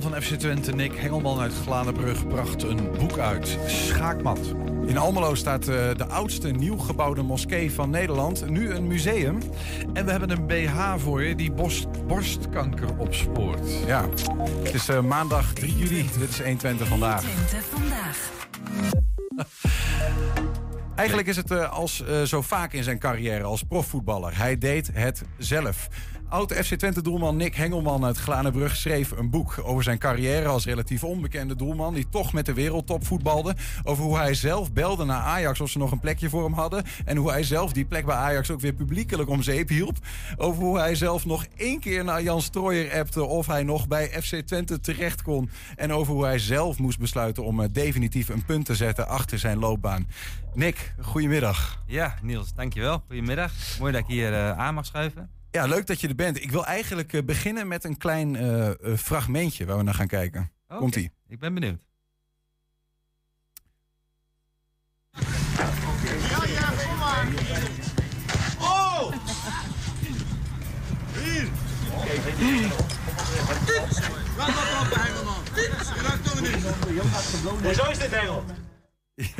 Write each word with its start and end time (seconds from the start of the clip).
doelman 0.00 0.12
van 0.12 0.22
FC 0.22 0.38
Twente, 0.38 0.74
Nick 0.74 0.96
Hengelman 0.96 1.40
uit 1.40 1.52
Glanenbrug, 1.62 2.26
bracht 2.26 2.62
een 2.62 2.90
boek 2.98 3.18
uit. 3.18 3.58
Schaakmat. 3.66 4.38
In 4.86 4.98
Almelo 4.98 5.34
staat 5.34 5.68
uh, 5.68 5.94
de 5.96 6.06
oudste 6.06 6.48
nieuw 6.48 6.76
gebouwde 6.76 7.22
moskee 7.22 7.72
van 7.72 7.90
Nederland. 7.90 8.48
Nu 8.48 8.70
een 8.70 8.86
museum. 8.86 9.38
En 9.92 10.04
we 10.04 10.10
hebben 10.10 10.30
een 10.30 10.46
BH 10.46 10.94
voor 10.96 11.22
je 11.22 11.34
die 11.34 11.52
borst, 11.52 12.06
borstkanker 12.06 12.96
opspoort. 12.96 13.70
Ja, 13.86 14.08
het 14.62 14.74
is 14.74 14.88
uh, 14.88 15.00
maandag 15.00 15.52
3 15.52 15.76
juli. 15.76 16.06
Dit 16.18 16.28
is 16.28 16.42
120 16.42 16.88
vandaag. 16.88 17.24
120 17.24 17.68
vandaag. 17.78 18.18
Eigenlijk 20.96 21.28
is 21.28 21.36
het 21.36 21.50
uh, 21.50 21.72
als 21.72 22.02
zo 22.24 22.42
vaak 22.42 22.72
in 22.72 22.82
zijn 22.82 22.98
carrière 22.98 23.44
als 23.44 23.62
profvoetballer. 23.62 24.36
Hij 24.36 24.58
deed 24.58 24.90
het 24.92 25.22
zelf. 25.38 25.88
Oud-FC 26.34 26.74
Twente-doelman 26.74 27.36
Nick 27.36 27.54
Hengelman 27.54 28.04
uit 28.04 28.18
Glanenbrug 28.18 28.76
schreef 28.76 29.10
een 29.10 29.30
boek 29.30 29.60
over 29.62 29.82
zijn 29.82 29.98
carrière 29.98 30.48
als 30.48 30.64
relatief 30.64 31.04
onbekende 31.04 31.56
doelman 31.56 31.94
die 31.94 32.08
toch 32.08 32.32
met 32.32 32.46
de 32.46 32.52
wereldtop 32.52 33.06
voetbalde. 33.06 33.56
Over 33.84 34.04
hoe 34.04 34.16
hij 34.16 34.34
zelf 34.34 34.72
belde 34.72 35.04
naar 35.04 35.20
Ajax 35.20 35.60
of 35.60 35.70
ze 35.70 35.78
nog 35.78 35.90
een 35.90 36.00
plekje 36.00 36.28
voor 36.28 36.44
hem 36.44 36.52
hadden. 36.52 36.84
En 37.04 37.16
hoe 37.16 37.30
hij 37.30 37.42
zelf 37.42 37.72
die 37.72 37.84
plek 37.84 38.04
bij 38.04 38.14
Ajax 38.14 38.50
ook 38.50 38.60
weer 38.60 38.72
publiekelijk 38.72 39.28
om 39.28 39.42
zeep 39.42 39.68
hielp. 39.68 39.96
Over 40.36 40.62
hoe 40.62 40.78
hij 40.78 40.94
zelf 40.94 41.24
nog 41.26 41.46
één 41.56 41.80
keer 41.80 42.04
naar 42.04 42.22
Jan 42.22 42.42
Strooijer 42.42 42.98
appte 42.98 43.24
of 43.24 43.46
hij 43.46 43.62
nog 43.62 43.88
bij 43.88 44.22
FC 44.22 44.36
Twente 44.36 44.80
terecht 44.80 45.22
kon. 45.22 45.50
En 45.76 45.92
over 45.92 46.12
hoe 46.12 46.24
hij 46.24 46.38
zelf 46.38 46.78
moest 46.78 46.98
besluiten 46.98 47.44
om 47.44 47.60
uh, 47.60 47.66
definitief 47.72 48.28
een 48.28 48.44
punt 48.44 48.64
te 48.64 48.74
zetten 48.74 49.08
achter 49.08 49.38
zijn 49.38 49.58
loopbaan. 49.58 50.06
Nick, 50.54 50.94
goedemiddag. 51.00 51.82
Ja, 51.86 52.14
Niels, 52.22 52.54
dankjewel. 52.54 53.02
Goedemiddag. 53.06 53.52
Mooi 53.78 53.92
dat 53.92 54.00
ik 54.00 54.06
hier 54.06 54.32
uh, 54.32 54.58
aan 54.58 54.74
mag 54.74 54.86
schuiven. 54.86 55.42
Ja, 55.54 55.66
leuk 55.66 55.86
dat 55.86 56.00
je 56.00 56.08
er 56.08 56.14
bent. 56.14 56.42
Ik 56.42 56.50
wil 56.50 56.66
eigenlijk 56.66 57.12
uh, 57.12 57.22
beginnen 57.22 57.68
met 57.68 57.84
een 57.84 57.96
klein 57.96 58.34
uh, 58.34 58.68
uh, 58.68 58.96
fragmentje 58.96 59.66
waar 59.66 59.76
we 59.76 59.82
naar 59.82 59.94
gaan 59.94 60.06
kijken. 60.06 60.50
Okay. 60.64 60.78
Komt-ie. 60.78 61.12
Ik 61.28 61.38
ben 61.38 61.54
benieuwd. 61.54 61.80
Ja, 65.10 66.44
ja, 66.46 66.70
kom 66.86 66.98
maar. 66.98 67.26
Oh! 68.60 69.12
Hier! 71.12 71.48
Laat 74.36 74.54
dat 74.54 74.80
op, 74.80 74.94
Hengelman. 74.94 75.42
Je 75.54 76.02
raakt 76.02 76.24
toch 76.24 76.40
niet. 76.40 77.62
Hoezo 77.62 77.90
is 77.90 77.98
dit, 77.98 78.10
Hengel? 78.10 78.44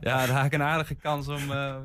Ja. 0.00 0.26
daar 0.26 0.30
had 0.30 0.44
ik 0.44 0.52
een 0.52 0.62
aardige 0.62 0.94
kans 0.94 1.28
om... 1.28 1.50
Uh, 1.50 1.76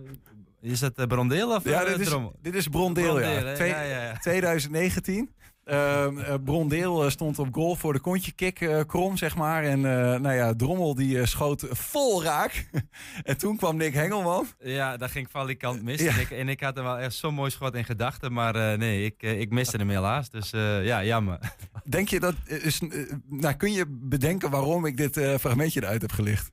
is 0.68 0.82
het 0.82 1.00
uh, 1.00 1.06
Brondeel 1.06 1.56
of 1.56 1.64
ja, 1.64 1.82
uh, 1.82 1.88
dit, 1.88 2.00
is, 2.00 2.16
dit 2.42 2.56
is 2.56 2.68
Brondeel, 2.68 3.14
Brondeel 3.14 3.48
ja. 3.48 3.54
Twee, 3.54 3.70
ja, 3.70 3.82
ja, 3.82 4.04
ja. 4.04 4.18
2019. 4.18 5.36
Uh, 5.66 6.08
Brondeel 6.46 7.10
stond 7.10 7.40
op 7.40 7.48
goal 7.52 7.76
voor 7.76 7.94
de 7.94 8.00
kontje 8.00 8.32
kick 8.32 8.84
krom, 8.88 9.18
zeg 9.18 9.36
maar. 9.36 9.64
En 9.64 9.82
nou 10.22 10.34
ja, 10.34 10.56
Drommel 10.56 10.96
die 10.96 11.26
schoot 11.26 11.66
vol 11.70 12.24
raak. 12.24 12.70
en 13.24 13.38
toen 13.38 13.58
kwam 13.58 13.78
Nick 13.78 13.94
Hengelman. 13.94 14.48
Ja, 14.60 14.98
daar 14.98 15.10
ging 15.10 15.28
valikant 15.32 15.84
mis. 15.84 16.02
Ja. 16.02 16.14
En, 16.14 16.20
ik, 16.20 16.32
en 16.32 16.50
ik 16.50 16.62
had 16.62 16.78
er 16.78 16.84
wel 16.84 16.98
echt 16.98 17.14
zo'n 17.14 17.34
mooi 17.34 17.52
schot 17.52 17.76
in 17.76 17.86
gedachten. 17.86 18.34
Maar 18.34 18.78
nee, 18.78 19.06
ik, 19.06 19.22
ik 19.22 19.50
miste 19.50 19.78
hem 19.78 19.90
helaas. 19.90 20.30
Dus 20.30 20.50
ja, 20.82 21.04
jammer. 21.04 21.40
Denk 21.84 22.10
je 22.10 22.20
dat... 22.20 22.36
Is, 22.46 22.82
nou, 23.30 23.54
kun 23.54 23.72
je 23.72 23.86
bedenken 23.90 24.50
waarom 24.50 24.86
ik 24.86 24.98
dit 24.98 25.20
fragmentje 25.40 25.82
eruit 25.82 26.02
heb 26.02 26.12
gelicht? 26.12 26.52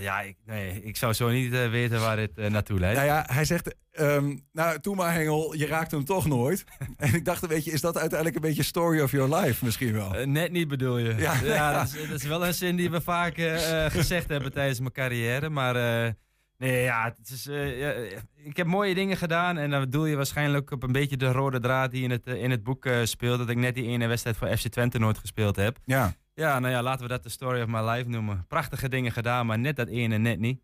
Ja, 0.00 0.20
ik, 0.20 0.36
nee, 0.46 0.82
ik 0.82 0.96
zou 0.96 1.12
zo 1.12 1.28
niet 1.28 1.52
uh, 1.52 1.70
weten 1.70 2.00
waar 2.00 2.16
dit 2.16 2.30
uh, 2.34 2.46
naartoe 2.46 2.78
leidt. 2.78 2.96
Nou 2.96 3.08
ja, 3.10 3.24
hij 3.26 3.44
zegt, 3.44 3.76
um, 3.92 4.46
nou, 4.52 4.80
toen 4.80 4.96
maar 4.96 5.14
Hengel, 5.14 5.54
je 5.54 5.66
raakt 5.66 5.90
hem 5.90 6.04
toch 6.04 6.26
nooit. 6.26 6.64
en 6.96 7.14
ik 7.14 7.24
dacht, 7.24 7.46
weet 7.46 7.64
je, 7.64 7.70
is 7.70 7.80
dat 7.80 7.98
uiteindelijk 7.98 8.36
een 8.36 8.48
beetje 8.48 8.62
story 8.62 9.00
of 9.00 9.10
your 9.10 9.34
life 9.34 9.64
misschien 9.64 9.92
wel? 9.92 10.20
Uh, 10.20 10.26
net 10.26 10.52
niet 10.52 10.68
bedoel 10.68 10.98
je. 10.98 11.14
Ja, 11.14 11.34
ja 11.42 11.72
dat, 11.78 11.86
is, 11.94 12.08
dat, 12.08 12.20
is, 12.20 12.26
wel 12.26 12.46
een 12.46 12.54
zin 12.54 12.76
die 12.76 12.90
we 12.90 13.00
vaak 13.00 13.34
gezegd 13.92 14.28
hebben 14.28 14.52
tijdens 14.52 14.80
mijn 14.80 14.92
carrière. 14.92 15.48
Maar 15.48 15.74
nee, 16.58 16.82
ja, 16.82 17.14
het 17.16 17.30
is, 17.30 17.44
ja, 17.44 17.92
ik 18.36 18.56
heb 18.56 18.66
mooie 18.66 18.94
dingen 18.94 19.16
gedaan. 19.16 19.58
En 19.58 19.70
dan 19.70 19.80
bedoel 19.80 20.06
je 20.06 20.16
waarschijnlijk 20.16 20.70
op 20.70 20.82
een 20.82 20.92
beetje 20.92 21.16
de 21.16 21.32
rode 21.32 21.60
draad 21.60 21.90
die 21.90 22.02
in 22.02 22.10
het, 22.10 22.26
in 22.26 22.50
het 22.50 22.62
boek 22.62 22.88
speelt. 23.04 23.38
Dat 23.38 23.48
ik 23.48 23.56
net 23.56 23.74
die 23.74 23.86
ene 23.86 24.06
wedstrijd 24.06 24.36
voor 24.36 24.56
FC 24.56 24.68
Twente 24.68 24.98
nooit 24.98 25.18
gespeeld 25.18 25.56
heb. 25.56 25.78
Ja. 25.84 26.14
Ja, 26.40 26.58
nou 26.58 26.72
ja, 26.72 26.82
laten 26.82 27.02
we 27.02 27.08
dat 27.08 27.22
de 27.22 27.28
story 27.28 27.62
of 27.62 27.68
my 27.68 27.80
life 27.80 28.08
noemen. 28.08 28.44
Prachtige 28.48 28.88
dingen 28.88 29.12
gedaan, 29.12 29.46
maar 29.46 29.58
net 29.58 29.76
dat 29.76 29.88
ene 29.88 30.18
net 30.18 30.38
niet. 30.38 30.60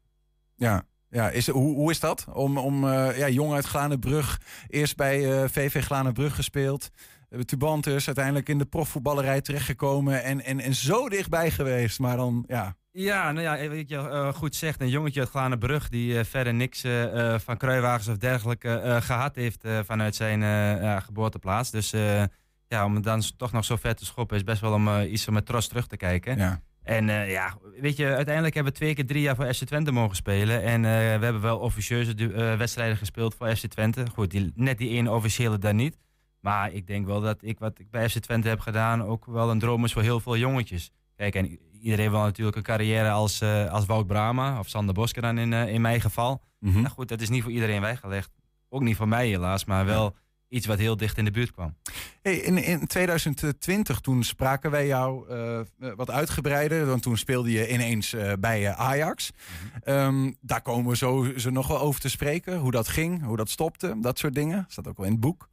Ja, 0.55 0.83
ja 1.11 1.31
is, 1.31 1.49
hoe, 1.49 1.75
hoe 1.75 1.91
is 1.91 2.01
dat? 2.01 2.27
Om, 2.33 2.59
om 2.59 2.85
uh, 2.85 3.19
ja, 3.19 3.29
jong 3.29 3.53
uit 3.53 3.65
Glanenbrug, 3.65 4.41
eerst 4.69 4.97
bij 4.97 5.43
uh, 5.43 5.49
VV 5.49 5.85
Glanenbrug 5.85 6.35
gespeeld. 6.35 6.91
Uh, 7.31 7.41
Tubantus, 7.41 8.07
uiteindelijk 8.07 8.49
in 8.49 8.59
de 8.59 8.65
profvoetballerij 8.65 9.41
terechtgekomen 9.41 10.23
en, 10.23 10.45
en, 10.45 10.61
en 10.61 10.75
zo 10.75 11.09
dichtbij 11.09 11.51
geweest. 11.51 11.99
Maar 11.99 12.17
dan, 12.17 12.45
ja... 12.47 12.77
Ja, 12.91 13.33
nou 13.33 13.43
ja, 13.43 13.69
weet 13.69 13.89
je, 13.89 14.31
goed 14.35 14.55
zegt, 14.55 14.81
een 14.81 14.89
jongetje 14.89 15.21
uit 15.21 15.29
Glanenbrug 15.29 15.89
die 15.89 16.25
verder 16.25 16.55
niks 16.55 16.85
van 17.37 17.57
kruiwagens 17.57 18.09
of 18.09 18.17
dergelijke 18.17 18.99
gehad 19.03 19.35
heeft 19.35 19.65
vanuit 19.85 20.15
zijn 20.15 20.43
geboorteplaats. 21.03 21.71
Dus 21.71 21.95
ja, 22.69 22.85
om 22.85 22.95
het 22.95 23.05
dan 23.05 23.23
toch 23.37 23.53
nog 23.53 23.65
zo 23.65 23.77
ver 23.77 23.95
te 23.95 24.05
schoppen 24.05 24.37
is 24.37 24.45
best 24.45 24.61
wel 24.61 24.73
om 24.73 24.89
uh, 24.89 25.13
iets 25.13 25.29
met 25.29 25.47
trots 25.47 25.69
terug 25.69 25.87
te 25.87 25.97
kijken. 25.97 26.39
Ja. 26.39 26.61
En 26.83 27.09
uh, 27.09 27.31
ja, 27.31 27.59
weet 27.81 27.97
je, 27.97 28.15
uiteindelijk 28.15 28.55
hebben 28.55 28.73
we 28.73 28.79
twee 28.79 28.95
keer 28.95 29.07
drie 29.07 29.23
jaar 29.23 29.37
voor 29.37 29.55
FC 29.55 29.65
Twente 29.65 29.93
mogen 29.93 30.17
spelen. 30.17 30.63
En 30.63 30.83
uh, 30.83 30.91
we 30.91 31.25
hebben 31.25 31.41
wel 31.41 31.59
officieuze 31.59 32.15
wedstrijden 32.59 32.97
gespeeld 32.97 33.35
voor 33.35 33.57
FC 33.57 33.67
Twente. 33.67 34.05
Goed, 34.15 34.31
die, 34.31 34.53
net 34.55 34.79
die 34.79 34.91
ene 34.91 35.11
officiële 35.11 35.59
dan 35.59 35.77
niet. 35.77 35.99
Maar 36.41 36.73
ik 36.73 36.87
denk 36.87 37.07
wel 37.07 37.21
dat 37.21 37.39
ik 37.41 37.59
wat 37.59 37.79
ik 37.79 37.91
bij 37.91 38.09
FC 38.09 38.19
Twente 38.19 38.49
heb 38.49 38.61
gedaan 38.61 39.03
ook 39.03 39.25
wel 39.25 39.51
een 39.51 39.59
droom 39.59 39.85
is 39.85 39.93
voor 39.93 40.03
heel 40.03 40.21
veel 40.21 40.37
jongetjes. 40.37 40.91
Kijk, 41.17 41.35
en 41.35 41.59
iedereen 41.81 42.11
wil 42.11 42.21
natuurlijk 42.21 42.57
een 42.57 42.63
carrière 42.63 43.11
als, 43.11 43.43
als 43.71 43.87
Wout 43.87 44.07
Brama 44.07 44.59
of 44.59 44.69
Sander 44.69 44.95
Bosker 44.95 45.23
dan 45.23 45.39
in, 45.39 45.53
in 45.53 45.81
mijn 45.81 46.01
geval. 46.01 46.43
Mm 46.61 46.73
-hmm. 46.73 46.83
nou 46.83 46.95
goed, 46.95 47.09
dat 47.09 47.21
is 47.21 47.29
niet 47.29 47.43
voor 47.43 47.53
iedereen 47.53 47.81
weggelegd. 47.81 48.31
Ook 48.69 48.83
niet 48.83 48.97
voor 48.97 49.09
mij 49.09 49.29
helaas, 49.29 49.65
maar 49.65 49.85
wel... 49.85 50.05
Ja 50.05 50.25
iets 50.49 50.67
wat 50.67 50.79
heel 50.79 50.97
dicht 50.97 51.19
in 51.19 51.25
de 51.25 51.31
buurt 51.31 51.51
kwam. 51.51 51.77
Hey, 52.23 52.37
in, 52.37 52.59
in 52.59 52.87
2020 52.87 54.01
toen 54.01 54.23
spraken 54.23 54.71
wij 54.71 54.87
jou 54.87 55.31
uh, 55.31 55.61
wat 55.97 56.11
uitgebreider. 56.11 56.87
Want 56.87 57.03
toen 57.03 57.17
speelde 57.17 57.51
je 57.51 57.73
ineens 57.73 58.13
uh, 58.13 58.33
bij 58.39 58.75
Ajax. 58.75 59.33
Mm 59.33 59.71
-hmm. 59.85 59.95
um, 59.95 60.37
daar 60.41 60.63
komen 60.63 60.91
we 60.91 60.97
zo, 60.97 61.33
zo 61.37 61.51
nog 61.51 61.67
wel 61.69 61.81
over 61.81 62.01
te 62.01 62.09
spreken. 62.09 62.59
Hoe 62.59 62.71
dat 62.71 62.89
ging, 62.89 63.23
hoe 63.23 63.37
dat 63.37 63.51
stopte, 63.51 63.97
dat 64.01 64.19
soort 64.19 64.35
dingen. 64.35 64.57
Dat 64.63 64.73
staat 64.73 64.89
ook 64.89 64.97
wel 64.97 65.07
in 65.07 65.13
het 65.13 65.21
boek. 65.21 65.49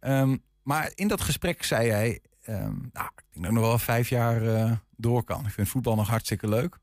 Um, 0.00 0.42
maar 0.62 0.90
in 0.94 1.08
dat 1.08 1.20
gesprek 1.20 1.62
zei 1.62 1.86
jij... 1.86 2.20
Um, 2.48 2.90
nou, 2.92 3.06
ik 3.06 3.24
denk 3.32 3.44
dat 3.44 3.44
ik 3.44 3.50
nog 3.50 3.62
wel 3.62 3.78
vijf 3.78 4.08
jaar 4.08 4.80
door 4.96 5.24
kan. 5.24 5.46
Ik 5.46 5.52
vind 5.52 5.68
voetbal 5.68 5.94
nog 5.94 6.08
hartstikke 6.08 6.48
leuk. 6.48 6.78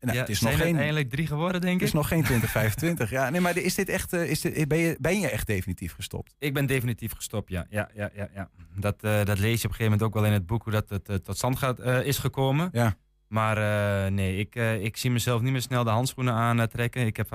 Nou, 0.00 0.14
ja, 0.14 0.20
het 0.20 0.30
is 0.30 0.40
nog 0.40 0.56
geen, 0.56 0.76
eindelijk 0.76 1.10
drie 1.10 1.26
geworden, 1.26 1.60
denk 1.60 1.74
ik. 1.74 1.80
Het 1.80 1.88
is 1.88 1.94
nog 1.94 2.08
geen 2.08 2.22
2025. 2.30 3.10
ja, 3.10 3.30
nee, 3.30 3.40
maar 3.40 3.56
is 3.56 3.74
dit 3.74 3.88
echt, 3.88 4.12
uh, 4.12 4.30
is 4.30 4.40
dit, 4.40 4.68
ben, 4.68 4.78
je, 4.78 4.96
ben 5.00 5.20
je 5.20 5.28
echt 5.28 5.46
definitief 5.46 5.94
gestopt? 5.94 6.34
Ik 6.38 6.54
ben 6.54 6.66
definitief 6.66 7.12
gestopt, 7.12 7.50
ja. 7.50 7.66
ja, 7.70 7.88
ja, 7.94 8.10
ja, 8.14 8.28
ja. 8.34 8.48
Dat, 8.76 8.96
uh, 9.00 9.24
dat 9.24 9.38
lees 9.38 9.60
je 9.60 9.68
op 9.68 9.70
een 9.70 9.76
gegeven 9.76 9.84
moment 9.84 10.02
ook 10.02 10.14
wel 10.14 10.24
in 10.24 10.32
het 10.32 10.46
boek, 10.46 10.62
hoe 10.62 10.72
dat 10.72 10.88
het, 10.88 11.08
uh, 11.08 11.16
tot 11.16 11.36
stand 11.36 11.58
gaat, 11.58 11.80
is 11.80 12.18
gekomen. 12.18 12.68
Ja. 12.72 12.96
Maar 13.28 14.12
nee, 14.12 14.36
ik, 14.36 14.54
ik 14.54 14.96
zie 14.96 15.10
mezelf 15.10 15.40
niet 15.40 15.52
meer 15.52 15.60
snel 15.60 15.84
de 15.84 15.90
handschoenen 15.90 16.34
aantrekken. 16.34 17.06
Ik 17.06 17.16
heb 17.16 17.28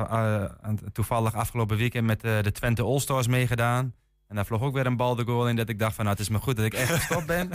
toevallig 0.94 1.34
afgelopen 1.34 1.78
weekend 1.78 2.06
met 2.06 2.22
de 2.22 2.52
Twente 2.52 2.82
All-Stars 2.84 3.28
meegedaan. 3.28 3.94
En 4.28 4.36
daar 4.36 4.46
vloog 4.46 4.62
ook 4.62 4.74
weer 4.74 4.86
een 4.86 4.97
bal 4.97 5.16
de 5.16 5.24
goal 5.24 5.50
in 5.50 5.56
dat 5.56 5.69
ik 5.69 5.80
dacht 5.80 5.96
van 5.96 6.06
nou 6.06 6.18
het 6.18 6.25
is 6.25 6.31
maar 6.31 6.41
goed 6.41 6.56
dat 6.56 6.66
ik 6.66 6.74
echt 6.74 6.91
gestopt 6.94 7.25
ben. 7.25 7.50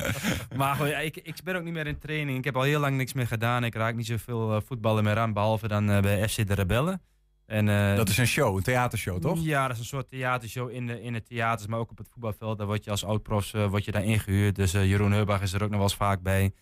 maar 0.56 0.74
goed, 0.74 0.88
ja, 0.88 0.98
ik, 0.98 1.16
ik 1.16 1.36
ben 1.44 1.56
ook 1.56 1.62
niet 1.62 1.72
meer 1.72 1.86
in 1.86 1.98
training. 1.98 2.38
Ik 2.38 2.44
heb 2.44 2.56
al 2.56 2.62
heel 2.62 2.80
lang 2.80 2.96
niks 2.96 3.12
meer 3.12 3.26
gedaan. 3.26 3.64
Ik 3.64 3.74
raak 3.74 3.94
niet 3.94 4.06
zoveel 4.06 4.54
uh, 4.54 4.60
voetballen 4.66 5.04
meer 5.04 5.18
aan, 5.18 5.32
behalve 5.32 5.68
dan 5.68 5.90
uh, 5.90 6.00
bij 6.00 6.28
FC 6.28 6.46
de 6.46 6.54
Rebellen. 6.54 7.02
En, 7.46 7.66
uh, 7.66 7.96
dat 7.96 8.08
is 8.08 8.18
een 8.18 8.26
show, 8.26 8.56
een 8.56 8.62
theatershow 8.62 9.20
toch? 9.20 9.38
Ja, 9.42 9.62
dat 9.62 9.72
is 9.72 9.78
een 9.78 9.88
soort 9.88 10.08
theatershow 10.08 10.70
in 10.70 10.86
de, 10.86 11.02
in 11.02 11.12
de 11.12 11.22
theaters, 11.22 11.66
maar 11.66 11.78
ook 11.78 11.90
op 11.90 11.98
het 11.98 12.08
voetbalveld. 12.12 12.58
Daar 12.58 12.66
word 12.66 12.84
je 12.84 12.90
als 12.90 13.04
oud-profs 13.04 13.50
word 13.50 13.84
je 13.84 13.92
daar 13.92 14.04
ingehuurd. 14.04 14.54
Dus 14.54 14.72
Jeroen 14.72 15.12
Heubach 15.12 15.42
is 15.42 15.52
er 15.52 15.62
ook 15.62 15.68
nog 15.68 15.78
wel 15.78 15.88
eens 15.88 15.96
vaak 15.96 16.22
bij. 16.22 16.52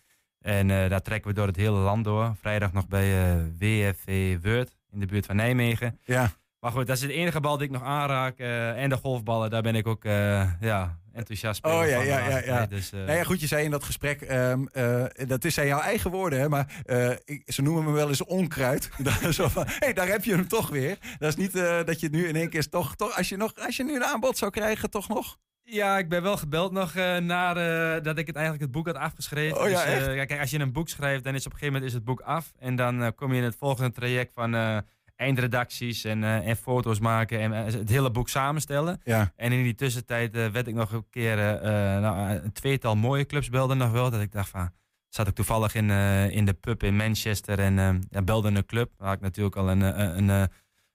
En 0.41 0.69
daar 0.69 1.03
trekken 1.03 1.31
we 1.31 1.37
door 1.37 1.47
het 1.47 1.57
hele 1.57 1.79
land 1.79 2.05
door. 2.05 2.35
Vrijdag 2.41 2.73
nog 2.73 2.89
bij 2.89 3.37
WFV 3.59 4.39
Word 4.43 4.77
in 4.91 5.01
de 5.01 5.07
buurt 5.07 5.27
van 5.27 5.37
Nijmegen. 5.37 5.99
Ja. 6.05 6.33
Maar 6.65 6.73
goed, 6.73 6.87
dat 6.87 6.97
is 6.97 7.03
het 7.03 7.11
enige 7.11 7.41
bal 7.41 7.57
die 7.57 7.67
ik 7.67 7.73
nog 7.73 7.83
aanraak. 7.83 8.39
Uh, 8.39 8.83
en 8.83 8.89
de 8.89 8.97
golfballen, 8.97 9.51
daar 9.51 9.63
ben 9.63 9.75
ik 9.75 9.87
ook 9.87 10.05
uh, 10.05 10.51
ja, 10.61 10.99
enthousiast 11.13 11.65
Oh 11.65 11.73
ja, 11.73 12.03
ja, 12.03 12.29
ja. 12.29 12.39
ja. 12.39 12.67
Dus, 12.67 12.93
uh... 12.93 13.01
nou 13.01 13.19
ja, 13.19 13.25
goed, 13.25 13.41
je 13.41 13.47
zei 13.47 13.65
in 13.65 13.71
dat 13.71 13.85
gesprek, 13.85 14.21
um, 14.31 14.69
dat 15.27 15.45
is 15.45 15.55
zijn 15.55 15.67
jouw 15.67 15.81
eigen 15.81 16.11
woorden, 16.11 16.39
hè, 16.39 16.49
maar 16.49 16.83
ik, 17.25 17.43
ze 17.47 17.63
noemen 17.63 17.85
me 17.85 17.91
wel 17.91 18.09
eens 18.09 18.25
onkruid. 18.25 18.91
Zo 19.31 19.49
van, 19.49 19.67
hé, 19.67 19.75
hey, 19.79 19.93
daar 19.93 20.09
heb 20.09 20.25
je 20.25 20.35
hem 20.35 20.49
toch 20.49 20.69
weer. 20.69 20.99
Dat 21.19 21.29
is 21.29 21.37
niet 21.37 21.53
dat 21.87 22.01
je 22.01 22.07
het 22.07 22.15
nu 22.15 22.27
in 22.27 22.37
één 22.37 22.51
keer 22.51 22.69
toch, 22.69 22.97
toch 22.97 23.17
als, 23.17 23.29
je 23.29 23.37
nog, 23.37 23.53
als 23.55 23.77
je 23.77 23.85
nu 23.85 23.95
een 23.95 24.05
aanbod 24.05 24.39
zou 24.39 24.51
krijgen, 24.51 24.91
toch 24.91 25.09
nog? 25.09 25.39
Ja, 25.63 25.99
ik 25.99 26.09
ben 26.09 26.23
wel 26.23 26.37
gebeld 26.37 26.73
nog 26.73 26.95
uh, 26.95 27.17
naar 27.17 27.57
uh, 27.57 28.03
dat 28.03 28.19
ik 28.19 28.27
het 28.27 28.37
eigenlijk 28.37 28.65
het 28.65 28.73
boek 28.73 28.87
had 28.87 28.97
afgeschreven. 28.97 29.61
Oh, 29.61 29.69
ja, 29.69 29.85
dus, 29.85 30.09
uh, 30.09 30.25
kijk, 30.27 30.41
als 30.41 30.51
je 30.51 30.59
een 30.59 30.73
boek 30.73 30.89
schrijft, 30.89 31.25
dan 31.25 31.35
is 31.35 31.47
op 31.47 31.53
een 31.53 31.59
gegeven 31.59 31.73
moment 31.73 31.91
is 31.91 31.97
het 31.97 32.05
boek 32.05 32.21
af. 32.21 32.53
En 32.59 32.77
dan 32.77 33.15
kom 33.15 33.33
je 33.33 33.39
in 33.39 33.45
het 33.45 33.57
volgende 33.57 33.93
traject 33.93 34.33
van 34.35 34.85
eindredacties 35.17 36.05
en, 36.05 36.25
eh, 36.25 36.49
en 36.49 36.57
foto's 36.57 36.99
maken 36.99 37.41
en 37.41 37.53
eh, 37.53 37.65
het 37.73 37.89
hele 37.89 38.11
boek 38.11 38.29
samenstellen. 38.29 39.01
Ja. 39.05 39.33
En 39.37 39.53
in 39.53 39.63
die 39.63 39.75
tussentijd 39.75 40.35
eh, 40.35 40.47
werd 40.47 40.67
ik 40.67 40.75
nog 40.75 40.93
een 40.93 41.07
keer 41.11 41.37
nou, 42.01 42.31
een 42.31 42.53
tweetal 42.53 42.97
mooie 42.97 43.27
clubs 43.27 43.49
belden 43.49 43.77
nog 43.77 43.91
wel. 43.91 44.11
Dat 44.11 44.21
ik 44.21 44.33
dacht 44.33 44.49
van, 44.49 44.71
zat 45.09 45.29
ik 45.29 45.35
toevallig 45.35 45.75
in, 45.75 45.91
in 46.31 46.45
de 46.45 46.53
pub 46.53 46.83
in 46.83 46.97
Manchester 46.97 47.59
en 47.59 48.05
ja, 48.11 48.23
belde 48.23 48.49
een 48.49 48.67
club. 48.67 48.93
Daar 48.97 49.07
had 49.07 49.17
ik 49.17 49.23
natuurlijk 49.23 49.57
al 49.57 49.71
een, 49.71 49.81
een, 49.81 50.29
een, 50.29 50.49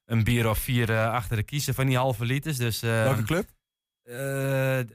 een 0.05 0.23
bier 0.23 0.49
of 0.49 0.57
vier 0.57 1.07
achter 1.07 1.37
de 1.37 1.43
kiezen 1.43 1.73
van 1.73 1.85
die 1.85 1.97
halve 1.97 2.25
liters. 2.25 2.57
Dus, 2.57 2.79
Welke 2.79 3.23
club? 3.23 3.47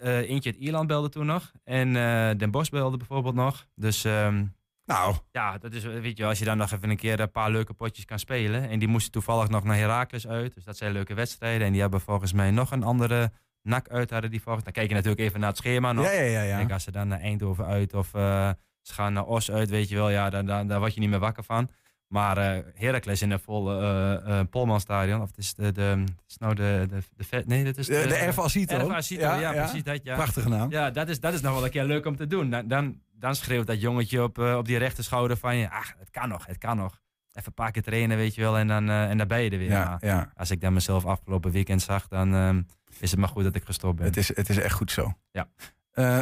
eentje 0.01 0.51
uit 0.53 0.61
Ierland 0.61 0.87
belde 0.87 1.09
toen 1.09 1.27
nog. 1.27 1.53
En 1.65 1.93
Den 2.39 2.51
Bosch 2.51 2.71
belde 2.71 2.97
bijvoorbeeld 2.97 3.35
nog. 3.35 3.67
Dus 3.75 4.05
ehm, 4.05 4.45
Nou, 4.87 5.15
ja, 5.31 5.59
dat 5.59 5.73
is, 5.73 5.85
weet 5.85 6.17
je, 6.17 6.25
als 6.27 6.39
je 6.39 6.45
dan 6.45 6.57
nog 6.57 6.73
even 6.73 6.91
een 6.91 6.97
keer 6.97 7.21
een 7.21 7.31
paar 7.31 7.51
leuke 7.51 7.73
potjes 7.73 8.05
kan 8.05 8.19
spelen. 8.19 8.69
En 8.69 8.79
die 8.79 8.89
moesten 8.89 9.13
toevallig 9.13 9.49
nog 9.49 9.65
naar 9.65 9.77
Heracles 9.77 10.27
uit. 10.27 10.55
Dus 10.55 10.65
dat 10.65 10.77
zijn 10.77 10.93
leuke 10.93 11.15
wedstrijden. 11.15 11.67
En 11.67 11.73
die 11.73 11.81
hebben 11.81 12.01
volgens 12.01 12.33
mij 12.33 12.51
nog 12.51 12.71
een 12.71 12.83
andere 12.83 13.33
nak 13.63 13.89
uit 13.89 14.11
hadden 14.11 14.31
die 14.31 14.43
volgens. 14.43 14.65
Dan 14.65 14.73
kijk 14.73 14.89
je 14.89 14.95
natuurlijk 14.95 15.21
even 15.23 15.41
naar 15.41 15.49
het 15.49 15.59
schema 15.59 15.93
nog. 15.93 16.05
ja, 16.05 16.11
ja, 16.13 16.23
ja. 16.23 16.43
Ja. 16.43 16.57
denk 16.57 16.73
als 16.73 16.85
ze 16.85 16.91
dan 16.91 17.09
naar 17.09 17.21
Eindhoven 17.21 17.67
uit 17.67 17.95
of 17.95 18.15
eh, 18.15 18.51
ze 18.83 18.93
gaan 18.95 19.13
naar 19.13 19.25
Os 19.25 19.51
uit, 19.51 19.71
weet 19.71 19.89
je 19.89 19.95
wel. 19.95 20.11
Ja, 20.11 20.31
daar, 20.31 20.45
daar, 20.45 20.67
daar 20.67 20.79
word 20.79 20.95
je 20.95 21.01
niet 21.01 21.11
meer 21.11 21.19
wakker 21.19 21.45
van. 21.45 21.71
Maar 22.09 22.39
eh 22.39 22.63
Heracles 22.75 23.23
in 23.23 23.31
een 23.31 23.41
vol 23.41 23.83
uh, 23.83 24.41
Polmanstadion. 24.51 25.21
Of 25.23 25.29
het 25.29 25.39
is 25.39 25.55
de, 25.55 25.73
de, 25.73 25.81
het 25.83 26.11
is 26.29 26.37
nou 26.39 26.55
de, 26.55 26.87
de, 26.89 26.99
de, 27.17 27.25
vet- 27.25 27.47
nee, 27.47 27.65
dat 27.65 27.77
is 27.77 27.87
De, 27.87 28.05
de 28.09 28.15
Erva 28.15 28.43
Acito. 28.43 28.79
Erva 28.79 28.95
Acito, 28.97 29.23
ja, 29.35 29.53
precies 29.53 29.83
dat, 29.83 30.01
ja. 30.03 30.15
Prachtige 30.15 30.49
naam. 30.49 30.71
Ja, 30.71 30.91
dat 30.91 31.09
is, 31.09 31.21
dat 31.21 31.33
is 31.35 31.41
nog 31.41 31.55
wel 31.55 31.65
een 31.65 31.71
keer 31.71 31.85
leuk 31.85 32.07
om 32.07 32.17
te 32.17 32.27
doen. 32.27 32.51
Dan, 32.51 32.69
dan, 32.69 33.01
dan 33.19 33.35
schreeuwt 33.35 33.67
dat 33.67 33.81
jongetje 33.81 34.23
op, 34.23 34.39
eh, 34.39 34.57
op 34.57 34.67
die 34.67 34.77
rechterschouder 34.77 35.37
van 35.37 35.57
je... 35.57 35.71
Ach, 35.71 35.95
het 35.99 36.11
kan 36.11 36.29
nog, 36.29 36.47
het 36.47 36.59
kan 36.59 36.77
nog. 36.77 37.03
Even 37.33 37.49
een 37.49 37.55
paar 37.55 37.71
keer 37.71 37.83
trainen, 37.83 38.17
weet 38.17 38.35
je 38.35 38.41
wel, 38.41 38.59
en 38.59 38.69
dan, 38.69 38.89
eh, 38.89 39.11
en 39.11 39.19
dan 39.19 39.29
ben 39.29 39.41
je 39.41 39.51
er 39.51 39.59
weer. 39.59 39.71
Ja, 39.71 39.85
Maar 39.89 40.05
ja. 40.05 40.33
Als 40.37 40.51
ik 40.51 40.61
dan 40.61 40.73
mezelf 40.73 41.05
afgelopen 41.07 41.51
weekend 41.51 41.83
zag, 41.83 42.09
dan 42.09 42.35
ehm, 42.35 42.63
is 42.99 43.11
het 43.11 43.21
maar 43.21 43.29
goed 43.29 43.43
dat 43.45 43.55
ik 43.55 43.65
gestopt 43.65 43.97
ben. 43.97 44.07
Het 44.07 44.17
is, 44.17 44.37
het 44.37 44.49
is 44.49 44.59
echt 44.59 44.75
goed 44.75 44.91
zo. 44.91 45.13
Ja. 45.31 45.49
Eh, 45.91 46.19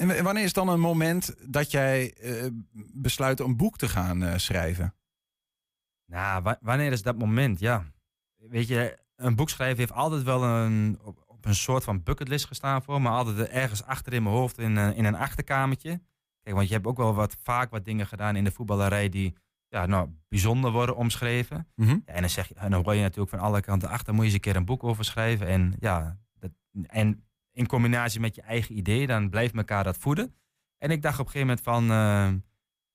en 0.00 0.22
wanneer 0.24 0.44
is 0.44 0.52
dan 0.52 0.68
een 0.68 0.80
moment 0.80 1.34
dat 1.50 1.70
jij 1.70 2.14
besluit 2.92 3.40
een 3.40 3.56
boek 3.56 3.78
te 3.78 3.88
gaan 3.88 4.40
schrijven? 4.40 4.94
Nou, 6.06 6.42
wa- 6.42 6.58
wanneer 6.60 6.92
is 6.92 7.02
dat 7.02 7.18
moment? 7.18 7.60
Ja. 7.60 7.84
Weet 8.36 8.68
je, 8.68 8.98
een 9.16 9.34
boek 9.36 9.50
schrijven 9.50 9.78
heeft 9.78 9.92
altijd 9.92 10.22
wel 10.22 10.44
een, 10.44 10.98
op, 11.26 11.44
een 11.44 11.54
soort 11.54 11.84
van 11.84 12.02
bucketlist 12.02 12.46
gestaan 12.46 12.82
voor 12.82 13.02
me. 13.02 13.08
Altijd 13.08 13.48
ergens 13.48 13.84
achter 13.84 14.12
in 14.12 14.22
mijn 14.22 14.34
hoofd 14.34 14.58
in, 14.58 14.76
in 14.76 15.04
een 15.04 15.14
achterkamertje. 15.16 16.00
Kijk, 16.44 16.56
want 16.56 16.68
je 16.68 16.74
hebt 16.74 16.86
ook 16.86 16.96
wel 16.96 17.14
wat, 17.14 17.36
vaak 17.42 17.70
wat 17.70 17.84
dingen 17.84 18.06
gedaan 18.06 18.36
in 18.36 18.44
de 18.44 18.50
voetballerij 18.50 19.08
die 19.08 19.34
ja, 19.68 19.86
nou, 19.86 20.08
bijzonder 20.28 20.70
worden 20.70 20.96
omschreven. 20.96 21.68
Mhm. 21.76 21.90
Ja, 21.90 22.00
en 22.04 22.20
dan, 22.20 22.30
zeg 22.30 22.48
je, 22.48 22.54
en 22.54 22.70
dan 22.70 22.84
hoor 22.84 22.94
je 22.94 23.00
natuurlijk 23.02 23.30
van 23.30 23.38
alle 23.38 23.60
kanten 23.60 23.88
achter, 23.88 24.12
moet 24.14 24.20
je 24.20 24.26
eens 24.26 24.34
een 24.34 24.40
keer 24.40 24.56
een 24.56 24.64
boek 24.64 24.84
over 24.84 25.04
schrijven. 25.04 25.46
En 25.46 25.74
ja, 25.78 26.18
dat, 26.38 26.50
en 26.86 27.24
in 27.52 27.66
combinatie 27.66 28.20
met 28.20 28.34
je 28.34 28.42
eigen 28.42 28.76
idee, 28.76 29.06
dan 29.06 29.30
blijft 29.30 29.54
elkaar 29.56 29.84
dat 29.84 29.96
voeden. 29.98 30.34
En 30.78 30.90
ik 30.90 31.02
dacht 31.02 31.18
op 31.18 31.26
een 31.26 31.32
gegeven 31.32 31.56
moment 31.56 31.64
van, 31.66 31.90
eh, 31.90 32.32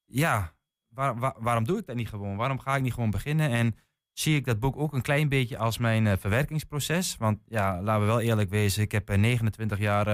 ja, 0.06 0.54
waar- 0.88 1.19
waar- 1.19 1.36
waarom 1.38 1.63
doe 1.63 1.78
ik 1.78 1.86
dat 1.86 1.95
niet 1.95 2.10
gewoon? 2.10 2.36
Waarom 2.38 2.60
ga 2.60 2.75
ik 2.75 2.81
niet 2.81 2.94
gewoon 2.94 3.12
beginnen? 3.12 3.50
En 3.50 3.75
zie 4.13 4.36
ik 4.36 4.45
dat 4.45 4.60
boek 4.60 4.78
ook 4.78 4.94
een 4.94 5.02
klein 5.02 5.30
beetje 5.30 5.57
als 5.57 5.78
mijn 5.78 6.07
eh, 6.07 6.18
verwerkingsproces. 6.18 7.18
Want 7.18 7.40
ja, 7.48 7.81
laten 7.81 8.02
we 8.02 8.07
wel 8.07 8.19
eerlijk 8.22 8.50
wezen, 8.50 8.84
ik 8.84 8.92
heb 8.92 9.10
eh, 9.10 9.18
29 9.18 9.78
jaar 9.80 10.06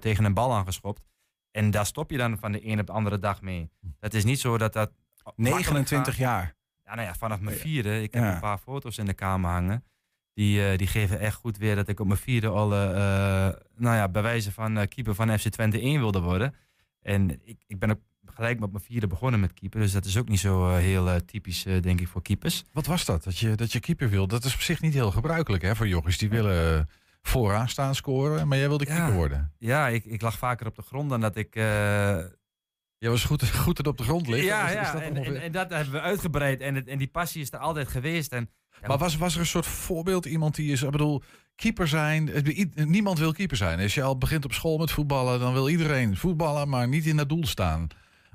tegen 0.00 0.24
een 0.24 0.34
bal 0.34 0.54
aangeschopt. 0.54 1.02
En 1.56 1.70
daar 1.70 1.86
stop 1.86 2.10
je 2.10 2.16
dan 2.16 2.38
van 2.38 2.52
de 2.52 2.66
een 2.66 2.80
op 2.80 2.86
de 2.86 2.92
andere 2.92 3.18
dag 3.18 3.42
mee. 3.42 3.70
Het 4.00 4.14
is 4.14 4.24
niet 4.24 4.40
zo 4.40 4.58
dat 4.58 4.72
dat... 4.72 4.90
makkelijk 5.24 5.54
29 5.54 6.14
gaat. 6.14 6.22
jaar. 6.22 6.54
Ja, 6.84 6.94
nou 6.94 7.06
ja, 7.06 7.14
vanaf 7.14 7.40
mijn 7.40 7.56
vierde. 7.56 8.02
Ik 8.02 8.14
heb 8.14 8.22
Ja. 8.22 8.34
een 8.34 8.40
paar 8.40 8.58
foto's 8.58 8.98
in 8.98 9.06
de 9.06 9.14
kamer 9.14 9.50
hangen. 9.50 9.84
Die, 10.34 10.66
eh, 10.70 10.78
die 10.78 10.86
geven 10.86 11.18
echt 11.20 11.34
goed 11.34 11.56
weer 11.58 11.74
dat 11.76 11.88
ik 11.88 12.00
op 12.00 12.06
mijn 12.06 12.18
vierde 12.18 12.48
al, 12.48 12.72
eh, 12.74 12.78
nou 13.76 13.96
ja, 13.96 14.08
bij 14.08 14.22
wijze 14.22 14.52
van 14.52 14.88
keeper 14.88 15.14
van 15.14 15.38
FC 15.38 15.48
Twente 15.48 15.82
1 15.82 15.98
wilde 16.00 16.20
worden. 16.20 16.54
En 17.00 17.40
ik, 17.44 17.62
ik 17.66 17.78
ben 17.78 17.90
ook 17.90 18.00
gelijk 18.26 18.60
met 18.60 18.72
mijn 18.72 18.84
vierde 18.84 19.06
begonnen 19.06 19.40
met 19.40 19.52
keeper. 19.52 19.80
Dus 19.80 19.92
dat 19.92 20.04
is 20.04 20.16
ook 20.18 20.28
niet 20.28 20.40
zo 20.40 20.74
heel 20.74 21.24
typisch, 21.24 21.62
denk 21.62 22.00
ik, 22.00 22.08
voor 22.08 22.22
keepers. 22.22 22.64
Wat 22.72 22.86
was 22.86 23.04
dat? 23.04 23.24
Dat 23.24 23.38
je, 23.38 23.54
dat 23.54 23.72
je 23.72 23.80
keeper 23.80 24.08
wil? 24.10 24.26
Dat 24.26 24.44
is 24.44 24.54
op 24.54 24.60
zich 24.60 24.80
niet 24.80 24.94
heel 24.94 25.10
gebruikelijk 25.10 25.62
hè, 25.62 25.76
voor 25.76 25.88
jochies. 25.88 26.18
Die 26.18 26.28
willen 26.28 26.88
vooraan 27.28 27.68
staan 27.68 27.94
scoren, 27.94 28.48
maar 28.48 28.58
jij 28.58 28.68
wilde 28.68 28.86
Ja. 28.86 28.94
keeper 28.96 29.14
worden. 29.14 29.52
Ja, 29.58 29.88
ik, 29.88 30.04
ik 30.04 30.22
lag 30.22 30.38
vaker 30.38 30.66
op 30.66 30.74
de 30.74 30.82
grond 30.82 31.10
dan 31.10 31.20
dat 31.20 31.36
ik... 31.36 31.56
eh, 31.56 32.18
Jij 32.98 33.10
was 33.10 33.24
goed, 33.24 33.50
goed 33.64 33.76
dat 33.76 33.86
op 33.86 33.98
de 33.98 34.04
grond 34.04 34.26
liggen. 34.28 34.46
ja, 34.46 34.64
Is- 34.64 34.68
is 34.70 34.74
ja 34.86 34.92
dat 34.92 35.02
en, 35.02 35.16
en, 35.16 35.42
en 35.42 35.52
dat 35.52 35.70
hebben 35.70 35.92
we 35.92 36.00
uitgebreid. 36.00 36.60
En, 36.60 36.74
het, 36.74 36.88
en 36.88 36.98
die 36.98 37.08
passie 37.08 37.42
is 37.42 37.52
er 37.52 37.58
altijd 37.58 37.88
geweest. 37.88 38.32
En, 38.32 38.50
ja, 38.80 38.86
Maar 38.88 38.98
was, 38.98 39.16
was 39.16 39.34
er 39.34 39.40
een 39.40 39.46
soort 39.46 39.66
voorbeeld 39.66 40.24
iemand 40.26 40.54
die 40.54 40.72
is, 40.72 40.82
ik 40.82 40.90
bedoel, 40.90 41.22
keeper 41.54 41.88
zijn? 41.88 42.30
Niemand 42.74 43.18
wil 43.18 43.32
keeper 43.32 43.56
zijn. 43.56 43.80
Als 43.80 43.94
je 43.94 44.02
al 44.02 44.18
begint 44.18 44.44
op 44.44 44.52
school 44.52 44.78
met 44.78 44.90
voetballen, 44.90 45.40
dan 45.40 45.52
wil 45.52 45.68
iedereen 45.68 46.16
voetballen, 46.16 46.68
maar 46.68 46.88
niet 46.88 47.06
in 47.06 47.18
het 47.18 47.28
doel 47.28 47.46
staan. 47.46 47.86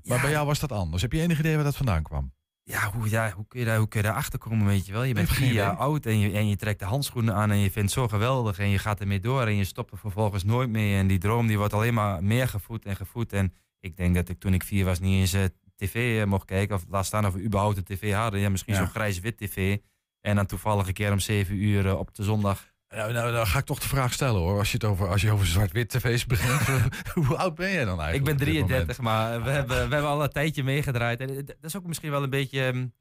Maar 0.03 0.15
Ja. 0.17 0.21
bij 0.23 0.31
jou 0.31 0.45
was 0.45 0.59
dat 0.59 0.71
anders. 0.71 1.01
Heb 1.01 1.11
je 1.11 1.21
enig 1.21 1.39
idee 1.39 1.55
waar 1.55 1.63
dat 1.63 1.75
vandaan 1.77 2.03
kwam? 2.03 2.33
Ja, 2.71 2.91
hoe, 2.91 3.09
ja 3.09 3.31
hoe, 3.31 3.45
kun 3.47 3.59
je 3.59 3.65
daar, 3.65 3.77
hoe 3.77 3.87
kun 3.87 3.99
je 4.01 4.05
daarachter 4.05 4.39
komen, 4.39 4.65
weet 4.65 4.85
je 4.85 4.91
wel? 4.91 5.03
Je 5.03 5.13
bent 5.13 5.29
vier 5.29 5.51
jaar 5.53 5.75
oud 5.75 6.05
en 6.05 6.19
je, 6.19 6.31
en 6.31 6.47
je 6.47 6.55
trekt 6.55 6.79
de 6.79 6.85
handschoenen 6.85 7.33
aan 7.35 7.51
en 7.51 7.57
je 7.57 7.71
vindt 7.71 7.89
het 7.95 7.99
zo 7.99 8.07
geweldig. 8.07 8.59
En 8.59 8.69
je 8.69 8.77
gaat 8.77 8.99
ermee 8.99 9.19
door 9.19 9.41
en 9.41 9.55
je 9.55 9.63
stopt 9.63 9.91
er 9.91 9.97
vervolgens 9.97 10.43
nooit 10.43 10.69
mee. 10.69 10.95
En 10.97 11.07
die 11.07 11.17
droom 11.17 11.47
die 11.47 11.57
wordt 11.57 11.73
alleen 11.73 11.93
maar 11.93 12.23
meer 12.23 12.47
gevoed 12.47 12.85
en 12.85 12.95
gevoed. 12.95 13.33
En 13.33 13.53
ik 13.79 13.97
denk 13.97 14.15
dat 14.15 14.29
ik 14.29 14.39
toen 14.39 14.53
ik 14.53 14.63
vier 14.63 14.85
was 14.85 14.99
niet 14.99 15.19
eens 15.19 15.33
eh, 15.33 15.43
tv 15.75 16.19
eh, 16.21 16.27
mocht 16.27 16.45
kijken. 16.45 16.75
Of 16.75 16.85
laat 16.89 17.05
staan 17.05 17.25
of 17.25 17.33
we 17.33 17.43
überhaupt 17.43 17.77
een 17.77 17.83
tv 17.83 18.13
hadden. 18.13 18.39
Ja, 18.39 18.49
misschien 18.49 18.73
Ja. 18.73 18.79
zo'n 18.79 18.89
grijs-wit 18.89 19.37
tv. 19.37 19.77
En 20.21 20.35
dan 20.35 20.45
toevallig 20.45 20.87
een 20.87 20.93
keer 20.93 21.11
om 21.11 21.19
zeven 21.19 21.55
uur 21.55 21.87
eh, 21.87 21.99
op 21.99 22.15
de 22.15 22.23
zondag. 22.23 22.70
Nou, 22.91 23.13
nou, 23.13 23.31
nou 23.31 23.45
ga 23.45 23.59
ik 23.59 23.65
toch 23.65 23.79
de 23.79 23.87
vraag 23.87 24.13
stellen 24.13 24.41
hoor. 24.41 24.57
Als 24.57 24.71
je, 24.71 24.77
het 24.77 24.85
over, 24.85 25.07
als 25.07 25.21
je 25.21 25.31
over 25.31 25.45
zwart-wit 25.45 25.89
tv's 25.89 26.25
begint, 26.25 26.61
hoe 27.27 27.37
oud 27.37 27.55
ben 27.55 27.71
jij 27.71 27.85
dan 27.85 28.01
eigenlijk? 28.01 28.17
Ik 28.17 28.23
ben 28.23 28.33
op 28.33 28.39
dit 28.39 28.47
moment? 28.47 28.67
33, 28.67 28.99
maar 28.99 29.43
we 29.43 29.49
hebben, 29.49 29.75
we 29.75 29.93
hebben 29.93 30.11
al 30.11 30.23
een 30.23 30.29
tijdje 30.29 30.63
meegedraaid. 30.63 31.19
En 31.19 31.45
dat 31.45 31.55
is 31.61 31.77
ook 31.77 31.85
misschien 31.85 32.11
wel 32.11 32.23
een 32.23 32.29
beetje... 32.29 32.91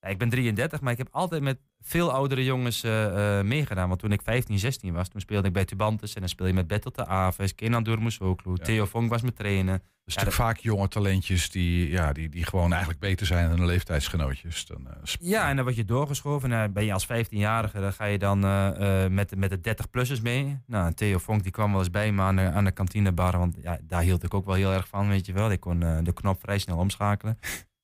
Ja, 0.00 0.08
ik 0.08 0.18
ben 0.18 0.28
33, 0.28 0.80
maar 0.80 0.92
ik 0.92 0.98
heb 0.98 1.08
altijd 1.10 1.42
met 1.42 1.58
veel 1.80 2.12
oudere 2.12 2.44
jongens 2.44 2.82
eh, 2.82 3.38
eh, 3.38 3.44
meegedaan. 3.44 3.88
Want 3.88 4.00
toen 4.00 4.12
ik 4.12 4.22
15, 4.22 4.58
16 4.58 4.92
was, 4.92 5.08
toen 5.08 5.20
speelde 5.20 5.46
ik 5.46 5.52
bij 5.52 5.64
Tubantes. 5.64 6.14
En 6.14 6.20
dan 6.20 6.28
speel 6.28 6.46
je 6.46 6.52
met 6.52 6.66
Battle 6.66 6.92
de 6.94 7.06
Aves, 7.06 7.54
Kenan 7.54 7.82
Durmusoglu, 7.82 8.52
Ja. 8.54 8.64
Theo 8.64 8.84
Vonk 8.86 9.10
was 9.10 9.22
mijn 9.22 9.34
trainer. 9.34 9.74
Er 9.74 9.80
Ja, 10.04 10.12
zijn 10.12 10.24
dat- 10.24 10.34
vaak 10.34 10.56
jonge 10.58 10.88
talentjes 10.88 11.50
die, 11.50 11.90
ja, 11.90 12.12
die, 12.12 12.28
die 12.28 12.44
gewoon 12.44 12.70
eigenlijk 12.70 13.00
beter 13.00 13.26
zijn 13.26 13.48
dan 13.48 13.58
de 13.58 13.64
leeftijdsgenootjes. 13.64 14.66
Dan, 14.66 14.88
eh, 14.88 14.94
Ja, 15.20 15.48
en 15.48 15.54
dan 15.56 15.64
word 15.64 15.76
je 15.76 15.84
doorgeschoven. 15.84 16.52
En 16.52 16.58
dan 16.58 16.72
ben 16.72 16.84
je 16.84 16.92
als 16.92 17.06
15-jarige, 17.06 17.80
dan 17.80 17.92
ga 17.92 18.04
je 18.04 18.18
dan 18.18 18.44
eh, 18.44 19.06
met, 19.06 19.28
de- 19.28 19.36
met 19.36 19.50
de 19.50 19.60
30-plussers 19.60 20.20
mee. 20.20 20.58
Nou, 20.66 20.92
Theo 20.94 21.18
Vonk 21.18 21.42
die 21.42 21.52
kwam 21.52 21.70
wel 21.70 21.80
eens 21.80 21.90
bij 21.90 22.12
me 22.12 22.22
aan 22.22 22.36
de, 22.36 22.42
aan 22.42 22.64
de 22.64 22.70
kantinebar. 22.72 23.38
Want 23.38 23.56
ja, 23.62 23.78
daar 23.82 24.02
hield 24.02 24.22
ik 24.24 24.34
ook 24.34 24.44
wel 24.46 24.54
heel 24.54 24.72
erg 24.72 24.88
van, 24.88 25.08
weet 25.08 25.26
je 25.26 25.32
wel. 25.32 25.50
Ik 25.50 25.60
kon 25.60 25.80
de 25.80 26.12
knop 26.14 26.40
vrij 26.40 26.58
snel 26.58 26.76
omschakelen. 26.76 27.38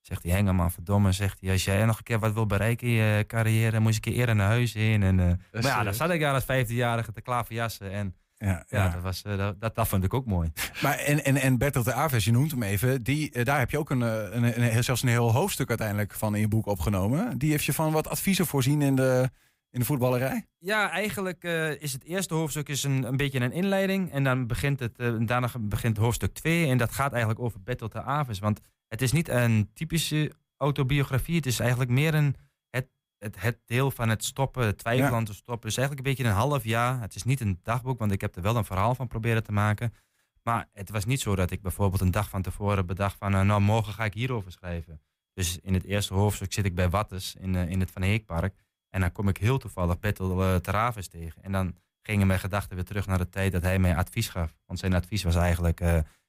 Zegt 0.07 0.23
hij, 0.23 0.33
Hengeman, 0.33 0.71
verdomme, 0.71 1.13
zegt 1.13 1.41
hij. 1.41 1.51
Als 1.51 1.65
jij 1.65 1.85
nog 1.85 1.99
een 1.99 2.05
keer 2.05 2.19
wat 2.19 2.33
wil 2.33 2.47
bereiken 2.47 2.87
in 2.87 2.93
je 2.93 3.25
carrière, 3.27 3.81
moet 3.81 3.95
je 3.95 3.97
een 3.97 4.13
keer 4.13 4.21
eerder 4.21 4.35
naar 4.37 4.49
huis 4.49 4.73
heen. 4.73 5.03
En, 5.03 5.21
eh, 5.21 5.27
maar 5.27 5.37
ja, 5.53 5.61
serieus? 5.61 5.85
dan 5.85 5.95
zat 5.95 6.11
ik 6.11 6.21
daar 6.21 6.35
als 6.35 6.45
15-jarige 6.45 7.13
te 7.13 7.21
klaverjassen. 7.21 7.91
En 7.91 8.15
Ja, 8.37 8.65
ja, 8.69 8.85
ja. 8.85 8.89
Dat, 8.89 9.03
was, 9.03 9.23
eh, 9.23 9.37
dat, 9.59 9.75
dat, 9.75 9.89
vond 9.89 10.05
ik 10.05 10.15
ook 10.15 10.27
mooi. 10.27 10.53
Maar 10.83 10.99
en, 10.99 11.25
en, 11.25 11.37
en 11.37 11.59
Bertolt 11.59 11.85
de 11.85 11.93
Aves, 11.93 12.25
je 12.25 12.33
noemt 12.33 12.51
hem 12.51 12.63
even, 12.63 13.03
die, 13.03 13.31
eh, 13.33 13.45
daar 13.45 13.59
heb 13.59 13.71
je 13.71 13.79
ook 13.79 13.91
een, 13.91 14.03
eh, 14.03 14.29
een, 14.31 14.77
een, 14.77 14.85
zelfs 14.85 15.03
een 15.03 15.09
heel 15.09 15.33
hoofdstuk 15.33 15.69
uiteindelijk 15.69 16.13
van 16.13 16.35
in 16.35 16.41
je 16.41 16.49
boek 16.49 16.67
opgenomen. 16.67 17.39
Die 17.39 17.51
heeft 17.51 17.65
je 17.65 17.73
van 17.73 17.93
wat 17.93 18.09
adviezen 18.09 18.47
voorzien 18.47 18.83
in 18.83 18.97
de, 18.97 19.31
in 19.75 19.81
de 19.81 19.87
voetballerij? 19.87 20.47
Ja, 20.59 20.91
eigenlijk 20.91 21.45
eh, 21.45 21.83
is 21.83 21.93
het 21.93 22.05
eerste 22.05 22.35
hoofdstuk 22.35 22.69
is 22.69 22.83
een, 22.83 23.03
een 23.05 23.17
beetje 23.17 23.41
een 23.41 23.53
inleiding. 23.53 24.13
En 24.13 24.25
dan 24.25 24.47
begint 24.47 24.81
het, 24.81 24.99
eh, 24.99 25.15
daarna 25.19 25.49
begint 25.61 25.97
hoofdstuk 25.97 26.35
2. 26.35 26.69
En 26.69 26.79
dat 26.79 26.93
gaat 26.93 27.11
eigenlijk 27.11 27.41
over 27.41 27.63
Battle 27.63 27.89
te 27.89 28.03
Aves. 28.03 28.39
Want 28.39 28.61
het 28.89 29.03
is 29.03 29.13
niet 29.13 29.29
een 29.29 29.71
typische 29.75 30.33
autobiografie. 30.57 31.37
Het 31.37 31.47
is 31.47 31.61
eigenlijk 31.61 31.91
meer 31.91 32.15
een, 32.15 32.37
het, 32.71 32.89
het, 33.19 33.41
het 33.41 33.59
deel 33.67 33.91
van 33.91 34.09
het 34.09 34.25
stoppen, 34.25 34.67
het 34.67 34.79
twijfelen 34.79 35.11
Ja. 35.11 35.17
aan 35.17 35.25
te 35.25 35.35
stoppen. 35.35 35.69
Dus 35.69 35.77
eigenlijk 35.77 36.07
een 36.07 36.15
beetje 36.15 36.31
een 36.31 36.37
half 36.39 36.65
jaar. 36.65 37.01
Het 37.01 37.15
is 37.15 37.23
niet 37.25 37.41
een 37.41 37.59
dagboek, 37.63 37.99
want 37.99 38.13
ik 38.13 38.21
heb 38.21 38.37
er 38.37 38.43
wel 38.43 38.57
een 38.57 38.65
verhaal 38.65 38.95
van 38.95 39.07
proberen 39.09 39.43
te 39.45 39.53
maken. 39.53 39.95
Maar 40.43 40.69
het 40.73 40.91
was 40.91 41.05
niet 41.05 41.21
zo 41.21 41.35
dat 41.37 41.51
ik 41.51 41.63
bijvoorbeeld 41.63 42.01
een 42.01 42.11
dag 42.11 42.29
van 42.29 42.43
tevoren 42.43 42.87
bedacht 42.87 43.17
van... 43.19 43.35
eh, 43.35 43.41
nou, 43.41 43.61
morgen 43.61 43.93
ga 43.93 44.05
ik 44.05 44.15
hierover 44.15 44.53
schrijven. 44.53 45.01
Dus 45.33 45.59
in 45.59 45.75
het 45.75 45.85
eerste 45.85 46.15
hoofdstuk 46.15 46.53
zit 46.53 46.65
ik 46.65 46.75
bij 46.75 46.91
Wattes 46.91 47.35
in, 47.41 47.55
eh, 47.55 47.69
in 47.69 47.81
het 47.81 47.91
Van 47.91 48.03
Heekpark. 48.03 48.55
En 48.91 49.01
dan 49.01 49.13
kom 49.13 49.29
ik 49.29 49.37
heel 49.37 49.59
toevallig 49.59 49.99
Pettel 49.99 50.43
uh, 50.43 50.57
Teravis 50.57 51.09
tegen. 51.09 51.43
En 51.43 51.53
dan 51.53 51.75
gingen 52.03 52.27
mijn 52.27 52.39
gedachten 52.41 52.75
weer 52.77 52.85
terug 52.85 53.07
naar 53.07 53.19
de 53.19 53.29
tijd 53.29 53.53
dat 53.53 53.63
hij 53.63 53.79
mij 53.79 53.97
advies 53.97 54.29
gaf. 54.29 54.55
Want 54.67 54.79
zijn 54.79 54.95
advies 54.95 55.23
was 55.23 55.35
eigenlijk... 55.37 55.81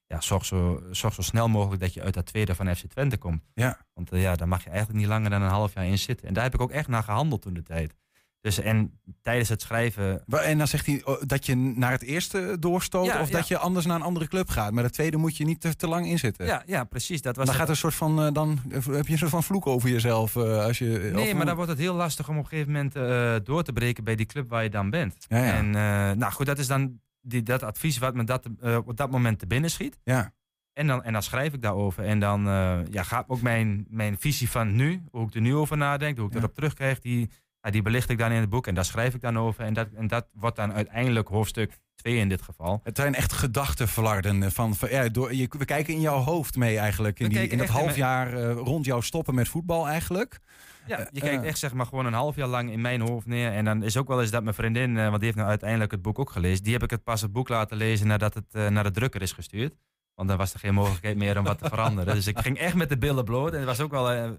eh, 0.07 0.15
ja, 0.17 0.21
zorg 0.21 0.45
zo, 0.45 0.81
zorg 0.91 1.13
zo 1.13 1.21
snel 1.21 1.47
mogelijk 1.47 1.81
dat 1.81 1.93
je 1.93 2.01
uit 2.01 2.13
dat 2.13 2.25
tweede 2.25 2.55
van 2.55 2.75
FC 2.75 2.85
Twente 2.87 3.17
komt. 3.17 3.41
Ja. 3.53 3.77
Want 3.93 4.11
eh, 4.11 4.21
ja, 4.21 4.35
daar 4.35 4.47
mag 4.47 4.63
je 4.63 4.69
eigenlijk 4.69 4.99
niet 4.99 5.07
langer 5.07 5.29
dan 5.29 5.41
een 5.41 5.49
half 5.49 5.73
jaar 5.73 5.85
in 5.85 5.97
zitten. 5.99 6.27
En 6.27 6.33
daar 6.33 6.43
heb 6.43 6.53
ik 6.53 6.61
ook 6.61 6.71
echt 6.71 6.87
naar 6.87 7.03
gehandeld 7.03 7.41
toen 7.41 7.53
de 7.53 7.63
tijd. 7.63 7.93
Dus 8.41 8.59
en 8.59 8.99
tijdens 9.21 9.49
het 9.49 9.61
schrijven. 9.61 10.23
En 10.27 10.57
dan 10.57 10.67
zegt 10.67 10.85
hij 10.85 11.01
oh, 11.05 11.21
dat 11.25 11.45
je 11.45 11.55
naar 11.55 11.91
het 11.91 12.01
eerste 12.01 12.57
doorstoot. 12.59 13.05
Ja, 13.05 13.21
of 13.21 13.29
dat 13.29 13.47
je 13.47 13.57
anders 13.57 13.85
naar 13.85 13.95
een 13.95 14.01
andere 14.01 14.27
club 14.27 14.49
gaat. 14.49 14.71
Maar 14.71 14.83
de 14.83 14.89
tweede 14.89 15.17
moet 15.17 15.37
je 15.37 15.45
niet 15.45 15.61
te, 15.61 15.75
te 15.75 15.87
lang 15.87 16.05
inzitten. 16.05 16.45
Ja, 16.45 16.63
ja, 16.65 16.83
precies. 16.83 17.21
Dat 17.21 17.35
was 17.35 17.45
dan 17.45 17.53
het- 17.55 17.63
gaat 17.63 17.69
een 17.71 17.79
soort 17.81 17.93
van. 17.93 18.21
eh, 18.25 18.31
dan 18.33 18.59
heb 18.71 19.05
je 19.05 19.11
een 19.11 19.17
soort 19.17 19.31
van 19.31 19.43
vloek 19.43 19.67
over 19.67 19.89
jezelf. 19.89 20.35
eh, 20.35 20.63
als 20.63 20.77
je, 20.77 21.09
Nee, 21.13 21.35
maar 21.35 21.45
dan 21.45 21.55
wordt 21.55 21.69
het 21.71 21.79
heel 21.79 21.93
lastig 21.95 22.29
om 22.29 22.37
op 22.37 22.43
een 22.43 22.49
gegeven 22.49 22.71
moment 22.71 22.95
eh, 22.95 23.35
door 23.43 23.63
te 23.63 23.73
breken 23.73 24.03
bij 24.03 24.15
die 24.15 24.25
club 24.25 24.49
waar 24.49 24.63
je 24.63 24.69
dan 24.69 24.89
bent. 24.89 25.15
Ja. 25.27 25.53
En 25.53 25.65
eh, 25.65 26.17
nou 26.17 26.31
goed, 26.31 26.45
dat 26.45 26.57
is 26.59 26.67
dan 26.67 26.99
die, 27.25 27.43
dat 27.43 27.63
advies 27.63 27.97
wat 27.97 28.13
me 28.13 28.23
dat, 28.23 28.49
eh, 28.61 28.77
op 28.85 28.97
dat 28.97 29.11
moment 29.11 29.39
te 29.39 29.47
binnen 29.47 29.69
schiet. 29.69 29.97
Ja. 30.03 30.33
En 30.73 30.87
dan, 30.87 31.03
en 31.03 31.13
dan 31.13 31.23
schrijf 31.23 31.53
ik 31.53 31.61
daarover. 31.61 32.03
En 32.03 32.19
dan 32.19 32.47
eh, 32.47 32.79
ja, 32.91 33.03
gaat 33.03 33.25
ook 33.27 33.41
mijn, 33.41 33.85
mijn 33.89 34.17
visie 34.19 34.49
van 34.49 34.75
nu, 34.75 35.01
hoe 35.11 35.27
ik 35.27 35.33
er 35.35 35.41
nu 35.41 35.55
over 35.55 35.77
nadenk, 35.77 36.17
hoe 36.17 36.27
ik 36.27 36.33
Ja. 36.33 36.39
erop 36.39 36.53
terugkrijg, 36.55 36.99
die, 36.99 37.29
ja, 37.61 37.71
die 37.71 37.81
belicht 37.81 38.09
ik 38.09 38.17
dan 38.17 38.31
in 38.31 38.39
het 38.39 38.49
boek. 38.49 38.67
En 38.67 38.75
daar 38.75 38.85
schrijf 38.85 39.13
ik 39.13 39.21
dan 39.21 39.39
over. 39.39 39.63
En 39.63 39.73
dat, 39.73 39.87
en 39.95 40.07
dat 40.07 40.27
wordt 40.33 40.55
dan 40.55 40.73
uiteindelijk 40.73 41.27
hoofdstuk 41.27 41.79
2 41.95 42.17
in 42.17 42.29
dit 42.29 42.41
geval. 42.41 42.81
Het 42.83 42.97
zijn 42.97 43.15
echt 43.15 43.33
gedachtenflarden. 43.33 44.51
Van, 44.51 44.75
van, 44.75 44.89
ja, 44.89 45.09
door, 45.09 45.33
je, 45.33 45.47
we 45.57 45.65
kijken 45.65 45.93
in 45.93 46.01
jouw 46.01 46.19
hoofd 46.19 46.55
mee 46.55 46.77
eigenlijk. 46.79 47.19
In, 47.19 47.27
We 47.27 47.33
die, 47.33 47.47
in 47.47 47.57
dat 47.57 47.67
half 47.67 47.95
jaar 47.95 48.33
eh, 48.33 48.51
rond 48.51 48.85
jouw 48.85 49.01
stoppen 49.01 49.35
met 49.35 49.47
voetbal 49.47 49.87
eigenlijk. 49.87 50.39
Ja, 50.87 50.97
je 50.99 51.19
Eh, 51.19 51.21
kijkt 51.27 51.41
eh. 51.43 51.47
echt 51.49 51.57
zeg 51.57 51.73
maar 51.73 51.85
gewoon 51.85 52.05
een 52.05 52.13
half 52.13 52.35
jaar 52.35 52.47
lang 52.47 52.71
in 52.71 52.81
mijn 52.81 53.01
hoofd 53.01 53.25
neer. 53.25 53.51
En 53.51 53.65
dan 53.65 53.83
is 53.83 53.97
ook 53.97 54.07
wel 54.07 54.21
eens 54.21 54.31
dat 54.31 54.43
mijn 54.43 54.55
vriendin, 54.55 54.97
eh, 54.97 55.03
want 55.03 55.15
die 55.15 55.23
heeft 55.23 55.35
nou 55.35 55.49
uiteindelijk 55.49 55.91
het 55.91 56.01
boek 56.01 56.19
ook 56.19 56.29
gelezen. 56.29 56.63
Die 56.63 56.73
heb 56.73 56.83
ik 56.83 56.89
het 56.89 57.03
pas 57.03 57.21
het 57.21 57.31
boek 57.31 57.49
laten 57.49 57.77
lezen 57.77 58.07
nadat 58.07 58.33
het 58.33 58.71
naar 58.71 58.83
de 58.83 58.91
drukker 58.91 59.21
is 59.21 59.31
gestuurd. 59.31 59.75
Want 60.15 60.29
dan 60.29 60.37
was 60.37 60.53
er 60.53 60.59
geen 60.59 60.73
mogelijkheid 60.73 61.17
meer 61.17 61.37
om 61.37 61.43
wat 61.43 61.57
te 61.57 61.69
veranderen. 61.69 62.15
Dus 62.15 62.27
ik 62.27 62.39
ging 62.39 62.57
echt 62.57 62.75
met 62.75 62.89
de 62.89 62.97
billen 62.97 63.23
bloot. 63.25 63.51
En 63.51 63.57
het 63.57 63.65
was 63.67 63.79
ook 63.79 63.91
wel 63.91 64.37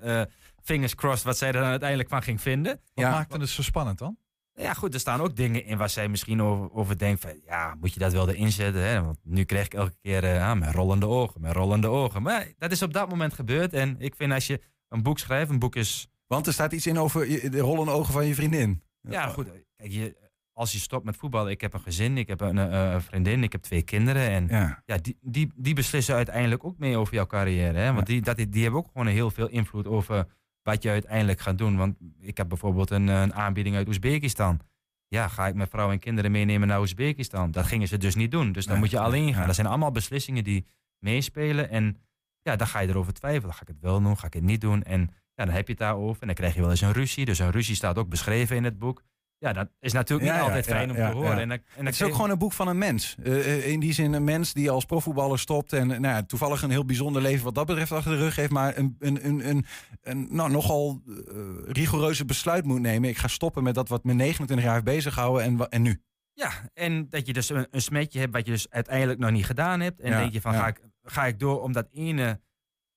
fingers 0.62 0.94
crossed 0.94 1.24
wat 1.24 1.36
zij 1.38 1.48
er 1.48 1.52
dan 1.54 1.62
uiteindelijk 1.64 2.08
van 2.08 2.22
ging 2.22 2.40
vinden. 2.40 2.72
Wat 2.72 3.04
Ja. 3.04 3.10
maakte 3.10 3.38
het 3.38 3.48
zo 3.48 3.62
spannend 3.62 3.98
dan? 3.98 4.16
Ja, 4.54 4.74
goed, 4.74 4.94
er 4.94 5.00
staan 5.00 5.20
ook 5.20 5.36
dingen 5.36 5.64
in 5.64 5.78
waar 5.78 5.90
zij 5.90 6.08
misschien 6.08 6.42
over, 6.42 6.72
over 6.72 6.98
denkt 6.98 7.20
van... 7.20 7.30
Ja, 7.46 7.74
moet 7.80 7.92
je 7.92 7.98
dat 8.00 8.12
wel 8.12 8.28
erin 8.28 8.52
zetten? 8.52 8.82
Hè? 8.82 9.02
Want 9.04 9.18
nu 9.22 9.44
krijg 9.44 9.64
ik 9.66 9.74
elke 9.74 9.94
keer 10.02 10.40
ah, 10.40 10.58
met 10.58 10.74
rollende 10.74 11.06
ogen, 11.06 11.40
met 11.40 11.52
rollende 11.52 11.86
ogen. 11.88 12.22
Maar 12.22 12.46
dat 12.58 12.72
is 12.72 12.82
op 12.82 12.92
dat 12.92 13.08
moment 13.08 13.34
gebeurd. 13.34 13.72
En 13.72 13.96
ik 13.98 14.14
vind 14.14 14.32
als 14.32 14.46
je 14.46 14.60
een 14.88 15.02
boek 15.02 15.18
schrijft, 15.18 15.50
een 15.50 15.58
boek 15.58 15.76
is... 15.76 16.08
Want 16.26 16.46
er 16.46 16.52
staat 16.52 16.72
iets 16.72 16.86
in 16.86 16.98
over 16.98 17.50
de 17.50 17.58
rollende 17.58 17.92
ogen 17.92 18.12
van 18.12 18.26
je 18.26 18.34
vriendin. 18.34 18.82
Ja, 19.00 19.26
goed. 19.26 19.46
Kijk, 19.76 19.92
je, 19.92 20.16
als 20.52 20.72
je 20.72 20.78
stopt 20.78 21.04
met 21.04 21.16
voetballen, 21.16 21.50
ik 21.50 21.60
heb 21.60 21.72
een 21.72 21.80
gezin, 21.80 22.18
ik 22.18 22.28
heb 22.28 22.40
een, 22.40 22.58
eh, 22.58 23.00
vriendin, 23.00 23.42
ik 23.42 23.52
heb 23.52 23.62
twee 23.62 23.82
kinderen. 23.82 24.28
En 24.28 24.46
ja. 24.48 24.82
Ja. 24.86 24.96
die, 24.96 25.18
die, 25.20 25.52
die 25.56 25.74
beslissen 25.74 26.14
uiteindelijk 26.14 26.64
ook 26.64 26.78
mee 26.78 26.96
over 26.96 27.14
jouw 27.14 27.26
carrière. 27.26 27.78
Hè? 27.78 27.92
Want 27.92 28.06
die, 28.06 28.20
dat, 28.20 28.36
die 28.36 28.62
hebben 28.62 28.80
ook 28.80 28.90
gewoon 28.92 29.06
heel 29.06 29.30
veel 29.30 29.48
invloed 29.48 29.86
over 29.86 30.26
wat 30.62 30.82
je 30.82 30.90
uiteindelijk 30.90 31.40
gaat 31.40 31.58
doen. 31.58 31.76
Want 31.76 31.96
ik 32.20 32.36
heb 32.36 32.48
bijvoorbeeld 32.48 32.90
een, 32.90 33.06
een 33.06 33.34
aanbieding 33.34 33.76
uit 33.76 33.88
Oezbekistan. 33.88 34.60
Ja, 35.08 35.28
ga 35.28 35.46
ik 35.46 35.54
mijn 35.54 35.68
vrouw 35.68 35.90
en 35.90 35.98
kinderen 35.98 36.30
meenemen 36.30 36.68
naar 36.68 36.80
Oezbekistan? 36.80 37.50
Dat 37.50 37.66
gingen 37.66 37.88
ze 37.88 37.98
dus 37.98 38.14
niet 38.14 38.30
doen. 38.30 38.52
Dus 38.52 38.66
dan 38.66 38.78
moet 38.78 38.90
je 38.90 38.98
alleen 38.98 39.34
gaan. 39.34 39.46
Dat 39.46 39.54
zijn 39.54 39.66
allemaal 39.66 39.90
beslissingen 39.90 40.44
die 40.44 40.66
meespelen. 40.98 41.70
En 41.70 41.96
ja, 42.42 42.56
dan 42.56 42.66
ga 42.66 42.80
je 42.80 42.88
erover 42.88 43.12
twijfelen. 43.12 43.54
Ga 43.54 43.62
ik 43.62 43.68
het 43.68 43.80
wel 43.80 44.02
doen? 44.02 44.18
Ga 44.18 44.26
ik 44.26 44.34
het 44.34 44.42
niet 44.42 44.60
doen? 44.60 44.82
En 44.82 45.10
ja, 45.36 45.44
dan 45.44 45.54
heb 45.54 45.66
je 45.66 45.72
het 45.72 45.80
daarover. 45.80 46.20
En 46.20 46.26
dan 46.26 46.36
krijg 46.36 46.54
je 46.54 46.60
wel 46.60 46.70
eens 46.70 46.80
een 46.80 46.92
ruzie. 46.92 47.24
Dus 47.24 47.38
een 47.38 47.50
ruzie 47.50 47.74
staat 47.74 47.98
ook 47.98 48.08
beschreven 48.08 48.56
in 48.56 48.64
het 48.64 48.78
boek. 48.78 49.02
Ja, 49.38 49.52
dat 49.52 49.68
is 49.80 49.92
natuurlijk 49.92 50.28
niet 50.30 50.38
ja, 50.38 50.44
altijd 50.44 50.64
ja, 50.64 50.70
fijn 50.72 50.90
om 50.90 50.96
te 50.96 51.02
horen. 51.02 51.38
En 51.38 51.48
dan, 51.48 51.58
en 51.58 51.64
dan 51.76 51.84
Het 51.84 51.94
is 51.94 52.02
ook 52.02 52.08
je- 52.08 52.14
gewoon 52.14 52.30
een 52.30 52.38
boek 52.38 52.52
van 52.52 52.68
een 52.68 52.78
mens. 52.78 53.16
Eh, 53.22 53.38
eh, 53.54 53.66
in 53.66 53.80
die 53.80 53.92
zin 53.92 54.12
een 54.12 54.24
mens 54.24 54.52
die 54.52 54.70
als 54.70 54.84
profvoetballer 54.84 55.38
stopt. 55.38 55.72
En 55.72 55.86
nou 55.86 56.02
ja, 56.02 56.22
toevallig 56.22 56.62
een 56.62 56.70
heel 56.70 56.84
bijzonder 56.84 57.22
leven 57.22 57.44
wat 57.44 57.54
dat 57.54 57.66
betreft 57.66 57.92
achter 57.92 58.10
de 58.10 58.18
rug 58.18 58.36
heeft. 58.36 58.50
Maar 58.50 58.76
een, 58.76 58.96
een, 58.98 59.26
een, 59.26 59.48
een, 59.48 59.64
een 60.02 60.26
nou, 60.30 60.50
nogal 60.50 61.02
eh, 61.06 61.14
rigoureuze 61.66 62.24
besluit 62.24 62.64
moet 62.64 62.80
nemen. 62.80 63.08
Ik 63.08 63.16
ga 63.18 63.28
stoppen 63.28 63.62
met 63.62 63.74
dat 63.74 63.88
wat 63.88 64.04
me 64.04 64.12
29 64.12 64.64
jaar 64.66 64.74
heeft 64.74 64.86
bezighouden. 64.86 65.42
En, 65.44 65.68
en 65.68 65.82
nu? 65.82 66.02
Ja, 66.32 66.50
en 66.74 67.08
dat 67.08 67.26
je 67.26 67.32
dus 67.32 67.48
een, 67.48 67.66
een 67.70 67.82
smetje 67.82 68.18
hebt 68.18 68.32
wat 68.32 68.46
je 68.46 68.52
dus 68.52 68.70
uiteindelijk 68.70 69.18
nog 69.18 69.30
niet 69.30 69.46
gedaan 69.46 69.80
hebt. 69.80 70.00
En 70.00 70.10
denk 70.10 70.32
je 70.32 70.40
van, 70.40 70.54
ga, 70.54 70.66
ik, 70.66 70.80
ga 71.02 71.26
ik 71.26 71.38
door 71.38 71.62
om 71.62 71.72
dat 71.72 71.88
ene 71.92 72.40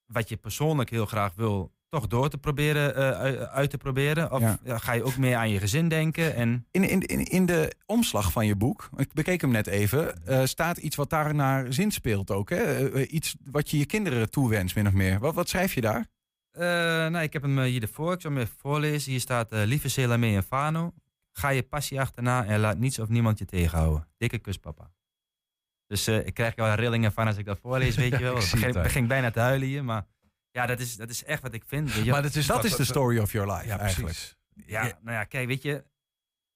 wat 0.05 0.29
je 0.29 0.37
persoonlijk 0.37 0.89
heel 0.89 1.05
graag 1.05 1.33
wil, 1.35 1.73
toch 1.89 2.07
door 2.07 2.29
te 2.29 2.37
proberen, 2.37 2.95
eh, 2.95 3.11
uit, 3.11 3.47
uit 3.47 3.69
te 3.69 3.77
proberen? 3.77 4.31
Of 4.31 4.41
Ja. 4.41 4.77
ga 4.77 4.91
je 4.93 5.03
ook 5.03 5.17
meer 5.17 5.35
aan 5.35 5.49
je 5.49 5.59
gezin 5.59 5.87
denken? 5.87 6.35
En 6.35 6.65
In, 6.71 6.83
in, 6.89 7.01
in, 7.01 7.23
in 7.23 7.45
de 7.45 7.73
omslag 7.85 8.31
van 8.31 8.45
je 8.45 8.55
boek, 8.55 8.89
ik 8.97 9.13
bekeek 9.13 9.41
hem 9.41 9.51
net 9.51 9.67
even, 9.67 10.25
eh, 10.25 10.45
staat 10.45 10.77
iets 10.77 10.95
wat 10.95 11.09
daar 11.09 11.35
naar 11.35 11.73
zin 11.73 11.91
speelt 11.91 12.31
ook. 12.31 12.49
Hè? 12.49 12.55
Eh, 12.57 13.01
eh, 13.01 13.11
iets 13.13 13.35
wat 13.51 13.69
je 13.69 13.77
je 13.77 13.85
kinderen 13.85 14.29
toewenst, 14.29 14.75
min 14.75 14.87
of 14.87 14.93
meer. 14.93 15.19
Wat, 15.19 15.33
wat 15.35 15.49
schrijf 15.49 15.73
je 15.73 15.81
daar? 15.81 16.07
Eh, 16.51 16.61
nou, 17.11 17.19
ik 17.19 17.33
heb 17.33 17.41
hem 17.41 17.59
eh, 17.59 17.65
hier 17.65 17.81
ervoor. 17.81 18.13
Ik 18.13 18.21
zal 18.21 18.31
hem 18.31 18.39
even 18.39 18.55
voorlezen. 18.57 19.11
Hier 19.11 19.19
staat: 19.19 19.51
eh, 19.51 19.63
Lieve 19.65 19.89
Selamé 19.89 20.35
en 20.35 20.43
Fano, 20.43 20.93
ga 21.31 21.49
je 21.49 21.63
passie 21.63 21.99
achterna 21.99 22.45
en 22.45 22.59
laat 22.59 22.77
niets 22.77 22.99
of 22.99 23.07
niemand 23.09 23.39
je 23.39 23.45
tegenhouden. 23.45 24.07
Dikke 24.17 24.37
kus, 24.39 24.57
papa. 24.57 24.91
Dus 25.87 26.07
eh, 26.07 26.25
ik 26.25 26.33
krijg 26.33 26.55
er 26.57 26.63
wel 26.63 26.73
rillingen 26.73 27.11
van 27.11 27.27
als 27.27 27.37
ik 27.37 27.45
dat 27.45 27.59
voorlees, 27.61 27.95
weet 27.95 28.11
je 28.17 28.23
wel. 28.23 28.37
ik 28.37 28.49
begin, 28.51 28.71
begin 28.73 29.07
bijna 29.07 29.31
te 29.31 29.39
huilen 29.39 29.67
hier, 29.67 29.83
maar 29.83 30.05
ja, 30.51 30.65
dat 30.65 30.79
is, 30.79 30.95
dat 30.95 31.09
is 31.09 31.23
echt 31.23 31.41
wat 31.41 31.53
ik 31.53 31.63
vind. 31.67 31.93
weet 31.93 32.03
je. 32.05 32.11
Maar 32.11 32.21
dat 32.21 32.35
is, 32.35 32.47
Dat 32.47 32.63
is 32.63 32.75
de 32.75 32.83
story 32.83 33.17
of 33.19 33.31
your 33.31 33.51
life 33.51 33.67
Ja, 33.67 33.77
eigenlijk. 33.79 34.13
precies. 34.13 34.37
Ja, 34.65 34.83
Ja. 34.85 34.99
nou 35.01 35.15
ja, 35.15 35.23
kijk, 35.23 35.47
weet 35.47 35.61
je, 35.61 35.83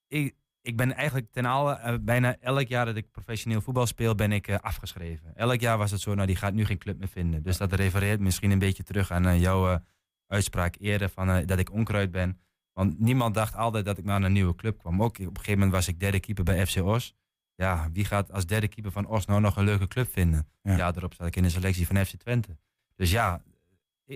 ik, 0.08 0.36
ik 0.62 0.78
ben 0.78 0.94
eigenlijk 0.96 1.32
ten 1.32 1.46
alle, 1.46 1.74
eh, 1.74 1.96
bijna 2.02 2.38
elk 2.40 2.68
jaar 2.68 2.86
dat 2.86 2.96
ik 2.96 3.12
professioneel 3.12 3.62
voetbal 3.62 3.86
speel, 3.88 4.16
ben 4.16 4.32
ik 4.32 4.48
eh, 4.48 4.56
afgeschreven. 4.60 5.36
Elk 5.36 5.60
jaar 5.60 5.78
was 5.78 5.92
het 5.92 6.02
zo, 6.02 6.14
nou 6.14 6.28
die 6.28 6.36
gaat 6.36 6.54
nu 6.54 6.66
geen 6.66 6.78
club 6.78 6.98
meer 7.00 7.08
vinden. 7.08 7.44
Dus 7.44 7.58
dat 7.58 7.74
refereert 7.74 8.20
misschien 8.20 8.52
een 8.52 8.60
beetje 8.60 8.84
terug 8.84 9.12
aan 9.12 9.26
eh, 9.28 9.40
jouw 9.42 9.80
uitspraak 10.28 10.76
eerder 10.80 11.10
van 11.10 11.46
dat 11.46 11.60
ik 11.60 11.72
onkruid 11.72 12.12
ben. 12.12 12.40
Want 12.74 13.00
niemand 13.00 13.34
dacht 13.34 13.56
altijd 13.56 13.86
dat 13.86 13.98
ik 13.98 14.04
naar 14.04 14.22
een 14.24 14.32
nieuwe 14.32 14.56
club 14.56 14.78
kwam. 14.78 15.04
Ook 15.04 15.18
op 15.18 15.20
een 15.20 15.28
gegeven 15.36 15.54
moment 15.54 15.72
was 15.72 15.88
ik 15.88 16.00
derde 16.00 16.20
keeper 16.20 16.44
bij 16.44 16.68
FC 16.68 16.76
Os. 16.84 17.16
Ja, 17.56 17.90
wie 17.92 18.06
gaat 18.06 18.32
als 18.32 18.46
derde 18.46 18.68
keeper 18.68 18.92
van 18.92 19.06
Os 19.08 19.26
nou 19.26 19.42
nog 19.42 19.56
een 19.58 19.64
leuke 19.64 19.88
club 19.88 20.12
vinden? 20.12 20.48
Ja. 20.62 20.76
Ja, 20.78 20.92
daarop 20.92 21.14
zat 21.14 21.28
ik 21.28 21.36
in 21.36 21.44
de 21.44 21.50
selectie 21.50 21.88
van 21.88 22.06
FC 22.06 22.16
Twente. 22.16 22.58
Dus 22.96 23.12
ja, 23.12 23.42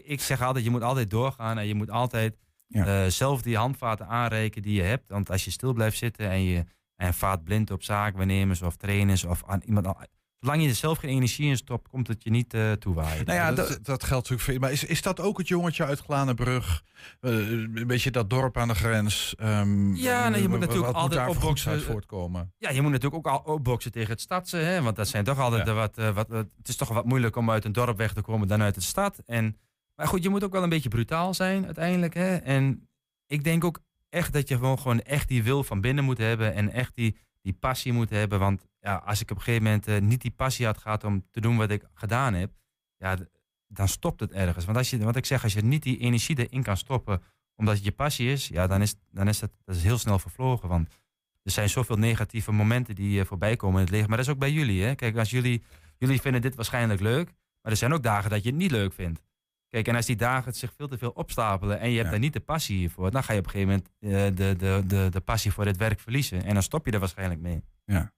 ik, 0.06 0.22
zeg 0.22 0.42
altijd, 0.42 0.66
je 0.66 0.72
moet 0.72 0.82
altijd 0.82 1.10
doorgaan 1.10 1.58
en 1.58 1.68
je 1.68 1.75
moet 1.75 1.92
altijd 1.92 2.36
Ja. 2.68 2.86
eh, 3.04 3.10
zelf 3.12 3.42
die 3.42 3.58
handvaten 3.58 4.08
aanreiken 4.08 4.62
die 4.62 4.74
je 4.74 4.82
hebt. 4.82 5.10
Want 5.10 5.30
als 5.30 5.46
je 5.46 5.51
stil 5.51 5.74
blijft 5.74 5.98
zitten 5.98 6.30
en 6.30 6.44
je 6.44 6.63
en 6.96 7.13
vaart 7.13 7.44
blind 7.44 7.72
op 7.72 7.84
zaakwaarnemers 7.84 8.62
of 8.62 8.75
trainers 8.75 9.24
of 9.24 9.44
aan 9.46 9.62
iemand 9.66 9.88
al- 9.88 10.01
Zolang 10.39 10.62
je 10.63 10.70
er 10.70 10.75
zelf 10.75 10.98
geen 10.98 11.10
energie 11.10 11.50
in 11.50 11.58
stopt, 11.58 11.88
komt 11.88 12.08
het 12.08 12.24
je 12.24 12.30
niet 12.30 12.54
eh 12.54 12.72
toewaaien. 12.72 13.25
Nou 13.25 13.38
ja, 13.38 13.51
dat, 13.51 13.68
dat- 13.82 14.04
geldt 14.04 14.30
natuurlijk 14.30 14.42
voor. 14.42 14.60
Maar 14.60 14.72
is, 14.72 14.84
is 14.84 15.01
dat 15.01 15.20
ook 15.20 15.38
het 15.38 15.48
jongetje 15.48 15.86
uit 15.86 16.00
Glanenbrug? 16.00 16.84
Eh, 17.22 17.32
een 17.50 17.84
beetje 17.88 18.12
dat 18.12 18.30
dorp 18.30 18.58
aan 18.58 18.68
de 18.68 18.75
grens. 18.75 19.36
ehm, 19.38 19.94
Ja, 19.96 20.30
nee, 20.30 20.42
je 20.42 20.48
moet 20.48 20.60
natuurlijk 20.60 20.86
moet 20.88 20.96
altijd 21.01 21.27
opboksen. 21.27 21.72
uit 21.72 21.82
voortkomen. 21.84 22.54
Ja, 22.58 22.70
je 22.70 22.82
moet 22.82 22.92
natuurlijk 22.92 23.27
ook 23.27 23.34
al 23.46 23.54
opboksen 23.54 23.92
tegen 23.92 24.10
het 24.12 24.22
stadse. 24.22 24.58
Hè? 24.58 24.82
Want 24.82 24.96
dat 24.96 25.08
zijn 25.08 25.24
toch 25.24 25.39
altijd 25.39 25.66
Ja. 25.68 25.74
de 25.74 25.80
wat, 25.80 25.96
wat, 25.96 26.27
wat- 26.27 26.46
Het 26.58 26.68
is 26.68 26.75
toch 26.75 26.89
wat 26.89 27.06
moeilijk 27.06 27.36
om 27.36 27.51
uit 27.51 27.66
een 27.66 27.72
dorp 27.72 27.98
weg 27.98 28.13
te 28.13 28.22
komen 28.22 28.48
dan 28.48 28.62
uit 28.62 28.75
de 28.75 28.82
stad. 28.82 29.20
En, 29.25 29.58
maar 29.98 30.08
goed, 30.08 30.24
je 30.24 30.30
moet 30.30 30.44
ook 30.44 30.51
wel 30.51 30.63
een 30.63 30.70
beetje 30.70 30.89
brutaal 30.89 31.34
zijn 31.34 31.66
uiteindelijk. 31.66 32.13
Hè? 32.13 32.36
En 32.36 32.89
ik 33.25 33.44
denk 33.44 33.63
ook 33.63 33.80
echt 34.10 34.34
dat 34.34 34.48
je 34.48 34.56
gewoon, 34.56 34.80
gewoon 34.80 35.01
echt 35.01 35.27
die 35.27 35.44
wil 35.44 35.63
van 35.63 35.82
binnen 35.82 36.04
moet 36.04 36.18
hebben. 36.18 36.54
En 36.54 36.72
echt 36.72 36.96
die, 36.96 37.18
die 37.42 37.54
passie 37.54 37.94
moet 37.94 38.10
hebben. 38.10 38.39
Want 38.39 38.66
ja, 38.80 38.96
als 38.96 39.22
ik 39.22 39.32
op 39.32 39.38
een 39.38 39.44
gegeven 39.44 39.63
moment 39.63 39.88
eh, 39.88 40.01
niet 40.01 40.22
die 40.22 40.32
passie 40.32 40.66
had 40.66 40.77
gehad 40.77 41.04
om 41.04 41.25
te 41.32 41.42
doen 41.42 41.58
wat 41.58 41.72
ik 41.72 41.84
gedaan 41.94 42.34
heb. 42.34 42.51
Ja, 42.98 43.18
dan 43.68 43.88
stopt 43.88 44.20
het 44.20 44.32
ergens. 44.32 44.66
Want 44.66 44.77
als 44.77 44.89
je, 44.89 44.98
wat 44.98 45.16
ik 45.16 45.25
zeg, 45.25 45.44
als 45.44 45.54
je 45.54 45.62
niet 45.62 45.84
die 45.84 45.98
energie 45.98 46.48
erin 46.48 46.63
kan 46.63 46.77
stoppen 46.77 47.22
omdat 47.56 47.75
het 47.75 47.84
je 47.84 47.92
passie 47.92 48.32
is, 48.32 48.48
ja, 48.48 48.68
dan 48.68 48.82
is, 48.82 48.96
dan 49.12 49.27
is 49.27 49.39
dat, 49.39 49.51
dat 49.66 49.75
is 49.75 49.84
heel 49.84 49.98
snel 49.98 50.20
vervlogen. 50.20 50.70
Want 50.70 50.88
er 51.44 51.51
zijn 51.51 51.70
zoveel 51.70 51.96
negatieve 51.96 52.51
momenten 52.51 52.96
die 52.96 53.20
eh, 53.20 53.25
voorbij 53.25 53.56
komen 53.56 53.77
in 53.77 53.86
het 53.86 53.92
leven. 53.94 54.08
Maar 54.08 54.18
dat 54.18 54.27
is 54.27 54.34
ook 54.34 54.39
bij 54.39 54.51
jullie. 54.51 54.84
Hè? 54.84 54.96
Kijk, 54.96 55.18
als 55.18 55.30
jullie, 55.30 55.63
jullie 55.98 56.22
vinden 56.22 56.42
dit 56.42 56.56
waarschijnlijk 56.56 57.00
leuk. 57.00 57.34
Maar 57.62 57.72
er 57.72 57.77
zijn 57.77 57.94
ook 57.94 58.04
dagen 58.04 58.30
dat 58.30 58.44
je 58.44 58.50
het 58.50 58.58
niet 58.58 58.72
leuk 58.72 58.94
vindt. 58.94 59.22
Kijk, 59.69 59.88
en 59.88 59.95
als 59.95 60.05
die 60.05 60.15
dagen 60.15 60.53
zich 60.53 60.74
veel 60.77 60.88
te 60.88 60.97
veel 60.97 61.09
opstapelen 61.09 61.79
en 61.79 61.89
je 61.89 61.95
hebt 61.95 62.05
Ja. 62.05 62.12
daar 62.12 62.19
niet 62.19 62.33
de 62.33 62.39
passie 62.39 62.89
voor, 62.89 63.12
dan 63.12 63.24
ga 63.24 63.33
je 63.33 63.39
op 63.39 63.45
een 63.45 63.51
gegeven 63.51 63.83
moment 64.01 64.31
eh, 64.31 64.36
de, 64.38 64.55
de, 64.57 64.83
de, 64.88 65.07
de 65.12 65.19
passie 65.21 65.51
voor 65.51 65.65
het 65.65 65.77
werk 65.77 66.00
verliezen. 66.00 66.43
En 66.43 66.53
dan 66.53 66.63
stop 66.63 66.86
je 66.86 66.91
er 66.91 67.00
waarschijnlijk 67.00 67.39
mee. 67.41 67.63
Ja, 67.86 68.12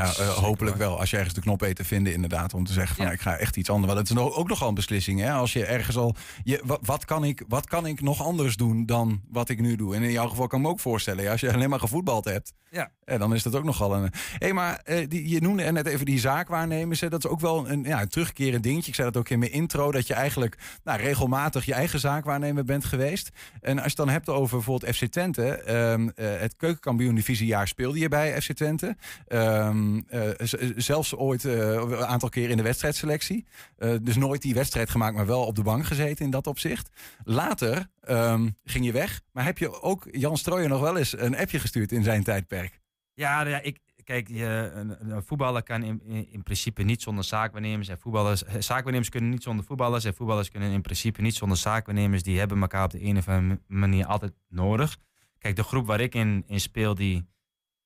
eh, 0.00 0.08
Zeker 0.10 0.32
hopelijk 0.32 0.76
wel. 0.76 0.98
Als 1.00 1.10
je 1.10 1.16
ergens 1.16 1.34
de 1.34 1.40
knop 1.40 1.60
weet 1.60 1.76
te 1.76 1.84
vinden, 1.84 2.12
inderdaad. 2.12 2.54
Om 2.54 2.64
te 2.64 2.72
zeggen 2.72 2.96
van 2.96 3.04
Ja. 3.06 3.10
ik 3.12 3.20
ga 3.20 3.36
echt 3.36 3.56
iets 3.56 3.70
anders. 3.70 3.92
Want 3.92 4.08
het 4.08 4.18
is 4.18 4.24
ook 4.24 4.48
nogal 4.48 4.68
een 4.68 4.74
beslissing. 4.74 5.20
Hè? 5.20 5.32
Als 5.32 5.52
je 5.52 5.64
ergens 5.64 5.96
al. 5.96 6.14
Je, 6.44 6.60
wat, 6.64 6.78
wat, 6.82 7.04
kan 7.04 7.24
ik, 7.24 7.44
wat 7.48 7.66
kan 7.66 7.86
ik 7.86 8.00
nog 8.00 8.22
anders 8.22 8.56
doen 8.56 8.86
dan 8.86 9.20
wat 9.30 9.48
ik 9.48 9.60
nu 9.60 9.76
doe? 9.76 9.94
En 9.94 10.02
in 10.02 10.10
jouw 10.10 10.28
geval 10.28 10.46
kan 10.46 10.58
ik 10.58 10.64
me 10.64 10.70
ook 10.70 10.80
voorstellen. 10.80 11.24
ja, 11.24 11.30
als 11.30 11.40
je 11.40 11.52
alleen 11.52 11.70
maar 11.70 11.80
gevoetbald 11.80 12.24
hebt. 12.24 12.52
Ja. 12.70 12.90
eh, 13.04 13.18
dan 13.18 13.34
is 13.34 13.42
dat 13.42 13.54
ook 13.54 13.64
nogal 13.64 13.94
een. 13.94 14.02
Hé, 14.02 14.08
hey, 14.38 14.52
maar 14.52 14.80
eh, 14.84 15.08
die, 15.08 15.28
je 15.28 15.40
noemde 15.40 15.72
net 15.72 15.86
even 15.86 16.06
die 16.06 16.18
zaakwaarnemers. 16.18 17.00
Hè? 17.00 17.08
Dat 17.08 17.24
is 17.24 17.30
ook 17.30 17.40
wel 17.40 17.68
een, 17.70 17.82
ja, 17.82 18.00
een 18.00 18.08
terugkerend 18.08 18.62
dingetje. 18.62 18.88
Ik 18.88 18.94
zei 18.94 19.10
dat 19.10 19.16
ook 19.22 19.28
in 19.28 19.38
mijn 19.38 19.52
intro. 19.52 19.92
Dat 19.92 20.06
je 20.06 20.14
eigenlijk 20.14 20.58
nou, 20.84 21.00
regelmatig 21.00 21.64
je 21.64 21.74
eigen 21.74 22.00
zaakwaarnemer 22.00 22.64
bent 22.64 22.84
geweest. 22.84 23.30
En 23.60 23.72
als 23.72 23.82
je 23.82 23.88
het 23.88 23.96
dan 23.96 24.08
hebt 24.08 24.28
over 24.28 24.56
bijvoorbeeld 24.56 24.96
FC 24.96 25.04
Twente. 25.04 25.46
eh, 25.52 26.40
het 26.40 26.56
keukenkampioen 26.56 27.14
divisiejaar 27.14 27.68
speelde 27.68 27.98
je 27.98 28.08
bij 28.08 28.40
FC 28.42 28.52
Twente. 28.52 28.96
Ehm, 29.28 29.81
ehm, 30.10 30.20
eh, 30.22 30.46
z- 30.46 30.72
zelfs 30.76 31.14
ooit 31.14 31.44
eh, 31.44 31.54
een 31.72 31.96
aantal 32.06 32.28
keer 32.28 32.50
in 32.50 32.56
de 32.56 32.62
wedstrijdselectie. 32.62 33.46
Eh, 33.76 33.94
dus 34.02 34.16
nooit 34.16 34.42
die 34.42 34.54
wedstrijd 34.54 34.90
gemaakt, 34.90 35.14
maar 35.16 35.26
wel 35.26 35.44
op 35.46 35.54
de 35.54 35.62
bank 35.62 35.84
gezeten 35.84 36.24
in 36.24 36.30
dat 36.30 36.46
opzicht. 36.46 36.90
Later 37.24 37.86
ehm, 38.00 38.48
ging 38.64 38.84
je 38.84 38.92
weg, 38.92 39.20
maar 39.32 39.44
heb 39.44 39.58
je 39.58 39.82
ook 39.82 40.08
Jan 40.10 40.36
Strooijer 40.36 40.68
nog 40.68 40.80
wel 40.80 40.96
eens 40.96 41.18
een 41.18 41.36
appje 41.36 41.58
gestuurd 41.58 41.92
in 41.92 42.02
zijn 42.02 42.22
tijdperk? 42.22 42.80
Ja, 43.14 43.36
nou 43.38 43.48
ja 43.48 43.60
ik, 43.60 43.78
kijk, 44.04 44.28
een, 44.28 44.96
voetballer 45.26 45.62
kan 45.62 45.82
in, 45.82 46.00
in, 46.04 46.32
in 46.32 46.42
principe 46.42 46.82
niet 46.82 47.02
zonder 47.02 47.24
zaakwaarnemers. 47.24 47.88
En 47.88 47.98
voetballers, 47.98 48.44
eh, 48.44 48.54
zaakwaarnemers 48.58 49.08
kunnen 49.08 49.30
niet 49.30 49.42
zonder 49.42 49.64
voetballers. 49.64 50.04
En 50.04 50.14
voetballers 50.14 50.50
kunnen 50.50 50.70
in 50.70 50.82
principe 50.82 51.20
niet 51.22 51.34
zonder 51.34 51.58
zaakwaarnemers. 51.58 52.22
Die 52.22 52.38
hebben 52.38 52.60
elkaar 52.60 52.84
op 52.84 52.90
de 52.90 53.04
een 53.04 53.16
of 53.16 53.28
andere 53.28 53.60
manier 53.66 54.06
altijd 54.06 54.32
nodig. 54.48 54.96
Kijk, 55.38 55.56
de 55.56 55.62
groep 55.62 55.86
waar 55.86 56.00
ik 56.00 56.14
in, 56.14 56.44
in 56.46 56.60
speel, 56.60 56.94
die, 56.94 57.26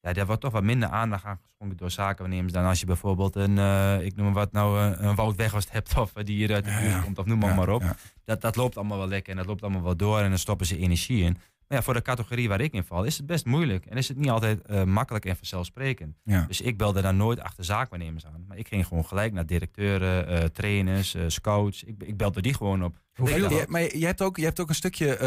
ja, 0.06 0.12
daar 0.12 0.26
wordt 0.26 0.40
toch 0.40 0.52
wat 0.52 0.62
minder 0.62 0.88
aandacht 0.88 1.24
aan 1.24 1.38
geschonken 1.42 1.76
door 1.76 1.90
zakenwaarnemers. 1.90 2.52
Dan 2.52 2.64
als 2.64 2.80
je 2.80 2.86
bijvoorbeeld 2.86 3.36
een, 3.36 3.58
eh, 3.58 4.00
ik 4.00 4.16
noem 4.16 4.24
maar 4.24 4.34
wat 4.34 4.52
nou, 4.52 4.80
eh, 4.80 5.06
een 5.06 5.14
Wout 5.14 5.36
Weghorst 5.36 5.72
hebt. 5.72 5.98
Of 5.98 6.12
die 6.12 6.36
hier 6.36 6.54
uit 6.54 6.64
de 6.64 6.78
buurt 6.80 7.04
komt. 7.04 7.18
Of 7.18 7.26
noem 7.26 7.38
maar, 7.38 7.54
maar 7.54 7.68
op. 7.68 7.82
Dat, 8.24 8.40
dat 8.40 8.56
loopt 8.56 8.76
allemaal 8.76 8.98
wel 8.98 9.08
lekker 9.08 9.30
en 9.30 9.36
dat 9.36 9.46
loopt 9.46 9.62
allemaal 9.62 9.82
wel 9.82 9.96
door. 9.96 10.20
En 10.20 10.28
dan 10.28 10.38
stoppen 10.38 10.66
ze 10.66 10.78
energie 10.78 11.22
in. 11.22 11.38
Maar 11.68 11.78
ja, 11.78 11.84
voor 11.84 11.94
de 11.94 12.02
categorie 12.02 12.48
waar 12.48 12.60
ik 12.60 12.72
in 12.72 12.84
val, 12.84 13.04
is 13.04 13.16
het 13.16 13.26
best 13.26 13.44
moeilijk. 13.44 13.86
En 13.86 13.96
is 13.96 14.08
het 14.08 14.16
niet 14.16 14.28
altijd 14.28 14.62
eh, 14.62 14.84
makkelijk 14.84 15.24
en 15.24 15.36
vanzelfsprekend. 15.36 16.16
Ja. 16.22 16.44
Dus 16.48 16.60
ik 16.60 16.76
belde 16.76 17.00
daar 17.00 17.14
nooit 17.14 17.40
achter 17.40 17.64
zaakwaarnemers 17.64 18.26
aan. 18.26 18.44
Maar 18.48 18.56
ik 18.56 18.68
ging 18.68 18.86
gewoon 18.86 19.04
gelijk 19.04 19.32
naar 19.32 19.46
directeuren, 19.46 20.28
eh, 20.28 20.44
trainers, 20.44 21.14
eh, 21.14 21.22
scouts. 21.26 21.82
Ik, 21.82 22.02
ik 22.02 22.16
belde 22.16 22.42
die 22.42 22.54
gewoon 22.54 22.84
op. 22.84 23.00
Hoe 23.14 23.28
Ik 23.28 23.34
viel 23.34 23.48
dacht, 23.48 23.60
Ja, 23.60 23.64
maar 23.68 23.96
je 23.96 24.04
hebt, 24.06 24.22
ook, 24.22 24.36
je 24.36 24.44
hebt 24.44 24.60
ook 24.60 24.68
een 24.68 24.74
stukje 24.74 25.18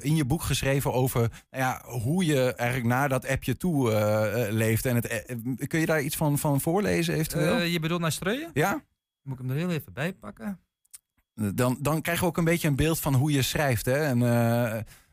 in 0.00 0.16
je 0.16 0.24
boek 0.24 0.42
geschreven 0.42 0.92
over 0.92 1.20
nou 1.20 1.62
ja, 1.62 1.82
hoe 1.84 2.24
je 2.24 2.54
eigenlijk 2.54 2.88
naar 2.88 3.08
dat 3.08 3.26
appje 3.26 3.56
toe 3.56 3.90
leeft. 4.50 4.86
En 4.86 4.94
het, 4.94 5.24
kun 5.66 5.80
je 5.80 5.86
daar 5.86 6.02
iets 6.02 6.16
van, 6.16 6.38
van 6.38 6.60
voorlezen 6.60 7.14
eventueel? 7.14 7.60
je 7.60 7.80
bedoelt 7.80 8.00
naar 8.00 8.12
Streuien? 8.12 8.50
ja? 8.52 8.82
Moet 9.22 9.38
ik 9.38 9.40
hem 9.40 9.50
er 9.50 9.56
heel 9.56 9.70
even 9.70 9.92
bij 9.92 10.12
pakken? 10.12 10.60
Dan, 11.54 11.78
dan 11.80 12.00
krijgen 12.00 12.24
we 12.24 12.30
ook 12.30 12.36
een 12.36 12.44
beetje 12.44 12.68
een 12.68 12.76
beeld 12.76 13.00
van 13.00 13.14
hoe 13.14 13.32
je 13.32 13.42
schrijft. 13.42 13.86
Hè? 13.86 13.98
En, 13.98 14.22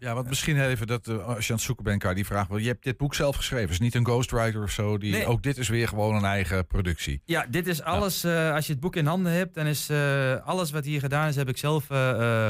Ja, 0.03 0.13
want 0.13 0.27
misschien 0.29 0.61
even 0.61 0.87
dat 0.87 1.07
eh, 1.07 1.25
als 1.25 1.45
je 1.45 1.51
aan 1.51 1.57
het 1.57 1.65
zoeken 1.65 1.83
bent, 1.83 2.01
kan 2.01 2.15
die 2.15 2.25
vraag 2.25 2.47
wel. 2.47 2.57
Je 2.57 2.67
hebt 2.67 2.83
dit 2.83 2.97
boek 2.97 3.15
zelf 3.15 3.35
geschreven, 3.35 3.69
is 3.69 3.79
niet 3.79 3.95
een 3.95 4.05
ghostwriter 4.05 4.63
of 4.63 4.71
zo. 4.71 4.97
Die, 4.97 5.11
Nee. 5.11 5.25
Ook 5.25 5.43
dit 5.43 5.57
is 5.57 5.67
weer 5.69 5.87
gewoon 5.87 6.15
een 6.15 6.25
eigen 6.25 6.67
productie. 6.67 7.21
Ja, 7.25 7.45
dit 7.49 7.67
is 7.67 7.81
alles. 7.81 8.23
eh, 8.23 8.53
als 8.53 8.65
je 8.65 8.71
het 8.71 8.81
boek 8.81 8.95
in 8.95 9.05
handen 9.05 9.31
hebt, 9.31 9.53
dan 9.53 9.65
is 9.65 9.89
eh, 9.89 10.35
alles 10.45 10.71
wat 10.71 10.85
hier 10.85 10.99
gedaan 10.99 11.27
is, 11.27 11.35
heb 11.35 11.49
ik 11.49 11.57
zelf 11.57 11.87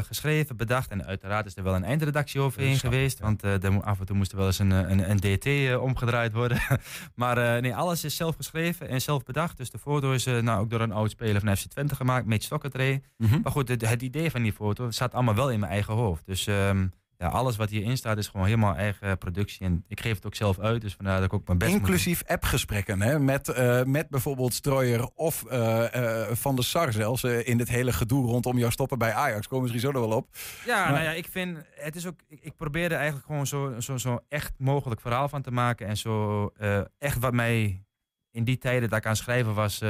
geschreven, 0.07 0.57
bedacht. 0.57 0.91
En 0.91 1.05
uiteraard 1.05 1.45
is 1.45 1.55
er 1.57 1.63
wel 1.63 1.75
een 1.75 1.83
eindredactie 1.83 2.41
overheen 2.41 2.77
snap 2.77 2.91
geweest. 2.91 3.19
ja. 3.19 3.23
Want 3.23 3.83
af 3.83 3.99
en 3.99 4.05
toe 4.05 4.15
moest 4.15 4.31
er 4.31 4.37
wel 4.37 4.45
eens 4.45 4.59
een, 4.59 4.71
een, 4.71 5.09
een 5.09 5.19
DT 5.19 5.75
omgedraaid 5.77 6.33
worden. 6.33 6.61
maar 7.15 7.61
nee, 7.61 7.75
alles 7.75 8.03
is 8.03 8.15
zelf 8.15 8.35
geschreven 8.35 8.87
en 8.89 9.01
zelf 9.01 9.23
bedacht. 9.23 9.57
Dus 9.57 9.69
de 9.69 9.79
foto 9.79 10.11
is 10.11 10.25
nou, 10.25 10.61
ook 10.61 10.69
door 10.69 10.81
een 10.81 10.91
oud 10.91 11.11
speler 11.11 11.41
van 11.41 11.57
FC 11.57 11.65
Twente 11.65 11.95
gemaakt, 11.95 12.25
Mitch 12.25 12.45
Stokkertree. 12.45 13.01
mhm. 13.17 13.39
Maar 13.43 13.51
goed, 13.51 13.67
het, 13.67 13.89
het 13.89 14.01
idee 14.01 14.31
van 14.31 14.41
die 14.41 14.53
foto 14.53 14.91
staat 14.91 15.13
allemaal 15.13 15.35
wel 15.35 15.51
in 15.51 15.59
mijn 15.59 15.71
eigen 15.71 15.93
hoofd. 15.93 16.25
Dus 16.25 16.47
ehm, 16.47 16.85
ja, 17.23 17.29
alles 17.29 17.55
wat 17.55 17.69
hierin 17.69 17.97
staat 17.97 18.17
is 18.17 18.27
gewoon 18.27 18.45
helemaal 18.45 18.75
eigen 18.75 19.17
productie. 19.17 19.65
En 19.65 19.83
ik 19.87 20.01
geef 20.01 20.15
het 20.15 20.25
ook 20.25 20.35
zelf 20.35 20.59
uit, 20.59 20.81
dus 20.81 20.93
vandaar 20.93 21.15
dat 21.15 21.25
ik 21.25 21.33
ook 21.33 21.47
mijn 21.47 21.57
best. 21.57 21.71
Inclusief 21.71 22.23
appgesprekken 22.25 23.01
hè? 23.01 23.19
Met, 23.19 23.49
eh, 23.49 23.83
met 23.83 24.09
bijvoorbeeld 24.09 24.53
Strooier 24.53 25.09
of 25.15 25.45
eh, 25.45 26.29
eh, 26.29 26.35
Van 26.35 26.55
der 26.55 26.63
Sar 26.63 26.91
zelfs. 26.91 27.23
in 27.23 27.57
dit 27.57 27.69
hele 27.69 27.93
gedoe 27.93 28.25
rondom 28.25 28.57
jouw 28.57 28.69
stoppen 28.69 28.97
bij 28.97 29.13
Ajax. 29.13 29.47
Komen 29.47 29.61
misschien 29.63 29.91
zo 29.91 29.99
nog 29.99 30.07
wel 30.09 30.17
op. 30.17 30.27
Ja, 30.65 30.83
Maar- 30.83 30.91
nou 30.91 31.03
ja, 31.03 31.11
ik 31.11 31.27
vind 31.31 31.57
het 31.75 31.95
is 31.95 32.07
ook. 32.07 32.19
Ik, 32.27 32.39
ik 32.41 32.55
probeer 32.55 32.91
er 32.91 32.97
eigenlijk 32.97 33.25
gewoon 33.25 33.47
zo, 33.47 33.73
zo, 33.79 33.97
zo 33.97 34.19
echt 34.29 34.53
mogelijk 34.57 35.01
verhaal 35.01 35.29
van 35.29 35.41
te 35.41 35.51
maken. 35.51 35.87
En 35.87 35.97
zo 35.97 36.47
echt 36.97 37.19
wat 37.19 37.33
mij 37.33 37.83
in 38.31 38.43
die 38.43 38.57
tijden 38.57 38.89
dat 38.89 38.97
ik 38.97 39.05
aan 39.05 39.11
het 39.11 39.21
schrijven 39.21 39.53
was, 39.53 39.81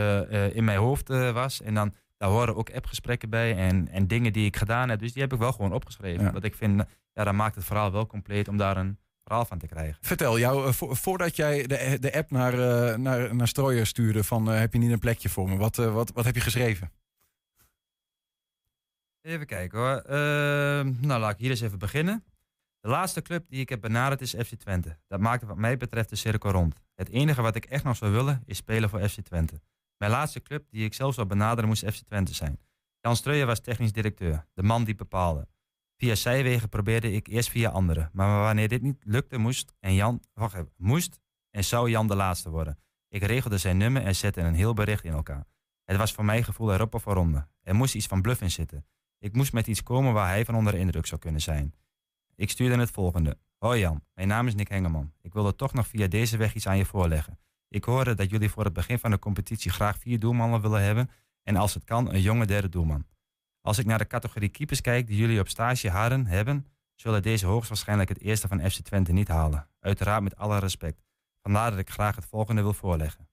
in 0.54 0.63
mijn 0.63 0.78
hoofd 0.78 1.08
was. 1.08 1.62
En 1.62 1.74
dan 1.74 1.94
daar 2.18 2.30
horen 2.32 2.56
ook 2.56 2.72
appgesprekken 2.72 3.30
bij 3.30 3.56
en, 3.56 3.88
en 3.88 4.08
dingen 4.08 4.34
die 4.34 4.46
ik 4.46 4.58
gedaan 4.58 4.90
heb. 4.90 5.00
Dus 5.00 5.13
die 5.13 5.22
heb 5.22 5.34
ik 5.34 5.40
wel 5.40 5.52
gewoon 5.52 5.74
opgeschreven. 5.74 6.24
Ja. 6.24 6.32
Want 6.32 6.44
ik 6.44 6.56
vind, 6.56 6.84
ja, 7.13 7.24
dan 7.24 7.36
maakt 7.36 7.55
het 7.55 7.65
verhaal 7.65 7.91
wel 7.91 8.08
compleet 8.08 8.48
om 8.48 8.58
daar 8.58 8.77
een 8.77 8.98
verhaal 9.24 9.46
van 9.46 9.58
te 9.58 9.67
krijgen. 9.67 9.98
Vertel, 10.01 10.39
jou, 10.39 10.67
eh, 10.67 10.74
vo- 10.74 10.93
voordat 10.93 11.36
jij 11.36 11.67
de, 11.67 11.98
de 12.00 12.13
app 12.13 12.32
naar, 12.32 12.53
eh, 12.53 12.98
naar, 12.98 13.36
naar 13.36 13.48
Strooier 13.48 13.86
stuurde 13.86 14.24
van 14.24 14.51
eh, 14.51 14.60
heb 14.60 14.74
je 14.74 14.79
niet 14.79 14.91
een 14.91 15.00
plekje 15.00 15.29
voor 15.29 15.50
me? 15.50 15.58
Wat, 15.58 15.77
eh, 15.79 15.93
wat, 15.93 16.12
wat 16.12 16.25
heb 16.25 16.36
je 16.36 16.41
geschreven? 16.41 16.91
Even 19.22 19.46
kijken 19.46 19.79
hoor. 19.79 19.96
Ehm, 19.98 20.93
nou, 20.99 21.19
laat 21.19 21.32
ik 21.32 21.38
hier 21.38 21.49
eens 21.49 21.62
even 21.62 21.80
beginnen. 21.80 22.23
De 22.80 22.89
laatste 22.89 23.21
club 23.21 23.45
die 23.49 23.60
ik 23.60 23.69
heb 23.69 23.82
benaderd 23.82 24.21
is 24.21 24.34
FC 24.34 24.54
Twente. 24.56 24.97
Dat 25.08 25.19
maakte 25.19 25.45
wat 25.45 25.58
mij 25.58 25.78
betreft 25.78 26.10
de 26.10 26.15
cirkel 26.15 26.52
rond. 26.52 26.76
Het 26.95 27.10
enige 27.10 27.41
wat 27.41 27.56
ik 27.56 27.65
echt 27.65 27.84
nog 27.84 27.95
zou 27.95 28.12
willen 28.12 28.43
is 28.45 28.58
spelen 28.58 28.89
voor 28.89 29.10
FC 29.10 29.19
Twente. 29.21 29.62
Mijn 29.97 30.12
laatste 30.12 30.41
club 30.41 30.65
die 30.69 30.86
ik 30.86 30.93
zelf 30.93 31.13
zou 31.13 31.28
benaderen 31.28 31.67
moest 31.69 31.86
FC 31.86 32.04
Twente 32.06 32.34
zijn. 32.34 32.60
Jan 33.02 33.15
Streuer 33.15 33.45
was 33.45 33.60
technisch 33.60 33.91
directeur, 33.91 34.45
de 34.54 34.63
man 34.63 34.84
die 34.84 34.95
bepaalde. 34.95 35.47
Via 35.97 36.15
zijwegen 36.15 36.69
probeerde 36.69 37.12
ik 37.12 37.27
eerst 37.27 37.49
via 37.49 37.69
anderen. 37.69 38.10
Maar 38.13 38.41
wanneer 38.41 38.67
dit 38.67 38.82
niet 38.82 39.01
lukte, 39.03 39.38
moest 39.38 39.73
en 39.79 39.93
Jan, 39.93 40.21
wacht 40.34 40.53
even, 40.53 40.71
moest 40.77 41.19
en 41.49 41.63
zou 41.63 41.89
Jan 41.89 42.08
de 42.08 42.15
laatste 42.15 42.49
worden. 42.49 42.77
Ik 43.10 43.23
regelde 43.23 43.58
zijn 43.58 43.77
nummer 43.77 44.03
en 44.03 44.15
zette 44.15 44.41
een 44.41 44.56
heel 44.56 44.73
bericht 44.73 45.03
in 45.03 45.13
elkaar. 45.13 45.45
Het 45.86 45.97
was 45.97 46.13
voor 46.13 46.25
mijn 46.25 46.43
gevoel 46.43 46.73
erop 46.73 46.93
of 46.93 47.06
eronder. 47.06 47.47
Er 47.62 47.75
moest 47.75 47.95
iets 47.95 48.08
van 48.08 48.21
bluff 48.21 48.41
in 48.41 48.51
zitten. 48.51 48.86
Ik 49.19 49.36
moest 49.36 49.53
met 49.53 49.67
iets 49.67 49.84
komen 49.84 50.13
waar 50.13 50.27
hij 50.27 50.45
van 50.45 50.56
onder 50.56 50.73
de 50.73 50.79
indruk 50.79 51.06
zou 51.06 51.21
kunnen 51.21 51.41
zijn. 51.41 51.73
Ik 52.36 52.49
stuurde 52.49 52.77
het 52.77 52.91
volgende. 52.91 53.38
Hoi 53.58 53.79
Jan, 53.79 54.03
mijn 54.13 54.27
naam 54.27 54.47
is 54.47 54.56
Nick 54.56 54.67
Hengeman. 54.67 55.13
Ik 55.21 55.34
wilde 55.34 55.56
toch 55.56 55.73
nog 55.73 55.88
via 55.88 56.08
deze 56.08 56.38
weg 56.38 56.56
iets 56.56 56.67
aan 56.67 56.77
je 56.77 56.86
voorleggen. 56.86 57.39
Ik 57.67 57.84
hoorde 57.84 58.13
dat 58.13 58.29
jullie 58.29 58.49
voor 58.49 58.63
het 58.63 58.73
begin 58.73 58.99
van 58.99 59.12
de 59.12 59.19
competitie 59.19 59.71
graag 59.71 59.97
vier 59.97 60.19
doelmannen 60.19 60.62
willen 60.62 60.82
hebben 60.82 61.10
en 61.43 61.56
als 61.56 61.73
het 61.73 61.84
kan 61.84 62.13
een 62.13 62.21
jonge 62.21 62.45
derde 62.45 62.69
doelman. 62.69 63.06
Als 63.65 63.78
ik 63.78 63.86
naar 63.86 63.97
de 63.97 64.08
categorie 64.08 64.49
keepers 64.49 64.82
kijk 64.82 65.08
die 65.08 65.17
jullie 65.17 65.39
op 65.39 65.47
stage 65.47 65.89
hadden 65.89 66.26
hebben, 66.26 66.65
zullen 66.95 67.21
deze 67.21 67.45
hoogstwaarschijnlijk 67.45 68.10
het 68.10 68.21
eerste 68.21 68.47
van 68.47 68.71
FC 68.71 68.80
Twente 68.80 69.12
niet 69.12 69.28
halen. 69.28 69.67
Uiteraard 69.80 70.23
met 70.23 70.36
alle 70.38 70.60
respect. 70.60 71.02
Vandaar 71.41 71.69
dat 71.69 71.80
ik 71.80 71.89
graag 71.89 72.15
het 72.15 72.26
volgende 72.26 72.62
wil 72.62 72.73
voorleggen. 72.73 73.28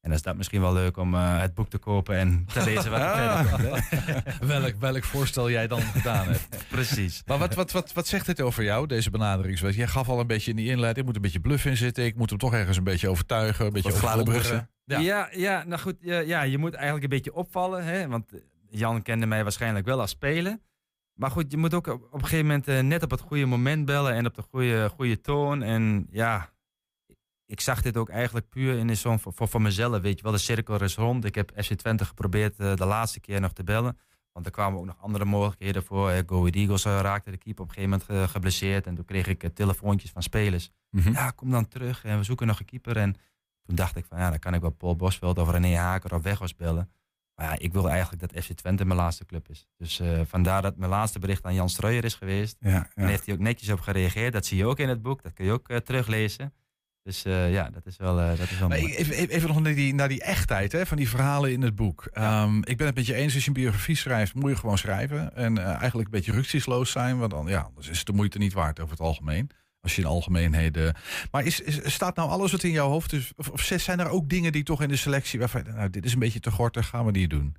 En 0.00 0.08
dan 0.10 0.12
is 0.12 0.22
dat 0.22 0.36
misschien 0.36 0.60
wel 0.60 0.72
leuk 0.72 0.96
om 0.96 1.14
eh, 1.14 1.40
het 1.40 1.54
boek 1.54 1.68
te 1.68 1.78
kopen 1.78 2.16
en 2.16 2.44
te 2.52 2.64
lezen 2.64 2.90
wat 2.90 3.00
Ah. 3.00 3.80
welk, 4.40 4.74
welk 4.78 5.04
voorstel 5.04 5.50
jij 5.50 5.66
dan 5.66 5.80
gedaan 5.80 6.26
hebt. 6.28 6.48
Precies. 6.68 7.22
Maar 7.26 7.38
wat, 7.38 7.54
wat, 7.54 7.72
wat, 7.72 7.92
wat 7.92 8.06
zegt 8.06 8.26
dit 8.26 8.40
over 8.40 8.64
jou, 8.64 8.86
deze 8.86 9.10
benaderingswijze? 9.10 9.78
Jij 9.78 9.86
gaf 9.86 10.08
al 10.08 10.20
een 10.20 10.26
beetje 10.26 10.50
in 10.50 10.56
die 10.56 10.70
inleiding, 10.70 10.98
er 10.98 11.04
moet 11.04 11.16
een 11.16 11.22
beetje 11.22 11.40
bluff 11.40 11.64
in 11.64 11.76
zitten. 11.76 12.04
Ik 12.04 12.16
moet 12.16 12.30
hem 12.30 12.38
toch 12.38 12.54
ergens 12.54 12.76
een 12.76 12.84
beetje 12.84 13.08
overtuigen, 13.08 13.66
een 13.66 13.72
beetje 13.72 13.92
overwonderen. 13.92 14.70
Ja. 14.84 14.98
Ja. 14.98 15.28
Ja, 15.32 15.64
nou 15.66 15.80
goed, 15.80 15.96
ja, 16.00 16.18
ja, 16.18 16.42
je 16.42 16.58
moet 16.58 16.74
eigenlijk 16.74 17.04
een 17.04 17.10
beetje 17.10 17.34
opvallen. 17.34 17.84
Hè? 17.84 18.08
Want 18.08 18.32
eh, 18.32 18.40
Jan 18.70 19.02
kende 19.02 19.26
mij 19.26 19.42
waarschijnlijk 19.42 19.86
wel 19.86 20.00
als 20.00 20.10
speler. 20.10 20.58
Maar 21.14 21.30
goed, 21.30 21.50
je 21.50 21.56
moet 21.56 21.74
ook 21.74 21.86
op, 21.86 22.12
een 22.12 22.20
gegeven 22.20 22.46
moment 22.46 22.68
eh, 22.68 22.80
net 22.80 23.02
op 23.02 23.10
het 23.10 23.20
goede 23.20 23.46
moment 23.46 23.84
bellen 23.84 24.12
en 24.14 24.26
op 24.26 24.34
de 24.34 24.42
goede, 24.42 24.88
goede 24.88 25.20
toon. 25.20 25.62
En 25.62 26.06
ja, 26.10 26.50
ik 27.46 27.60
zag 27.60 27.82
dit 27.82 27.96
ook 27.96 28.08
eigenlijk 28.08 28.48
puur 28.48 28.78
in 28.78 28.96
zo'n 28.96 29.18
voor, 29.18 29.32
voor, 29.32 29.48
voor 29.48 29.62
mezelf. 29.62 30.00
Weet 30.00 30.16
je 30.16 30.22
wel, 30.22 30.32
de 30.32 30.38
cirkel 30.38 30.82
is 30.82 30.96
rond. 30.96 31.24
Ik 31.24 31.34
heb 31.34 31.52
FC 31.56 31.72
Twente 31.74 32.04
geprobeerd 32.04 32.58
eh, 32.58 32.74
de 32.74 32.84
laatste 32.86 33.20
keer 33.20 33.40
nog 33.40 33.52
te 33.52 33.64
bellen. 33.64 33.98
Want 34.32 34.46
er 34.46 34.52
kwamen 34.52 34.78
ook 34.78 34.86
nog 34.86 34.96
andere 35.00 35.24
mogelijkheden 35.24 35.84
voor. 35.84 36.10
Go 36.26 36.38
Ahead 36.38 36.54
Eagles 36.54 36.84
eh, 36.84 36.98
raakte 37.00 37.30
de 37.30 37.36
keeper 37.36 37.62
op 37.64 37.68
een 37.68 37.74
gegeven 37.74 37.98
moment 38.06 38.24
ge- 38.26 38.32
geblesseerd. 38.32 38.86
En 38.86 38.94
toen 38.94 39.04
kreeg 39.04 39.26
ik 39.26 39.54
telefoontjes 39.54 40.10
van 40.10 40.22
spelers 40.22 40.70
Mhm. 40.90 41.12
ja, 41.12 41.30
kom 41.30 41.50
dan 41.50 41.68
terug 41.68 42.04
en 42.04 42.18
we 42.18 42.24
zoeken 42.24 42.46
nog 42.46 42.58
een 42.58 42.64
keeper. 42.66 42.96
En 42.96 43.12
toen 43.62 43.76
dacht 43.76 43.96
ik 43.96 44.04
van 44.04 44.18
ja, 44.18 44.30
dan 44.30 44.38
kan 44.38 44.54
ik 44.54 44.60
wel 44.60 44.70
Paul 44.70 44.96
Bosveld 44.96 45.38
of 45.38 45.50
René 45.50 45.76
Haker 45.76 46.14
of 46.14 46.22
Weghorst 46.22 46.56
bellen. 46.56 46.90
Maar 47.38 47.46
ja, 47.46 47.58
ik 47.58 47.72
wil 47.72 47.88
eigenlijk 47.90 48.32
dat 48.32 48.44
FC 48.44 48.52
Twente 48.52 48.84
mijn 48.84 48.98
laatste 48.98 49.24
club 49.24 49.48
is. 49.48 49.66
Dus 49.76 50.00
eh, 50.00 50.20
vandaar 50.26 50.62
dat 50.62 50.76
mijn 50.76 50.90
laatste 50.90 51.18
bericht 51.18 51.44
aan 51.44 51.54
Jan 51.54 51.68
Streuer 51.68 52.04
is 52.04 52.14
geweest. 52.14 52.56
Ja, 52.60 52.90
En 52.94 53.06
heeft 53.06 53.26
hij 53.26 53.34
ook 53.34 53.40
netjes 53.40 53.70
op 53.70 53.80
gereageerd. 53.80 54.32
Dat 54.32 54.46
zie 54.46 54.56
je 54.56 54.66
ook 54.66 54.78
in 54.78 54.88
het 54.88 55.02
boek, 55.02 55.22
dat 55.22 55.32
kun 55.32 55.44
je 55.44 55.52
ook 55.52 55.68
eh, 55.68 55.76
teruglezen. 55.76 56.52
Dus 57.02 57.24
eh, 57.24 57.52
ja, 57.52 57.70
dat 57.70 57.86
is 57.86 57.96
wel, 57.96 58.16
dat 58.16 58.50
is 58.50 58.58
wel 58.58 58.68
Maar 58.68 58.80
mooi. 58.80 58.94
even, 58.94 59.28
even 59.28 59.48
nog 59.48 59.60
naar 59.60 59.74
die, 59.74 59.94
naar 59.94 60.08
die 60.08 60.22
echtheid 60.22 60.72
hè, 60.72 60.86
van 60.86 60.96
die 60.96 61.08
verhalen 61.08 61.52
in 61.52 61.62
het 61.62 61.74
boek. 61.74 62.08
Ehm, 62.12 62.58
ik 62.62 62.76
ben 62.76 62.86
het 62.86 62.94
met 62.96 63.06
je 63.06 63.14
eens, 63.14 63.34
als 63.34 63.42
je 63.42 63.48
een 63.48 63.54
biografie 63.54 63.96
schrijft, 63.96 64.34
moet 64.34 64.50
je 64.50 64.56
gewoon 64.56 64.78
schrijven. 64.78 65.36
En 65.36 65.58
eigenlijk 65.58 66.08
een 66.08 66.10
beetje 66.20 66.32
rücksichtsloos 66.32 66.90
zijn, 66.90 67.18
want 67.18 67.30
dan, 67.30 67.46
ja, 67.46 67.60
anders 67.60 67.88
is 67.88 67.98
het 67.98 68.06
de 68.06 68.12
moeite 68.12 68.38
niet 68.38 68.52
waard 68.52 68.80
over 68.80 68.92
het 68.92 69.00
algemeen. 69.00 69.50
Als 69.88 69.96
je 69.96 70.02
in 70.02 70.08
algemeenheden. 70.08 70.94
Maar 71.30 71.44
is, 71.44 71.60
is, 71.60 71.92
staat 71.92 72.16
nou 72.16 72.30
alles 72.30 72.52
wat 72.52 72.62
in 72.62 72.70
jouw 72.70 72.88
hoofd 72.88 73.12
is? 73.12 73.32
Of, 73.36 73.48
of 73.48 73.62
zijn 73.62 74.00
er 74.00 74.08
ook 74.08 74.28
dingen 74.28 74.52
die 74.52 74.62
toch 74.62 74.82
in 74.82 74.88
de 74.88 74.96
selectie 74.96 75.38
waarvan 75.38 75.62
nou, 75.74 75.90
dit 75.90 76.04
is 76.04 76.12
een 76.12 76.18
beetje 76.18 76.40
te 76.40 76.50
gortig, 76.50 76.88
gaan 76.88 77.06
we 77.06 77.12
die 77.12 77.28
doen? 77.28 77.56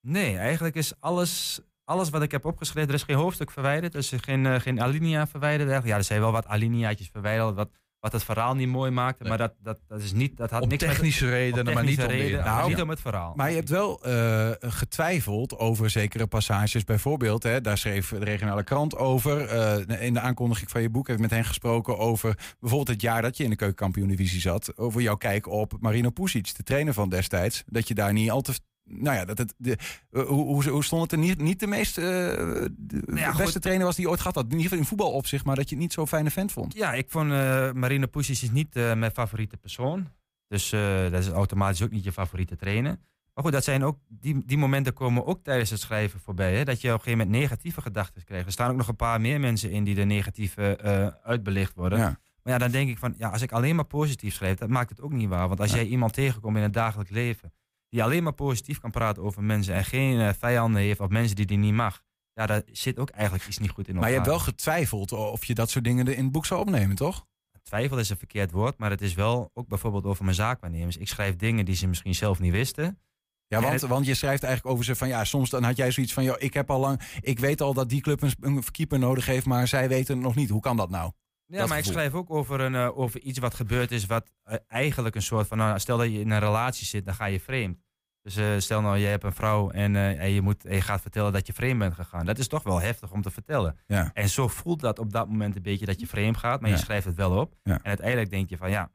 Nee, 0.00 0.36
eigenlijk 0.36 0.74
is 0.74 0.92
alles, 1.00 1.60
alles 1.84 2.10
wat 2.10 2.22
ik 2.22 2.30
heb 2.30 2.44
opgeschreven, 2.44 2.88
er 2.88 2.94
is 2.94 3.02
geen 3.02 3.16
hoofdstuk 3.16 3.50
verwijderd. 3.50 3.92
Er 3.92 3.98
is 3.98 4.12
geen, 4.16 4.46
eh, 4.46 4.60
geen 4.60 4.82
alinea 4.82 5.26
verwijderd. 5.26 5.84
Ja, 5.84 5.96
er 5.96 6.04
zijn 6.04 6.20
wel 6.20 6.32
wat 6.32 6.46
alineaatjes 6.46 7.08
verwijderd, 7.12 7.54
wat, 7.54 7.70
wat 8.00 8.12
het 8.12 8.24
verhaal 8.24 8.54
niet 8.54 8.68
mooi 8.68 8.90
maakte. 8.90 9.24
Maar 9.24 9.38
dat, 9.38 9.54
dat, 9.62 9.78
dat 9.88 10.02
is 10.02 10.12
niet. 10.12 10.36
Dat 10.36 10.50
had 10.50 10.62
Om 10.62 10.68
niks 10.68 10.84
technische 10.84 11.24
met, 11.24 11.34
redenen, 11.34 11.68
om 11.68 11.74
maar 11.74 11.84
niet 11.84 12.00
om 12.00 12.06
de 12.08 12.12
reden, 12.12 12.38
inhoud. 12.38 12.68
Niet 12.68 12.80
om 12.80 12.88
het 12.88 13.00
verhaal. 13.00 13.32
Maar 13.36 13.50
je 13.50 13.56
hebt 13.56 13.68
wel 13.68 14.04
eh, 14.04 14.50
getwijfeld 14.60 15.58
over 15.58 15.90
zekere 15.90 16.26
passages. 16.26 16.84
Bijvoorbeeld, 16.84 17.42
hè, 17.42 17.60
daar 17.60 17.78
schreef 17.78 18.08
de 18.08 18.24
regionale 18.24 18.64
krant 18.64 18.96
over. 18.96 19.48
Eh, 19.48 20.06
in 20.06 20.14
de 20.14 20.20
aankondiging 20.20 20.70
van 20.70 20.82
je 20.82 20.90
boek 20.90 21.06
heb 21.06 21.16
ik 21.16 21.22
met 21.22 21.30
hen 21.30 21.44
gesproken 21.44 21.98
over 21.98 22.34
bijvoorbeeld 22.60 22.88
het 22.88 23.00
jaar 23.00 23.22
dat 23.22 23.36
je 23.36 23.44
in 23.44 23.50
de 23.50 23.56
keukenkampioen-divisie 23.56 24.40
zat. 24.40 24.76
Over 24.76 25.00
jouw 25.00 25.16
kijk 25.16 25.46
op 25.46 25.76
Marino 25.80 26.10
Pusic, 26.10 26.56
de 26.56 26.62
trainer 26.62 26.94
van 26.94 27.08
destijds. 27.08 27.62
Dat 27.66 27.88
je 27.88 27.94
daar 27.94 28.12
niet 28.12 28.30
al 28.30 28.40
te. 28.40 28.52
Nou 28.88 29.16
ja, 29.16 29.24
dat 29.24 29.38
het, 29.38 29.54
de, 29.56 29.78
eh, 30.10 30.22
hoe, 30.26 30.44
hoe, 30.44 30.68
hoe 30.68 30.84
stond 30.84 31.02
het 31.02 31.12
er 31.12 31.18
niet, 31.18 31.40
niet 31.40 31.60
de 31.60 31.66
meest. 31.66 31.98
eh, 31.98 32.04
de 32.04 33.02
ja, 33.14 33.28
beste 33.36 33.52
goed. 33.52 33.62
trainer 33.62 33.86
was 33.86 33.94
die 33.94 34.04
je 34.04 34.10
ooit 34.10 34.20
gehad 34.20 34.34
had. 34.34 34.44
In 34.44 34.50
ieder 34.50 34.64
geval 34.64 34.78
in 34.78 34.84
voetbalopzicht, 34.84 35.44
maar 35.44 35.56
dat 35.56 35.68
je 35.68 35.74
het 35.74 35.84
niet 35.84 35.92
zo'n 35.92 36.08
fijne 36.08 36.30
vent 36.30 36.52
vond. 36.52 36.74
Ja, 36.74 36.92
ik 36.92 37.10
vond 37.10 37.30
eh 37.32 37.72
Marina 37.72 38.06
Pusic 38.06 38.42
is 38.42 38.50
niet 38.50 38.74
mijn 38.74 39.10
favoriete 39.10 39.56
persoon. 39.56 40.08
Dus 40.48 40.70
dat 41.10 41.12
is 41.12 41.28
automatisch 41.28 41.82
ook 41.82 41.90
niet 41.90 42.04
je 42.04 42.12
favoriete 42.12 42.56
trainer. 42.56 42.98
Maar 43.34 43.44
goed, 43.44 43.52
dat 43.52 43.64
zijn 43.64 43.84
ook, 43.84 43.98
die, 44.08 44.42
die 44.46 44.58
momenten 44.58 44.92
komen 44.92 45.26
ook 45.26 45.44
tijdens 45.44 45.70
het 45.70 45.80
schrijven 45.80 46.20
voorbij. 46.20 46.56
Hè? 46.56 46.64
Dat 46.64 46.80
je 46.80 46.88
op 46.88 46.94
een 46.94 47.00
gegeven 47.00 47.26
moment 47.26 47.42
negatieve 47.42 47.80
gedachten 47.80 48.24
krijgt. 48.24 48.46
Er 48.46 48.52
staan 48.52 48.70
ook 48.70 48.76
nog 48.76 48.88
een 48.88 48.96
paar 48.96 49.20
meer 49.20 49.40
mensen 49.40 49.70
in 49.70 49.84
die 49.84 49.96
er 49.96 50.06
negatieve 50.06 50.78
uitbelicht 51.22 51.74
worden. 51.74 51.98
Ja. 51.98 52.18
Maar 52.42 52.52
ja, 52.52 52.58
dan 52.58 52.70
denk 52.70 52.88
ik 52.88 52.98
van, 52.98 53.14
ja, 53.18 53.28
als 53.28 53.42
ik 53.42 53.52
alleen 53.52 53.76
maar 53.76 53.84
positief 53.84 54.34
schrijf, 54.34 54.58
dat 54.58 54.68
maakt 54.68 54.90
het 54.90 55.00
ook 55.00 55.12
niet 55.12 55.28
waar. 55.28 55.48
Want 55.48 55.60
als 55.60 55.72
jij 55.72 55.86
iemand 55.86 56.12
tegenkomt 56.12 56.56
in 56.56 56.62
het 56.62 56.72
dagelijks 56.72 57.10
leven, 57.10 57.52
die 57.88 58.02
alleen 58.02 58.22
maar 58.22 58.32
positief 58.32 58.80
kan 58.80 58.90
praten 58.90 59.22
over 59.22 59.42
mensen 59.42 59.74
en 59.74 59.84
geen 59.84 60.20
eh, 60.20 60.28
vijanden 60.38 60.82
heeft 60.82 61.00
of 61.00 61.08
mensen 61.08 61.36
die 61.36 61.46
die 61.46 61.58
niet 61.58 61.74
mag, 61.74 62.02
ja, 62.32 62.46
daar 62.46 62.62
zit 62.72 62.98
ook 62.98 63.10
eigenlijk 63.10 63.46
iets 63.46 63.58
niet 63.58 63.70
goed 63.70 63.88
in 63.88 63.94
Maar 63.94 64.08
je 64.08 64.14
hebt 64.14 64.26
wel 64.26 64.38
getwijfeld 64.38 65.12
of 65.12 65.44
je 65.44 65.54
dat 65.54 65.70
soort 65.70 65.84
dingen 65.84 66.06
er 66.06 66.16
in 66.16 66.22
het 66.22 66.32
boek 66.32 66.46
zou 66.46 66.60
opnemen, 66.60 66.96
toch? 66.96 67.26
Twijfel 67.62 67.98
is 67.98 68.10
een 68.10 68.16
verkeerd 68.16 68.50
woord, 68.50 68.78
maar 68.78 68.90
het 68.90 69.00
is 69.00 69.14
wel 69.14 69.50
ook 69.54 69.68
bijvoorbeeld 69.68 70.04
over 70.04 70.24
mijn 70.24 70.36
zaakwaarnemers. 70.36 70.96
Ik 70.96 71.08
schrijf 71.08 71.36
dingen 71.36 71.64
die 71.64 71.74
ze 71.74 71.86
misschien 71.86 72.14
zelf 72.14 72.38
niet 72.38 72.52
wisten. 72.52 72.98
Ja, 73.46 73.60
want, 73.60 73.80
want 73.80 74.06
je 74.06 74.14
schrijft 74.14 74.42
eigenlijk 74.42 74.74
over 74.74 74.84
ze 74.84 74.96
van 74.96 75.08
ja, 75.08 75.24
soms 75.24 75.50
dan 75.50 75.62
had 75.62 75.76
jij 75.76 75.90
zoiets 75.90 76.12
van, 76.12 76.24
joh, 76.24 76.36
ik 76.38 76.54
heb 76.54 76.70
al 76.70 76.80
lang, 76.80 77.00
ik 77.20 77.38
weet 77.38 77.60
al 77.60 77.74
dat 77.74 77.88
die 77.88 78.00
club 78.00 78.22
een, 78.22 78.32
een 78.40 78.64
keeper 78.70 78.98
nodig 78.98 79.26
heeft, 79.26 79.46
maar 79.46 79.68
zij 79.68 79.88
weten 79.88 80.14
het 80.14 80.24
nog 80.24 80.34
niet. 80.34 80.50
Hoe 80.50 80.60
kan 80.60 80.76
dat 80.76 80.90
nou? 80.90 81.12
Ja, 81.50 81.58
Dat 81.58 81.68
maar 81.68 81.78
ik 81.78 81.84
schrijf 81.84 82.14
ook 82.14 82.30
over, 82.30 82.60
een, 82.60 82.74
eh, 82.74 82.98
over 82.98 83.20
iets 83.20 83.38
wat 83.38 83.54
gebeurd 83.54 83.90
is, 83.92 84.06
wat 84.06 84.32
eh, 84.42 84.56
eigenlijk 84.66 85.14
een 85.14 85.22
soort 85.22 85.46
van, 85.46 85.58
nou, 85.58 85.78
stel 85.78 85.96
dat 85.98 86.06
je 86.12 86.20
in 86.20 86.30
een 86.30 86.38
relatie 86.38 86.86
zit, 86.86 87.04
dan 87.04 87.14
ga 87.14 87.24
je 87.24 87.40
vreemd. 87.40 87.78
Dus 88.22 88.36
eh, 88.36 88.58
stel 88.58 88.80
nou, 88.80 88.96
je 88.98 89.06
hebt 89.06 89.24
een 89.24 89.32
vrouw 89.32 89.70
en, 89.70 89.96
en 89.96 90.30
je, 90.30 90.40
moet, 90.42 90.64
en 90.64 90.74
je 90.74 90.80
gaat 90.80 91.00
vertellen 91.00 91.32
dat 91.32 91.46
je 91.46 91.52
vreemd 91.52 91.78
bent 91.78 91.94
gegaan. 91.94 92.26
Dat 92.26 92.38
is 92.38 92.48
toch 92.48 92.62
wel 92.62 92.80
heftig 92.80 93.12
om 93.12 93.22
te 93.22 93.30
vertellen. 93.30 93.78
Ja. 93.86 94.10
En 94.14 94.28
zo 94.28 94.48
voelt 94.48 94.80
dat 94.80 94.98
op 94.98 95.12
dat 95.12 95.28
moment 95.28 95.56
een 95.56 95.62
beetje 95.62 95.86
dat 95.86 96.00
je 96.00 96.06
vreemd 96.06 96.36
gaat, 96.36 96.60
maar 96.60 96.70
Ja. 96.70 96.76
je 96.76 96.82
schrijft 96.82 97.06
het 97.06 97.16
wel 97.16 97.38
op. 97.40 97.54
Ja. 97.62 97.72
En 97.74 97.84
uiteindelijk 97.84 98.30
denk 98.30 98.48
je 98.48 98.56
van 98.56 98.70
ja, 98.70 98.92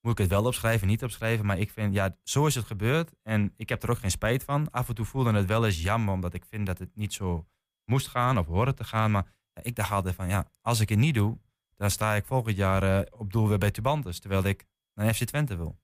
moet 0.00 0.12
ik 0.12 0.18
het 0.18 0.28
wel 0.28 0.44
opschrijven, 0.44 0.86
niet 0.86 1.02
opschrijven? 1.04 1.46
Maar 1.46 1.58
ik 1.58 1.70
vind, 1.70 1.94
ja, 1.94 2.16
zo 2.22 2.46
is 2.46 2.54
het 2.54 2.64
gebeurd 2.66 3.12
en 3.22 3.52
ik 3.56 3.68
heb 3.68 3.82
er 3.82 3.90
ook 3.90 3.98
geen 3.98 4.10
spijt 4.10 4.44
van. 4.44 4.70
Af 4.70 4.88
en 4.88 4.94
toe 4.94 5.04
voelde 5.04 5.32
het 5.32 5.46
wel 5.46 5.64
eens 5.66 5.82
jammer, 5.82 6.14
omdat 6.14 6.34
ik 6.34 6.44
vind 6.44 6.66
dat 6.66 6.78
het 6.78 6.90
niet 6.94 7.12
zo 7.14 7.46
moest 7.84 8.06
gaan 8.08 8.38
of 8.38 8.46
hoorde 8.46 8.74
te 8.74 8.84
gaan. 8.84 9.10
Maar 9.10 9.26
ik 9.62 9.74
dacht 9.74 9.90
altijd 9.90 10.14
van 10.14 10.28
ja, 10.28 10.50
als 10.60 10.80
ik 10.80 10.88
het 10.88 10.98
niet 10.98 11.14
doe, 11.14 11.38
dan 11.76 11.90
sta 11.90 12.14
ik 12.14 12.24
volgend 12.26 12.56
jaar 12.56 12.82
eh, 12.82 13.06
op 13.18 13.32
doel 13.32 13.48
weer 13.48 13.58
bij 13.58 13.70
Tubantes, 13.70 14.18
terwijl 14.20 14.44
ik 14.44 14.64
naar 14.94 15.14
FC 15.14 15.24
Twente 15.24 15.56
wil. 15.56 15.78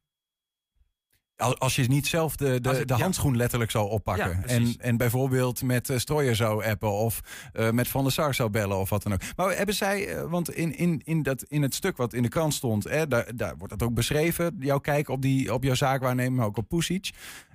Als, 1.58 1.76
je 1.76 1.82
niet 1.88 2.06
zelf 2.06 2.36
de, 2.36 2.60
de, 2.60 2.70
ik- 2.80 2.88
de 2.88 2.94
ja. 2.96 3.00
handschoen 3.00 3.36
letterlijk 3.36 3.70
zou 3.70 3.86
Ja, 3.86 3.90
oppakken. 3.92 4.44
en, 4.46 4.74
en 4.78 4.96
bijvoorbeeld 4.96 5.62
met 5.62 5.88
uh, 5.88 5.98
Strooier 5.98 6.36
zou 6.36 6.64
appen 6.64 6.90
of 6.90 7.20
eh, 7.52 7.70
met 7.70 7.88
Van 7.88 8.02
der 8.02 8.12
Sar 8.12 8.34
zou 8.34 8.50
bellen 8.50 8.78
of 8.78 8.90
wat 8.90 9.02
dan 9.02 9.12
ook. 9.12 9.20
Maar 9.36 9.56
hebben 9.56 9.74
zij, 9.74 10.08
eh, 10.16 10.30
want 10.30 10.50
in, 10.54 10.76
in, 10.76 11.00
in, 11.04 11.22
dat, 11.22 11.42
in 11.42 11.62
het 11.62 11.74
stuk 11.74 11.96
wat 11.96 12.12
in 12.12 12.22
de 12.22 12.28
krant 12.28 12.54
stond, 12.54 12.84
hè, 12.84 13.08
daar, 13.08 13.36
daar 13.36 13.56
wordt 13.56 13.78
dat 13.78 13.88
ook 13.88 13.94
beschreven. 13.94 14.56
Jouw 14.58 14.78
kijk 14.78 15.08
op, 15.08 15.22
die, 15.22 15.54
op 15.54 15.62
jouw 15.62 15.74
zaakwaarnemer, 15.74 16.32
maar 16.32 16.46
ook 16.46 16.56
op 16.56 16.68
Pusic. 16.68 17.10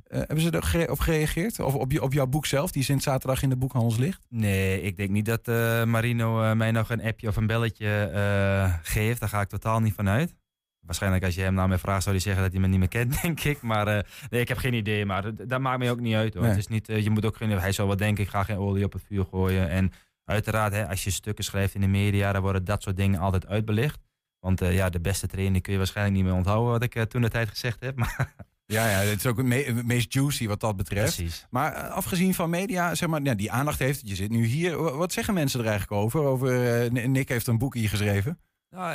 Eh, 0.08 0.18
hebben 0.18 0.42
ze 0.42 0.50
er 0.52 0.64
gere- 0.64 0.92
op 0.92 1.00
gereageerd? 1.00 1.60
Of 1.60 1.74
op, 1.76 1.92
je, 1.92 2.02
op 2.02 2.14
jouw 2.14 2.26
boek 2.28 2.46
zelf, 2.46 2.72
die 2.72 2.84
sinds 2.84 3.04
zaterdag 3.04 3.42
in 3.42 3.50
de 3.50 3.56
boekhandels 3.56 3.98
ligt? 3.98 4.26
Nee, 4.30 4.82
ik 4.82 4.98
denk 4.98 5.10
niet 5.10 5.26
dat 5.26 5.48
eh, 5.48 5.84
Marino 5.84 6.44
eh, 6.44 6.54
mij 6.54 6.72
nog 6.72 6.90
een 6.90 7.04
appje 7.04 7.28
of 7.28 7.36
een 7.36 7.48
belletje 7.48 8.80
geeft. 8.84 9.20
Daar 9.20 9.30
ga 9.30 9.42
ik 9.42 9.48
totaal 9.48 9.80
niet 9.80 9.94
van 9.94 10.10
uit. 10.10 10.36
Waarschijnlijk 10.80 11.24
als 11.24 11.36
je 11.36 11.42
hem 11.42 11.54
naar 11.54 11.68
mij 11.68 11.78
vraagt, 11.78 12.04
zou 12.04 12.16
hij 12.16 12.24
zeggen 12.24 12.44
dat 12.44 12.52
hij 12.52 12.62
me 12.62 12.68
niet 12.68 12.80
meer 12.80 12.88
kent, 12.88 13.18
denk 13.22 13.40
ik. 13.40 13.62
Maar 13.62 14.06
nee, 14.30 14.42
ik 14.42 14.48
heb 14.48 14.58
geen 14.58 14.74
idee. 14.74 15.06
Maar 15.06 15.48
dat, 15.48 15.60
maakt 15.60 15.80
mij 15.80 15.92
ook 15.92 16.00
niet 16.00 16.16
uit. 16.16 16.34
Hoor. 16.34 16.42
Nee. 16.44 16.52
Het 16.52 16.60
is 16.60 16.68
niet, 16.68 16.88
je 16.88 17.10
moet 17.10 17.26
ook 17.26 17.36
geen, 17.36 17.50
hij 17.50 17.72
zou 17.72 17.88
wel 17.88 17.98
denken, 17.98 18.24
ik 18.24 18.30
ga 18.30 18.44
geen 18.44 18.58
olie 18.58 18.84
op 18.84 18.94
het 18.94 19.04
vuur 19.08 19.26
gooien. 19.26 19.70
En 19.70 19.92
uiteraard, 20.24 20.74
hè, 20.74 20.88
als 20.88 21.04
je 21.04 21.10
stukken 21.10 21.44
schrijft 21.44 21.76
in 21.76 21.82
de 21.82 21.88
media, 21.88 22.32
dan 22.32 22.42
worden 22.42 22.66
dat 22.66 22.84
soort 22.84 22.98
dingen 22.98 23.20
altijd 23.20 23.48
uitbelicht. 23.48 24.00
Want 24.40 24.60
ja, 24.60 24.90
de 24.90 25.00
beste 25.00 25.28
trainer 25.28 25.62
kun 25.62 25.72
je 25.72 25.78
waarschijnlijk 25.78 26.16
niet 26.16 26.26
meer 26.26 26.34
onthouden, 26.34 26.72
wat 26.72 26.84
ik 26.84 27.10
toen 27.10 27.22
de 27.22 27.30
tijd 27.30 27.50
gezegd 27.50 27.80
heb. 27.80 27.96
Maar, 28.02 28.36
Ja, 28.70 28.90
ja, 28.90 28.98
het 28.98 29.18
is 29.20 29.26
ook 29.26 29.38
het 29.38 29.46
me- 29.46 29.64
het 29.64 29.86
meest 29.86 30.14
juicy 30.14 30.48
wat 30.48 30.60
dat 30.60 30.76
betreft. 30.76 31.16
precies. 31.16 31.46
Maar 31.50 31.74
eh, 31.74 31.90
afgezien 31.92 32.34
van 32.34 32.50
media, 32.50 32.96
zeg 32.96 33.10
maar, 33.10 33.22
ja, 33.24 33.34
die 33.34 33.52
aandacht 33.52 33.80
heeft, 33.80 34.02
je 34.04 34.16
zit 34.16 34.30
nu 34.30 34.46
hier. 34.46 34.78
Wa- 34.84 34.92
Wat 34.96 35.12
zeggen 35.14 35.34
mensen 35.34 35.60
er 35.60 35.66
eigenlijk 35.68 36.02
over? 36.02 36.20
Over 36.20 36.82
eh, 36.84 37.06
Nick 37.06 37.30
heeft 37.30 37.48
een 37.48 37.58
boekje 37.58 37.88
geschreven. 37.88 38.40
Nou, 38.70 38.92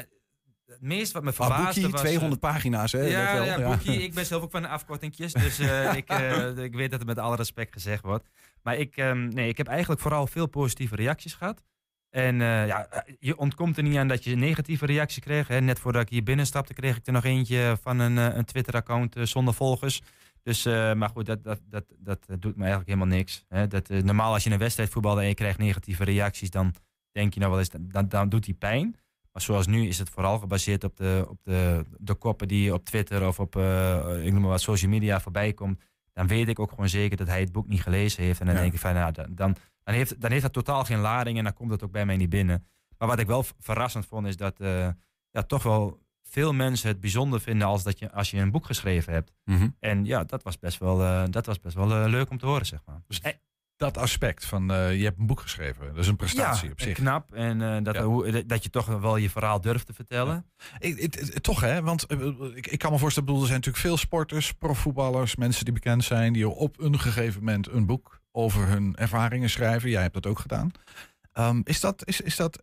het 0.66 0.80
meest 0.80 1.12
wat 1.12 1.22
me 1.22 1.28
Ah, 1.28 1.34
verbaasde 1.34 1.64
boekje, 1.80 1.90
was... 1.90 2.00
eh, 2.00 2.06
200 2.06 2.40
pagina's, 2.40 2.92
hè? 2.92 2.98
let 2.98 3.10
Ja, 3.10 3.34
wel. 3.34 3.44
ja, 3.44 3.68
boekie. 3.68 4.02
Ik 4.08 4.14
ben 4.14 4.26
zelf 4.26 4.42
ook 4.42 4.50
van 4.50 4.62
de 4.62 4.68
afkortingjes. 4.68 5.32
Dus 5.32 5.58
eh, 5.58 5.94
ik, 6.00 6.08
eh, 6.08 6.56
ik 6.56 6.74
weet 6.74 6.90
dat 6.90 6.98
het 6.98 7.08
met 7.08 7.18
alle 7.18 7.36
respect 7.36 7.72
gezegd 7.72 8.02
wordt. 8.02 8.28
Maar 8.62 8.76
ik, 8.76 8.96
ehm, 8.96 9.28
nee, 9.28 9.48
ik 9.48 9.56
heb 9.56 9.66
eigenlijk 9.66 10.00
vooral 10.00 10.26
veel 10.26 10.46
positieve 10.46 10.96
reacties 10.96 11.34
gehad. 11.34 11.62
En 12.12 12.40
eh, 12.40 12.66
ja, 12.66 13.04
je 13.18 13.36
ontkomt 13.38 13.76
er 13.76 13.82
niet 13.82 13.96
aan 13.96 14.08
dat 14.08 14.24
je 14.24 14.32
een 14.32 14.38
negatieve 14.38 14.86
reactie 14.86 15.22
kreeg. 15.22 15.48
Hè. 15.48 15.60
Net 15.60 15.78
voordat 15.78 16.02
ik 16.02 16.08
hier 16.08 16.22
binnenstapte, 16.22 16.74
kreeg 16.74 16.96
ik 16.96 17.06
er 17.06 17.12
nog 17.12 17.24
eentje 17.24 17.76
van 17.82 17.98
een, 17.98 18.18
eh, 18.18 18.36
een 18.36 18.44
Twitter-account 18.44 19.16
eh, 19.16 19.22
zonder 19.24 19.54
volgers. 19.54 20.02
Dus, 20.42 20.64
eh, 20.64 20.92
maar 20.94 21.08
goed, 21.08 21.26
dat, 21.26 21.44
dat, 21.44 21.60
dat, 21.64 21.84
dat 21.98 22.18
eh, 22.28 22.36
doet 22.38 22.56
me 22.56 22.60
eigenlijk 22.62 22.90
helemaal 22.90 23.16
niks. 23.16 23.44
Hè. 23.48 23.66
Dat, 23.66 23.88
eh, 23.90 24.02
normaal 24.02 24.32
als 24.32 24.44
je 24.44 24.50
een 24.50 24.58
wedstrijd 24.58 24.88
voetbalt 24.90 25.18
en 25.18 25.26
je 25.26 25.34
krijgt 25.34 25.58
negatieve 25.58 26.04
reacties, 26.04 26.50
dan 26.50 26.74
denk 27.12 27.34
je 27.34 27.40
nou 27.40 27.50
wel 27.52 27.60
eens, 27.60 27.70
dan, 27.80 28.08
dan 28.08 28.28
doet 28.28 28.44
die 28.44 28.54
pijn. 28.54 28.96
Maar 29.32 29.42
zoals 29.42 29.66
nu 29.66 29.86
is 29.86 29.98
het 29.98 30.10
vooral 30.10 30.38
gebaseerd 30.38 30.84
op 30.84 30.96
de, 30.96 31.26
op 31.28 31.38
de, 31.42 31.84
de 31.98 32.14
koppen 32.14 32.48
die 32.48 32.74
op 32.74 32.84
Twitter 32.84 33.26
of 33.26 33.40
op 33.40 33.56
eh, 33.56 34.24
ik 34.24 34.32
noem 34.32 34.40
maar 34.40 34.50
wat 34.50 34.60
social 34.60 34.90
media 34.90 35.20
voorbij 35.20 35.52
komt. 35.52 35.80
Dan 36.12 36.26
weet 36.26 36.48
ik 36.48 36.58
ook 36.58 36.70
gewoon 36.70 36.88
zeker 36.88 37.16
dat 37.16 37.26
hij 37.26 37.40
het 37.40 37.52
boek 37.52 37.68
niet 37.68 37.82
gelezen 37.82 38.22
heeft. 38.22 38.40
En 38.40 38.46
dan 38.46 38.54
Ja. 38.54 38.60
denk 38.60 38.72
ik 38.72 38.80
van, 38.80 38.94
nou, 38.94 39.12
dan, 39.12 39.26
dan, 39.34 39.56
dan, 39.84 39.94
heeft, 39.94 40.20
dan 40.20 40.30
heeft 40.30 40.42
dat 40.42 40.52
totaal 40.52 40.84
geen 40.84 40.98
lading 40.98 41.38
en 41.38 41.44
dan 41.44 41.52
komt 41.54 41.70
het 41.70 41.82
ook 41.82 41.92
bij 41.92 42.06
mij 42.06 42.16
niet 42.16 42.28
binnen. 42.30 42.66
Maar 42.98 43.08
wat 43.08 43.18
ik 43.18 43.26
wel 43.26 43.44
verrassend 43.58 44.06
vond 44.06 44.26
is 44.26 44.36
dat 44.36 44.60
eh, 44.60 44.88
ja, 45.30 45.42
toch 45.46 45.62
wel 45.62 46.00
veel 46.22 46.52
mensen 46.52 46.88
het 46.88 47.00
bijzonder 47.00 47.40
vinden 47.40 47.66
als, 47.66 47.82
dat 47.82 47.98
je, 47.98 48.12
als 48.12 48.30
je 48.30 48.38
een 48.38 48.50
boek 48.50 48.66
geschreven 48.66 49.12
hebt. 49.12 49.32
Mhm. 49.44 49.68
En 49.80 50.04
ja, 50.04 50.24
dat 50.24 50.42
was 50.42 50.58
best 50.58 50.78
wel, 50.78 51.02
eh, 51.02 51.24
dat 51.30 51.46
was 51.46 51.60
best 51.60 51.74
wel 51.74 51.90
eh, 51.92 52.04
leuk 52.10 52.30
om 52.30 52.38
te 52.38 52.46
horen, 52.46 52.66
zeg 52.66 52.80
maar. 52.86 53.02
Dus 53.06 53.20
Eh, 53.20 53.32
dat 53.76 53.98
aspect 53.98 54.44
van 54.44 54.70
eh, 54.72 54.96
je 54.98 55.04
hebt 55.04 55.18
een 55.18 55.26
boek 55.26 55.40
geschreven. 55.40 55.86
Dat 55.86 55.96
is 55.98 56.06
een 56.06 56.16
prestatie 56.16 56.66
ja, 56.66 56.72
op 56.72 56.80
zich. 56.80 56.94
knap. 56.94 57.32
En 57.34 57.62
eh, 57.62 57.82
dat, 57.82 57.94
Ja. 57.94 58.02
hoe, 58.02 58.46
dat 58.46 58.62
je 58.62 58.70
toch 58.70 58.86
wel 58.86 59.16
je 59.16 59.30
verhaal 59.30 59.60
durft 59.60 59.86
te 59.86 59.92
vertellen. 59.92 60.50
Ik, 60.78 60.96
ik- 60.98 61.16
ik- 61.16 61.38
toch 61.38 61.60
hè, 61.60 61.82
want 61.82 62.06
eh, 62.06 62.18
ik, 62.54 62.66
ik 62.66 62.78
kan 62.78 62.92
me 62.92 62.98
voorstellen, 62.98 63.28
bedoel, 63.28 63.42
er 63.42 63.48
zijn 63.48 63.58
natuurlijk 63.60 63.86
veel 63.86 63.96
sporters, 63.96 64.52
profvoetballers, 64.52 65.36
mensen 65.36 65.64
die 65.64 65.74
bekend 65.74 66.04
zijn, 66.04 66.32
die 66.32 66.48
op 66.48 66.80
een 66.80 66.98
gegeven 67.00 67.38
moment 67.44 67.68
een 67.68 67.86
boek 67.86 68.20
over 68.32 68.66
hun 68.68 68.96
ervaringen 68.96 69.50
schrijven. 69.50 69.90
Jij 69.90 70.02
hebt 70.02 70.14
dat 70.14 70.26
ook 70.26 70.38
gedaan. 70.38 70.70
Ehm, 71.32 71.60
is 71.64 71.80
dat, 71.80 72.06
is, 72.06 72.20
is 72.20 72.36
dat, 72.36 72.62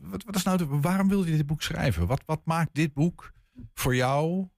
wat, 0.00 0.24
wat 0.24 0.36
is 0.36 0.42
nou, 0.42 0.58
de, 0.58 0.66
waarom 0.66 1.08
wil 1.08 1.24
je 1.24 1.36
dit 1.36 1.46
boek 1.46 1.62
schrijven? 1.62 2.06
Wat, 2.06 2.22
wat 2.26 2.40
maakt 2.44 2.70
dit 2.74 2.92
boek 2.92 3.32
voor 3.74 3.94
jou? 3.94 4.48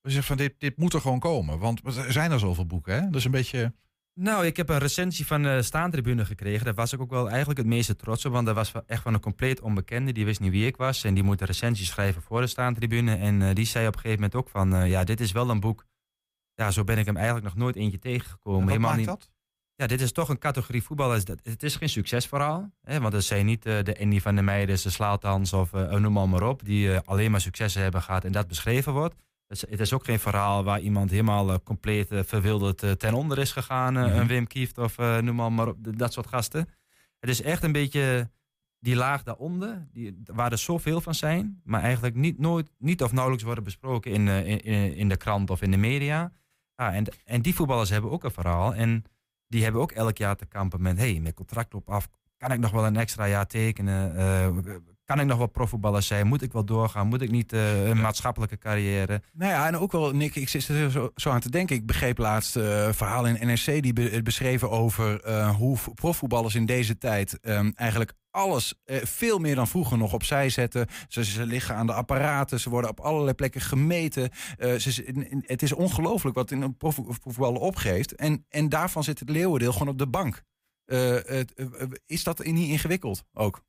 We 0.00 0.10
zeggen 0.10 0.36
van 0.36 0.36
dit, 0.36 0.54
dit 0.58 0.76
moet 0.76 0.94
er 0.94 1.00
gewoon 1.00 1.18
komen, 1.18 1.58
want 1.58 1.80
er 1.96 2.12
zijn 2.12 2.30
er 2.30 2.38
zoveel 2.38 2.66
boeken, 2.66 2.94
hè? 2.94 3.00
Dat 3.00 3.14
is 3.14 3.24
een 3.24 3.30
beetje. 3.30 3.72
Nou, 4.14 4.46
ik 4.46 4.56
heb 4.56 4.68
een 4.68 4.78
recensie 4.78 5.26
van 5.26 5.42
de 5.42 5.62
staantribune 5.62 6.24
gekregen. 6.24 6.64
Daar 6.64 6.74
was 6.74 6.92
ik 6.92 7.00
ook 7.00 7.10
wel 7.10 7.28
eigenlijk 7.28 7.58
het 7.58 7.68
meeste 7.68 7.96
trots 7.96 8.24
op. 8.24 8.32
Want 8.32 8.46
dat 8.46 8.54
was 8.54 8.72
echt 8.86 9.02
van 9.02 9.14
een 9.14 9.20
compleet 9.20 9.60
onbekende. 9.60 10.12
Die 10.12 10.24
wist 10.24 10.40
niet 10.40 10.50
wie 10.50 10.66
ik 10.66 10.76
was. 10.76 11.04
En 11.04 11.14
die 11.14 11.22
moet 11.22 11.40
een 11.40 11.46
recensie 11.46 11.86
schrijven 11.86 12.22
voor 12.22 12.40
de 12.40 12.46
staantribune. 12.46 13.16
En 13.16 13.42
eh, 13.42 13.54
die 13.54 13.64
zei 13.64 13.86
op 13.86 13.94
een 13.94 14.00
gegeven 14.00 14.22
moment 14.22 14.40
ook 14.40 14.48
van... 14.48 14.74
eh, 14.74 14.90
ja, 14.90 15.04
dit 15.04 15.20
is 15.20 15.32
wel 15.32 15.50
een 15.50 15.60
boek... 15.60 15.86
Ja, 16.54 16.70
zo 16.70 16.84
ben 16.84 16.98
ik 16.98 17.06
hem 17.06 17.16
eigenlijk 17.16 17.44
nog 17.46 17.56
nooit 17.56 17.76
eentje 17.76 17.98
tegengekomen. 17.98 18.60
wat 18.60 18.68
Helemaal 18.68 18.90
maakt 18.90 19.00
niet. 19.00 19.08
dat? 19.08 19.30
Ja, 19.80 19.86
dit 19.86 20.00
is 20.00 20.12
toch 20.12 20.28
een 20.28 20.38
categorie 20.38 20.82
voetballers. 20.82 21.24
Dat, 21.24 21.40
het 21.42 21.62
is 21.62 21.76
geen 21.76 21.88
succesverhaal. 21.88 22.70
Hè, 22.82 23.00
want 23.00 23.12
het 23.12 23.24
zijn 23.24 23.46
niet 23.46 23.66
eh, 23.66 23.82
de 23.82 24.00
Andy 24.00 24.20
van 24.20 24.34
der 24.34 24.44
Meijden, 24.44 24.82
de 24.82 24.90
Slaatans 24.90 25.52
of 25.52 25.72
eh, 25.72 25.94
noem 25.94 26.12
maar, 26.12 26.28
maar 26.28 26.42
op. 26.42 26.64
Die 26.64 26.92
eh, 26.92 27.00
alleen 27.04 27.30
maar 27.30 27.40
successen 27.40 27.82
hebben 27.82 28.02
gehad 28.02 28.24
en 28.24 28.32
dat 28.32 28.48
beschreven 28.48 28.92
wordt. 28.92 29.14
Dus 29.46 29.60
het 29.60 29.80
is 29.80 29.92
ook 29.92 30.04
geen 30.04 30.18
verhaal 30.18 30.64
waar 30.64 30.80
iemand 30.80 31.10
helemaal 31.10 31.62
compleet 31.62 32.08
verwilderd 32.10 32.98
ten 32.98 33.14
onder 33.14 33.38
is 33.38 33.52
gegaan. 33.52 33.92
Mhm. 33.92 34.02
Een 34.02 34.26
Wim 34.26 34.46
Kieft 34.46 34.78
of 34.78 34.96
noem 34.96 35.34
maar, 35.34 35.52
maar 35.52 35.68
op. 35.68 35.76
Dat 35.80 36.12
soort 36.12 36.26
gasten. 36.26 36.68
Het 37.18 37.30
is 37.30 37.42
echt 37.42 37.62
een 37.62 37.72
beetje 37.72 38.30
die 38.78 38.96
laag 38.96 39.22
daaronder, 39.22 39.88
die, 39.92 40.22
waar 40.24 40.52
er 40.52 40.58
zoveel 40.58 41.00
van 41.00 41.14
zijn. 41.14 41.60
Maar 41.64 41.82
eigenlijk 41.82 42.14
niet, 42.14 42.38
nooit, 42.38 42.70
niet 42.78 43.02
of 43.02 43.12
nauwelijks 43.12 43.44
worden 43.44 43.64
besproken 43.64 44.12
in, 44.12 44.28
in, 44.28 44.60
in, 44.60 44.94
in 44.94 45.08
de 45.08 45.16
krant 45.16 45.50
of 45.50 45.62
in 45.62 45.70
de 45.70 45.76
media. 45.76 46.32
Ja, 46.76 46.92
en, 46.92 47.04
en 47.24 47.42
die 47.42 47.54
voetballers 47.54 47.90
hebben 47.90 48.10
ook 48.10 48.24
een 48.24 48.30
verhaal. 48.30 48.74
En 48.74 49.04
die 49.48 49.62
hebben 49.62 49.80
ook 49.80 49.92
elk 49.92 50.16
jaar 50.16 50.36
te 50.36 50.46
kampen 50.46 50.82
met... 50.82 50.98
hey, 50.98 51.20
mijn 51.20 51.34
contract 51.34 51.72
loopt 51.72 51.88
af. 51.88 52.08
kan 52.36 52.52
ik 52.52 52.58
nog 52.58 52.70
wel 52.70 52.86
een 52.86 52.96
extra 52.96 53.26
jaar 53.26 53.46
tekenen? 53.46 54.16
Eh, 54.16 54.48
kan 55.08 55.20
ik 55.20 55.26
nog 55.26 55.38
wel 55.38 55.46
profvoetballer 55.46 56.02
zijn? 56.02 56.26
Moet 56.26 56.42
ik 56.42 56.52
wel 56.52 56.64
doorgaan? 56.64 57.06
Moet 57.06 57.22
ik 57.22 57.30
niet 57.30 57.52
uh, 57.52 57.88
een 57.88 58.00
maatschappelijke 58.00 58.58
carrière? 58.58 59.22
Nou 59.32 59.52
ja, 59.52 59.66
en 59.66 59.76
ook 59.76 59.92
wel, 59.92 60.10
Nick, 60.10 60.34
ik 60.34 60.48
zit 60.48 60.68
er 60.68 60.90
zo, 60.90 61.10
zo 61.14 61.30
aan 61.30 61.40
te 61.40 61.50
denken. 61.50 61.76
Ik 61.76 61.86
begreep 61.86 62.18
laatst 62.18 62.56
uh, 62.56 62.88
verhaal 62.92 63.26
in 63.26 63.46
NRC 63.46 63.82
die 63.82 64.22
beschreven 64.22 64.70
over 64.70 65.26
uh, 65.26 65.56
hoe 65.56 65.78
profvoetballers 65.94 66.54
in 66.54 66.66
deze 66.66 66.98
tijd 66.98 67.38
um, 67.42 67.72
eigenlijk 67.74 68.12
alles 68.30 68.74
veel 68.84 69.38
meer 69.38 69.54
dan 69.54 69.68
vroeger 69.68 69.98
nog 69.98 70.12
opzij 70.12 70.50
zetten. 70.50 70.86
Ze, 71.08 71.24
ze, 71.24 71.46
liggen 71.46 71.74
aan 71.74 71.86
de 71.86 71.92
apparaten, 71.92 72.60
ze 72.60 72.70
worden 72.70 72.90
op 72.90 73.00
allerlei 73.00 73.34
plekken 73.34 73.60
gemeten. 73.60 74.30
Ze, 74.58 75.40
het 75.46 75.62
is 75.62 75.72
ongelooflijk 75.72 76.36
wat 76.36 76.50
in 76.50 76.62
een 76.62 76.76
profvoetballer 76.76 77.60
opgeeft. 77.60 78.14
En, 78.14 78.44
en 78.48 78.68
daarvan 78.68 79.04
zit 79.04 79.18
het 79.18 79.30
leeuwendeel 79.30 79.72
gewoon 79.72 79.88
op 79.88 79.98
de 79.98 80.08
bank. 80.08 80.42
is 82.06 82.24
dat 82.24 82.44
niet 82.44 82.68
ingewikkeld 82.68 83.24
ook? 83.32 83.62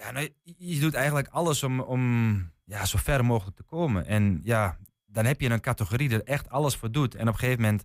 Ja, 0.00 0.10
nou, 0.10 0.28
je 0.42 0.80
doet 0.80 0.94
eigenlijk 0.94 1.28
alles 1.28 1.62
om, 1.62 1.80
om 1.80 2.34
ja, 2.64 2.84
zo 2.84 2.98
ver 3.02 3.24
mogelijk 3.24 3.56
te 3.56 3.62
komen. 3.62 4.06
En 4.06 4.40
ja, 4.44 4.76
dan 5.06 5.24
heb 5.24 5.40
je 5.40 5.50
een 5.50 5.60
categorie 5.60 6.10
er 6.10 6.24
echt 6.24 6.48
alles 6.48 6.76
voor 6.76 6.90
doet. 6.90 7.14
En 7.14 7.28
op 7.28 7.32
een 7.32 7.38
gegeven 7.38 7.62
moment, 7.62 7.84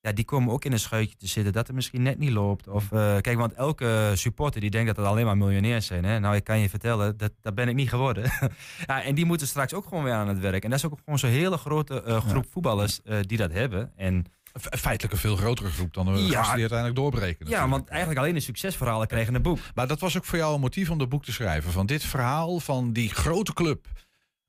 ja, 0.00 0.12
die 0.12 0.24
komen 0.24 0.52
ook 0.52 0.64
in 0.64 0.72
een 0.72 0.78
schuitje 0.78 1.16
te 1.16 1.26
zitten 1.26 1.52
dat 1.52 1.66
het 1.66 1.76
misschien 1.76 2.02
net 2.02 2.18
niet 2.18 2.30
loopt. 2.30 2.68
Of, 2.68 2.84
uh, 2.92 3.16
kijk, 3.20 3.36
want 3.36 3.52
elke 3.52 4.12
supporter 4.14 4.60
die 4.60 4.70
denkt 4.70 4.86
dat 4.86 4.96
het 4.96 5.06
alleen 5.06 5.24
maar 5.24 5.36
miljonairs 5.36 5.86
zijn. 5.86 6.04
Hè? 6.04 6.18
Nou, 6.18 6.34
ik 6.34 6.44
kan 6.44 6.58
je 6.58 6.68
vertellen, 6.68 7.16
dat, 7.16 7.32
dat 7.40 7.54
ben 7.54 7.68
ik 7.68 7.74
niet 7.74 7.88
geworden. 7.88 8.22
ja, 8.86 9.02
en 9.02 9.14
die 9.14 9.24
moeten 9.24 9.46
straks 9.46 9.74
ook 9.74 9.84
gewoon 9.84 10.04
weer 10.04 10.12
aan 10.12 10.28
het 10.28 10.38
werk. 10.38 10.64
En 10.64 10.70
dat 10.70 10.78
is 10.78 10.84
ook 10.84 10.98
gewoon 10.98 11.18
zo'n 11.18 11.30
hele 11.30 11.56
grote 11.56 12.04
uh, 12.06 12.26
groep 12.26 12.46
voetballers 12.50 13.00
uh, 13.04 13.18
die 13.20 13.38
dat 13.38 13.52
hebben. 13.52 13.92
En 13.96 14.24
feitelijk 14.60 15.12
een 15.12 15.20
veel 15.20 15.36
grotere 15.36 15.70
groep 15.70 15.94
dan 15.94 16.06
de 16.06 16.20
ja, 16.20 16.42
die 16.42 16.60
uiteindelijk 16.60 16.94
doorbreken. 16.94 17.48
Ja, 17.48 17.68
want 17.68 17.88
eigenlijk 17.88 18.20
alleen 18.20 18.34
de 18.34 18.40
succesverhalen 18.40 19.06
kregen 19.06 19.34
een 19.34 19.42
boek. 19.42 19.58
Maar 19.74 19.86
dat 19.86 20.00
was 20.00 20.16
ook 20.16 20.24
voor 20.24 20.38
jou 20.38 20.54
een 20.54 20.60
motief 20.60 20.90
om 20.90 21.00
het 21.00 21.08
boek 21.08 21.24
te 21.24 21.32
schrijven. 21.32 21.72
Van 21.72 21.86
dit 21.86 22.04
verhaal 22.04 22.60
van 22.60 22.92
die 22.92 23.08
grote 23.08 23.52
club. 23.52 23.86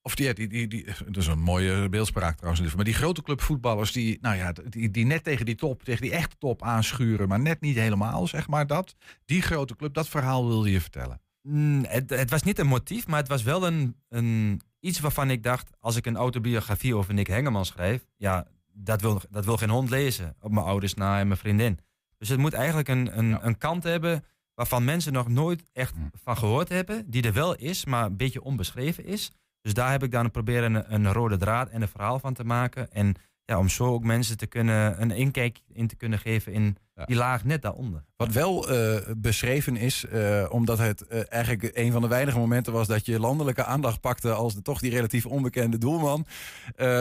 Of 0.01 0.15
die, 0.15 0.33
die, 0.33 0.47
die, 0.47 0.67
die, 0.67 0.85
dat 1.05 1.17
is 1.17 1.27
een 1.27 1.39
mooie 1.39 1.89
beeldspraak 1.89 2.37
trouwens. 2.37 2.75
Maar 2.75 2.85
die 2.85 2.93
grote 2.93 3.21
club 3.21 3.41
voetballers 3.41 3.91
die, 3.91 4.17
nou 4.21 4.35
ja, 4.35 4.53
die, 4.69 4.91
die 4.91 5.05
net 5.05 5.23
tegen 5.23 5.45
die 5.45 5.55
top, 5.55 5.83
tegen 5.83 6.01
die 6.01 6.11
echte 6.11 6.35
top 6.37 6.63
aanschuren. 6.63 7.27
Maar 7.27 7.39
net 7.39 7.61
niet 7.61 7.75
helemaal, 7.75 8.27
zeg 8.27 8.47
maar 8.47 8.67
dat. 8.67 8.95
Die 9.25 9.41
grote 9.41 9.75
club, 9.75 9.93
dat 9.93 10.09
verhaal 10.09 10.47
wilde 10.47 10.71
je 10.71 10.81
vertellen. 10.81 11.21
Mm, 11.41 11.85
het, 11.87 12.09
het, 12.09 12.29
was 12.29 12.43
niet 12.43 12.59
een 12.59 12.67
motief, 12.67 13.07
maar 13.07 13.19
het 13.19 13.27
was 13.27 13.43
wel 13.43 13.67
een, 13.67 13.95
een, 14.09 14.61
iets 14.79 14.99
waarvan 14.99 15.29
ik 15.29 15.43
dacht... 15.43 15.69
als 15.79 15.95
ik 15.95 16.05
een 16.05 16.17
autobiografie 16.17 16.95
over 16.95 17.13
Nick 17.13 17.27
Hengeman 17.27 17.65
schrijf... 17.65 18.05
ja, 18.17 18.47
dat 18.77 19.01
wil, 19.01 19.21
dat 19.29 19.45
wil 19.45 19.57
geen 19.57 19.69
hond 19.69 19.89
lezen. 19.89 20.35
Op 20.39 20.51
mijn 20.51 20.65
ouders 20.65 20.93
na 20.93 21.19
en 21.19 21.27
mijn 21.27 21.39
vriendin. 21.39 21.79
Dus 22.17 22.29
het 22.29 22.39
moet 22.39 22.53
eigenlijk 22.53 22.87
een, 22.87 23.17
een, 23.17 23.45
een 23.45 23.57
kant 23.57 23.83
hebben 23.83 24.23
waarvan 24.53 24.85
mensen 24.85 25.13
nog 25.13 25.27
nooit 25.27 25.63
echt 25.73 25.95
hm. 25.95 26.01
van 26.23 26.37
gehoord 26.37 26.69
hebben. 26.69 27.09
Die 27.09 27.23
er 27.23 27.33
wel 27.33 27.55
is, 27.55 27.85
maar 27.85 28.05
een 28.05 28.17
beetje 28.17 28.43
onbeschreven 28.43 29.05
is. 29.05 29.31
Dus 29.61 29.73
daar 29.73 29.91
heb 29.91 30.03
ik 30.03 30.11
dan 30.11 30.31
proberen 30.31 30.75
een, 30.75 30.93
een 30.93 31.13
rode 31.13 31.37
draad 31.37 31.69
en 31.69 31.81
een 31.81 31.87
verhaal 31.87 32.19
van 32.19 32.33
te 32.33 32.43
maken. 32.43 32.91
En 32.91 33.15
ja, 33.47 33.57
om 33.57 33.69
zo 33.69 33.85
ook 33.85 34.03
mensen 34.03 34.37
te 34.37 34.47
kunnen 34.47 35.01
een 35.01 35.11
inkijk 35.11 35.61
in 35.73 35.87
te 35.87 35.95
kunnen 35.95 36.19
geven 36.19 36.53
in 36.53 36.77
die 37.05 37.15
laag 37.15 37.43
net 37.43 37.61
daaronder. 37.61 38.03
Wat 38.15 38.31
wel 38.31 38.71
uh, 38.71 38.97
beschreven 39.17 39.77
is, 39.77 40.05
uh, 40.13 40.45
omdat 40.49 40.77
het 40.77 41.05
uh, 41.09 41.21
eigenlijk 41.29 41.69
een 41.73 41.91
van 41.91 42.01
de 42.01 42.07
weinige 42.07 42.37
momenten 42.37 42.73
was 42.73 42.87
dat 42.87 43.05
je 43.05 43.19
landelijke 43.19 43.63
aandacht 43.63 44.01
pakte 44.01 44.33
als 44.33 44.53
de, 44.53 44.61
toch 44.61 44.79
die 44.79 44.91
relatief 44.91 45.25
onbekende 45.25 45.77
doelman, 45.77 46.25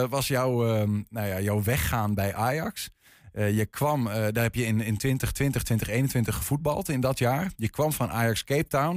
was 0.09 0.28
jouw, 0.28 0.66
ehm, 0.66 1.02
nou 1.11 1.26
ja, 1.26 1.40
jouw 1.40 1.62
weggaan 1.62 2.14
bij 2.14 2.35
Ajax. 2.35 2.90
je 3.32 3.66
kwam, 3.70 4.04
daar 4.04 4.42
heb 4.42 4.54
je 4.54 4.66
in, 4.66 4.80
in 4.80 4.96
2020, 4.96 5.62
2021 5.62 6.35
gevoetbald 6.35 6.88
in 6.88 7.00
dat 7.00 7.18
jaar. 7.18 7.52
Je 7.56 7.68
kwam 7.68 7.92
van 7.92 8.11
Ajax 8.11 8.44
Cape 8.44 8.66
Town. 8.66 8.96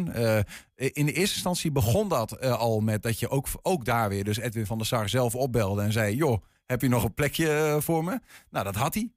in 0.75 1.05
de 1.05 1.13
eerste 1.13 1.35
instantie 1.35 1.71
begon 1.71 2.09
dat 2.09 2.41
al 2.41 2.79
met 2.79 3.03
dat 3.03 3.19
je 3.19 3.29
ook, 3.29 3.47
ook 3.62 3.85
daar 3.85 4.09
weer, 4.09 4.23
dus 4.23 4.38
Edwin 4.38 4.65
van 4.65 4.77
der 4.77 4.88
Sar 4.88 5.09
zelf 5.09 5.35
opbelde 5.35 5.81
en 5.81 5.91
zei: 5.91 6.15
Joh, 6.15 6.41
heb 6.69 6.82
je 6.82 6.88
nog 6.88 7.03
een 7.03 7.13
plekje 7.13 7.77
voor 7.79 8.03
me? 8.03 8.19
Nou, 8.49 8.65
dat 8.65 8.75
had 8.75 8.93
hij 8.93 9.12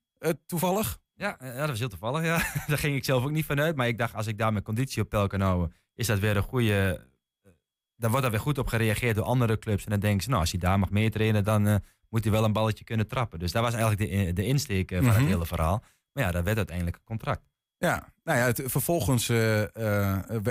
toevallig. 0.46 1.00
Ja, 1.14 1.36
ja, 1.40 1.54
dat 1.54 1.68
was 1.68 1.78
heel 1.78 1.88
toevallig. 1.88 2.24
Ja. 2.24 2.36
Daar 2.66 2.78
ging 2.78 2.96
ik 2.96 3.04
zelf 3.04 3.24
ook 3.24 3.30
niet 3.30 3.44
vanuit. 3.44 3.76
Maar 3.76 3.88
ik 3.88 3.98
dacht, 3.98 4.14
als 4.14 4.26
ik 4.26 4.38
daar 4.38 4.52
mijn 4.52 4.64
conditie 4.64 5.02
op 5.02 5.08
peil 5.08 5.26
kan 5.26 5.40
houden, 5.40 5.74
is 5.94 6.06
dat 6.06 6.18
weer 6.18 6.36
een 6.36 6.42
goede. 6.42 7.06
Eh, 7.42 7.50
dan 7.96 8.10
wordt 8.10 8.22
daar 8.22 8.30
weer 8.30 8.40
goed 8.44 8.58
op 8.58 8.66
gereageerd 8.66 9.16
door 9.16 9.24
andere 9.24 9.58
clubs. 9.58 9.84
En 9.84 9.90
dan 9.90 10.00
denken 10.00 10.22
ze, 10.22 10.28
nou, 10.28 10.40
als 10.40 10.50
hij 10.50 10.60
daar 10.60 10.78
mag 10.78 10.90
meetrainen, 10.90 11.44
dan 11.44 11.66
uh, 11.66 11.76
moet 12.08 12.22
hij 12.22 12.32
wel 12.32 12.44
een 12.44 12.52
balletje 12.52 12.84
kunnen 12.84 13.06
trappen. 13.06 13.38
Dus 13.38 13.52
dat 13.52 13.62
was 13.62 13.74
eigenlijk 13.74 14.10
de, 14.10 14.32
de 14.32 14.46
insteek 14.46 14.88
van 14.94 15.04
het 15.04 15.16
mhm. 15.18 15.26
hele 15.26 15.46
verhaal. 15.46 15.82
Maar 16.12 16.24
ja, 16.24 16.30
dat 16.30 16.44
werd 16.44 16.56
uiteindelijk 16.56 16.96
een 16.96 17.04
contract. 17.04 17.51
Ja, 17.82 18.08
nou 18.24 18.38
ja, 18.38 18.44
het, 18.44 18.62
vervolgens 18.64 19.28
uh, 19.28 19.60
uh, 19.60 19.66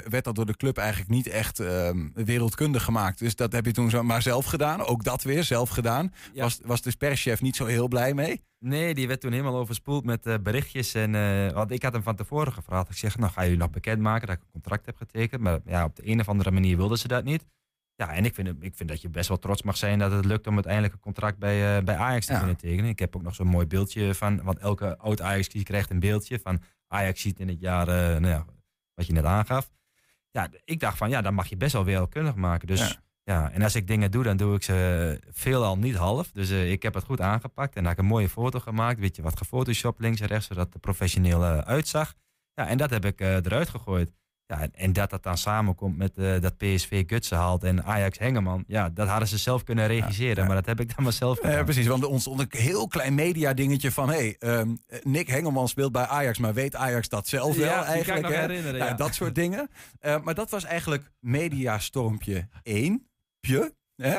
werd 0.10 0.24
dat 0.24 0.36
door 0.36 0.46
de 0.46 0.58
club 0.58 0.78
eigenlijk 0.78 1.10
niet 1.10 1.28
echt 1.28 1.60
uh, 1.60 1.90
wereldkundig 2.14 2.84
gemaakt. 2.84 3.20
Dus 3.20 3.36
dat 3.36 3.52
heb 3.52 3.66
je 3.66 3.72
toen 3.72 3.90
zo 3.90 4.04
maar 4.04 4.22
zelf 4.22 4.46
gedaan. 4.46 4.86
Ook 4.86 5.04
dat 5.04 5.24
weer 5.24 5.44
zelf 5.44 5.70
gedaan. 5.70 6.14
Was, 6.34 6.60
was 6.64 6.82
de 6.82 6.98
perschef 6.98 7.42
niet 7.42 7.56
zo 7.56 7.66
heel 7.66 7.88
blij 7.88 8.14
mee? 8.14 8.42
Nee, 8.60 8.94
die 8.94 9.08
werd 9.08 9.22
toen 9.22 9.32
helemaal 9.32 9.58
overspoeld 9.58 10.06
met 10.06 10.44
berichtjes. 10.44 10.94
En, 10.94 11.12
want 11.54 11.72
ik 11.72 11.84
had 11.84 11.94
hem 11.94 12.04
van 12.04 12.16
tevoren 12.16 12.54
gevraagd. 12.54 12.90
Ik 12.90 12.98
zeg, 12.98 13.18
nou 13.18 13.32
ga 13.32 13.42
je 13.42 13.58
nog 13.58 13.70
bekendmaken 13.70 14.28
dat 14.28 14.36
ik 14.36 14.42
een 14.42 14.52
contract 14.52 14.86
heb 14.86 14.98
getekend. 14.98 15.42
Maar 15.42 15.60
ja, 15.66 15.86
op 15.86 15.96
de 15.96 16.08
een 16.08 16.20
of 16.20 16.30
andere 16.30 16.52
manier 16.52 16.78
wilden 16.78 16.98
ze 16.98 17.08
dat 17.08 17.24
niet. 17.24 17.46
Ja, 17.96 18.14
en 18.14 18.26
ik 18.26 18.34
vind, 18.34 18.48
ik 18.48 18.76
vind 18.76 18.90
dat 18.90 19.02
je 19.02 19.10
best 19.10 19.28
wel 19.28 19.40
trots 19.40 19.62
mag 19.62 19.78
zijn 19.78 20.00
dat 20.00 20.12
het 20.12 20.26
lukt 20.26 20.48
om 20.48 20.54
uiteindelijk 20.54 20.94
een 20.94 21.00
contract 21.00 21.38
bij, 21.38 21.84
bij 21.84 21.96
Ajax 21.96 22.26
te 22.26 22.38
kunnen 22.38 22.58
tekenen. 22.58 22.90
Ik 22.90 23.00
heb 23.00 23.16
ook 23.16 23.24
nog 23.24 23.36
zo'n 23.36 23.48
mooi 23.48 23.66
beeldje 23.68 24.16
van, 24.16 24.44
want 24.44 24.58
elke 24.58 24.98
oud 24.98 25.22
Ajax 25.22 25.48
krijgt 25.64 25.90
een 25.90 26.00
beeldje 26.00 26.40
van 26.40 26.62
Ajax 26.92 27.22
ziet 27.22 27.40
in 27.40 27.48
het 27.48 27.60
jaar, 27.60 27.88
uh, 27.88 27.94
nou 27.96 28.28
ja, 28.28 28.46
wat 28.94 29.06
je 29.06 29.14
net 29.14 29.26
aangaf. 29.26 29.72
Ja, 30.32 30.50
ik 30.64 30.80
dacht 30.80 30.98
van, 30.98 31.10
ja, 31.10 31.22
dan 31.22 31.34
mag 31.34 31.48
je 31.48 31.58
best 31.58 31.74
wel 31.74 31.86
wereldkundig 31.86 32.36
maken. 32.36 32.68
Dus 32.68 33.00
ja. 33.24 33.52
en 33.52 33.62
als 33.62 33.76
ik 33.76 33.88
dingen 33.88 34.12
doe, 34.12 34.24
dan 34.24 34.38
doe 34.38 34.56
ik 34.56 34.64
ze 34.64 35.20
veelal 35.30 35.78
niet 35.78 35.96
half. 35.96 36.32
Dus 36.32 36.50
uh, 36.52 36.72
ik 36.72 36.84
heb 36.84 36.94
het 36.94 37.04
goed 37.04 37.22
aangepakt 37.22 37.76
en 37.76 37.84
heb 37.84 37.94
ik 37.94 38.00
een 38.00 38.06
mooie 38.06 38.30
foto 38.30 38.60
gemaakt. 38.60 39.00
Weet 39.00 39.16
je, 39.16 39.22
wat 39.22 39.38
gefotoshopt 39.38 40.00
links 40.00 40.20
en 40.20 40.28
rechts, 40.28 40.48
zodat 40.48 40.74
het 40.74 40.82
professioneel 40.82 41.42
uh, 41.42 41.58
uitzag. 41.58 42.14
Ja, 42.54 42.68
en 42.68 42.78
dat 42.78 42.90
heb 42.90 43.06
ik 43.06 43.20
eruit 43.20 43.70
gegooid. 43.70 44.14
Ja, 44.52 44.68
en 44.74 44.94
dat 44.94 45.10
dat 45.10 45.24
dan 45.24 45.38
samenkomt 45.38 45.98
met 45.98 46.12
uh, 46.16 46.42
dat 46.42 46.58
PSV 46.58 47.04
Gutsen 47.08 47.38
haalt 47.38 47.64
en 47.64 47.84
Ajax 47.84 48.18
Hengeman. 48.18 48.64
Ja, 48.68 48.90
dat 48.90 49.08
hadden 49.08 49.28
ze 49.28 49.38
zelf 49.38 49.64
kunnen 49.64 49.88
regisseren, 49.88 50.46
maar 50.46 50.56
dat 50.56 50.66
heb 50.66 50.80
ik 50.80 50.96
dan 50.96 51.04
maar 51.04 51.14
zelf 51.14 51.38
gedaan. 51.38 51.52
Ja, 51.52 51.64
precies, 51.64 51.88
want 51.88 52.04
er 52.04 52.10
ontstond 52.10 52.40
een 52.40 52.48
heel 52.50 52.88
klein 52.88 53.16
media 53.16 53.54
dingetje 53.54 53.92
van... 53.92 54.10
hey, 54.10 54.36
um, 54.40 54.80
Nick 55.04 55.28
Hengeman 55.28 55.68
speelt 55.68 55.92
bij 55.92 56.06
Ajax, 56.06 56.38
maar 56.38 56.54
weet 56.54 56.76
Ajax 56.76 57.10
dat 57.10 57.28
zelf 57.28 57.56
wel 57.56 57.66
ja, 57.66 57.84
eigenlijk? 57.86 58.22
Kan 58.22 58.32
ik 58.32 58.38
nog 58.38 58.48
herinneren, 58.48 58.80
ja. 58.80 58.94
Dat 58.94 59.16
soort 59.16 59.36
dingen. 59.36 59.70
Uh, 60.02 60.22
maar 60.24 60.34
dat 60.34 60.50
was 60.50 60.64
eigenlijk 60.64 61.12
mediastormpje 61.20 62.48
1. 62.64 63.08
Pje. 63.40 63.74
Hè? 63.96 64.18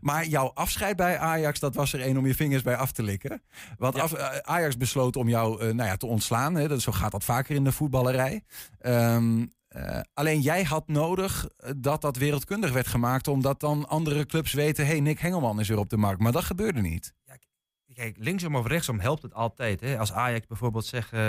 Maar 0.00 0.26
jouw 0.26 0.50
afscheid 0.54 0.96
bij 0.96 1.18
Ajax, 1.18 1.60
dat 1.60 1.74
was 1.74 1.92
er 1.92 2.00
één 2.00 2.16
om 2.16 2.26
je 2.26 2.34
vingers 2.34 2.62
bij 2.62 2.76
af 2.76 2.92
te 2.92 3.02
likken. 3.02 3.42
Want 3.78 3.98
af, 3.98 4.14
Ajax 4.42 4.76
besloot 4.76 5.16
om 5.16 5.28
jou 5.28 5.64
uh, 5.64 5.72
nou 5.72 5.88
ja, 5.88 5.96
te 5.96 6.06
ontslaan. 6.06 6.54
Hè? 6.54 6.68
Dat, 6.68 6.80
zo 6.80 6.92
gaat 6.92 7.12
dat 7.12 7.24
vaker 7.24 7.54
in 7.54 7.64
de 7.64 7.72
voetballerij. 7.72 8.44
Um, 8.82 9.52
uh, 9.76 10.00
alleen 10.12 10.40
jij 10.40 10.64
had 10.64 10.88
nodig 10.88 11.48
eh, 11.56 11.70
dat 11.76 12.00
dat 12.00 12.16
wereldkundig 12.16 12.72
werd 12.72 12.86
gemaakt, 12.86 13.28
omdat 13.28 13.60
dan 13.60 13.88
andere 13.88 14.26
clubs 14.26 14.52
weten: 14.52 14.86
hey, 14.86 15.00
Nick 15.00 15.18
Hengelman 15.18 15.60
is 15.60 15.68
weer 15.68 15.78
op 15.78 15.88
de 15.88 15.96
markt. 15.96 16.20
Maar 16.20 16.32
dat 16.32 16.44
gebeurde 16.44 16.80
niet. 16.80 17.14
Ja, 17.24 17.34
kijk, 17.94 18.16
linksom 18.18 18.56
of 18.56 18.66
rechtsom 18.66 19.00
helpt 19.00 19.22
het 19.22 19.34
altijd. 19.34 19.80
Hè? 19.80 19.98
Als 19.98 20.12
Ajax 20.12 20.46
bijvoorbeeld 20.46 20.84
zegt: 20.84 21.12
uh, 21.12 21.20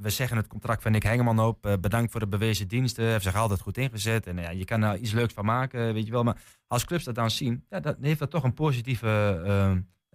we, 0.00 0.10
zeggen 0.10 0.36
het 0.36 0.46
contract 0.46 0.82
van 0.82 0.92
Nick 0.92 1.02
Hengelman 1.02 1.40
op, 1.40 1.78
bedankt 1.80 2.10
voor 2.10 2.20
de 2.20 2.28
bewezen 2.28 2.68
diensten, 2.68 3.04
heeft 3.04 3.24
zich 3.24 3.36
altijd 3.36 3.60
goed 3.60 3.78
ingezet 3.78 4.26
en 4.26 4.36
ja, 4.36 4.50
je 4.50 4.64
kan 4.64 4.82
er 4.82 4.98
iets 4.98 5.12
leuks 5.12 5.32
van 5.32 5.44
maken, 5.44 5.94
weet 5.94 6.06
je 6.06 6.12
wel. 6.12 6.24
Maar 6.24 6.42
als 6.66 6.84
clubs 6.84 7.04
dat 7.04 7.14
dan 7.14 7.30
zien, 7.30 7.64
ja, 7.68 7.80
dan 7.80 7.96
heeft 8.00 8.18
dat 8.18 8.30
toch 8.30 8.44
een 8.44 8.54
positieve, 8.54 9.06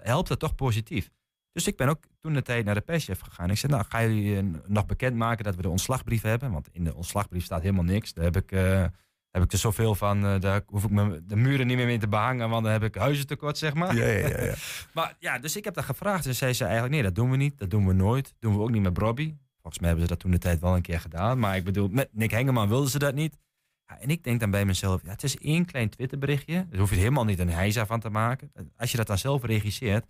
helpt 0.01 0.27
dat 0.27 0.39
toch 0.39 0.55
positief. 0.55 1.09
Dus 1.57 1.67
ik 1.67 1.75
ben 1.75 1.87
ook 1.87 2.03
toen 2.21 2.33
de 2.33 2.41
tijd 2.41 2.65
naar 2.65 2.75
de 2.75 2.81
perschef 2.81 3.19
gegaan. 3.19 3.49
Ik 3.49 3.57
zei, 3.57 3.71
nou, 3.71 3.85
ga 3.89 4.01
jullie 4.01 4.43
uh, 4.43 4.53
nog 4.65 4.85
bekendmaken 4.85 5.43
dat 5.43 5.55
we 5.55 5.61
de 5.61 5.69
ontslagbrief 5.69 6.21
hebben? 6.21 6.51
Want 6.51 6.69
in 6.71 6.83
de 6.83 6.95
ontslagbrief 6.95 7.43
staat 7.43 7.61
helemaal 7.61 7.83
niks. 7.83 8.13
Daar 8.13 8.23
heb 8.23 8.35
ik, 8.35 8.51
uh, 8.51 8.85
heb 9.31 9.43
ik 9.43 9.51
er 9.51 9.57
zoveel 9.57 9.95
van, 9.95 10.25
uh, 10.25 10.39
daar 10.39 10.61
hoef 10.65 10.83
ik 10.83 10.89
me 10.89 11.25
de 11.25 11.35
muren 11.35 11.67
niet 11.67 11.77
meer 11.77 11.85
mee 11.85 11.97
te 11.97 12.07
behangen, 12.07 12.49
want 12.49 12.63
dan 12.63 12.71
heb 12.71 12.83
ik 12.83 12.95
huizentekort, 12.95 13.57
zeg 13.57 13.73
maar. 13.73 13.95
Ja, 13.95 14.05
ja, 14.05 14.27
ja, 14.27 14.43
ja. 14.43 14.53
maar 14.93 15.15
ja, 15.19 15.39
dus 15.39 15.55
ik 15.55 15.63
heb 15.63 15.73
dat 15.73 15.83
gevraagd. 15.83 16.25
En 16.25 16.35
zei 16.35 16.53
ze 16.53 16.63
eigenlijk, 16.63 16.93
nee, 16.93 17.03
dat 17.03 17.15
doen 17.15 17.31
we 17.31 17.37
niet. 17.37 17.57
Dat 17.57 17.69
doen 17.69 17.87
we 17.87 17.93
nooit. 17.93 18.25
Dat 18.25 18.35
doen 18.39 18.55
we 18.55 18.61
ook 18.61 18.71
niet 18.71 18.81
met 18.81 18.93
Brobby. 18.93 19.35
Volgens 19.61 19.79
mij 19.79 19.87
hebben 19.87 20.07
ze 20.07 20.13
dat 20.13 20.19
toen 20.19 20.31
de 20.31 20.37
tijd 20.37 20.59
wel 20.59 20.75
een 20.75 20.81
keer 20.81 20.99
gedaan. 20.99 21.39
Maar 21.39 21.55
ik 21.55 21.63
bedoel, 21.63 21.87
met 21.87 22.09
Nick 22.11 22.31
Hengeman 22.31 22.67
wilden 22.67 22.89
ze 22.89 22.99
dat 22.99 23.13
niet. 23.13 23.37
Ja, 23.85 23.99
en 23.99 24.09
ik 24.09 24.23
denk 24.23 24.39
dan 24.39 24.51
bij 24.51 24.65
mezelf, 24.65 25.01
ja, 25.03 25.09
het 25.09 25.23
is 25.23 25.37
één 25.37 25.65
klein 25.65 25.89
Twitterberichtje. 25.89 26.65
Daar 26.69 26.79
hoef 26.79 26.89
je 26.89 26.95
helemaal 26.95 27.25
niet 27.25 27.39
een 27.39 27.49
heisa 27.49 27.85
van 27.85 27.99
te 27.99 28.09
maken. 28.09 28.51
Als 28.75 28.91
je 28.91 28.97
dat 28.97 29.07
dan 29.07 29.17
zelf 29.17 29.43
regisseert, 29.43 30.05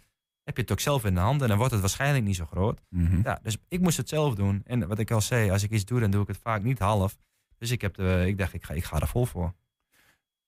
heb 0.48 0.56
je 0.56 0.62
het 0.62 0.72
ook 0.72 0.80
zelf 0.80 1.06
in 1.06 1.14
de 1.14 1.20
hand 1.20 1.42
en 1.42 1.48
dan 1.48 1.58
wordt 1.58 1.72
het 1.72 1.82
waarschijnlijk 1.82 2.26
niet 2.26 2.36
zo 2.36 2.46
groot. 2.46 2.82
Mhm. 2.90 3.20
ja, 3.24 3.40
dus 3.44 3.58
ik 3.68 3.80
moest 3.80 3.98
het 3.98 4.10
zelf 4.10 4.36
doen. 4.36 4.62
En 4.66 4.88
wat 4.88 5.00
ik 5.00 5.12
al 5.12 5.22
zei, 5.22 5.52
als 5.52 5.64
ik 5.64 5.72
iets 5.72 5.86
doe, 5.86 6.00
dan 6.00 6.12
doe 6.12 6.22
ik 6.22 6.28
het 6.28 6.40
vaak 6.44 6.64
niet 6.64 6.80
half. 6.80 7.18
Dus 7.58 7.72
ik, 7.72 7.82
heb 7.82 7.96
de, 7.96 8.24
ik 8.28 8.38
dacht, 8.38 8.54
ik 8.54 8.64
ga, 8.64 8.74
ik 8.74 8.84
ga 8.84 9.00
er 9.00 9.08
vol 9.08 9.26
voor. 9.26 9.54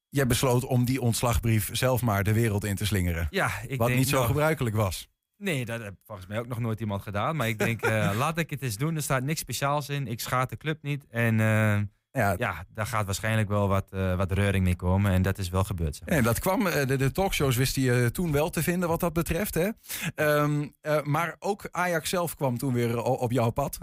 Jij 0.10 0.28
besloot 0.28 0.66
om 0.66 0.86
die 0.86 1.02
ontslagbrief 1.02 1.70
zelf 1.72 2.02
maar 2.02 2.24
de 2.24 2.34
wereld 2.34 2.64
in 2.64 2.76
te 2.76 2.86
slingeren. 2.86 3.28
Ja, 3.30 3.52
ik 3.68 3.78
Wat 3.78 3.90
niet 3.90 4.10
zo 4.10 4.24
gebruikelijk 4.24 4.76
was. 4.76 5.10
Nee, 5.38 5.66
dat 5.66 5.82
heeft 5.82 5.96
volgens 6.06 6.28
mij 6.28 6.40
ook 6.40 6.48
nog 6.48 6.60
nooit 6.60 6.80
iemand 6.80 7.02
gedaan. 7.02 7.36
Maar 7.36 7.48
ik 7.48 7.60
denk, 7.60 7.86
uh, 7.86 8.12
laat 8.18 8.38
ik 8.38 8.50
het 8.50 8.62
eens 8.62 8.78
doen. 8.78 8.96
Er 8.96 9.02
staat 9.02 9.24
niks 9.24 9.40
speciaals 9.40 9.90
in. 9.90 10.08
Ik 10.08 10.20
schaat 10.20 10.50
de 10.50 10.58
club 10.58 10.82
niet. 10.82 11.06
En 11.08 11.40
uh, 11.40 11.80
ja. 12.12 12.36
ja, 12.38 12.66
daar 12.74 12.86
gaat 12.86 13.06
waarschijnlijk 13.06 13.50
wel 13.50 13.68
wat, 13.68 13.88
uh, 13.94 14.16
wat 14.16 14.32
reuring 14.32 14.64
mee 14.64 14.76
komen. 14.76 15.12
En 15.12 15.22
dat 15.22 15.38
is 15.38 15.50
wel 15.50 15.64
gebeurd. 15.64 15.96
Zeg. 15.96 16.08
En 16.08 16.24
dat 16.24 16.40
kwam, 16.40 16.64
de, 16.64 16.96
de 16.98 17.12
talkshows 17.12 17.56
wist 17.56 17.76
hij 17.76 18.12
toen 18.12 18.32
wel 18.32 18.50
te 18.50 18.64
vinden 18.64 18.90
wat 18.90 19.00
dat 19.00 19.14
betreft. 19.14 19.54
Hè? 19.54 19.70
Um, 20.16 20.74
maar 21.04 21.36
ook 21.40 21.68
Ajax 21.72 22.10
zelf 22.10 22.36
kwam 22.36 22.58
toen 22.58 22.74
weer 22.74 23.04
op 23.04 23.32
jouw 23.32 23.50
pad. 23.50 23.78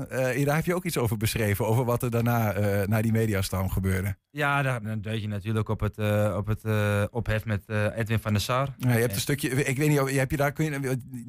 daar 0.44 0.54
heb 0.54 0.64
je 0.64 0.74
ook 0.74 0.84
iets 0.84 0.98
over 0.98 1.16
beschreven. 1.16 1.66
Over 1.66 1.84
wat 1.84 2.02
er 2.02 2.10
daarna 2.10 2.52
naar 2.86 3.02
die 3.02 3.12
mediastorm 3.12 3.70
gebeurde. 3.70 4.16
Ja, 4.30 4.62
dan 4.62 5.00
duid 5.00 5.20
je 5.22 5.28
natuurlijk 5.28 5.68
op 5.68 5.80
het, 5.80 5.98
op 6.36 6.46
het 6.46 6.62
ophef 7.10 7.44
met 7.44 7.62
Edwin 7.68 8.18
van 8.18 8.32
der 8.32 8.42
Sar. 8.42 8.74
Ja, 8.78 8.92
je 8.92 9.00
hebt 9.00 9.14
een 9.14 9.20
stukje, 9.20 9.64
ik 9.64 9.76
weet 9.76 9.88
niet, 9.88 10.16
heb 10.18 10.30
je 10.30 10.36
daar, 10.36 10.52
kun 10.52 10.64
je, 10.64 10.70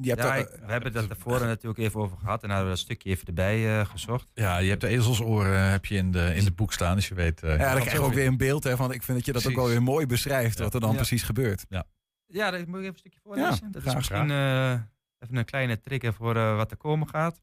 je 0.00 0.08
hebt 0.08 0.22
ja, 0.22 0.34
we 0.34 0.72
hebben 0.72 0.92
het 0.92 1.08
daarvoor 1.08 1.40
natuurlijk 1.46 1.78
even 1.78 2.00
over 2.00 2.16
gehad. 2.16 2.42
En 2.42 2.48
hadden 2.48 2.66
we 2.66 2.74
dat 2.74 2.82
stukje 2.82 3.10
even 3.10 3.26
erbij 3.26 3.84
gezocht. 3.84 4.26
Ja, 4.34 4.58
je 4.58 4.68
hebt 4.68 4.80
de 4.80 4.88
ezelsoren 4.88 5.70
heb 5.70 5.84
je 5.84 5.96
in, 5.96 6.10
de, 6.10 6.32
in 6.34 6.44
het 6.44 6.56
boek 6.56 6.72
staan, 6.72 6.87
dus 6.94 7.08
je 7.08 7.14
weet... 7.14 7.42
Uh, 7.42 7.58
ja, 7.58 7.72
dan 7.72 7.80
krijg 7.80 7.92
je 7.92 8.04
ook 8.04 8.12
weer 8.12 8.26
een 8.26 8.36
beeld, 8.36 8.64
hè, 8.64 8.76
want 8.76 8.92
ik 8.92 9.02
vind 9.02 9.16
dat 9.16 9.26
je 9.26 9.32
dat 9.32 9.46
ook 9.46 9.54
wel 9.54 9.66
weer 9.66 9.82
mooi 9.82 10.06
beschrijft, 10.06 10.58
wat 10.58 10.74
er 10.74 10.80
dan 10.80 10.94
precies 10.94 11.22
gebeurt. 11.22 11.64
Ja, 11.68 11.84
ja 12.26 12.50
dat 12.50 12.66
moet 12.66 12.76
ik 12.76 12.82
even 12.82 12.92
een 12.92 12.98
stukje 12.98 13.20
voorlezen. 13.22 13.72
dat 13.72 13.86
is 13.86 13.94
misschien 13.94 14.28
uh, 14.28 14.72
even 15.18 15.36
een 15.36 15.44
kleine 15.44 15.80
trigger 15.80 16.14
voor 16.14 16.36
uh, 16.36 16.56
wat 16.56 16.70
er 16.70 16.76
komen 16.76 17.08
gaat. 17.08 17.40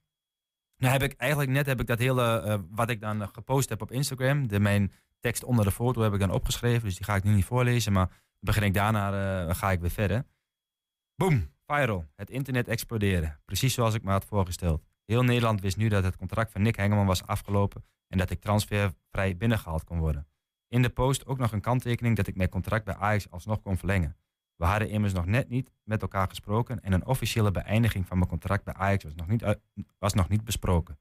Nou 0.77 0.93
heb 0.93 1.03
ik 1.03 1.13
eigenlijk 1.17 1.51
net 1.51 1.65
heb 1.65 1.79
ik 1.79 1.87
dat 1.87 1.99
hele, 1.99 2.65
wat 2.69 2.89
ik 2.89 3.01
dan 3.01 3.29
gepost 3.33 3.69
heb 3.69 3.81
op 3.81 3.91
Instagram, 3.91 4.47
de, 4.47 4.59
mijn 4.59 4.91
tekst 5.19 5.43
onder 5.43 5.65
de 5.65 5.71
foto 5.71 6.01
heb 6.01 6.13
ik 6.13 6.19
dan 6.19 6.31
opgeschreven, 6.31 6.83
dus 6.83 6.95
die 6.95 7.05
ga 7.05 7.15
ik 7.15 7.23
nu 7.23 7.33
niet 7.33 7.45
voorlezen, 7.45 7.93
maar 7.93 8.09
begin 8.39 8.63
ik 8.63 8.73
daarna, 8.73 9.53
ga 9.53 9.71
ik 9.71 9.79
weer 9.79 9.91
verder. 9.91 10.25
Boom, 11.15 11.51
viral, 11.67 12.05
het 12.15 12.29
internet 12.29 12.67
exploderen, 12.67 13.39
precies 13.45 13.73
zoals 13.73 13.93
ik 13.93 14.03
me 14.03 14.11
had 14.11 14.25
voorgesteld. 14.25 14.83
Heel 15.05 15.23
Nederland 15.23 15.61
wist 15.61 15.77
nu 15.77 15.87
dat 15.87 16.03
het 16.03 16.17
contract 16.17 16.51
van 16.51 16.61
Nick 16.61 16.75
Hengeman 16.75 17.05
was 17.05 17.25
afgelopen 17.25 17.83
en 18.07 18.17
dat 18.17 18.29
ik 18.29 18.41
transfervrij 18.41 19.37
binnengehaald 19.37 19.83
kon 19.83 19.99
worden. 19.99 20.27
In 20.67 20.81
de 20.81 20.89
post 20.89 21.25
ook 21.25 21.37
nog 21.37 21.51
een 21.51 21.61
kanttekening 21.61 22.15
dat 22.15 22.27
ik 22.27 22.35
mijn 22.35 22.49
contract 22.49 22.85
bij 22.85 22.95
Ajax 22.95 23.29
alsnog 23.29 23.61
kon 23.61 23.77
verlengen. 23.77 24.17
We 24.55 24.65
hadden 24.65 24.89
immers 24.89 25.13
nog 25.13 25.25
net 25.25 25.49
niet 25.49 25.71
met 25.83 26.01
elkaar 26.01 26.27
gesproken 26.27 26.81
en 26.81 26.93
een 26.93 27.05
officiële 27.05 27.51
beëindiging 27.51 28.07
van 28.07 28.17
mijn 28.17 28.29
contract 28.29 28.63
bij 28.63 28.73
Ajax 28.73 29.03
was 29.03 29.15
nog 29.15 29.27
niet, 29.27 29.57
was 29.97 30.13
nog 30.13 30.29
niet 30.29 30.43
besproken. 30.43 30.99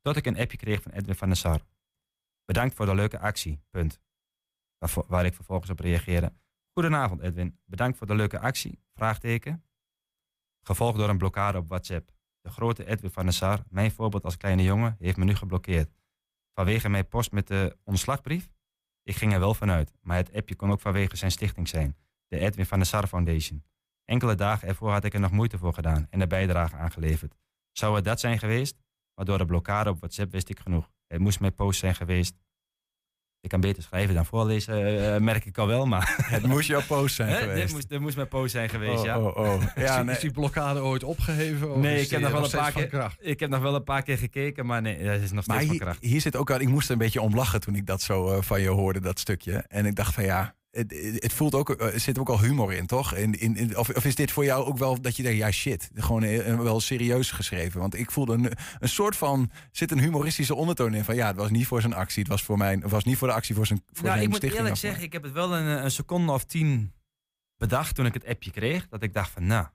Tot 0.00 0.16
ik 0.16 0.26
een 0.26 0.38
appje 0.38 0.56
kreeg 0.56 0.82
van 0.82 0.92
Edwin 0.92 1.14
van 1.14 1.28
der 1.28 1.36
Sar. 1.36 1.60
Bedankt 2.44 2.74
voor 2.74 2.86
de 2.86 2.94
leuke 2.94 3.18
actie. 3.18 3.60
Punt. 3.70 4.00
Waar, 5.06 5.24
ik 5.24 5.34
vervolgens 5.34 5.70
op 5.70 5.80
reageerde. 5.80 6.32
Goedenavond 6.72 7.20
Edwin. 7.20 7.58
Bedankt 7.64 7.98
voor 7.98 8.06
de 8.06 8.14
leuke 8.14 8.38
actie. 8.38 8.78
Vraagteken. 8.94 9.64
Gevolgd 10.62 10.98
door 10.98 11.08
een 11.08 11.18
blokkade 11.18 11.58
op 11.58 11.68
WhatsApp. 11.68 12.12
De 12.40 12.50
grote 12.50 12.86
Edwin 12.86 13.10
van 13.10 13.24
der 13.24 13.34
Sar, 13.34 13.62
mijn 13.68 13.90
voorbeeld 13.90 14.24
als 14.24 14.36
kleine 14.36 14.62
jongen, 14.62 14.96
heeft 14.98 15.16
me 15.16 15.24
nu 15.24 15.34
geblokkeerd. 15.34 15.94
Vanwege 16.54 16.88
mijn 16.88 17.08
post 17.08 17.32
met 17.32 17.46
de 17.46 17.76
ontslagbrief? 17.84 18.50
Ik 19.02 19.16
ging 19.16 19.32
er 19.32 19.40
wel 19.40 19.54
vanuit, 19.54 19.92
maar 20.00 20.16
het 20.16 20.32
appje 20.32 20.56
kon 20.56 20.70
ook 20.70 20.80
vanwege 20.80 21.16
zijn 21.16 21.30
stichting 21.30 21.68
zijn, 21.68 21.96
de 22.26 22.38
Edwin 22.38 22.66
van 22.66 22.78
der 22.78 22.86
Sar 22.86 23.06
Foundation. 23.06 23.64
Enkele 24.04 24.34
dagen 24.34 24.68
ervoor 24.68 24.90
had 24.90 25.04
ik 25.04 25.14
er 25.14 25.20
nog 25.20 25.30
moeite 25.30 25.58
voor 25.58 25.74
gedaan 25.74 26.06
en 26.10 26.18
de 26.18 26.26
bijdrage 26.26 26.76
aangeleverd. 26.76 27.34
Zou 27.72 27.94
het 27.94 28.04
dat 28.04 28.20
zijn 28.20 28.38
geweest? 28.38 28.76
Maar 29.14 29.24
door 29.24 29.38
de 29.38 29.46
blokkade 29.46 29.90
op 29.90 29.98
WhatsApp 29.98 30.32
wist 30.32 30.48
ik 30.48 30.60
genoeg. 30.60 30.90
Het 31.06 31.20
moest 31.20 31.40
mijn 31.40 31.54
post 31.54 31.78
zijn 31.78 31.94
geweest 31.94 32.36
ik 33.42 33.48
kan 33.48 33.60
beter 33.60 33.82
schrijven 33.82 34.14
dan 34.14 34.26
voorlezen, 34.26 34.94
uh, 34.94 35.16
merk 35.16 35.44
ik 35.44 35.58
al 35.58 35.66
wel. 35.66 35.86
Maar 35.86 36.14
het 36.24 36.46
moest 36.46 36.68
jouw 36.68 36.82
post 36.86 37.14
zijn 37.14 37.34
geweest. 37.34 37.62
Dit 37.62 37.72
moest, 37.72 37.88
dit 37.88 38.00
moest 38.00 38.16
mijn 38.16 38.28
post 38.28 38.52
zijn 38.52 38.68
geweest, 38.68 38.98
oh, 38.98 39.04
ja. 39.04 39.20
Oh, 39.20 39.36
oh. 39.36 39.62
ja 39.76 39.98
is, 39.98 40.04
nee. 40.04 40.14
is, 40.14 40.20
die 40.20 40.30
blokkade 40.30 40.82
ooit 40.82 41.04
opgeheven? 41.04 41.80
Nee, 41.80 42.00
ik 42.00 42.10
heb, 42.10 42.20
nog 42.20 42.30
wel 42.30 42.44
een 42.44 42.50
paar 42.50 42.72
keer, 42.72 43.16
ik 43.18 43.40
heb 43.40 43.50
nog 43.50 43.60
wel 43.60 43.74
een 43.74 43.84
paar 43.84 44.02
keer 44.02 44.18
gekeken, 44.18 44.66
maar 44.66 44.82
nee, 44.82 45.04
dat 45.04 45.20
is 45.20 45.32
nog 45.32 45.44
steeds 45.44 45.66
van 45.66 45.78
kracht. 45.78 46.02
Hier, 46.02 46.20
zit 46.20 46.36
ook 46.36 46.50
al, 46.50 46.60
ik 46.60 46.68
moest 46.68 46.86
er 46.86 46.92
een 46.92 46.98
beetje 46.98 47.20
om 47.20 47.34
lachen 47.34 47.60
toen 47.60 47.74
ik 47.74 47.86
dat 47.86 48.02
zo 48.02 48.32
uh, 48.32 48.42
van 48.42 48.60
je 48.60 48.68
hoorde, 48.68 49.00
dat 49.00 49.18
stukje. 49.18 49.64
En 49.68 49.86
ik 49.86 49.94
dacht 49.94 50.14
van 50.14 50.24
ja, 50.24 50.54
het, 50.72 51.16
het, 51.18 51.32
voelt 51.32 51.54
ook, 51.54 51.68
er 51.80 52.00
zit 52.00 52.18
ook 52.18 52.28
al 52.28 52.40
humor 52.40 52.72
in, 52.72 52.86
toch? 52.86 53.14
In, 53.14 53.34
in, 53.38 53.76
of, 53.76 53.88
of, 53.88 54.04
is 54.04 54.14
dit 54.14 54.30
voor 54.30 54.44
jou 54.44 54.64
ook 54.64 54.78
wel 54.78 55.00
dat 55.00 55.16
je 55.16 55.22
denkt, 55.22 55.38
ja 55.38 55.50
shit, 55.50 55.90
gewoon 55.94 56.62
wel 56.62 56.80
serieus 56.80 57.30
geschreven? 57.30 57.80
Want 57.80 57.94
ik 57.94 58.10
voelde 58.10 58.32
een, 58.32 58.52
een 58.78 58.88
soort 58.88 59.16
van, 59.16 59.50
zit 59.70 59.90
een 59.90 60.00
humoristische 60.00 60.54
ondertoon 60.54 60.94
in 60.94 61.04
van 61.04 61.14
ja, 61.14 61.26
het 61.26 61.36
was 61.36 61.50
niet 61.50 61.66
voor 61.66 61.80
zijn 61.80 61.94
actie, 61.94 62.22
het 62.22 62.30
was 62.30 62.42
voor 62.42 62.58
mijn, 62.58 62.80
het 62.80 62.90
was 62.90 63.04
niet 63.04 63.16
voor 63.16 63.28
de 63.28 63.34
actie 63.34 63.54
voor 63.54 63.66
zijn, 63.66 63.82
voor 63.86 64.04
nou, 64.04 64.16
zijn 64.16 64.22
ik 64.22 64.32
moet 64.32 64.52
eerlijk 64.52 64.76
zeggen, 64.76 65.02
ik 65.02 65.12
heb 65.12 65.22
het 65.22 65.32
wel 65.32 65.56
een, 65.56 65.84
een 65.84 65.90
seconde 65.90 66.32
of 66.32 66.44
tien 66.44 66.92
bedacht 67.56 67.94
toen 67.94 68.06
ik 68.06 68.14
het 68.14 68.26
appje 68.26 68.50
kreeg, 68.50 68.88
dat 68.88 69.02
ik 69.02 69.14
dacht 69.14 69.30
van 69.30 69.46
nou, 69.46 69.66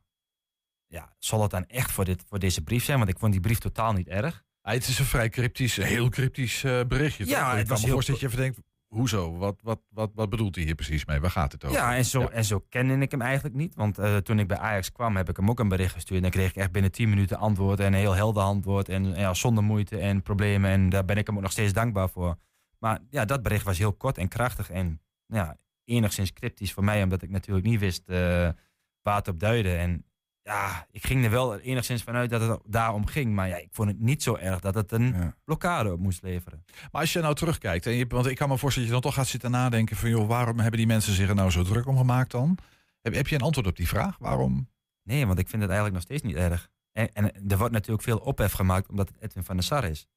ja, 0.88 1.16
zal 1.20 1.42
het 1.42 1.52
dan 1.52 1.66
echt 1.66 1.92
voor, 1.92 2.06
dit, 2.06 2.24
voor 2.28 2.40
deze 2.40 2.62
brief 2.62 2.84
zijn? 2.84 2.98
Want 2.98 3.10
ik 3.10 3.20
vond 3.20 3.32
die 3.32 3.42
brief 3.42 3.58
totaal 3.60 3.94
niet 3.94 4.08
erg. 4.08 4.46
Ja, 4.62 4.72
het 4.74 4.88
is 4.88 5.00
een 5.00 5.06
vrij 5.06 5.30
cryptisch, 5.30 5.76
heel 5.76 6.10
cryptisch 6.10 6.64
uh, 6.64 6.82
berichtje. 6.88 7.26
Ja, 7.26 7.56
het 7.56 7.68
was 7.68 7.84
heel... 7.84 7.96
dat 7.96 8.20
je 8.20 8.26
even 8.26 8.38
denkt, 8.38 8.60
Hoezo? 8.88 9.38
Wat, 9.38 9.60
wat, 9.62 9.80
wat, 9.90 10.12
wat 10.14 10.30
bedoelt 10.30 10.56
hij 10.56 10.64
hier 10.64 10.76
precies 10.76 11.06
mee? 11.06 11.20
Waar 11.20 11.32
gaat 11.32 11.52
het 11.52 11.66
over? 11.66 11.78
Ja, 11.78 11.96
en 11.96 12.06
zo, 12.06 12.22
En 12.22 12.46
zo 12.46 12.60
kende 12.70 12.98
ik 12.98 13.12
hem 13.12 13.22
eigenlijk 13.22 13.56
niet. 13.56 13.76
Want 13.76 14.00
uh, 14.00 14.18
toen 14.18 14.40
ik 14.40 14.48
bij 14.48 14.58
Ajax 14.58 14.92
kwam, 14.92 15.16
heb 15.16 15.30
ik 15.30 15.38
hem 15.38 15.50
ook 15.50 15.60
een 15.60 15.68
bericht 15.68 15.94
gestuurd. 15.94 16.16
En 16.16 16.22
dan 16.22 16.32
kreeg 16.32 16.50
ik 16.50 16.56
echt 16.56 16.72
binnen 16.72 16.92
10 16.92 17.10
minuten 17.10 17.38
antwoord. 17.38 17.80
En 17.80 17.86
een 17.86 17.94
heel 17.94 18.16
helder 18.16 18.44
antwoord. 18.44 18.90
En 18.90 19.06
ja, 19.06 19.34
zonder 19.34 19.64
moeite 19.64 19.98
en 19.98 20.22
problemen. 20.22 20.72
En 20.72 20.90
daar 20.90 21.06
ben 21.06 21.18
ik 21.18 21.28
hem 21.28 21.36
ook 21.36 21.42
nog 21.42 21.52
steeds 21.52 21.74
dankbaar 21.74 22.10
voor. 22.10 22.38
Maar 22.80 23.00
ja, 23.10 23.26
dat 23.26 23.44
bericht 23.44 23.66
was 23.66 23.78
heel 23.78 23.94
kort 23.94 24.18
en 24.18 24.28
krachtig. 24.28 24.70
En 24.70 25.02
ja, 25.26 25.58
enigszins 25.84 26.34
cryptisch 26.34 26.74
voor 26.74 26.84
mij. 26.84 27.04
Omdat 27.04 27.22
ik 27.22 27.30
natuurlijk 27.30 27.66
niet 27.66 27.80
wist 27.80 28.10
uh, 28.10 28.18
waar 29.02 29.16
het 29.16 29.28
op 29.28 29.40
duidde. 29.40 29.76
En 29.76 30.06
ja, 30.48 30.88
ik 30.92 31.06
ging 31.06 31.24
er 31.24 31.32
wel 31.32 31.60
enigszins 31.60 32.04
vanuit 32.04 32.30
dat 32.30 32.42
het 32.42 32.60
daarom 32.66 33.06
ging. 33.06 33.34
Maar 33.34 33.48
ja, 33.48 33.56
ik 33.56 33.70
vond 33.72 33.90
het 33.90 34.00
niet 34.00 34.24
zo 34.24 34.36
erg 34.36 34.60
dat 34.60 34.76
het 34.76 34.92
een 34.92 35.34
blokkade 35.44 35.92
op 35.92 36.00
moest 36.00 36.22
leveren. 36.22 36.66
Maar 36.92 37.02
als 37.02 37.14
je 37.14 37.20
nou 37.20 37.36
terugkijkt, 37.36 37.86
en 37.86 37.94
je, 37.94 38.06
want 38.08 38.26
ik 38.26 38.36
kan 38.36 38.50
me 38.50 38.58
voorstellen 38.58 38.90
dat 38.90 38.98
je 38.98 39.04
dan 39.04 39.12
toch 39.12 39.22
gaat 39.22 39.32
zitten 39.32 39.52
nadenken 39.52 39.96
van... 39.96 40.10
joh, 40.10 40.28
waarom 40.28 40.60
hebben 40.60 40.78
die 40.78 40.88
mensen 40.88 41.14
zich 41.14 41.30
er 41.30 41.36
nou 41.36 41.50
zo 41.50 41.64
druk 41.64 41.86
om 41.86 41.98
gemaakt 41.98 42.32
dan? 42.32 42.58
Heb, 43.02 43.14
heb 43.14 43.28
je 43.28 43.36
een 43.36 43.42
antwoord 43.42 43.68
op 43.68 43.76
die 43.76 43.88
vraag? 43.88 44.18
Waarom? 44.20 44.70
Nee, 45.04 45.26
want 45.26 45.40
ik 45.40 45.48
vind 45.48 45.62
het 45.62 45.72
eigenlijk 45.72 45.94
nog 45.94 46.04
steeds 46.04 46.24
niet 46.24 46.36
erg. 46.36 46.70
En, 46.92 47.14
en 47.14 47.50
er 47.50 47.58
wordt 47.58 47.74
natuurlijk 47.74 48.04
veel 48.04 48.18
ophef 48.18 48.52
gemaakt 48.52 48.90
omdat 48.90 49.08
het 49.08 49.18
Edwin 49.22 49.44
van 49.44 49.56
der 49.56 49.66
Sar 49.66 49.84
is. 49.84 50.08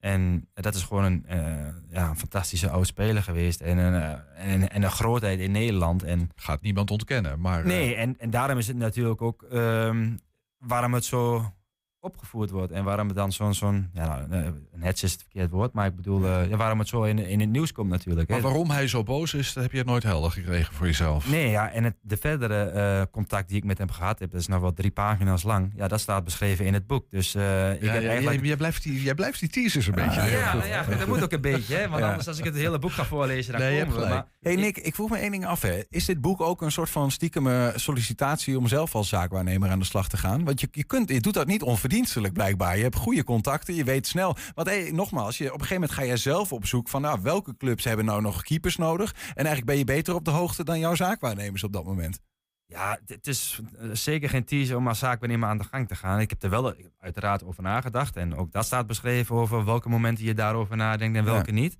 En 0.00 0.48
dat 0.54 0.74
is 0.74 0.82
gewoon 0.82 1.04
een, 1.04 1.26
uh, 1.30 1.66
ja, 1.90 2.08
een 2.08 2.18
fantastische 2.18 2.70
oud 2.70 2.86
speler 2.86 3.22
geweest. 3.22 3.60
En 3.60 3.78
een, 3.78 3.92
uh, 3.92 4.52
en, 4.52 4.70
en, 4.70 4.82
een 4.82 4.90
grootheid 4.90 5.38
in 5.38 5.52
Nederland. 5.52 6.02
En, 6.02 6.30
Gaat 6.34 6.62
niemand 6.62 6.90
ontkennen. 6.90 7.40
Maar, 7.40 7.66
nee, 7.66 7.94
en, 7.94 8.18
en 8.18 8.30
daarom 8.30 8.58
is 8.58 8.66
het 8.66 8.76
natuurlijk 8.76 9.22
ook 9.22 9.46
um, 9.52 10.20
waarom 10.58 10.94
het 10.94 11.04
zo 11.04 11.52
opgevoerd 12.00 12.50
wordt. 12.50 12.72
En 12.72 12.84
waarom 12.84 13.06
het 13.06 13.16
dan 13.16 13.32
zo'n, 13.32 13.54
zo'n 13.54 13.90
ja, 13.92 14.26
nou, 14.28 14.42
eh, 14.42 14.46
een 14.72 14.82
hets 14.82 15.02
is 15.02 15.12
het 15.12 15.20
verkeerd 15.20 15.50
woord, 15.50 15.72
maar 15.72 15.86
ik 15.86 15.96
bedoel, 15.96 16.24
uh, 16.24 16.48
ja, 16.48 16.56
waarom 16.56 16.78
het 16.78 16.88
zo 16.88 17.02
in, 17.02 17.18
in 17.18 17.40
het 17.40 17.48
nieuws 17.48 17.72
komt 17.72 17.90
natuurlijk. 17.90 18.28
Maar 18.28 18.40
waarom 18.40 18.70
hij 18.70 18.88
zo 18.88 19.02
boos 19.02 19.34
is, 19.34 19.52
dat 19.52 19.62
heb 19.62 19.72
je 19.72 19.84
nooit 19.84 20.02
helder 20.02 20.30
gekregen 20.30 20.74
voor 20.74 20.86
jezelf. 20.86 21.30
Nee, 21.30 21.50
ja, 21.50 21.70
en 21.70 21.84
het, 21.84 21.94
de 22.00 22.16
verdere 22.16 22.72
uh, 22.74 23.02
contact 23.10 23.48
die 23.48 23.56
ik 23.56 23.64
met 23.64 23.78
hem 23.78 23.90
gehad 23.90 24.18
heb, 24.18 24.30
dat 24.30 24.40
is 24.40 24.46
nog 24.46 24.60
wel 24.60 24.72
drie 24.72 24.90
pagina's 24.90 25.42
lang. 25.42 25.72
Ja, 25.76 25.88
dat 25.88 26.00
staat 26.00 26.24
beschreven 26.24 26.64
in 26.64 26.74
het 26.74 26.86
boek. 26.86 27.10
Dus 27.10 27.34
uh, 27.34 27.72
ik 27.72 27.82
ja, 27.82 27.92
heb 27.92 28.04
eigenlijk... 28.04 28.44
jij, 28.44 28.56
blijft 28.56 28.82
die, 28.82 29.02
jij 29.02 29.14
blijft 29.14 29.40
die 29.40 29.48
teasers 29.48 29.86
een 29.86 29.94
beetje. 29.94 30.20
Ja, 30.20 30.26
ja, 30.26 30.64
ja, 30.64 30.84
dat 30.84 31.06
moet 31.06 31.22
ook 31.22 31.32
een 31.32 31.40
beetje, 31.40 31.74
hè, 31.74 31.88
want 31.88 32.02
anders 32.02 32.28
als 32.28 32.38
ik 32.38 32.44
het 32.44 32.54
hele 32.54 32.78
boek 32.78 32.92
ga 32.92 33.04
voorlezen, 33.04 33.52
dan 33.52 33.60
nee, 33.60 33.84
komen 33.84 34.00
we. 34.00 34.08
Maar, 34.08 34.26
hey 34.40 34.56
Nick, 34.56 34.78
ik 34.78 34.94
vroeg 34.94 35.10
me 35.10 35.16
één 35.16 35.30
ding 35.30 35.46
af. 35.46 35.62
Hè. 35.62 35.82
Is 35.88 36.04
dit 36.04 36.20
boek 36.20 36.40
ook 36.40 36.62
een 36.62 36.72
soort 36.72 36.90
van 36.90 37.10
stiekeme 37.10 37.72
sollicitatie 37.76 38.58
om 38.58 38.68
zelf 38.68 38.94
als 38.94 39.08
zaakwaarnemer 39.08 39.70
aan 39.70 39.78
de 39.78 39.84
slag 39.84 40.08
te 40.08 40.16
gaan? 40.16 40.44
Want 40.44 40.60
je, 40.60 40.68
je, 40.70 40.84
kunt, 40.84 41.08
je 41.08 41.20
doet 41.20 41.34
dat 41.34 41.46
niet 41.46 41.62
onverdienstelijk 41.90 42.34
blijkbaar. 42.34 42.76
Je 42.76 42.82
hebt 42.82 42.96
goede 42.96 43.24
contacten, 43.24 43.74
je 43.74 43.84
weet 43.84 44.06
snel. 44.06 44.36
Want 44.54 44.68
hey, 44.68 44.90
nogmaals, 44.90 45.38
je, 45.38 45.44
op 45.44 45.52
een 45.52 45.66
gegeven 45.66 45.80
moment 45.80 45.92
ga 45.92 46.04
jij 46.04 46.16
zelf 46.16 46.52
op 46.52 46.66
zoek 46.66 46.88
van 46.88 47.00
nou, 47.00 47.18
welke 47.22 47.56
clubs 47.56 47.84
hebben 47.84 48.04
nou 48.04 48.22
nog 48.22 48.42
keepers 48.42 48.76
nodig. 48.76 49.14
En 49.14 49.34
eigenlijk 49.34 49.66
ben 49.66 49.78
je 49.78 49.84
beter 49.84 50.14
op 50.14 50.24
de 50.24 50.30
hoogte 50.30 50.64
dan 50.64 50.78
jouw 50.78 50.94
zaakwaarnemers 50.94 51.64
op 51.64 51.72
dat 51.72 51.84
moment. 51.84 52.20
Ja, 52.66 52.98
het 53.06 53.26
is 53.26 53.60
eh, 53.78 53.88
zeker 53.92 54.28
geen 54.28 54.44
teaser 54.44 54.76
om 54.76 54.88
als 54.88 54.98
zaakwaarnemer 54.98 55.48
aan 55.48 55.58
de 55.58 55.64
gang 55.64 55.88
te 55.88 55.94
gaan. 55.94 56.20
Ik 56.20 56.30
heb 56.30 56.42
er 56.42 56.50
wel 56.50 56.74
uiteraard 56.98 57.44
over 57.44 57.62
nagedacht. 57.62 58.16
En 58.16 58.36
ook 58.36 58.52
dat 58.52 58.64
staat 58.64 58.86
beschreven 58.86 59.36
over 59.36 59.64
welke 59.64 59.88
momenten 59.88 60.24
je 60.24 60.34
daarover 60.34 60.76
nadenkt 60.76 61.16
en 61.16 61.24
welke 61.24 61.52
niet. 61.52 61.78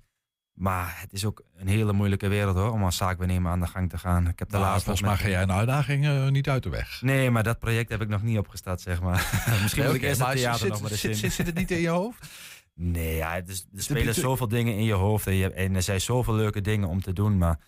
Maar 0.61 0.95
het 0.99 1.13
is 1.13 1.25
ook 1.25 1.43
een 1.55 1.67
hele 1.67 1.93
moeilijke 1.93 2.27
wereld 2.27 2.55
hoor, 2.55 2.71
om 2.71 2.83
als 2.83 2.97
zaakwaarnemer 2.97 3.51
aan 3.51 3.59
de 3.59 3.67
gang 3.67 3.89
te 3.89 3.97
gaan. 3.97 4.27
Ik 4.27 4.39
heb 4.39 4.49
de 4.49 4.57
nou, 4.57 4.67
laatste 4.67 4.85
volgens 4.85 5.07
mij 5.07 5.17
ga 5.17 5.29
jij 5.29 5.41
een 5.41 5.51
uitdaging 5.51 6.05
uh, 6.05 6.27
niet 6.27 6.49
uit 6.49 6.63
de 6.63 6.69
weg. 6.69 7.01
Nee, 7.01 7.29
maar 7.29 7.43
dat 7.43 7.59
project 7.59 7.89
heb 7.89 8.01
ik 8.01 8.07
nog 8.07 8.21
niet 8.21 8.37
opgestart, 8.37 8.81
zeg 8.81 9.01
maar. 9.01 9.29
Misschien 9.61 9.85
moet 9.85 9.95
ik 9.95 10.01
eerst 10.01 10.25
het 10.25 10.35
theater 10.35 10.59
zit, 10.59 10.69
nog 10.69 10.81
maar 10.81 10.89
zit, 10.89 11.17
zit, 11.17 11.33
zit, 11.33 11.45
het 11.45 11.55
niet 11.55 11.71
in 11.71 11.79
je 11.79 11.89
hoofd? 11.89 12.27
Nee, 12.73 13.15
ja, 13.15 13.33
het 13.33 13.49
is, 13.49 13.67
er 13.75 13.83
spelen 13.83 14.13
zoveel 14.13 14.47
dingen 14.47 14.75
in 14.75 14.83
je 14.83 14.93
hoofd 14.93 15.27
en, 15.27 15.33
je, 15.33 15.51
en, 15.51 15.75
er 15.75 15.81
zijn 15.81 16.01
zoveel 16.01 16.33
leuke 16.33 16.61
dingen 16.61 16.87
om 16.87 17.01
te 17.01 17.13
doen. 17.13 17.37
Maar 17.37 17.59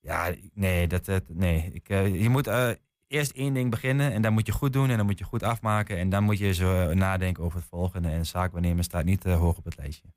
ja, 0.00 0.34
nee, 0.54 0.86
dat, 0.86 1.04
dat, 1.04 1.22
nee. 1.28 1.70
Ik, 1.72 1.88
uh, 1.88 2.22
je 2.22 2.28
moet 2.28 2.48
uh, 2.48 2.70
eerst 3.06 3.30
één 3.30 3.54
ding 3.54 3.70
beginnen 3.70 4.12
en 4.12 4.22
dan 4.22 4.32
moet 4.32 4.46
je 4.46 4.52
goed 4.52 4.72
doen 4.72 4.90
en 4.90 4.96
dan 4.96 5.06
moet 5.06 5.18
je 5.18 5.24
goed 5.24 5.42
afmaken. 5.42 5.98
En 5.98 6.08
dan 6.08 6.22
moet 6.22 6.38
je 6.38 6.54
zo 6.54 6.94
nadenken 6.94 7.44
over 7.44 7.58
het 7.58 7.68
volgende. 7.68 8.08
En 8.08 8.26
zaakwaarnemer 8.26 8.84
staat 8.84 9.04
niet 9.04 9.24
hoog 9.24 9.56
op 9.56 9.64
het 9.64 9.76
lijstje. 9.76 10.08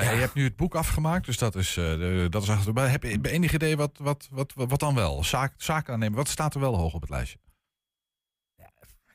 Nou, 0.00 0.08
ja. 0.08 0.14
Je 0.14 0.20
hebt 0.20 0.34
nu 0.34 0.44
het 0.44 0.56
boek 0.56 0.74
afgemaakt, 0.74 1.26
dus 1.26 1.38
dat 1.38 1.54
is, 1.54 1.76
uh, 1.76 2.30
dat 2.30 2.42
is 2.42 2.50
achter. 2.50 2.72
Maar 2.72 2.90
heb 2.90 3.02
je 3.02 3.18
enig 3.22 3.52
idee 3.52 3.76
wat, 3.76 3.98
wat, 3.98 4.28
wat, 4.30 4.52
wat 4.54 4.80
dan 4.80 4.94
wel? 4.94 5.24
Zaak, 5.24 5.54
zaken 5.56 5.92
aannemen, 5.92 6.16
wat 6.16 6.28
staat 6.28 6.54
er 6.54 6.60
wel 6.60 6.76
hoog 6.76 6.94
op 6.94 7.00
het 7.00 7.10
lijstje? 7.10 7.38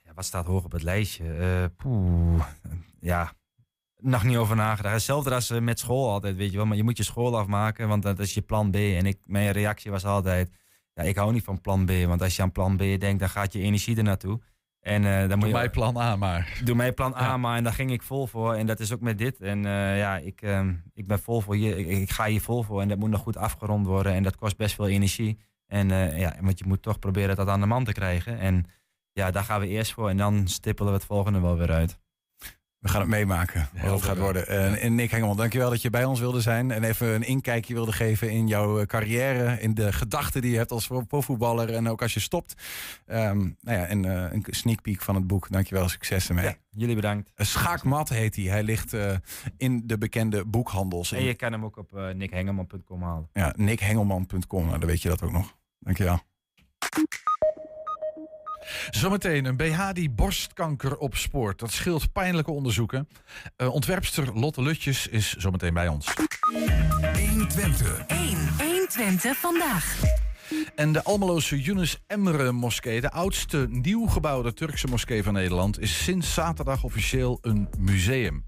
Ja, 0.04 0.14
wat 0.14 0.26
staat 0.26 0.46
hoog 0.46 0.64
op 0.64 0.72
het 0.72 0.84
lijstje? 0.84 1.24
Uh, 1.24 1.66
poeh, 1.78 2.46
ja, 3.00 3.34
nog 3.98 4.24
niet 4.24 4.38
over 4.38 4.56
nagedacht. 4.56 4.94
Hetzelfde 4.94 5.34
als 5.34 5.50
met 5.50 5.80
school 5.80 6.10
altijd, 6.10 6.36
weet 6.36 6.52
je 6.52 6.58
wel. 6.58 6.66
Maar 6.66 6.78
je 6.78 6.84
moet 6.84 6.98
je 6.98 7.04
school 7.04 7.38
afmaken, 7.38 7.88
want 7.88 8.04
dat 8.04 8.20
is 8.20 8.34
je 8.34 8.42
plan 8.42 8.72
B. 8.72 8.76
En 8.76 9.06
ik, 9.06 9.20
mijn 9.26 9.52
reactie 9.52 9.92
was 9.92 10.06
altijd, 10.06 10.52
ja, 10.94 11.04
ik 11.04 11.16
hou 11.16 11.34
niet 11.34 11.44
van 11.44 11.62
plan 11.62 11.86
B. 11.86 11.92
Want 12.06 12.22
als 12.22 12.36
je 12.36 12.42
aan 12.42 12.52
plan 12.52 12.76
B 12.76 12.80
denkt, 12.80 13.20
dan 13.20 13.30
gaat 13.30 13.54
je 13.54 13.60
energie 13.60 13.98
er 13.98 14.04
naartoe. 14.04 14.42
En, 14.82 15.04
uh, 15.04 15.20
dan 15.20 15.28
doe 15.28 15.38
moet 15.38 15.48
je, 15.48 15.54
mij 15.54 15.70
plan 15.70 15.98
A 15.98 16.16
maar. 16.16 16.60
Doe 16.64 16.76
mij 16.76 16.94
plan 16.94 17.16
A 17.16 17.38
maar. 17.38 17.58
En 17.58 17.64
daar 17.64 17.74
ging 17.74 17.92
ik 17.92 18.02
vol 18.02 18.28
voor. 18.28 18.54
En 18.54 18.66
dat 18.66 18.80
is 18.80 18.94
ook 18.94 19.02
met 19.02 19.18
dit. 19.18 19.42
En 19.42 19.64
uh, 19.64 19.98
ja, 19.98 20.18
ik, 20.18 20.42
uh, 20.42 20.68
ik 20.94 21.08
ben 21.08 21.20
vol 21.20 21.42
voor 21.42 21.56
hier. 21.56 21.78
Ik, 21.78 21.88
ik, 21.88 22.10
ga 22.10 22.26
hier 22.26 22.42
vol 22.42 22.64
voor. 22.64 22.82
En 22.82 22.88
dat 22.88 22.98
moet 22.98 23.10
nog 23.10 23.22
goed 23.22 23.38
afgerond 23.38 23.86
worden. 23.86 24.14
En 24.14 24.24
dat 24.24 24.36
kost 24.36 24.58
best 24.58 24.76
veel 24.76 24.88
energie. 24.88 25.40
En 25.68 25.90
ja, 26.18 26.36
want 26.42 26.60
je 26.60 26.66
moet 26.68 26.82
toch 26.82 27.00
proberen 27.00 27.36
dat 27.36 27.48
aan 27.48 27.60
de 27.60 27.66
man 27.66 27.84
te 27.84 27.92
krijgen. 27.92 28.40
En 28.40 28.66
ja, 29.14 29.32
daar 29.32 29.44
gaan 29.44 29.60
we 29.60 29.68
eerst 29.68 29.94
voor. 29.94 30.10
En 30.10 30.18
dan 30.18 30.48
stippelen 30.48 30.92
we 30.92 30.98
het 30.98 31.08
volgende 31.08 31.40
wel 31.40 31.58
weer 31.58 31.72
uit. 31.72 32.00
We 32.82 32.90
gaan 32.90 33.02
het 33.02 33.10
meemaken 33.10 33.70
wat 33.82 33.92
het 33.92 34.02
gaat 34.02 34.18
worden. 34.18 34.48
En 34.80 34.96
Nick 34.96 35.12
Hengelman, 35.12 35.38
dankjewel 35.38 35.70
dat 35.70 35.82
je 35.82 35.90
bij 35.90 36.06
ons 36.06 36.20
wilde 36.20 36.42
zijn. 36.42 36.72
En 36.72 36.84
even 36.84 37.08
een 37.08 37.24
inkijkje 37.24 37.74
wilde 37.74 37.92
geven 37.92 38.32
in 38.32 38.48
jouw 38.48 38.80
eh, 38.80 38.86
carrière. 38.86 39.60
In 39.60 39.74
de 39.74 39.94
gedachten 39.94 40.42
die 40.42 40.52
je 40.52 40.58
hebt 40.58 40.72
als 40.72 40.88
profvoetballer. 41.08 41.74
En 41.74 41.90
ook 41.90 42.02
als 42.02 42.14
je 42.14 42.20
stopt. 42.20 42.54
Um, 43.08 43.58
nou 43.62 43.78
ja, 43.78 43.86
en 43.86 44.06
uh, 44.06 44.32
een 44.32 44.46
sneak 44.50 44.82
peek 44.82 45.02
van 45.02 45.16
het 45.16 45.28
boek. 45.28 45.52
Dankjewel, 45.52 45.90
succes 45.90 46.30
ermee. 46.30 46.46
Ja, 46.46 46.56
jullie 46.70 46.96
bedankt. 46.96 47.32
Schaakmat 47.36 48.10
heet 48.10 48.36
hij. 48.36 48.46
Hij 48.46 48.64
ligt 48.64 48.94
uh, 48.94 49.16
in 49.58 49.82
de 49.86 49.98
bekende 49.98 50.46
boekhandels. 50.46 51.12
En 51.12 51.24
je 51.24 51.34
kan 51.34 51.52
hem 51.52 51.66
ook 51.66 51.78
op 51.78 51.92
uh, 51.96 52.10
nickhengelman.com 52.10 53.04
halen. 53.04 53.30
Ja, 53.34 53.54
nickhengelman.com. 53.58 54.66
Nou, 54.66 54.80
dan 54.80 54.90
weet 54.90 55.02
je 55.02 55.10
dat 55.10 55.22
ook 55.22 55.32
nog. 55.32 55.58
Dankjewel. 55.80 56.20
Zometeen 58.90 59.46
een 59.46 59.58
BH 59.58 59.92
die 59.94 60.10
borstkanker 60.10 60.98
opspoort. 60.98 61.60
Dat 61.60 61.72
scheelt 61.72 62.12
pijnlijke 62.12 62.52
onderzoeken. 62.52 63.08
Uh, 63.58 63.74
ontwerpster 63.74 64.40
Lotte 64.40 64.62
Lutjes 64.62 65.08
is 65.08 65.34
zometeen 65.34 65.74
bij 65.74 65.88
ons. 65.88 66.14
120. 67.30 68.06
1. 68.08 68.38
120 68.58 69.38
vandaag. 69.38 70.00
En 70.76 70.92
de 70.92 71.04
Almeloze 71.04 71.62
Yunus 71.62 72.04
Emre 72.08 72.52
moskee, 72.52 73.02
de 73.02 73.12
oudste 73.12 73.68
nieuw 73.70 74.08
gebouwde 74.08 74.54
Turkse 74.54 74.88
moskee 74.88 75.24
van 75.24 75.34
Nederland, 75.34 75.80
is 75.80 76.04
sinds 76.04 76.34
zaterdag 76.34 76.84
officieel 76.84 77.38
een 77.42 77.70
museum. 77.78 78.44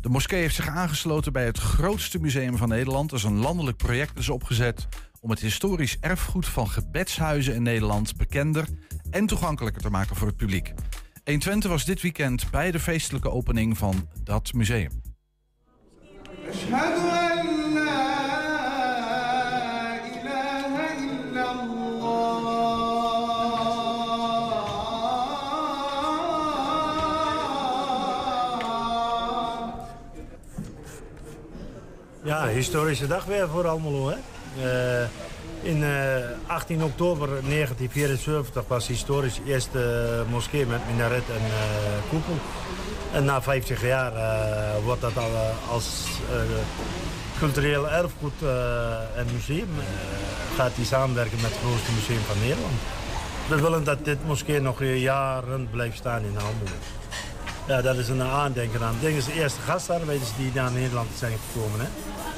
De 0.00 0.08
moskee 0.08 0.40
heeft 0.40 0.54
zich 0.54 0.68
aangesloten 0.68 1.32
bij 1.32 1.44
het 1.44 1.58
grootste 1.58 2.18
museum 2.18 2.56
van 2.56 2.68
Nederland. 2.68 3.10
Dat 3.10 3.18
is 3.18 3.24
een 3.24 3.38
landelijk 3.38 3.76
project 3.76 4.18
is 4.18 4.28
opgezet 4.28 4.88
om 5.20 5.30
het 5.30 5.40
historisch 5.40 5.96
erfgoed 6.00 6.46
van 6.46 6.68
gebedshuizen 6.68 7.54
in 7.54 7.62
Nederland 7.62 8.16
bekender 8.16 8.66
en 9.10 9.26
toegankelijker 9.26 9.82
te 9.82 9.90
maken 9.90 10.16
voor 10.16 10.26
het 10.26 10.36
publiek. 10.36 10.74
120 11.24 11.70
was 11.70 11.84
dit 11.84 12.02
weekend 12.02 12.50
bij 12.50 12.70
de 12.70 12.80
feestelijke 12.80 13.30
opening 13.30 13.78
van 13.78 14.08
dat 14.24 14.52
museum. 14.52 15.02
Ja, 32.24 32.48
historische 32.48 33.06
dag 33.06 33.24
weer 33.24 33.48
voor 33.48 33.66
Almelo. 33.66 34.08
Hè? 34.08 34.16
Uh, 35.02 35.08
in 35.66 35.82
uh, 35.82 35.88
18 36.46 36.84
oktober 36.84 37.26
1974 37.26 38.64
was 38.68 38.86
historisch 38.86 39.40
eerste 39.46 39.78
uh, 39.78 40.32
moskee 40.32 40.66
met 40.66 40.80
minaret 40.90 41.22
en 41.28 41.42
koepel. 42.08 42.34
En 43.12 43.24
na 43.24 43.42
50 43.42 43.82
jaar 43.82 44.12
wordt 44.84 45.00
dat 45.00 45.16
al 45.16 45.30
als 45.70 46.04
cultureel 47.38 47.90
erfgoed 47.90 48.42
en 49.16 49.26
museum 49.32 49.68
gaat 50.56 50.76
die 50.76 50.84
samenwerken 50.84 51.40
met 51.40 51.50
het 51.50 51.60
grootste 51.60 51.92
museum 51.92 52.22
van 52.26 52.38
Nederland. 52.40 52.74
We 53.48 53.60
willen 53.60 53.84
dat 53.84 54.04
dit 54.04 54.26
moskee 54.26 54.60
nog 54.60 54.84
jaren 54.84 55.68
blijft 55.70 55.96
staan 55.96 56.22
in 56.22 56.38
Almelo. 56.38 56.76
Ja, 57.66 57.82
dat 57.82 57.96
is 57.96 58.08
een 58.08 58.22
aandenken 58.22 58.82
aan. 58.82 58.94
Ik 58.94 59.00
denk 59.00 59.16
dat 59.16 59.24
de 59.24 59.40
eerste 59.40 59.60
gastarbeiders 59.60 60.30
die 60.36 60.50
naar 60.54 60.70
Nederland 60.70 61.08
zijn 61.18 61.32
gekomen. 61.46 61.80
Hè? 61.80 61.86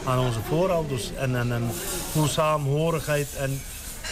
Aan 0.05 0.19
onze 0.19 0.41
voorouders. 0.49 1.11
En, 1.15 1.37
en, 1.37 1.71
hoe 2.13 2.29
saamhorigheid 2.29 3.37
en 3.37 3.61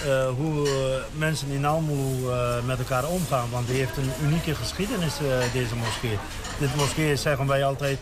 uh, 0.05 0.29
hoe 0.29 0.69
uh, 0.69 0.73
mensen 1.19 1.49
in 1.49 1.65
Almelo 1.65 2.31
uh, 2.31 2.65
met 2.65 2.79
elkaar 2.79 3.09
omgaan. 3.09 3.51
Want 3.51 3.67
die 3.67 3.77
heeft 3.77 3.97
een 3.97 4.27
unieke 4.27 4.55
geschiedenis, 4.55 5.15
deze 5.53 5.77
moskee. 5.77 6.19
Dit 6.59 6.77
moskee, 6.77 7.17
zeggen 7.17 7.47
wij 7.47 7.65
altijd, 7.65 7.99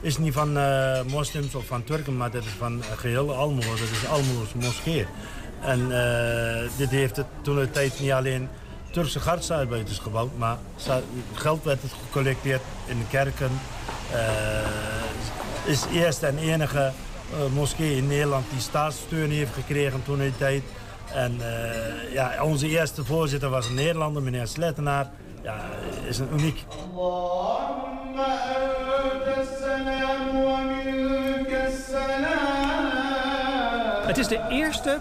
is 0.00 0.18
niet 0.18 0.32
van 0.32 0.58
moslims 1.06 1.54
of 1.54 1.66
van 1.66 1.84
Turken, 1.84 2.16
maar 2.16 2.30
dat 2.30 2.44
is 2.44 2.52
van 2.58 2.82
geheel 2.96 3.34
Almelo. 3.34 3.70
Dat 3.70 3.90
is 3.92 4.06
Almelo's 4.08 4.52
moskee. 4.54 5.06
En 5.60 5.88
dit 6.76 6.90
heeft 6.90 7.16
het 7.16 7.26
toen 7.42 7.56
de 7.56 7.70
tijd 7.70 8.00
niet 8.00 8.12
alleen 8.12 8.48
Turkse 8.90 9.20
gartsarbeiders 9.20 9.98
gebouwd, 9.98 10.30
maar 10.38 10.58
geld 11.34 11.64
werd 11.64 11.82
het 11.82 11.92
gecollecteerd 12.04 12.62
in 12.86 12.98
de 12.98 13.06
kerken. 13.10 13.50
is 15.64 15.84
eerst 15.92 16.22
en 16.22 16.38
enige 16.38 16.92
moskee 17.54 17.96
in 17.96 18.06
Nederland 18.06 18.44
die 18.50 18.60
staatssteun 18.60 19.30
heeft 19.30 19.54
gekregen 19.54 20.02
toen 20.04 20.18
die 20.18 20.36
tijd. 20.36 20.62
En 21.14 21.36
uh, 21.40 22.12
ja, 22.12 22.42
onze 22.42 22.68
eerste 22.68 23.04
voorzitter 23.04 23.50
was 23.50 23.68
een 23.68 23.74
Nederlander, 23.74 24.22
meneer 24.22 24.46
Slettenaar. 24.46 25.10
Ja, 25.42 25.60
is 26.08 26.18
een 26.18 26.28
uniek. 26.32 26.64
Het 34.06 34.18
is 34.18 34.28
de 34.28 34.46
eerste 34.50 35.00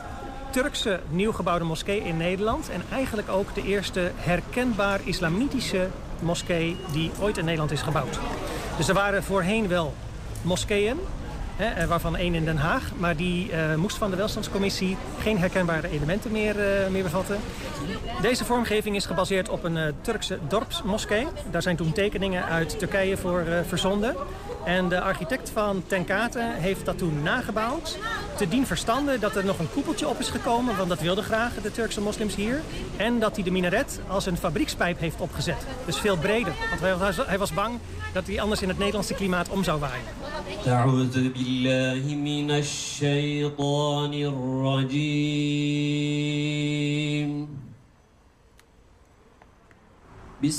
Turkse 0.49 0.99
nieuwgebouwde 1.09 1.65
moskee 1.65 1.99
in 1.99 2.17
Nederland. 2.17 2.69
En 2.69 2.81
eigenlijk 2.91 3.29
ook 3.29 3.55
de 3.55 3.63
eerste 3.63 4.11
herkenbaar 4.15 4.99
islamitische 5.03 5.87
moskee 6.19 6.77
die 6.91 7.11
ooit 7.19 7.37
in 7.37 7.45
Nederland 7.45 7.71
is 7.71 7.81
gebouwd. 7.81 8.19
Dus 8.77 8.87
er 8.87 8.93
waren 8.93 9.23
voorheen 9.23 9.67
wel 9.67 9.93
moskeeën, 10.41 10.99
Hè, 11.59 11.87
waarvan 11.87 12.15
één 12.15 12.33
in 12.33 12.45
Den 12.45 12.57
Haag. 12.57 12.91
Maar 12.97 13.15
die 13.15 13.51
uh, 13.51 13.75
moest 13.75 13.97
van 13.97 14.09
de 14.09 14.15
welstandscommissie 14.15 14.97
geen 15.19 15.37
herkenbare 15.37 15.89
elementen 15.89 16.31
meer, 16.31 16.55
uh, 16.55 16.87
meer 16.87 17.03
bevatten. 17.03 17.37
Deze 18.21 18.45
vormgeving 18.45 18.95
is 18.95 19.05
gebaseerd 19.05 19.49
op 19.49 19.63
een 19.63 19.93
Turkse 20.01 20.39
dorpsmoskee. 20.47 21.27
Daar 21.51 21.61
zijn 21.61 21.75
toen 21.75 21.91
tekeningen 21.91 22.45
uit 22.45 22.79
Turkije 22.79 23.17
voor 23.17 23.43
verzonden. 23.67 24.15
En 24.65 24.89
de 24.89 25.01
architect 25.01 25.49
van 25.49 25.83
Tenkate 25.87 26.39
heeft 26.39 26.85
dat 26.85 26.97
toen 26.97 27.23
nagebouwd. 27.23 27.97
Te 28.37 28.47
dien 28.47 28.65
verstande 28.65 29.19
dat 29.19 29.35
er 29.35 29.45
nog 29.45 29.59
een 29.59 29.71
koepeltje 29.71 30.07
op 30.07 30.19
is 30.19 30.29
gekomen, 30.29 30.77
want 30.77 30.89
dat 30.89 30.99
wilden 30.99 31.23
graag 31.23 31.53
de 31.61 31.71
Turkse 31.71 32.01
moslims 32.01 32.35
hier. 32.35 32.61
En 32.97 33.19
dat 33.19 33.35
hij 33.35 33.43
de 33.43 33.51
minaret 33.51 33.99
als 34.07 34.25
een 34.25 34.37
fabriekspijp 34.37 34.99
heeft 34.99 35.21
opgezet. 35.21 35.65
Dus 35.85 35.97
veel 35.97 36.17
breder, 36.17 36.53
want 36.69 37.27
hij 37.27 37.37
was 37.37 37.53
bang 37.53 37.79
dat 38.13 38.27
hij 38.27 38.41
anders 38.41 38.61
in 38.61 38.67
het 38.67 38.77
Nederlandse 38.77 39.13
klimaat 39.13 39.49
om 39.49 39.63
zou 39.63 39.79
waaien. 39.79 40.03
We 50.39 50.51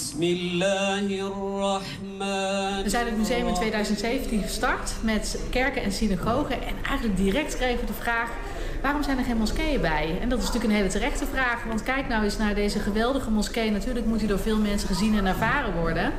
zijn 2.86 3.06
het 3.06 3.16
museum 3.16 3.46
in 3.46 3.54
2017 3.54 4.42
gestart 4.42 4.92
met 5.02 5.38
kerken 5.50 5.82
en 5.82 5.92
synagogen. 5.92 6.62
En 6.62 6.74
eigenlijk 6.84 7.16
direct 7.16 7.56
kregen 7.56 7.80
we 7.80 7.86
de 7.86 7.92
vraag: 7.92 8.30
waarom 8.82 9.02
zijn 9.02 9.18
er 9.18 9.24
geen 9.24 9.36
moskeeën 9.36 9.80
bij? 9.80 10.18
En 10.20 10.28
dat 10.28 10.38
is 10.38 10.44
natuurlijk 10.44 10.72
een 10.72 10.78
hele 10.78 10.92
terechte 10.92 11.26
vraag. 11.26 11.64
Want 11.64 11.82
kijk 11.82 12.08
nou 12.08 12.24
eens 12.24 12.36
naar 12.36 12.54
deze 12.54 12.78
geweldige 12.78 13.30
moskee. 13.30 13.70
Natuurlijk 13.70 14.06
moet 14.06 14.18
die 14.18 14.28
door 14.28 14.38
veel 14.38 14.58
mensen 14.58 14.88
gezien 14.88 15.18
en 15.18 15.26
ervaren 15.26 15.74
worden. 15.74 16.12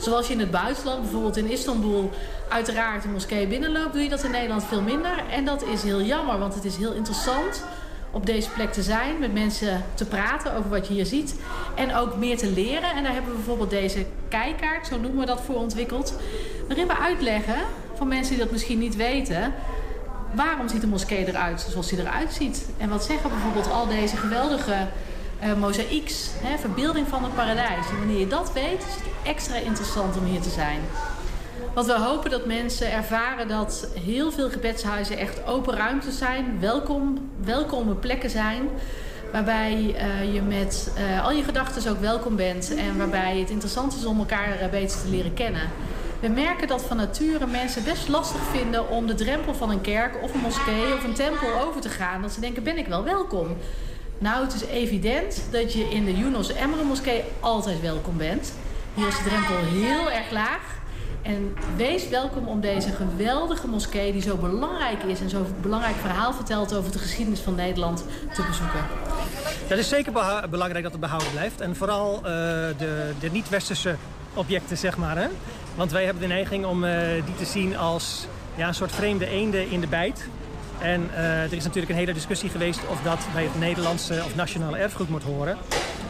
Zoals 0.00 0.26
je 0.26 0.32
in 0.32 0.40
het 0.40 0.50
buitenland, 0.50 1.02
bijvoorbeeld 1.02 1.36
in 1.36 1.50
Istanbul, 1.50 2.10
uiteraard 2.48 3.04
een 3.04 3.12
moskee 3.12 3.46
binnenloopt, 3.46 3.92
doe 3.92 4.02
je 4.02 4.08
dat 4.08 4.24
in 4.24 4.30
Nederland 4.30 4.64
veel 4.64 4.82
minder. 4.82 5.24
En 5.30 5.44
dat 5.44 5.64
is 5.66 5.82
heel 5.82 6.02
jammer, 6.02 6.38
want 6.38 6.54
het 6.54 6.64
is 6.64 6.76
heel 6.76 6.92
interessant 6.92 7.64
op 8.12 8.26
deze 8.26 8.50
plek 8.50 8.72
te 8.72 8.82
zijn, 8.82 9.18
met 9.18 9.32
mensen 9.32 9.84
te 9.94 10.04
praten 10.04 10.56
over 10.56 10.70
wat 10.70 10.86
je 10.86 10.94
hier 10.94 11.06
ziet. 11.06 11.34
En 11.74 11.94
ook 11.94 12.16
meer 12.16 12.36
te 12.36 12.50
leren. 12.50 12.90
En 12.90 13.02
daar 13.02 13.12
hebben 13.12 13.30
we 13.30 13.36
bijvoorbeeld 13.36 13.70
deze 13.70 14.06
kijkkaart, 14.28 14.86
zo 14.86 14.98
noemen 14.98 15.20
we 15.20 15.26
dat, 15.26 15.40
voor 15.40 15.54
ontwikkeld. 15.54 16.14
Waarin 16.68 16.86
we 16.86 16.98
uitleggen, 16.98 17.58
van 17.94 18.08
mensen 18.08 18.34
die 18.34 18.42
dat 18.42 18.52
misschien 18.52 18.78
niet 18.78 18.96
weten... 18.96 19.54
waarom 20.34 20.68
ziet 20.68 20.80
de 20.80 20.86
moskee 20.86 21.26
eruit 21.26 21.66
zoals 21.70 21.90
hij 21.90 22.00
eruit 22.00 22.32
ziet. 22.32 22.66
En 22.78 22.88
wat 22.88 23.04
zeggen 23.04 23.30
bijvoorbeeld 23.30 23.70
al 23.70 23.86
deze 23.86 24.16
geweldige 24.16 24.88
uh, 25.44 26.58
verbeelding 26.58 27.08
van 27.08 27.22
het 27.22 27.34
paradijs. 27.34 27.88
En 27.90 27.98
wanneer 27.98 28.18
je 28.18 28.26
dat 28.26 28.52
weet, 28.52 28.78
is 28.78 28.94
het 28.94 29.04
extra 29.22 29.56
interessant 29.56 30.16
om 30.16 30.24
hier 30.24 30.40
te 30.40 30.50
zijn. 30.50 30.80
Want 31.74 31.86
we 31.86 31.92
hopen 31.92 32.30
dat 32.30 32.46
mensen 32.46 32.92
ervaren 32.92 33.48
dat 33.48 33.88
heel 34.04 34.32
veel 34.32 34.50
gebedshuizen 34.50 35.18
echt 35.18 35.46
open 35.46 35.76
ruimtes 35.76 36.18
zijn, 36.18 36.60
welkom, 36.60 37.30
welkome 37.44 37.94
plekken 37.94 38.30
zijn. 38.30 38.68
Waarbij 39.32 39.74
uh, 39.74 40.34
je 40.34 40.42
met 40.42 40.92
uh, 40.98 41.24
al 41.24 41.32
je 41.32 41.42
gedachten 41.42 41.90
ook 41.90 42.00
welkom 42.00 42.36
bent 42.36 42.74
en 42.74 42.98
waarbij 42.98 43.38
het 43.38 43.50
interessant 43.50 43.94
is 43.96 44.04
om 44.04 44.18
elkaar 44.18 44.68
beter 44.70 45.00
te 45.00 45.08
leren 45.08 45.34
kennen. 45.34 45.70
We 46.20 46.28
merken 46.28 46.68
dat 46.68 46.82
van 46.82 46.96
nature 46.96 47.46
mensen 47.46 47.84
best 47.84 48.08
lastig 48.08 48.42
vinden 48.42 48.88
om 48.88 49.06
de 49.06 49.14
drempel 49.14 49.54
van 49.54 49.70
een 49.70 49.80
kerk 49.80 50.22
of 50.22 50.34
een 50.34 50.40
moskee 50.40 50.94
of 50.94 51.04
een 51.04 51.14
tempel 51.14 51.60
over 51.60 51.80
te 51.80 51.88
gaan. 51.88 52.22
Dat 52.22 52.32
ze 52.32 52.40
denken, 52.40 52.62
ben 52.62 52.78
ik 52.78 52.86
wel 52.86 53.04
welkom? 53.04 53.56
Nou, 54.18 54.44
het 54.44 54.54
is 54.54 54.64
evident 54.64 55.42
dat 55.50 55.72
je 55.72 55.88
in 55.90 56.04
de 56.04 56.16
Yunus 56.16 56.52
Emre 56.52 56.84
moskee 56.84 57.24
altijd 57.40 57.80
welkom 57.80 58.16
bent. 58.16 58.52
Hier 58.94 59.06
is 59.06 59.16
de 59.16 59.24
drempel 59.24 59.56
heel 59.56 60.10
erg 60.10 60.30
laag. 60.30 60.81
En 61.22 61.54
wees 61.76 62.08
welkom 62.08 62.48
om 62.48 62.60
deze 62.60 62.90
geweldige 62.90 63.68
moskee, 63.68 64.12
die 64.12 64.22
zo 64.22 64.36
belangrijk 64.36 65.02
is 65.02 65.20
en 65.20 65.30
zo'n 65.30 65.46
belangrijk 65.60 65.96
verhaal 65.96 66.32
vertelt 66.32 66.74
over 66.74 66.92
de 66.92 66.98
geschiedenis 66.98 67.40
van 67.40 67.54
Nederland, 67.54 68.04
te 68.34 68.44
bezoeken. 68.46 68.84
Dat 69.68 69.78
is 69.78 69.88
zeker 69.88 70.12
belangrijk 70.50 70.82
dat 70.82 70.92
het 70.92 71.00
behouden 71.00 71.30
blijft. 71.30 71.60
En 71.60 71.76
vooral 71.76 72.16
eh, 72.16 72.22
de, 72.78 73.12
de 73.20 73.30
niet-westerse 73.30 73.96
objecten, 74.34 74.78
zeg 74.78 74.96
maar. 74.96 75.16
Hè? 75.16 75.26
Want 75.74 75.90
wij 75.90 76.04
hebben 76.04 76.22
de 76.22 76.28
neiging 76.28 76.64
om 76.64 76.84
eh, 76.84 77.24
die 77.24 77.34
te 77.34 77.44
zien 77.44 77.76
als 77.76 78.26
ja, 78.54 78.68
een 78.68 78.74
soort 78.74 78.92
vreemde 78.92 79.26
eenden 79.26 79.70
in 79.70 79.80
de 79.80 79.86
bijt. 79.86 80.24
En 80.78 81.10
eh, 81.14 81.42
er 81.42 81.52
is 81.52 81.64
natuurlijk 81.64 81.92
een 81.92 81.98
hele 81.98 82.12
discussie 82.12 82.50
geweest 82.50 82.80
of 82.90 83.02
dat 83.02 83.18
bij 83.32 83.42
het 83.42 83.58
Nederlandse 83.58 84.22
of 84.24 84.34
nationale 84.34 84.76
erfgoed 84.76 85.08
moet 85.08 85.22
horen. 85.22 85.56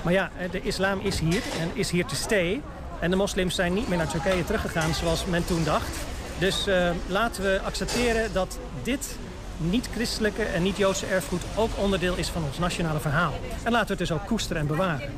Maar 0.03 0.13
ja, 0.13 0.31
de 0.51 0.63
islam 0.63 1.01
is 1.01 1.21
hier 1.21 1.43
en 1.61 1.71
is 1.73 1.91
hier 1.91 2.05
te 2.05 2.17
stay. 2.17 2.61
En 3.03 3.11
de 3.11 3.16
moslims 3.16 3.55
zijn 3.55 3.74
niet 3.74 3.88
meer 3.88 3.98
naar 3.98 4.09
Turkije 4.09 4.44
teruggegaan 4.44 4.94
zoals 4.94 5.26
men 5.26 5.46
toen 5.46 5.64
dacht. 5.64 5.96
Dus 6.38 6.66
eh, 6.66 6.90
laten 7.07 7.42
we 7.42 7.61
accepteren 7.64 8.32
dat 8.32 8.59
dit 8.82 9.16
niet-christelijke 9.57 10.42
en 10.42 10.62
niet-Joodse 10.62 11.07
erfgoed 11.07 11.42
ook 11.57 11.70
onderdeel 11.76 12.16
is 12.16 12.28
van 12.28 12.44
ons 12.44 12.59
nationale 12.59 13.00
verhaal. 13.00 13.32
En 13.62 13.72
laten 13.72 13.86
we 13.86 14.03
het 14.03 14.09
dus 14.09 14.12
ook 14.12 14.26
koesteren 14.26 14.62
en 14.62 14.68
bewaren. 14.68 15.12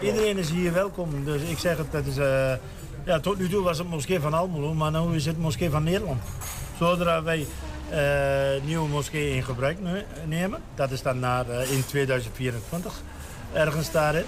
Iedereen 0.00 0.38
is 0.38 0.50
hier 0.50 0.72
welkom. 0.72 1.24
Dus 1.24 1.42
ik 1.42 1.58
zeg 1.58 1.76
het, 1.76 1.92
dat 1.92 2.06
is, 2.06 2.16
eh, 2.16 2.52
ja, 3.04 3.20
tot 3.20 3.38
nu 3.38 3.48
toe 3.48 3.62
was 3.62 3.78
het 3.78 3.88
moskee 3.88 4.20
van 4.20 4.34
Almelo, 4.34 4.74
maar 4.74 4.90
nu 4.90 5.14
is 5.14 5.26
het 5.26 5.38
moskee 5.38 5.70
van 5.70 5.82
Nederland. 5.82 6.22
Zodra 6.78 7.22
wij 7.22 7.46
nieuwe 8.64 8.88
moskee 8.88 9.34
in 9.34 9.44
gebruik 9.44 9.80
ne- 9.80 10.04
nemen, 10.24 10.62
dat 10.74 10.90
is 10.90 11.02
dan 11.02 11.18
naar, 11.18 11.48
eh, 11.48 11.70
in 11.72 11.86
2024, 11.86 12.92
ergens 13.52 13.90
daarin, 13.90 14.24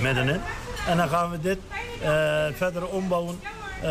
middenin. 0.00 0.40
En 0.86 0.96
dan 0.96 1.08
gaan 1.08 1.30
we 1.30 1.40
dit 1.40 1.58
eh, 2.02 2.46
verder 2.54 2.86
ombouwen 2.86 3.40
eh, 3.82 3.90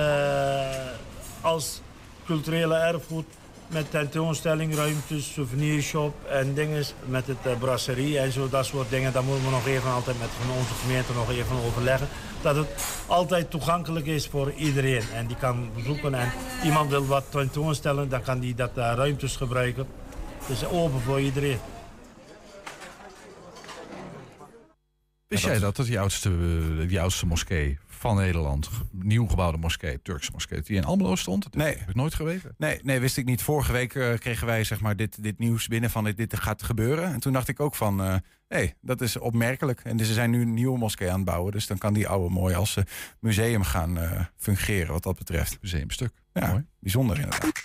als 1.42 1.82
culturele 2.26 2.76
erfgoed 2.76 3.26
met 3.68 3.92
tentoonstelling, 3.92 4.76
ruimtes, 4.76 5.34
souvenirshop 5.34 6.14
en 6.30 6.54
dingen 6.54 6.84
met 7.06 7.28
het 7.28 7.38
eh, 7.44 7.52
brasserie 7.60 8.20
en 8.20 8.32
zo, 8.32 8.50
dat 8.50 8.66
soort 8.66 8.90
dingen. 8.90 9.14
Daar 9.14 9.24
moeten 9.24 9.46
we 9.46 9.52
nog 9.52 9.68
even 9.68 9.92
altijd 9.92 10.20
met 10.20 10.30
onze 10.58 10.74
gemeente 10.82 11.14
nog 11.14 11.32
even 11.32 11.56
overleggen. 11.68 12.08
Dat 12.42 12.56
het 12.56 12.68
altijd 13.08 13.52
toegankelijk 13.52 14.06
is 14.06 14.28
voor 14.28 14.52
iedereen 14.52 15.04
en 15.16 15.28
die 15.28 15.36
kan 15.36 15.70
bezoeken. 15.76 16.14
En 16.14 16.32
iemand 16.64 16.90
wil 16.90 17.06
wat 17.06 17.24
tentoonstellen, 17.30 18.10
dan 18.10 18.22
kan 18.22 18.40
die 18.40 18.56
dat 18.56 18.72
eh, 18.76 18.92
ruimtes 18.96 19.36
gebruiken. 19.36 19.88
Dus 20.48 20.66
open 20.66 21.02
voor 21.02 21.20
iedereen. 21.20 21.60
Wist 25.30 25.44
jij 25.44 25.60
dat 25.60 25.78
het 25.78 25.88
de 25.88 26.00
oudste, 26.00 26.30
eh, 26.30 26.90
de 26.90 27.00
oudste 27.00 27.26
moskee 27.26 27.78
van 27.88 28.16
Nederland, 28.16 28.70
nieuw 28.92 29.28
gebouwde 29.28 29.58
moskee, 29.58 30.02
Turkse 30.02 30.32
moskee, 30.32 30.58
dat 30.58 30.68
die 30.68 30.76
in 30.78 30.84
Almelo 30.86 31.16
stond? 31.16 31.44
Dat 31.44 31.56
Nee. 31.56 31.78
heb 31.78 31.90
ik 31.90 31.96
nooit 31.96 32.14
geweten. 32.14 32.54
Nee, 32.58 32.80
nee, 32.84 33.00
wist 33.00 33.18
ik 33.18 33.26
niet. 33.26 33.42
Vorige 33.42 33.72
week 33.72 33.96
eh, 33.96 34.14
kregen 34.18 34.48
wij 34.48 34.64
zeg 34.64 34.80
maar, 34.82 34.96
dit, 34.96 35.24
dit 35.24 35.40
nieuws 35.40 35.68
binnen 35.68 35.90
van 35.90 36.04
dit, 36.04 36.18
dit 36.18 36.40
gaat 36.40 36.64
gebeuren. 36.64 37.14
En 37.14 37.20
toen 37.20 37.34
dacht 37.34 37.48
ik 37.48 37.60
ook 37.60 37.76
van, 37.76 38.00
hé, 38.00 38.18
hey, 38.48 38.76
dat 38.82 39.02
is 39.02 39.18
opmerkelijk. 39.18 39.80
En 39.84 39.98
dus 39.98 40.08
ze 40.08 40.14
zijn 40.14 40.30
nu 40.30 40.42
een 40.42 40.54
nieuwe 40.54 40.78
moskee 40.78 41.10
aan 41.10 41.16
het 41.16 41.26
bouwen. 41.26 41.52
Dus 41.52 41.68
dan 41.68 41.78
kan 41.78 41.94
die 41.94 42.08
oude 42.08 42.34
mooi 42.34 42.56
als 42.56 42.78
museum 43.20 43.64
gaan 43.64 43.98
eh, 44.00 44.26
fungeren 44.38 44.92
wat 44.94 45.04
dat 45.04 45.18
betreft. 45.18 45.58
Museumstuk. 45.62 46.12
Ja, 46.34 46.48
Mooi. 46.48 46.66
bijzonder 46.80 47.16
inderdaad. 47.20 47.62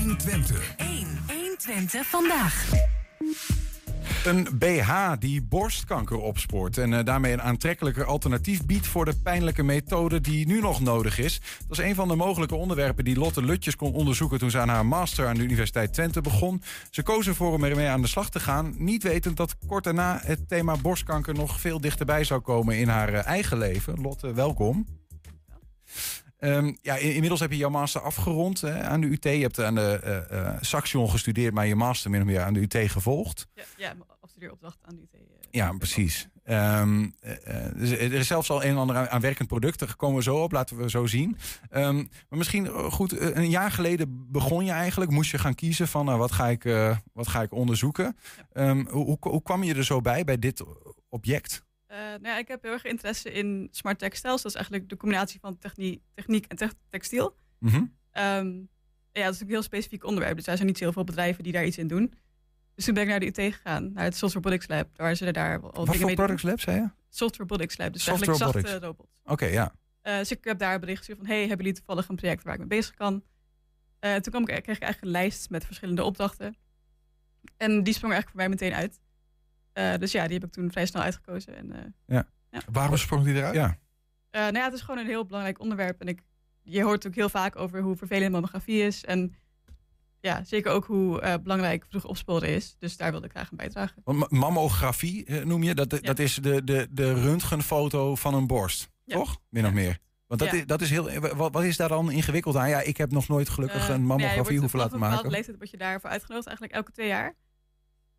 120. 0.00 0.74
1. 0.76 1.18
120 1.28 2.06
vandaag. 2.06 2.70
Een 4.24 4.48
BH 4.58 5.12
die 5.18 5.42
borstkanker 5.42 6.16
opspoort 6.18 6.78
en 6.78 6.94
eh, 6.94 7.04
daarmee 7.04 7.32
een 7.32 7.42
aantrekkelijker 7.42 8.04
alternatief 8.04 8.66
biedt 8.66 8.86
voor 8.86 9.04
de 9.04 9.14
pijnlijke 9.22 9.62
methode 9.62 10.20
die 10.20 10.46
nu 10.46 10.60
nog 10.60 10.80
nodig 10.80 11.18
is. 11.18 11.40
Dat 11.68 11.78
is 11.78 11.84
een 11.84 11.94
van 11.94 12.08
de 12.08 12.14
mogelijke 12.16 12.54
onderwerpen 12.54 13.04
die 13.04 13.16
Lotte 13.18 13.42
Lutjes 13.44 13.76
kon 13.76 13.92
onderzoeken 13.92 14.38
toen 14.38 14.50
ze 14.50 14.58
aan 14.58 14.68
haar 14.68 14.86
master 14.86 15.26
aan 15.26 15.34
de 15.36 15.42
Universiteit 15.42 15.92
Twente 15.92 16.20
begon. 16.20 16.62
Ze 16.90 17.02
koos 17.02 17.26
ervoor 17.26 17.52
om 17.52 17.64
ermee 17.64 17.88
aan 17.88 18.00
de 18.02 18.08
slag 18.08 18.30
te 18.30 18.40
gaan, 18.40 18.74
niet 18.78 19.02
wetend 19.02 19.36
dat 19.36 19.56
kort 19.66 19.84
daarna 19.84 20.20
het 20.22 20.48
thema 20.48 20.76
borstkanker 20.76 21.34
nog 21.34 21.60
veel 21.60 21.80
dichterbij 21.80 22.24
zou 22.24 22.40
komen 22.40 22.78
in 22.78 22.88
haar 22.88 23.12
eh, 23.14 23.26
eigen 23.26 23.58
leven. 23.58 24.00
Lotte, 24.00 24.32
welkom. 24.32 24.86
Ehm, 26.38 26.72
ja, 26.82 26.96
in- 26.96 27.12
inmiddels 27.14 27.40
heb 27.40 27.50
je 27.50 27.56
jouw 27.56 27.70
master 27.70 28.00
afgerond 28.00 28.60
hè, 28.60 28.82
aan 28.82 29.00
de 29.00 29.06
UT. 29.06 29.24
Je 29.24 29.30
hebt 29.30 29.60
aan 29.60 29.74
de 29.74 29.92
eh, 30.30 30.54
Saxion 30.60 31.10
gestudeerd, 31.10 31.54
maar 31.54 31.66
je 31.66 31.74
master 31.74 32.10
min 32.10 32.20
of 32.20 32.26
meer 32.26 32.42
aan 32.42 32.54
de 32.54 32.60
UT 32.60 32.90
gevolgd. 32.90 33.46
Ja, 33.54 33.62
ja 33.76 33.94
afstudeeropdracht 34.52 34.78
aan 34.82 34.94
de 34.96 35.02
UT. 35.02 35.12
eh, 35.12 35.20
Ja, 35.50 35.72
precies. 35.72 36.28
Ehm, 36.44 37.10
eh, 37.20 37.66
eh, 37.66 37.74
dus 37.76 37.90
er 37.90 38.12
is 38.12 38.26
zelfs 38.26 38.50
al 38.50 38.62
een 38.64 38.70
en 38.70 38.76
ander 38.76 38.96
aan, 38.96 39.08
aan 39.08 39.20
werkend 39.20 39.48
product. 39.48 39.78
Daar 39.78 39.96
komen 39.96 40.16
we 40.16 40.22
zo 40.22 40.42
op, 40.42 40.52
laten 40.52 40.76
we 40.76 40.90
zo 40.90 41.06
zien. 41.06 41.36
Ehm, 41.70 41.96
maar 41.96 42.38
misschien 42.38 42.66
goed, 42.68 43.20
een 43.20 43.50
jaar 43.50 43.70
geleden 43.70 44.30
begon 44.32 44.64
je 44.64 44.70
eigenlijk. 44.70 45.10
Moest 45.10 45.30
je 45.30 45.38
gaan 45.38 45.54
kiezen 45.54 45.88
van 45.88 46.04
nou, 46.04 46.18
wat, 46.18 46.32
ga 46.32 46.48
ik, 46.48 46.62
wat 47.12 47.28
ga 47.28 47.42
ik 47.42 47.52
onderzoeken. 47.52 48.16
Ehm, 48.52 48.86
hoe, 48.88 49.18
hoe, 49.20 49.42
kwam 49.42 49.62
je 49.62 49.74
er 49.74 49.84
zo 49.84 50.00
bij, 50.00 50.24
bij 50.24 50.38
dit 50.38 50.64
object? 51.08 51.64
Nou 51.88 52.26
ja, 52.26 52.38
ik 52.38 52.48
heb 52.48 52.62
heel 52.62 52.72
erg 52.72 52.84
interesse 52.84 53.32
in 53.32 53.68
smart 53.70 53.98
textiles. 53.98 54.42
Dat 54.42 54.50
is 54.50 54.54
eigenlijk 54.56 54.88
de 54.88 54.96
combinatie 54.96 55.40
van 55.40 55.58
technie, 55.58 56.02
techniek 56.14 56.46
en 56.46 56.56
te- 56.56 56.70
textiel. 56.88 57.36
Mhm. 57.58 57.84
Ja, 59.12 59.24
dat 59.24 59.34
is 59.34 59.40
een 59.40 59.48
heel 59.48 59.62
specifiek 59.62 60.04
onderwerp. 60.04 60.36
Dus 60.36 60.46
er 60.46 60.56
zijn 60.56 60.68
niet 60.68 60.78
heel 60.78 60.92
veel 60.92 61.04
bedrijven 61.04 61.42
die 61.42 61.52
daar 61.52 61.64
iets 61.66 61.78
in 61.78 61.86
doen. 61.86 62.14
Dus 62.74 62.84
toen 62.84 62.94
ben 62.94 63.02
ik 63.02 63.08
naar 63.08 63.20
de 63.20 63.26
UT 63.26 63.54
gegaan, 63.54 63.92
naar 63.92 64.04
het 64.04 64.16
Soft 64.16 64.34
Robotics 64.34 64.68
Lab, 64.68 64.88
waar 64.96 65.14
ze 65.14 65.32
daar 65.32 65.60
al 65.60 65.70
Wat 65.70 65.86
dingen 65.86 66.00
voor 66.00 66.14
products 66.14 66.42
lab, 66.42 66.60
zei 66.60 66.80
je? 66.80 66.90
Soft 67.08 67.36
Robotics 67.36 67.78
Lab, 67.78 67.92
dus 67.92 68.04
Soft 68.04 68.16
eigenlijk 68.16 68.42
robotics. 68.44 68.70
zachte 68.70 68.86
robots. 68.86 69.10
Oké, 69.24 69.44
ja. 69.46 69.74
Eh, 70.00 70.18
dus 70.18 70.30
ik 70.30 70.44
heb 70.44 70.58
daar 70.58 70.74
een 70.74 70.80
bericht 70.80 70.98
gestuurd 70.98 71.18
van... 71.18 71.26
hey, 71.26 71.38
hebben 71.38 71.56
jullie 71.58 71.72
toevallig 71.72 72.08
een 72.08 72.16
project 72.16 72.42
waar 72.42 72.52
ik 72.52 72.58
mee 72.58 72.68
bezig 72.68 72.94
kan? 72.94 73.22
Eh, 73.98 74.14
toen 74.14 74.32
kwam 74.32 74.42
ik, 74.42 74.62
kreeg 74.62 74.76
ik 74.76 74.82
eigenlijk 74.82 75.00
een 75.02 75.10
lijst 75.10 75.50
met 75.50 75.64
verschillende 75.64 76.04
opdrachten. 76.04 76.56
En 77.56 77.82
die 77.82 77.94
sprong 77.94 78.12
eigenlijk 78.12 78.28
voor 78.28 78.36
mij 78.36 78.48
meteen 78.48 78.74
uit. 78.74 79.00
Eh, 79.72 79.98
dus 79.98 80.12
ja, 80.12 80.24
die 80.24 80.34
heb 80.38 80.44
ik 80.44 80.52
toen 80.52 80.70
vrij 80.70 80.86
snel 80.86 81.02
uitgekozen. 81.02 81.56
En, 81.56 81.94
eh, 82.06 82.20
Waarom 82.72 82.96
sprong 82.96 83.24
die 83.24 83.34
eruit? 83.34 83.54
Ja. 83.54 83.78
eh, 84.30 84.40
nou 84.40 84.56
ja, 84.56 84.64
het 84.64 84.72
is 84.72 84.80
gewoon 84.80 85.00
een 85.00 85.06
heel 85.06 85.26
belangrijk 85.26 85.60
onderwerp. 85.60 86.00
En 86.00 86.06
ik, 86.08 86.22
je 86.62 86.82
hoort 86.82 87.06
ook 87.06 87.14
heel 87.14 87.28
vaak 87.28 87.56
over 87.56 87.80
hoe 87.80 87.96
vervelend 87.96 88.32
mammografie 88.32 88.82
is. 88.82 89.04
En 89.04 89.34
ja, 90.24 90.44
zeker 90.44 90.72
ook 90.72 90.84
hoe 90.84 91.20
eh, 91.20 91.34
belangrijk 91.42 91.84
vroeg 91.88 92.04
opsporen 92.04 92.48
is. 92.48 92.76
Dus 92.78 92.96
daar 92.96 93.10
wilde 93.10 93.26
ik 93.26 93.32
graag 93.32 93.50
aan 93.50 93.56
bijdragen. 93.56 94.02
Want 94.04 94.18
ma- 94.18 94.26
Mammografie 94.38 95.24
eh, 95.24 95.44
noem 95.44 95.62
je, 95.62 95.74
dat, 95.74 95.98
dat 96.02 96.18
is 96.18 96.34
de, 96.34 96.64
de, 96.64 96.88
de 96.90 97.14
röntgenfoto 97.22 98.14
van 98.14 98.34
een 98.34 98.46
borst, 98.46 98.90
Ja. 99.04 99.16
toch? 99.16 99.40
Min 99.48 99.66
of 99.66 99.72
meer. 99.72 99.98
Want 100.26 100.40
dat, 100.40 100.52
is, 100.52 100.66
dat 100.66 100.80
is 100.80 100.90
heel. 100.90 101.10
Wat, 101.20 101.52
wat 101.52 101.62
is 101.64 101.76
daar 101.76 101.88
dan 101.88 102.10
ingewikkeld 102.10 102.56
aan? 102.56 102.68
Ja, 102.68 102.80
ik 102.80 102.96
heb 102.96 103.10
nog 103.10 103.28
nooit 103.28 103.48
gelukkig 103.48 103.78
Eh, 103.82 103.88
een 103.88 103.94
nou 103.94 104.06
mammografie 104.06 104.58
hoeven 104.58 104.78
laten 104.78 104.94
een 104.94 104.98
bepaalde 105.00 105.16
maken. 105.16 105.30
leeftijd 105.36 105.56
word 105.56 105.70
je 105.70 105.76
daarvoor 105.76 106.10
uitgenodigd, 106.10 106.46
eigenlijk 106.46 106.76
elke 106.76 106.92
twee 106.92 107.08
jaar. 107.08 107.34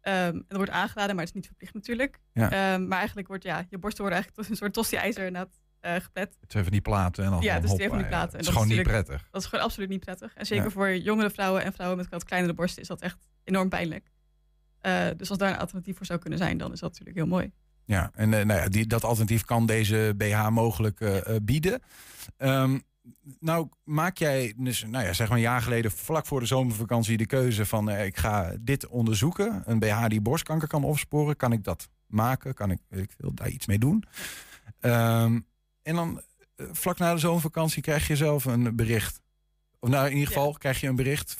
Ehm, 0.01 0.15
en 0.15 0.45
dat 0.47 0.57
wordt 0.57 0.71
aangeraden, 0.71 1.15
maar 1.15 1.25
het 1.25 1.33
is 1.33 1.39
niet 1.41 1.45
verplicht 1.45 1.73
natuurlijk. 1.73 2.19
Ehm, 2.33 2.87
maar 2.87 2.97
eigenlijk 2.97 3.27
wordt 3.27 3.43
ja, 3.43 3.65
je 3.69 3.77
borsten 3.77 4.01
worden 4.03 4.19
eigenlijk 4.21 4.35
tot 4.35 4.49
een 4.49 4.55
soort 4.55 4.73
tosti-ijzer 4.73 5.31
eh 5.31 5.49
geplet. 5.85 6.37
Het 6.41 6.51
zijn 6.51 6.63
van 6.63 6.71
die 6.73 6.81
platen 6.81 7.23
en 7.23 7.29
dan 7.31 7.41
Ja, 7.41 7.55
gewoon 7.55 7.75
twee 7.75 7.87
van 7.89 7.97
hoppa, 7.97 7.97
die 7.97 8.07
platen. 8.07 8.25
Het 8.25 8.33
En 8.33 8.39
is 8.39 8.45
dat 8.45 8.53
gewoon 8.53 8.69
is 8.69 8.75
niet 8.75 8.85
natuurlijk- 8.85 9.07
prettig. 9.07 9.31
Dat 9.31 9.41
is 9.41 9.47
gewoon 9.47 9.65
absoluut 9.65 9.89
niet 9.89 9.99
prettig. 9.99 10.33
En 10.33 10.45
zeker 10.45 10.71
voor 10.71 10.95
jongere 10.95 11.29
vrouwen 11.29 11.63
en 11.63 11.73
vrouwen 11.73 11.97
met 11.97 12.09
wat 12.09 12.23
kleinere 12.23 12.53
borsten 12.53 12.81
is 12.81 12.87
dat 12.87 13.01
echt 13.01 13.17
enorm 13.43 13.69
pijnlijk. 13.69 14.11
Eh, 14.81 15.07
dus 15.17 15.29
als 15.29 15.37
daar 15.37 15.49
een 15.51 15.57
alternatief 15.59 15.97
voor 15.97 16.05
zou 16.05 16.19
kunnen 16.19 16.39
zijn, 16.39 16.57
dan 16.57 16.71
is 16.71 16.79
dat 16.79 16.89
natuurlijk 16.89 17.17
heel 17.17 17.27
mooi. 17.27 17.51
Ja, 17.85 18.11
en 18.13 18.33
eh, 18.33 18.45
nou 18.45 18.59
ja, 18.59 18.67
die, 18.67 18.87
dat 18.87 19.03
alternatief 19.03 19.43
kan 19.43 19.65
deze 19.65 20.13
BH 20.17 20.49
mogelijk 20.49 20.99
eh, 21.01 21.17
eh, 21.35 21.41
bieden. 21.43 21.81
Ehm, 22.37 22.79
nou, 23.39 23.69
maak 23.83 24.17
jij, 24.17 24.53
dus, 24.57 24.83
nou 24.83 25.05
ja, 25.05 25.13
zeg 25.13 25.27
maar 25.27 25.37
een 25.37 25.43
jaar 25.43 25.61
geleden, 25.61 25.91
vlak 25.91 26.25
voor 26.25 26.39
de 26.39 26.45
zomervakantie, 26.45 27.17
de 27.17 27.25
keuze 27.25 27.65
van: 27.65 27.89
eh, 27.89 28.05
ik 28.05 28.17
ga 28.17 28.55
dit 28.59 28.87
onderzoeken. 28.87 29.63
Een 29.65 29.79
BH 29.79 30.05
die 30.07 30.21
borstkanker 30.21 30.67
kan 30.67 30.83
opsporen. 30.83 31.35
Kan 31.35 31.51
ik 31.51 31.63
dat 31.63 31.89
maken? 32.07 32.53
Kan 32.53 32.71
ik, 32.71 32.79
weet 32.89 33.03
ik 33.03 33.11
veel, 33.19 33.33
daar 33.33 33.49
iets 33.49 33.65
mee 33.65 33.79
doen? 33.79 34.03
Ehm, 34.79 35.39
en 35.85 35.95
dan, 35.95 36.21
eh, 36.55 36.65
vlak 36.71 36.97
na 36.97 37.13
de 37.13 37.19
zomervakantie, 37.19 37.81
krijg 37.81 38.07
je 38.07 38.15
zelf 38.15 38.45
een 38.45 38.75
bericht. 38.75 39.21
Of 39.79 39.89
nou, 39.89 40.05
in 40.05 40.11
ieder 40.11 40.27
geval 40.27 40.53
krijg 40.53 40.81
je 40.81 40.87
een 40.87 40.95
bericht. 40.95 41.37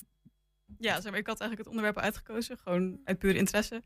Ja, 0.78 1.02
zeg 1.02 1.12
maar, 1.12 1.20
ik 1.20 1.28
had 1.28 1.40
eigenlijk 1.40 1.58
het 1.58 1.68
onderwerp 1.68 1.98
uitgekozen, 1.98 2.58
gewoon 2.58 3.00
uit 3.04 3.20
pure 3.20 3.38
interesse. 3.38 3.84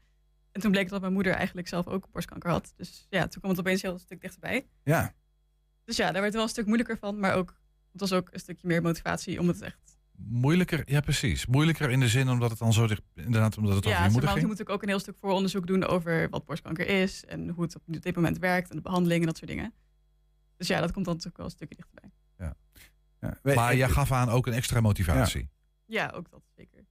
En 0.51 0.61
toen 0.61 0.71
bleek 0.71 0.89
dat 0.89 1.01
mijn 1.01 1.13
moeder 1.13 1.33
eigenlijk 1.33 1.67
zelf 1.67 1.87
ook 1.87 2.11
borstkanker 2.11 2.49
had. 2.49 2.73
Dus 2.75 3.07
ja, 3.09 3.27
toen 3.27 3.39
kwam 3.39 3.51
het 3.51 3.59
opeens 3.59 3.81
heel 3.81 3.93
een 3.93 3.99
stuk 3.99 4.21
dichterbij. 4.21 4.67
Ja, 4.83 5.13
Dus 5.85 5.95
ja, 5.95 6.03
daar 6.03 6.13
werd 6.13 6.25
het 6.25 6.33
wel 6.33 6.43
een 6.43 6.49
stuk 6.49 6.65
moeilijker 6.65 6.97
van, 6.97 7.19
maar 7.19 7.33
ook, 7.33 7.55
het 7.91 8.01
was 8.01 8.13
ook 8.13 8.29
een 8.31 8.39
stukje 8.39 8.67
meer 8.67 8.81
motivatie 8.81 9.39
om 9.39 9.47
het 9.47 9.61
echt 9.61 9.97
Moeilijker, 10.27 10.81
ja 10.85 10.99
precies. 10.99 11.45
Moeilijker 11.45 11.89
in 11.89 11.99
de 11.99 12.07
zin 12.07 12.29
omdat 12.29 12.49
het 12.49 12.59
dan 12.59 12.73
zo 12.73 12.87
dicht, 12.87 13.01
inderdaad 13.15 13.57
omdat 13.57 13.75
het 13.75 13.83
ja, 13.83 13.91
over 13.91 14.03
je 14.05 14.11
moeder 14.11 14.29
ging. 14.29 14.41
je 14.41 14.47
moet 14.47 14.69
ook 14.69 14.81
een 14.81 14.87
heel 14.87 14.99
stuk 14.99 15.17
vooronderzoek 15.19 15.67
doen 15.67 15.85
over 15.85 16.29
wat 16.29 16.45
borstkanker 16.45 16.87
is 16.87 17.25
en 17.25 17.49
hoe 17.49 17.63
het 17.63 17.75
op 17.75 17.81
dit 17.85 18.15
moment 18.15 18.37
werkt 18.37 18.69
en 18.69 18.75
de 18.75 18.81
behandeling 18.81 19.19
en 19.19 19.27
dat 19.27 19.37
soort 19.37 19.49
dingen. 19.49 19.73
Dus 20.59 20.67
ja, 20.67 20.79
dat 20.81 20.91
komt 20.91 21.05
dan 21.05 21.13
natuurlijk 21.13 21.37
wel 21.37 21.45
een 21.45 21.51
stukje 21.51 21.75
dichterbij. 21.75 22.11
We- 23.41 23.53
Maar 23.53 23.71
ik- 23.71 23.77
jij 23.77 23.89
gaf 23.89 24.11
aan 24.11 24.29
ook 24.29 24.47
een 24.47 24.53
extra 24.53 24.81
motivatie. 24.81 25.49
Ja, 25.85 26.11
ook 26.15 26.29
dat 26.31 26.41
zeker. 26.55 26.77
Dat 26.77 26.85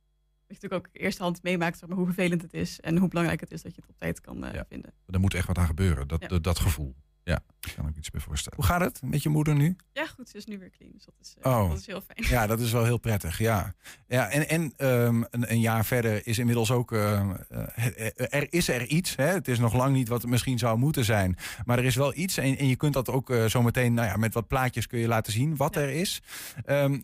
je 0.47 0.55
natuurlijk 0.55 0.87
ook 0.87 0.89
eerste 0.93 1.23
hand 1.23 1.43
meemaakt 1.43 1.79
zeg 1.79 1.89
maar, 1.89 1.99
hoe 1.99 2.07
vervelend 2.07 2.43
het 2.43 2.53
is 2.55 2.81
en 2.81 2.97
hoe 2.97 3.09
belangrijk 3.09 3.41
het 3.41 3.51
is 3.51 3.63
dat 3.63 3.75
je 3.75 3.81
het 3.81 3.91
op 3.91 3.99
tijd 3.99 4.21
kan 4.21 4.45
eh, 4.45 4.55
Ja. 4.55 4.65
vinden. 4.69 4.93
Er 5.07 5.21
moet 5.21 5.35
echt 5.35 5.47
wat 5.47 5.59
aan 5.59 5.67
gebeuren. 5.67 6.09
Dat, 6.09 6.21
Ja. 6.23 6.29
dat, 6.29 6.45
dat 6.45 6.59
gevoel. 6.59 6.95
Ja, 7.29 7.41
daar 7.61 7.75
kan 7.77 7.89
ik 7.89 7.97
iets 7.97 8.11
bij 8.11 8.21
voorstellen. 8.21 8.59
Hoe 8.59 8.67
gaat 8.67 8.81
het 8.81 9.03
met 9.03 9.23
je 9.23 9.29
moeder 9.29 9.55
nu? 9.55 9.77
Ja, 9.93 10.07
goed, 10.07 10.29
ze 10.29 10.37
is 10.37 10.45
nu 10.47 10.59
weer 10.59 10.71
clean, 10.71 10.93
dus 10.93 11.05
dat 11.05 11.15
is, 11.21 11.35
eh, 11.41 11.53
Oh. 11.53 11.69
dat 11.69 11.79
is 11.79 11.87
heel 11.87 12.01
fijn. 12.01 12.29
Ja, 12.31 12.47
dat 12.47 12.61
is 12.61 12.73
wel 12.73 12.85
heel 12.85 12.99
prettig. 12.99 13.39
Ja, 13.39 13.75
ja 14.07 14.31
en, 14.31 14.49
en 14.49 14.73
ehm, 14.77 15.23
een, 15.31 15.51
een 15.53 15.61
jaar 15.61 15.85
verder 15.85 16.27
is 16.27 16.39
inmiddels 16.39 16.71
ook. 16.71 16.93
eh, 16.93 17.31
eh, 17.51 18.11
er 18.17 18.53
is 18.53 18.69
er 18.69 18.87
iets. 18.87 19.17
Hè? 19.17 19.27
Het 19.27 19.49
is 19.49 19.59
nog 19.59 19.75
lang 19.75 19.95
niet 19.95 20.09
wat 20.09 20.23
het 20.23 20.31
misschien 20.31 20.59
zou 20.59 20.79
moeten 20.79 21.05
zijn. 21.05 21.37
Maar 21.65 21.79
er 21.79 21.85
is 21.85 21.95
wel 21.97 22.17
iets. 22.17 22.37
En, 22.37 22.57
en 22.59 22.67
je 22.67 22.77
kunt 22.77 22.93
dat 22.95 23.09
ook 23.09 23.31
eh, 23.31 23.45
zo 23.45 23.63
meteen. 23.63 23.95
Nou 23.95 24.09
ja, 24.09 24.17
met 24.17 24.35
wat 24.35 24.47
plaatjes 24.49 24.87
kun 24.87 24.99
je 24.99 25.09
laten 25.09 25.33
zien 25.33 25.57
wat 25.57 25.75
Ja. 25.75 25.81
er 25.81 25.91
is. 25.91 26.23
Ehm, 26.65 27.01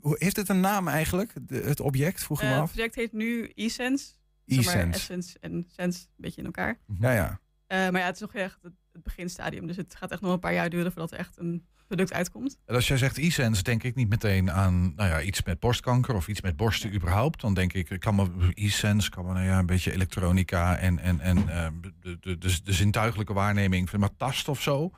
hoe- 0.00 0.16
heeft 0.18 0.36
het 0.36 0.48
een 0.48 0.60
naam 0.60 0.88
eigenlijk? 0.88 1.32
De- 1.40 1.62
het 1.64 1.80
object? 1.80 2.22
Vroeg 2.22 2.40
je 2.40 2.44
Eh, 2.46 2.50
me 2.52 2.56
het 2.58 2.64
af. 2.68 2.72
project 2.72 2.94
heet 2.94 3.12
nu 3.12 3.52
eSense. 3.54 4.06
Zeg 4.46 4.64
maar 4.64 4.74
E-Sense. 4.74 4.98
Essence 4.98 5.38
en 5.40 5.66
Sense 5.76 6.00
een 6.00 6.06
beetje 6.16 6.40
in 6.40 6.46
elkaar. 6.46 6.78
Ja, 7.00 7.12
ja. 7.12 7.40
Eh, 7.66 7.78
maar 7.78 8.00
ja, 8.00 8.06
het 8.06 8.14
is 8.14 8.20
nog 8.20 8.34
echt 8.34 8.58
het, 8.62 8.72
het 8.96 9.04
beginstadium. 9.04 9.66
Dus 9.66 9.76
het 9.76 9.94
gaat 9.94 10.10
echt 10.10 10.20
nog 10.20 10.32
een 10.32 10.38
paar 10.38 10.54
jaar 10.54 10.70
duren 10.70 10.92
voordat 10.92 11.12
er 11.12 11.18
echt 11.18 11.38
een 11.38 11.64
product 11.86 12.12
uitkomt. 12.12 12.58
En 12.64 12.74
als 12.74 12.88
jij 12.88 12.96
zegt 12.96 13.18
e-sense, 13.18 13.62
denk 13.62 13.82
ik 13.82 13.94
niet 13.94 14.08
meteen 14.08 14.50
aan 14.50 14.94
nou 14.94 15.08
ja, 15.08 15.22
iets 15.22 15.42
met 15.42 15.60
borstkanker 15.60 16.14
of 16.14 16.28
iets 16.28 16.40
met 16.40 16.56
borsten 16.56 16.94
überhaupt. 16.94 17.40
Dan 17.40 17.54
denk 17.54 17.72
ik, 17.72 17.90
ik 17.90 18.00
kan 18.00 18.14
me 18.14 18.50
e-sense, 18.54 19.10
kan 19.10 19.26
me 19.26 19.32
nou 19.32 19.44
ja, 19.46 19.58
een 19.58 19.66
beetje 19.66 19.92
elektronica 19.92 20.76
en, 20.76 20.98
en, 20.98 21.20
en 21.20 21.48
eh, 21.48 21.66
de, 22.00 22.18
de, 22.20 22.38
de, 22.38 22.62
de 22.62 22.72
zintuigelijke 22.72 23.32
waarneming, 23.32 23.92
maar 23.92 24.16
tast 24.16 24.48
of 24.48 24.62
zo. 24.62 24.90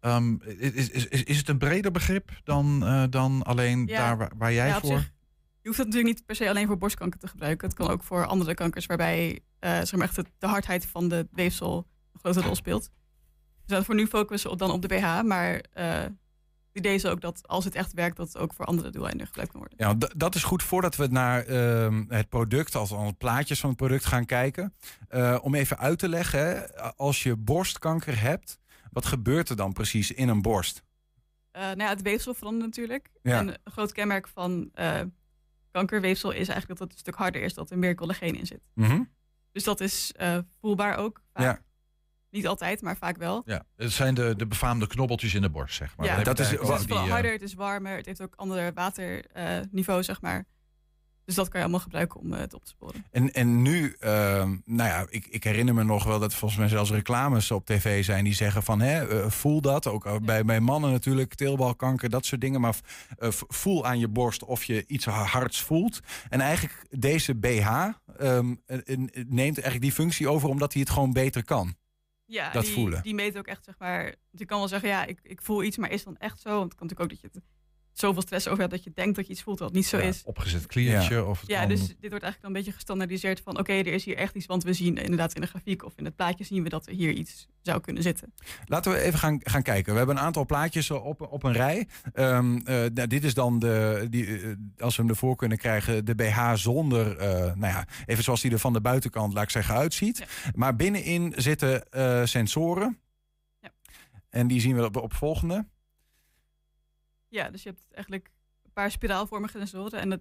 Ehm, 0.00 0.36
is, 0.40 0.88
is, 0.88 1.08
is, 1.08 1.22
is 1.22 1.36
het 1.36 1.48
een 1.48 1.58
breder 1.58 1.90
begrip 1.90 2.30
dan, 2.44 2.84
eh, 2.84 3.04
dan 3.10 3.42
alleen 3.42 3.86
Ja. 3.86 3.98
daar 3.98 4.16
waar, 4.16 4.32
waar 4.36 4.52
jij 4.52 4.68
Ja, 4.68 4.80
voor... 4.80 4.98
zich, 4.98 5.12
je 5.60 5.68
hoeft 5.70 5.78
het 5.78 5.86
natuurlijk 5.86 6.14
niet 6.16 6.26
per 6.26 6.36
se 6.36 6.48
alleen 6.48 6.66
voor 6.66 6.78
borstkanker 6.78 7.20
te 7.20 7.28
gebruiken. 7.28 7.68
Het 7.68 7.76
kan 7.76 7.88
ook 7.88 8.02
voor 8.02 8.26
andere 8.26 8.54
kankers 8.54 8.86
waarbij 8.86 9.40
zeg 9.60 9.92
maar 9.92 10.06
echt 10.06 10.16
de, 10.16 10.24
de 10.38 10.46
hardheid 10.46 10.86
van 10.86 11.08
de 11.08 11.28
weefsel 11.32 11.86
een 12.12 12.20
grote 12.20 12.40
rol 12.40 12.54
speelt. 12.54 12.90
Dus 13.66 13.78
we 13.78 13.84
voor 13.84 13.94
nu 13.94 14.06
focussen 14.06 14.50
op, 14.50 14.58
dan 14.58 14.70
op 14.70 14.82
de 14.82 14.88
BH. 14.88 15.22
Maar 15.22 15.64
eh, 15.72 15.98
het 15.98 16.12
idee 16.72 16.94
is 16.94 17.06
ook 17.06 17.20
dat 17.20 17.48
als 17.48 17.64
het 17.64 17.74
echt 17.74 17.92
werkt, 17.92 18.16
dat 18.16 18.26
het 18.26 18.38
ook 18.38 18.52
voor 18.52 18.64
andere 18.64 18.90
doeleinden 18.90 19.26
gebruikt 19.26 19.52
kan 19.52 19.60
worden. 19.60 19.98
Ja, 20.00 20.08
dat 20.16 20.34
is 20.34 20.42
goed 20.42 20.62
voordat 20.62 20.96
we 20.96 21.06
naar 21.06 21.44
ehm, 21.46 22.04
het 22.08 22.28
product, 22.28 22.74
als 22.74 22.92
al 22.92 23.14
plaatjes 23.18 23.60
van 23.60 23.68
het 23.68 23.78
product 23.78 24.04
gaan 24.04 24.26
kijken. 24.26 24.74
Eh, 25.08 25.38
om 25.42 25.54
even 25.54 25.78
uit 25.78 25.98
te 25.98 26.08
leggen, 26.08 26.40
hè, 26.40 26.82
als 26.96 27.22
je 27.22 27.36
borstkanker 27.36 28.20
hebt, 28.20 28.58
wat 28.90 29.06
gebeurt 29.06 29.48
er 29.48 29.56
dan 29.56 29.72
precies 29.72 30.10
in 30.10 30.28
een 30.28 30.42
borst? 30.42 30.82
Eh, 31.50 31.62
nou 31.62 31.78
ja, 31.78 31.88
het 31.88 32.02
weefsel 32.02 32.34
verandert 32.34 32.64
natuurlijk. 32.64 33.10
Ja. 33.22 33.38
En 33.38 33.48
een 33.48 33.72
groot 33.72 33.92
kenmerk 33.92 34.28
van 34.28 34.68
eh, 34.72 35.00
kankerweefsel 35.70 36.30
is 36.30 36.48
eigenlijk 36.48 36.68
dat 36.68 36.78
het 36.78 36.92
een 36.92 36.98
stuk 36.98 37.14
harder 37.14 37.42
is, 37.42 37.54
dat 37.54 37.70
er 37.70 37.78
meer 37.78 37.94
collageen 37.94 38.36
in 38.36 38.46
zit. 38.46 38.60
Mhm. 38.74 39.02
Dus 39.52 39.64
dat 39.64 39.80
is 39.80 40.12
eh, 40.12 40.38
voelbaar 40.60 40.96
ook. 40.96 41.22
Vaak. 41.32 41.44
Ja. 41.44 41.63
Niet 42.34 42.46
altijd, 42.46 42.82
maar 42.82 42.96
vaak 42.96 43.16
wel. 43.16 43.42
Ja, 43.44 43.64
het 43.76 43.92
zijn 43.92 44.14
de, 44.14 44.34
de 44.36 44.46
befaamde 44.46 44.86
knobbeltjes 44.86 45.34
in 45.34 45.42
de 45.42 45.50
borst, 45.50 45.74
zeg 45.76 45.96
maar. 45.96 46.06
Ja, 46.06 46.22
dat 46.22 46.38
is- 46.38 46.50
het 46.50 46.60
is 46.60 46.86
die, 46.86 46.96
eh, 46.96 47.10
harder, 47.10 47.32
het 47.32 47.42
is 47.42 47.54
warmer, 47.54 47.96
het 47.96 48.06
heeft 48.06 48.20
ook 48.22 48.34
ander 48.36 48.72
waterniveau, 48.74 50.02
zeg 50.02 50.20
maar. 50.20 50.44
Dus 51.24 51.34
dat 51.34 51.48
kan 51.48 51.56
je 51.60 51.64
allemaal 51.66 51.82
gebruiken 51.84 52.20
om 52.20 52.32
eh, 52.32 52.40
het 52.40 52.54
op 52.54 52.64
te 52.64 52.70
sporen. 52.70 53.04
En, 53.10 53.32
en 53.32 53.62
nu, 53.62 53.96
ehm, 53.98 54.56
nou 54.64 54.88
ja, 54.90 55.06
ik, 55.08 55.26
ik 55.26 55.44
herinner 55.44 55.74
me 55.74 55.84
nog 55.84 56.04
wel 56.04 56.18
dat 56.18 56.34
volgens 56.34 56.60
mij 56.60 56.68
zelfs 56.68 56.90
reclames 56.90 57.50
op 57.50 57.66
tv 57.66 58.04
zijn 58.04 58.24
die 58.24 58.34
zeggen 58.34 58.62
van, 58.62 58.80
hè, 58.80 59.08
eh, 59.22 59.30
voel 59.30 59.60
dat. 59.60 59.86
Ook 59.86 60.06
eh, 60.06 60.16
bij, 60.22 60.44
bij 60.44 60.60
mannen 60.60 60.90
natuurlijk, 60.90 61.34
teelbalkanker, 61.34 62.10
dat 62.10 62.26
soort 62.26 62.40
dingen. 62.40 62.60
Maar 62.60 62.74
eh, 63.18 63.28
voel 63.30 63.86
aan 63.86 63.98
je 63.98 64.08
borst 64.08 64.44
of 64.44 64.64
je 64.64 64.84
iets 64.86 65.04
hards 65.04 65.60
voelt. 65.62 66.00
En 66.28 66.40
eigenlijk 66.40 66.86
deze 66.90 67.34
BH 67.34 67.48
ehm, 68.18 68.54
eh, 68.66 68.78
eh, 68.84 68.98
neemt 69.28 69.38
eigenlijk 69.56 69.80
die 69.80 69.92
functie 69.92 70.28
over 70.28 70.48
omdat 70.48 70.72
hij 70.72 70.82
het 70.82 70.90
gewoon 70.90 71.12
beter 71.12 71.44
kan. 71.44 71.74
Ja, 72.26 72.50
Dat 72.50 72.64
die, 72.64 72.72
voelen. 72.72 73.02
Die 73.02 73.14
meet 73.14 73.38
ook 73.38 73.46
echt, 73.46 73.64
zeg 73.64 73.78
maar. 73.78 74.14
Je 74.30 74.44
kan 74.44 74.58
wel 74.58 74.68
zeggen, 74.68 74.88
ja, 74.88 75.04
ik, 75.04 75.18
ik 75.22 75.42
voel 75.42 75.62
iets, 75.62 75.76
maar 75.76 75.90
is 75.90 76.04
het 76.04 76.04
dan 76.04 76.28
echt 76.28 76.40
zo? 76.40 76.50
Want 76.50 76.62
het 76.62 76.74
kan 76.74 76.86
natuurlijk 76.86 77.12
ook 77.12 77.20
dat 77.20 77.32
je 77.32 77.38
het 77.38 77.46
zoveel 77.98 78.22
stress 78.22 78.46
over 78.48 78.58
hebt 78.60 78.70
dat 78.72 78.84
je 78.84 78.90
denkt 78.94 79.16
dat 79.16 79.26
je 79.26 79.32
iets 79.32 79.42
voelt 79.42 79.58
wat 79.58 79.72
niet 79.72 79.86
zo 79.86 79.96
ja, 79.96 80.02
is. 80.02 80.22
opgezet 80.24 80.66
kliertje. 80.66 81.24
Of 81.24 81.40
het 81.40 81.50
Ja, 81.50 81.58
kan- 81.58 81.68
dus 81.68 81.80
dit 81.80 81.86
wordt 81.88 82.10
eigenlijk 82.10 82.40
dan 82.40 82.50
een 82.50 82.56
beetje 82.56 82.72
gestandaardiseerd 82.72 83.40
van... 83.40 83.58
oké, 83.58 83.72
er 83.72 83.86
is 83.86 84.04
hier 84.04 84.16
echt 84.16 84.34
iets, 84.34 84.46
want 84.46 84.62
we 84.64 84.72
zien 84.72 84.96
inderdaad 84.96 85.34
in 85.34 85.40
de 85.40 85.46
grafiek... 85.46 85.84
of 85.84 85.92
in 85.96 86.04
het 86.04 86.16
plaatje 86.16 86.44
zien 86.44 86.62
we 86.62 86.68
dat 86.68 86.86
er 86.86 86.92
hier 86.92 87.12
iets 87.12 87.46
zou 87.62 87.80
kunnen 87.80 88.02
zitten. 88.02 88.34
Laten 88.64 88.92
we 88.92 88.98
even 88.98 89.18
gaan, 89.18 89.40
gaan 89.42 89.62
kijken. 89.62 89.92
We 89.92 89.98
hebben 89.98 90.16
een 90.16 90.22
aantal 90.22 90.46
plaatjes 90.46 90.90
op, 90.90 91.20
op 91.32 91.42
een 91.42 91.52
rij. 91.52 91.88
Ehm, 92.12 92.56
eh, 92.56 92.74
nou, 92.94 93.06
dit 93.06 93.24
is 93.24 93.34
dan 93.34 93.58
de, 93.58 94.06
die, 94.10 94.26
eh, 94.40 94.48
als 94.78 94.96
we 94.96 95.02
hem 95.02 95.10
ervoor 95.10 95.36
kunnen 95.36 95.58
krijgen, 95.58 96.04
de 96.04 96.14
BH 96.14 96.52
zonder, 96.54 97.16
eh, 97.16 97.28
nou 97.30 97.58
ja, 97.72 97.86
even 98.06 98.24
zoals 98.24 98.40
die 98.40 98.50
er 98.52 98.58
van 98.58 98.72
de 98.72 98.80
buitenkant, 98.80 99.32
laat 99.34 99.42
ik 99.42 99.50
zeggen, 99.50 99.74
uitziet. 99.74 100.18
Ja. 100.18 100.26
Maar 100.54 100.76
binnenin 100.76 101.32
zitten 101.36 101.90
eh, 101.90 102.24
sensoren. 102.24 102.98
Ja. 103.60 103.70
En 104.30 104.46
die 104.46 104.60
zien 104.60 104.76
we 104.76 104.84
op, 104.84 104.96
op 104.96 105.14
volgende. 105.14 105.66
Ja, 107.34 107.50
dus 107.50 107.62
je 107.62 107.68
hebt 107.68 107.84
eigenlijk 107.92 108.30
een 108.64 108.72
paar 108.72 108.90
spiraalvormige 108.90 109.58
sensoren... 109.58 110.00
en 110.00 110.10
dat 110.10 110.20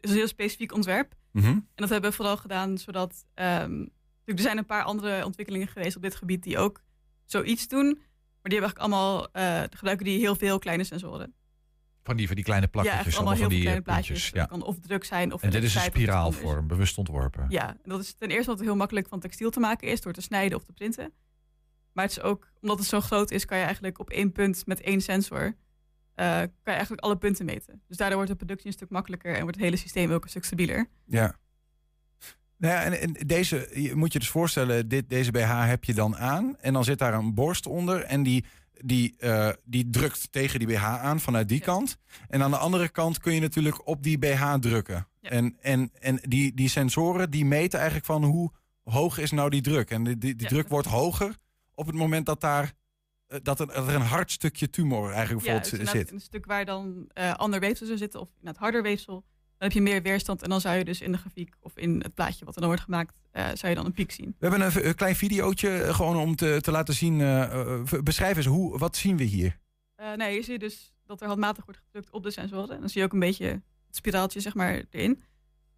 is 0.00 0.10
een 0.10 0.16
heel 0.16 0.26
specifiek 0.26 0.72
ontwerp. 0.74 1.14
Mhm. 1.32 1.46
En 1.46 1.66
dat 1.74 1.88
hebben 1.88 2.10
we 2.10 2.16
vooral 2.16 2.36
gedaan 2.36 2.78
zodat... 2.78 3.26
ehm, 3.34 3.86
er 4.24 4.40
zijn 4.40 4.58
een 4.58 4.66
paar 4.66 4.82
andere 4.84 5.24
ontwikkelingen 5.24 5.68
geweest 5.68 5.96
op 5.96 6.02
dit 6.02 6.14
gebied... 6.14 6.42
die 6.42 6.58
ook 6.58 6.82
zoiets 7.24 7.68
doen. 7.68 7.84
Maar 7.84 8.50
die 8.50 8.60
hebben 8.60 8.70
eigenlijk 8.70 8.78
allemaal... 8.78 9.30
eh, 9.32 9.62
gebruiken 9.70 10.04
die 10.06 10.18
heel 10.18 10.36
veel 10.36 10.58
kleine 10.58 10.84
sensoren. 10.84 11.34
Van 12.02 12.16
die, 12.16 12.26
van 12.26 12.36
die 12.36 12.44
kleine 12.44 12.66
ja, 12.66 12.72
plakjes, 12.72 13.06
echt 13.06 13.16
allemaal 13.16 13.36
van 13.36 13.48
die 13.48 13.60
kleine 13.60 13.80
eh, 13.80 13.86
plaatjes. 13.86 14.06
puntjes. 14.08 14.32
Dat 14.32 14.40
Ja. 14.40 14.46
kan 14.46 14.62
of 14.62 14.78
druk 14.78 15.04
zijn 15.04 15.32
of 15.32 15.42
En 15.42 15.50
dit 15.50 15.62
is 15.62 15.74
een 15.74 15.80
spiraalvorm, 15.80 16.66
bewust 16.66 16.98
ontworpen. 16.98 17.46
Ja, 17.48 17.68
en 17.68 17.78
dat 17.90 18.00
is 18.00 18.14
ten 18.14 18.28
eerste 18.28 18.42
omdat 18.50 18.58
het 18.58 18.66
heel 18.66 18.76
makkelijk 18.76 19.08
van 19.08 19.20
textiel 19.20 19.50
te 19.50 19.60
maken 19.60 19.88
is 19.88 20.00
door 20.00 20.12
te 20.12 20.20
snijden 20.20 20.58
of 20.58 20.64
te 20.64 20.72
printen. 20.72 21.12
Maar 21.92 22.04
het 22.04 22.16
is 22.16 22.22
ook, 22.22 22.48
omdat 22.60 22.78
het 22.78 22.86
zo 22.86 23.00
groot 23.00 23.30
is, 23.30 23.44
kan 23.44 23.58
je 23.58 23.64
eigenlijk 23.64 23.98
op 23.98 24.10
één 24.10 24.32
punt 24.32 24.66
met 24.66 24.80
één 24.80 25.00
sensor, 25.00 25.56
kan 26.28 26.48
je 26.64 26.70
eigenlijk 26.70 27.02
alle 27.02 27.16
punten 27.18 27.44
meten. 27.44 27.82
Dus 27.88 27.96
daardoor 27.96 28.16
wordt 28.16 28.30
de 28.30 28.36
productie 28.36 28.66
een 28.66 28.72
stuk 28.72 28.90
makkelijker 28.90 29.34
en 29.34 29.40
wordt 29.40 29.56
het 29.56 29.64
hele 29.64 29.76
systeem 29.76 30.10
ook 30.10 30.24
een 30.24 30.30
stuk 30.30 30.44
stabieler. 30.44 30.88
Ja. 31.06 31.40
Nou 32.56 32.74
ja, 32.74 32.82
en, 32.82 33.00
en 33.00 33.26
deze, 33.26 33.68
je 33.74 33.94
moet 33.94 34.12
je 34.12 34.18
dus 34.18 34.28
voorstellen, 34.28 34.88
dit, 34.88 35.08
deze 35.08 35.30
BH 35.30 35.66
heb 35.66 35.84
je 35.84 35.94
dan 35.94 36.16
aan. 36.16 36.56
En 36.60 36.72
dan 36.72 36.84
zit 36.84 36.98
daar 36.98 37.14
een 37.14 37.34
borst 37.34 37.66
onder. 37.66 38.02
En 38.02 38.22
die, 38.22 38.44
die, 38.80 39.14
eh, 39.18 39.48
die 39.64 39.90
drukt 39.90 40.32
tegen 40.32 40.58
die 40.58 40.68
BH 40.68 40.84
aan 40.84 41.20
vanuit 41.20 41.48
die 41.48 41.58
Ja. 41.58 41.64
kant. 41.64 41.96
En 42.28 42.42
aan 42.42 42.50
de 42.50 42.56
andere 42.56 42.88
kant 42.88 43.18
kun 43.18 43.34
je 43.34 43.40
natuurlijk 43.40 43.86
op 43.86 44.02
die 44.02 44.18
BH 44.18 44.54
drukken. 44.54 45.06
Ja. 45.20 45.30
En, 45.30 45.56
en, 45.60 45.90
en 45.98 46.18
die, 46.22 46.54
die 46.54 46.68
sensoren 46.68 47.30
die 47.30 47.44
meten 47.44 47.78
eigenlijk 47.78 48.06
van 48.06 48.24
hoe 48.24 48.50
hoog 48.82 49.18
is 49.18 49.30
nou 49.30 49.50
die 49.50 49.60
druk. 49.60 49.90
En 49.90 50.04
die, 50.04 50.18
die, 50.18 50.48
druk 50.48 50.68
wordt 50.68 50.88
hoger 50.88 51.36
op 51.74 51.86
het 51.86 51.94
moment 51.94 52.26
dat 52.26 52.40
daar 52.40 52.64
eh, 52.64 52.70
dat 53.42 53.60
er, 53.60 53.66
dat 53.66 53.88
er 53.88 53.94
een 53.94 54.00
hard 54.00 54.30
stukje 54.30 54.70
tumor 54.70 55.10
eigenlijk 55.12 55.46
Ja, 55.46 55.52
bijvoorbeeld 55.52 55.84
dus 55.92 56.00
zit. 56.00 56.12
een 56.12 56.20
stuk 56.20 56.46
waar 56.46 56.64
dan 56.64 57.10
eh, 57.12 57.34
ander 57.34 57.60
weefsel 57.60 57.86
zou 57.86 57.98
zitten, 57.98 58.20
of 58.20 58.28
in 58.40 58.46
het 58.46 58.56
harder 58.56 58.82
weefsel, 58.82 59.14
dan 59.14 59.70
heb 59.70 59.72
je 59.72 59.80
meer 59.82 60.02
weerstand. 60.02 60.42
En 60.42 60.48
dan 60.50 60.60
zou 60.60 60.76
je 60.76 60.84
dus 60.84 61.00
in 61.00 61.12
de 61.12 61.18
grafiek 61.18 61.54
of 61.60 61.76
in 61.76 62.00
het 62.02 62.14
plaatje 62.14 62.44
wat 62.44 62.54
er 62.54 62.60
dan 62.60 62.70
wordt 62.70 62.84
gemaakt, 62.84 63.14
eh, 63.30 63.46
zou 63.54 63.68
je 63.68 63.74
dan 63.74 63.86
een 63.86 63.92
piek 63.92 64.10
zien. 64.10 64.34
We 64.38 64.48
hebben 64.48 64.86
een, 64.86 64.94
klein 64.94 65.16
videootje 65.16 65.82
eh, 65.82 65.94
gewoon 65.94 66.16
om 66.16 66.36
te, 66.36 66.58
te 66.60 66.70
laten 66.70 66.94
zien. 66.94 67.20
eh, 67.20 67.80
eh, 67.82 68.02
beschrijf 68.02 68.36
eens, 68.36 68.46
hoe, 68.46 68.78
wat 68.78 68.96
zien 68.96 69.16
we 69.16 69.24
hier? 69.24 69.58
Eh, 69.94 70.12
nee, 70.12 70.32
hier 70.32 70.44
zie 70.44 70.52
je 70.52 70.58
dus 70.58 70.92
dat 71.06 71.20
er 71.20 71.26
handmatig 71.26 71.64
wordt 71.64 71.80
gedrukt 71.84 72.10
op 72.10 72.22
de 72.22 72.30
sensoren. 72.30 72.70
En 72.74 72.80
dan 72.80 72.88
zie 72.88 73.00
je 73.00 73.06
ook 73.06 73.12
een 73.12 73.18
beetje 73.18 73.46
het 73.86 73.96
spiraaltje 73.96 74.40
zeg 74.40 74.54
maar, 74.54 74.82
erin. 74.90 75.22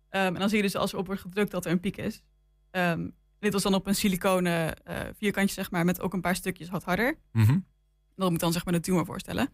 Ehm, 0.09 0.27
en 0.27 0.35
dan 0.35 0.49
zie 0.49 0.57
je 0.57 0.63
dus 0.63 0.77
als 0.77 0.93
er 0.93 0.99
op 0.99 1.07
wordt 1.07 1.21
gedrukt 1.21 1.51
dat 1.51 1.65
er 1.65 1.71
een 1.71 1.81
piek 1.81 1.97
is. 1.97 2.23
Ehm, 2.71 3.09
dit 3.45 3.53
was 3.53 3.63
dan 3.63 3.75
op 3.75 3.87
een 3.87 3.95
siliconen 3.95 4.85
eh, 4.85 5.01
vierkantje, 5.19 5.55
zeg 5.55 5.71
maar, 5.71 5.85
met 5.85 6.01
ook 6.01 6.13
een 6.13 6.21
paar 6.21 6.37
stukjes 6.37 6.69
wat 6.69 6.85
harder. 6.85 7.19
Mhm. 7.33 7.59
Dat 8.17 8.31
moet 8.31 8.41
dan 8.41 8.53
zeg 8.53 8.65
maar 8.65 8.75
de 8.75 8.81
tumor 8.81 9.05
voorstellen. 9.05 9.49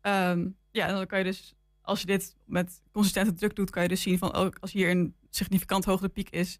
Ehm, 0.00 0.48
ja, 0.70 0.86
en 0.86 0.94
dan 0.94 1.06
kan 1.06 1.18
je 1.18 1.24
dus, 1.24 1.54
als 1.80 2.00
je 2.00 2.06
dit 2.06 2.36
met 2.44 2.82
consistente 2.92 3.32
druk 3.32 3.56
doet, 3.56 3.70
kan 3.70 3.82
je 3.82 3.88
dus 3.88 4.02
zien 4.02 4.18
van, 4.18 4.32
ook 4.32 4.56
als 4.60 4.72
hier 4.72 4.90
een 4.90 5.14
significant 5.30 5.84
hogere 5.84 6.08
piek 6.08 6.30
is, 6.30 6.58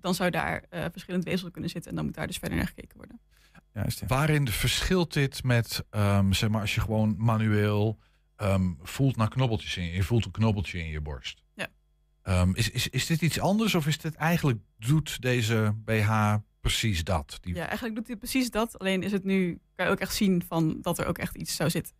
dan 0.00 0.14
zou 0.14 0.30
daar 0.30 0.64
eh, 0.68 0.84
verschillend 0.92 1.24
weefsel 1.24 1.50
kunnen 1.50 1.70
zitten. 1.70 1.90
En 1.90 1.96
dan 1.96 2.04
moet 2.04 2.14
daar 2.14 2.26
dus 2.26 2.36
verder 2.36 2.56
naar 2.56 2.66
gekeken 2.66 2.96
worden. 2.96 3.20
Juist, 3.72 4.00
ja. 4.00 4.06
Waarin 4.06 4.48
verschilt 4.48 5.12
dit 5.12 5.42
met, 5.42 5.84
ehm, 5.90 6.32
zeg 6.32 6.48
maar, 6.48 6.60
als 6.60 6.74
je 6.74 6.80
gewoon 6.80 7.14
manueel 7.18 7.98
ehm, 8.36 8.72
voelt 8.82 9.16
naar 9.16 9.28
knobbeltjes 9.28 9.76
in 9.76 9.84
je, 9.84 9.92
je 9.92 10.02
voelt 10.02 10.24
een 10.24 10.30
knobbeltje 10.30 10.78
in 10.78 10.88
je 10.88 11.00
borst. 11.00 11.42
Ja. 11.54 11.68
Ehm, 12.28 12.50
is, 12.54 12.70
is, 12.70 12.88
is 12.88 13.06
dit 13.06 13.22
iets 13.22 13.40
anders 13.40 13.74
of 13.74 13.86
is 13.86 13.98
dit 13.98 14.14
eigenlijk, 14.14 14.58
doet 14.78 15.20
deze 15.22 15.74
BH 15.84 16.34
precies 16.60 17.04
dat? 17.04 17.38
Die, 17.40 17.54
Ja, 17.54 17.66
eigenlijk 17.66 17.94
doet 17.96 18.06
hij 18.06 18.16
precies 18.16 18.50
dat. 18.50 18.78
Alleen 18.78 19.02
is 19.02 19.12
het 19.12 19.24
nu, 19.24 19.60
kan 19.74 19.86
je 19.86 19.92
ook 19.92 19.98
echt 19.98 20.14
zien 20.14 20.42
van 20.48 20.78
dat 20.80 20.98
er 20.98 21.06
ook 21.06 21.18
echt 21.18 21.36
iets 21.36 21.56
zou 21.56 21.70
zitten. 21.70 21.94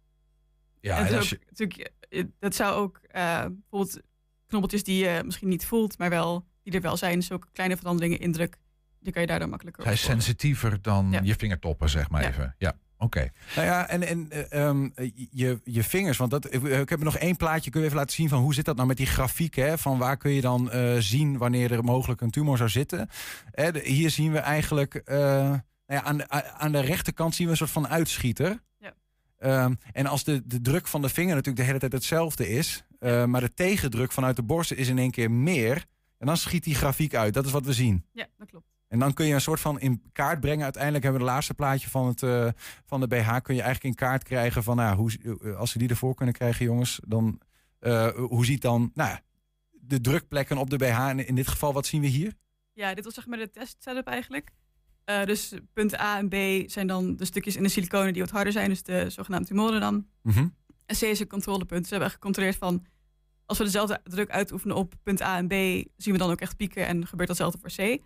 Ja, 0.80 0.98
en 0.98 1.06
en 1.06 1.22
je- 1.22 1.40
natuurlijk, 1.48 1.90
eh, 2.08 2.24
dat 2.38 2.54
zou 2.54 2.74
ook 2.74 2.96
eh, 3.02 3.44
bijvoorbeeld 3.46 4.00
knobbeltjes 4.46 4.82
die 4.84 5.04
je 5.04 5.22
misschien 5.24 5.48
niet 5.48 5.66
voelt, 5.66 5.98
maar 5.98 6.10
wel, 6.10 6.46
die 6.62 6.72
er 6.72 6.80
wel 6.80 6.96
zijn. 6.96 7.22
Zulke 7.22 7.46
kleine 7.52 7.76
veranderingen 7.76 8.18
in 8.18 8.32
druk, 8.32 8.56
die 9.00 9.12
kan 9.12 9.22
je 9.22 9.28
daardoor 9.28 9.48
makkelijker 9.48 9.84
Hij 9.84 9.92
is 9.92 10.02
sensitiever 10.02 10.82
dan 10.82 11.08
Ja. 11.10 11.20
je 11.22 11.34
vingertoppen, 11.34 11.88
zeg 11.90 12.10
maar 12.10 12.22
Ja. 12.22 12.28
even. 12.28 12.54
Ja, 12.58 12.78
oké. 12.98 13.30
Nou 13.56 13.66
ja, 13.66 13.88
en, 13.88 14.02
en 14.06 14.30
eh, 14.30 14.62
ehm, 14.66 14.88
je, 15.30 15.60
je 15.64 15.82
vingers, 15.82 16.16
want 16.18 16.30
dat, 16.30 16.54
ik, 16.54 16.88
heb 16.88 17.02
nog 17.02 17.16
één 17.16 17.36
plaatje, 17.36 17.70
kun 17.70 17.80
je 17.80 17.86
even 17.86 17.98
laten 17.98 18.14
zien 18.14 18.28
van 18.28 18.40
hoe 18.42 18.54
zit 18.54 18.64
dat 18.64 18.76
nou 18.76 18.88
met 18.88 18.96
die 18.96 19.06
grafiek, 19.06 19.54
hè? 19.54 19.78
Van 19.78 19.98
waar 19.98 20.16
kun 20.16 20.30
je 20.32 20.40
dan 20.40 20.70
eh, 20.70 20.96
zien 20.98 21.38
wanneer 21.38 21.72
er 21.72 21.84
mogelijk 21.84 22.20
een 22.20 22.30
tumor 22.30 22.56
zou 22.56 22.68
zitten. 22.68 23.08
Hè, 23.50 23.72
de- 23.72 23.82
hier 23.84 24.10
zien 24.10 24.32
we 24.32 24.38
eigenlijk, 24.38 24.94
eh, 24.94 25.16
nou 25.18 25.60
ja, 25.86 26.02
aan, 26.02 26.16
de, 26.16 26.28
aan 26.54 26.72
de 26.72 26.80
rechterkant 26.80 27.34
zien 27.34 27.46
we 27.46 27.52
een 27.52 27.58
soort 27.58 27.70
van 27.70 27.88
uitschieter. 27.88 28.62
Ja. 28.78 28.94
Ehm, 29.38 29.74
en 29.92 30.06
als 30.06 30.24
de, 30.24 30.42
de 30.46 30.60
druk 30.60 30.86
van 30.86 31.02
de 31.02 31.08
vinger 31.08 31.34
natuurlijk 31.34 31.56
de 31.56 31.66
hele 31.66 31.78
tijd 31.78 31.92
hetzelfde 31.92 32.48
is, 32.48 32.84
maar 33.26 33.40
de 33.40 33.54
tegendruk 33.54 34.12
vanuit 34.12 34.36
de 34.36 34.42
borst 34.42 34.72
is 34.72 34.88
in 34.88 34.98
één 34.98 35.10
keer 35.10 35.30
meer, 35.30 35.84
en 36.18 36.26
dan 36.26 36.36
schiet 36.36 36.64
die 36.64 36.74
grafiek 36.74 37.14
uit. 37.14 37.34
Dat 37.34 37.46
is 37.46 37.52
wat 37.52 37.64
we 37.64 37.72
zien. 37.72 38.04
Ja, 38.12 38.26
dat 38.38 38.48
klopt. 38.50 38.66
En 38.88 38.98
dan 38.98 39.14
kun 39.14 39.26
je 39.26 39.34
een 39.34 39.40
soort 39.40 39.60
van 39.60 39.80
in 39.80 40.02
kaart 40.12 40.40
brengen. 40.40 40.64
Uiteindelijk 40.64 41.04
hebben 41.04 41.20
we 41.20 41.26
het 41.26 41.34
laatste 41.36 41.54
plaatje 41.54 41.90
van, 41.90 42.06
het, 42.06 42.22
eh, 42.22 42.48
van 42.84 43.00
de 43.00 43.06
BH. 43.06 43.36
Kun 43.42 43.54
je 43.54 43.62
eigenlijk 43.62 43.84
in 43.84 43.94
kaart 43.94 44.22
krijgen 44.22 44.62
van, 44.62 44.76
nou, 44.76 44.96
hoe, 44.96 45.38
eh, 45.42 45.56
als 45.56 45.70
ze 45.70 45.78
die 45.78 45.88
ervoor 45.88 46.14
kunnen 46.14 46.34
krijgen, 46.34 46.64
jongens, 46.64 47.00
dan 47.06 47.40
eh, 47.78 48.08
hoe 48.08 48.44
ziet 48.44 48.62
dan 48.62 48.90
nou, 48.94 49.18
de 49.70 50.00
drukplekken 50.00 50.56
op 50.56 50.70
de 50.70 50.76
BH? 50.76 51.08
En 51.08 51.26
in 51.26 51.34
dit 51.34 51.48
geval, 51.48 51.72
wat 51.72 51.86
zien 51.86 52.00
we 52.00 52.06
hier? 52.06 52.32
Ja, 52.72 52.94
dit 52.94 53.04
was 53.04 53.14
zeg 53.14 53.26
maar 53.26 53.38
de 53.38 53.50
test 53.50 53.76
setup 53.78 54.06
eigenlijk. 54.06 54.50
Dus 55.04 55.52
punt 55.72 55.98
A 55.98 56.18
en 56.18 56.28
B 56.28 56.70
zijn 56.70 56.86
dan 56.86 57.16
de 57.16 57.24
stukjes 57.24 57.56
in 57.56 57.62
de 57.62 57.68
siliconen 57.68 58.12
die 58.12 58.22
wat 58.22 58.30
harder 58.30 58.52
zijn, 58.52 58.68
dus 58.68 58.82
de 58.82 59.10
zogenaamde 59.10 59.48
tumoren 59.48 59.80
dan. 59.80 60.06
Mhm. 60.22 60.48
En 60.86 60.96
C 60.96 61.00
is 61.00 61.20
een 61.20 61.26
controlepunt. 61.26 61.86
Ze 61.86 61.90
hebben 61.94 62.10
gecontroleerd 62.10 62.56
van, 62.56 62.86
als 63.46 63.58
we 63.58 63.64
dezelfde 63.64 64.00
druk 64.04 64.30
uitoefenen 64.30 64.76
op 64.76 64.94
punt 65.02 65.22
A 65.22 65.36
en 65.36 65.46
B, 65.46 65.52
zien 65.96 66.12
we 66.12 66.18
dan 66.18 66.30
ook 66.30 66.40
echt 66.40 66.56
pieken 66.56 66.86
en 66.86 67.06
gebeurt 67.06 67.28
datzelfde 67.28 67.58
voor 67.58 67.70
C. 67.70 68.02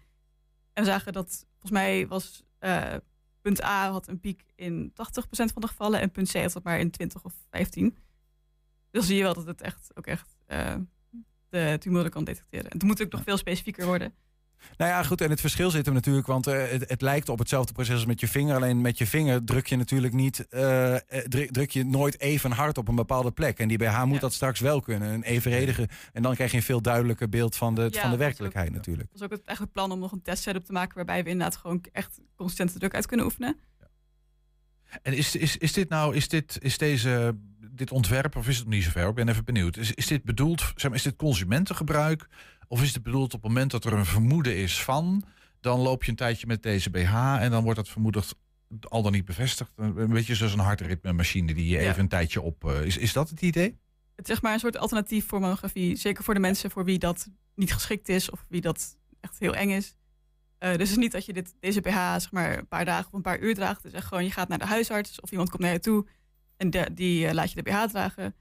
En 0.73 0.85
we 0.85 0.91
zagen 0.91 1.13
dat, 1.13 1.47
volgens 1.51 1.73
mij 1.73 2.07
was 2.07 2.43
eh, 2.59 2.95
punt 3.41 3.63
A 3.63 3.91
had 3.91 4.09
een 4.09 4.21
piek 4.21 4.43
in 4.55 4.93
80% 4.93 4.95
van 5.31 5.63
de 5.63 5.67
gevallen 5.67 6.01
en 6.01 6.11
punt 6.11 6.31
C 6.31 6.35
had 6.35 6.53
dat 6.53 6.63
maar 6.63 6.79
in 6.79 6.91
20 6.91 7.25
of 7.25 7.35
15. 7.51 7.89
Dus 7.89 8.01
dan 8.91 9.03
zie 9.03 9.17
je 9.17 9.23
wel 9.23 9.35
dat 9.35 9.47
het 9.47 9.61
echt 9.61 9.91
ook 9.95 10.07
echt 10.07 10.37
eh, 10.47 10.77
de 11.49 11.77
tumoren 11.79 12.11
kan 12.11 12.25
detecteren. 12.25 12.71
En 12.71 12.79
het 12.79 12.83
moet 12.83 13.03
ook 13.03 13.13
nog 13.13 13.23
veel 13.23 13.37
specifieker 13.37 13.87
worden. 13.87 14.15
Nou 14.77 14.91
ja, 14.91 15.03
goed. 15.03 15.21
En 15.21 15.31
het 15.31 15.41
verschil 15.41 15.71
zit 15.71 15.85
hem 15.85 15.95
natuurlijk, 15.95 16.27
want 16.27 16.47
eh, 16.47 16.71
het, 16.71 16.89
het 16.89 17.01
lijkt 17.03 17.29
op 17.29 17.39
hetzelfde 17.39 17.73
proces 17.73 17.95
als 17.95 18.05
met 18.07 18.21
je 18.21 18.29
vinger. 18.29 18.55
Alleen 18.57 18.81
met 18.81 18.99
je 18.99 19.07
vinger 19.07 19.45
druk 19.45 19.67
je 19.67 19.77
natuurlijk 19.77 20.13
niet, 20.15 20.49
eh, 20.49 20.95
eh, 20.95 21.01
druk, 21.29 21.51
druk 21.53 21.71
je 21.71 21.85
nooit 21.85 22.21
even 22.21 22.51
hard 22.51 22.79
op 22.79 22.89
een 22.89 22.95
bepaalde 22.95 23.31
plek. 23.31 23.59
En 23.59 23.69
die 23.69 23.79
BH 23.79 24.05
moet 24.05 24.15
Ja. 24.15 24.21
dat 24.21 24.33
straks 24.33 24.61
wel 24.61 24.81
kunnen. 24.81 25.13
Een 25.13 25.23
evenredige. 25.23 25.89
En 26.13 26.23
dan 26.23 26.35
krijg 26.35 26.51
je 26.51 26.57
een 26.57 26.63
veel 26.63 26.83
duidelijker 26.83 27.29
beeld 27.29 27.57
van 27.57 27.75
de, 27.75 27.89
Ja, 27.91 28.01
van 28.01 28.11
de 28.11 28.17
werkelijkheid 28.17 28.69
ook- 28.69 28.75
natuurlijk. 28.75 29.09
Dat 29.13 29.17
is 29.21 29.25
ook 29.27 29.31
het, 29.33 29.43
echt 29.45 29.59
het 29.61 29.73
plan 29.73 29.91
om 29.93 29.99
nog 29.99 30.13
een 30.13 30.23
test 30.23 30.43
setup 30.43 30.65
te 30.65 30.73
maken 30.73 30.95
waarbij 30.97 31.25
we 31.25 31.31
inderdaad 31.31 31.57
gewoon 31.57 31.85
echt 31.93 32.21
consistente 32.37 32.79
druk 32.79 32.95
uit 32.95 33.07
kunnen 33.07 33.27
oefenen. 33.27 33.57
En 35.03 35.13
is, 35.17 35.37
is, 35.37 35.57
is 35.57 35.73
dit 35.73 35.89
nou, 35.89 36.15
is 36.17 36.29
dit, 36.29 36.59
is 36.61 36.79
deze, 36.79 37.37
dit 37.71 37.91
ontwerp, 37.93 38.37
of 38.37 38.49
is 38.49 38.57
het 38.57 38.65
nog 38.65 38.75
niet 38.75 38.85
zover? 38.85 39.09
Ik 39.09 39.15
ben 39.15 39.29
even 39.29 39.45
benieuwd. 39.45 39.77
Is, 39.77 39.93
is 39.93 40.07
dit 40.07 40.23
bedoeld, 40.25 40.61
zeg 40.61 40.85
maar, 40.91 40.99
is 40.99 41.03
dit 41.03 41.17
consumentengebruik? 41.17 42.29
Of 42.73 42.83
is 42.83 42.95
het 42.95 43.03
bedoeld 43.03 43.35
op 43.35 43.43
het 43.43 43.53
moment 43.53 43.71
dat 43.71 43.85
er 43.85 43.93
een 43.93 44.05
vermoeden 44.07 44.57
is 44.57 44.83
van, 44.83 45.23
dan 45.61 45.81
loop 45.81 46.05
je 46.05 46.11
een 46.11 46.17
tijdje 46.17 46.47
met 46.47 46.63
deze 46.63 46.91
BH 46.91 47.15
en 47.41 47.51
dan 47.51 47.63
wordt 47.63 47.79
dat 47.79 47.89
vermoedig 47.89 48.33
al 48.81 49.03
dan 49.03 49.13
niet 49.13 49.25
bevestigd? 49.25 49.71
Een 49.77 50.09
beetje 50.09 50.35
zoals 50.35 50.53
een 50.53 50.59
hartritmemachine 50.59 51.55
die 51.55 51.67
je 51.69 51.81
Ja. 51.81 51.89
even 51.91 52.01
een 52.03 52.09
tijdje 52.09 52.41
op. 52.41 52.65
eh, 52.65 52.85
is, 52.85 52.97
is 52.97 53.13
dat 53.13 53.31
het 53.31 53.43
idee? 53.43 53.79
Het 54.17 54.25
is 54.25 54.27
zeg 54.27 54.43
maar 54.43 54.53
een 54.53 54.59
soort 54.59 54.77
alternatief 54.77 55.27
voor 55.29 55.41
mammografie. 55.41 55.97
Zeker 55.97 56.25
voor 56.25 56.35
de 56.35 56.41
mensen 56.41 56.71
voor 56.71 56.85
wie 56.85 56.99
dat 56.99 57.29
niet 57.55 57.73
geschikt 57.73 58.09
is 58.09 58.31
of 58.31 58.45
wie 58.49 58.61
dat 58.61 58.97
echt 59.21 59.39
heel 59.39 59.55
eng 59.55 59.71
is. 59.71 59.97
Eh, 60.59 60.69
dus 60.71 60.79
het 60.79 60.89
is 60.91 60.97
niet 60.97 61.13
dat 61.13 61.27
je 61.27 61.33
dit, 61.33 61.55
deze 61.61 61.81
BH 61.81 61.95
zeg 61.97 62.33
maar, 62.33 62.59
een 62.59 62.69
paar 62.69 62.85
dagen 62.85 63.07
of 63.07 63.13
een 63.13 63.23
paar 63.23 63.39
uur 63.41 63.55
draagt. 63.55 63.83
Het 63.83 63.93
is 63.93 63.99
echt 63.99 64.07
gewoon, 64.07 64.25
je 64.25 64.31
gaat 64.31 64.49
naar 64.49 64.59
de 64.59 64.67
huisarts 64.67 65.21
of 65.21 65.31
iemand 65.31 65.51
komt 65.51 65.63
naar 65.63 65.73
je 65.73 65.79
toe 65.81 66.07
en 66.57 66.71
de- 66.71 66.91
die 66.95 67.27
eh, 67.27 67.33
laat 67.35 67.51
je 67.53 67.63
de 67.63 67.71
BH 67.71 67.83
dragen. 67.85 68.35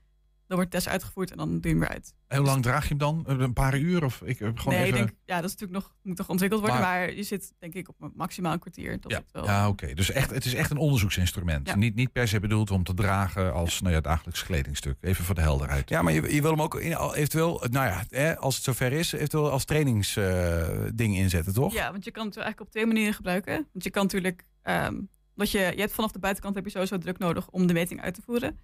Dan 0.51 0.59
wordt 0.59 0.75
de 0.75 0.79
test 0.81 0.91
uitgevoerd 0.91 1.31
en 1.31 1.37
dan 1.37 1.49
doe 1.49 1.59
je 1.61 1.67
hem 1.67 1.79
weer 1.79 1.87
uit. 1.89 2.13
En 2.27 2.37
hoe 2.37 2.45
lang 2.45 2.61
draag 2.63 2.81
je 2.83 2.87
hem 2.89 2.97
dan? 2.97 3.23
Eh, 3.27 3.39
Een 3.39 3.53
paar 3.53 3.77
uur? 3.77 4.03
Of 4.03 4.21
ik 4.21 4.39
heb 4.39 4.57
gewoon 4.59 4.73
nee, 4.77 4.87
even... 4.87 4.99
ik 4.99 5.05
denk, 5.05 5.17
ja, 5.25 5.35
dat 5.35 5.43
is 5.49 5.51
natuurlijk 5.51 5.83
nog, 5.83 5.95
moet 6.03 6.17
nog 6.17 6.29
ontwikkeld 6.29 6.61
worden. 6.61 6.79
Maar- 6.79 6.99
Maar, 6.99 7.13
je 7.13 7.23
zit 7.23 7.53
denk 7.59 7.73
ik 7.73 7.89
op 7.89 7.95
een 8.01 8.11
maximaal 8.15 8.53
een 8.53 8.59
kwartier. 8.59 9.01
Dat 9.01 9.11
Ja, 9.11 9.21
wel, 9.31 9.45
ja 9.45 9.67
oké. 9.67 9.93
Dus 9.93 10.11
echt, 10.11 10.29
het 10.29 10.45
is 10.45 10.53
echt 10.53 10.71
een 10.71 10.77
onderzoeksinstrument. 10.77 11.67
Ja. 11.67 11.75
Niet, 11.75 11.95
niet 11.95 12.11
per 12.11 12.27
se 12.27 12.39
bedoeld 12.39 12.71
om 12.71 12.83
te 12.83 12.93
dragen 12.93 13.53
als 13.53 13.81
nou 13.81 13.93
ja, 13.93 14.01
dagelijks 14.01 14.43
kledingstuk. 14.43 14.97
Even 15.01 15.23
voor 15.25 15.35
de 15.35 15.41
helderheid. 15.41 15.89
Ja, 15.89 16.01
maar 16.01 16.13
je, 16.13 16.33
je 16.35 16.41
wil 16.41 16.51
hem 16.51 16.61
ook 16.61 16.75
in, 16.79 16.97
eventueel, 16.97 17.63
nou 17.69 17.85
ja, 17.87 18.03
hè, 18.09 18.37
als 18.37 18.55
het 18.55 18.63
zover 18.63 18.91
is, 18.91 19.11
eventueel 19.11 19.51
als 19.51 19.65
trainingsding 19.65 21.15
inzetten, 21.15 21.53
toch? 21.53 21.73
Ja, 21.73 21.91
want 21.91 22.03
je 22.03 22.11
kan 22.11 22.25
het 22.25 22.37
eigenlijk 22.37 22.65
op 22.67 22.71
twee 22.71 22.85
manieren 22.85 23.13
gebruiken. 23.13 23.53
Want 23.71 23.83
je 23.83 23.89
kan 23.89 24.03
natuurlijk, 24.03 24.45
ehm 24.61 24.95
dat 25.35 25.51
je, 25.51 25.59
je 25.59 25.79
hebt 25.79 25.93
vanaf 25.93 26.11
de 26.11 26.19
buitenkant 26.19 26.55
heb 26.55 26.65
je 26.65 26.71
sowieso 26.71 26.97
druk 26.97 27.17
nodig 27.17 27.49
om 27.49 27.67
de 27.67 27.73
meting 27.73 28.01
uit 28.01 28.13
te 28.13 28.21
voeren. 28.21 28.59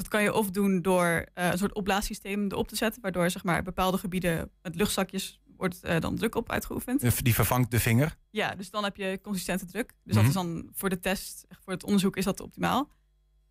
Dat 0.00 0.08
kan 0.08 0.22
je 0.22 0.32
of 0.34 0.50
doen 0.50 0.82
door 0.82 1.26
eh, 1.34 1.50
een 1.50 1.58
soort 1.58 1.74
opblaassysteem 1.74 2.44
erop 2.50 2.68
te 2.68 2.76
zetten, 2.76 3.02
waardoor 3.02 3.30
zeg 3.30 3.44
maar 3.44 3.62
bepaalde 3.62 3.98
gebieden 3.98 4.50
met 4.62 4.74
luchtzakjes 4.74 5.40
wordt 5.56 5.82
eh, 5.82 6.00
dan 6.00 6.16
druk 6.16 6.34
op 6.34 6.50
uitgeoefend. 6.50 7.24
Die 7.24 7.34
vervangt 7.34 7.70
de 7.70 7.80
vinger. 7.80 8.16
Ja, 8.30 8.54
dus 8.54 8.70
dan 8.70 8.84
heb 8.84 8.96
je 8.96 9.20
consistente 9.22 9.64
druk. 9.66 9.88
Dus 10.04 10.14
Mhm. 10.14 10.14
dat 10.14 10.24
is 10.24 10.32
dan 10.32 10.68
voor 10.72 10.88
de 10.88 11.00
test, 11.00 11.46
voor 11.48 11.72
het 11.72 11.84
onderzoek 11.84 12.16
is 12.16 12.24
dat 12.24 12.40
optimaal. 12.40 12.90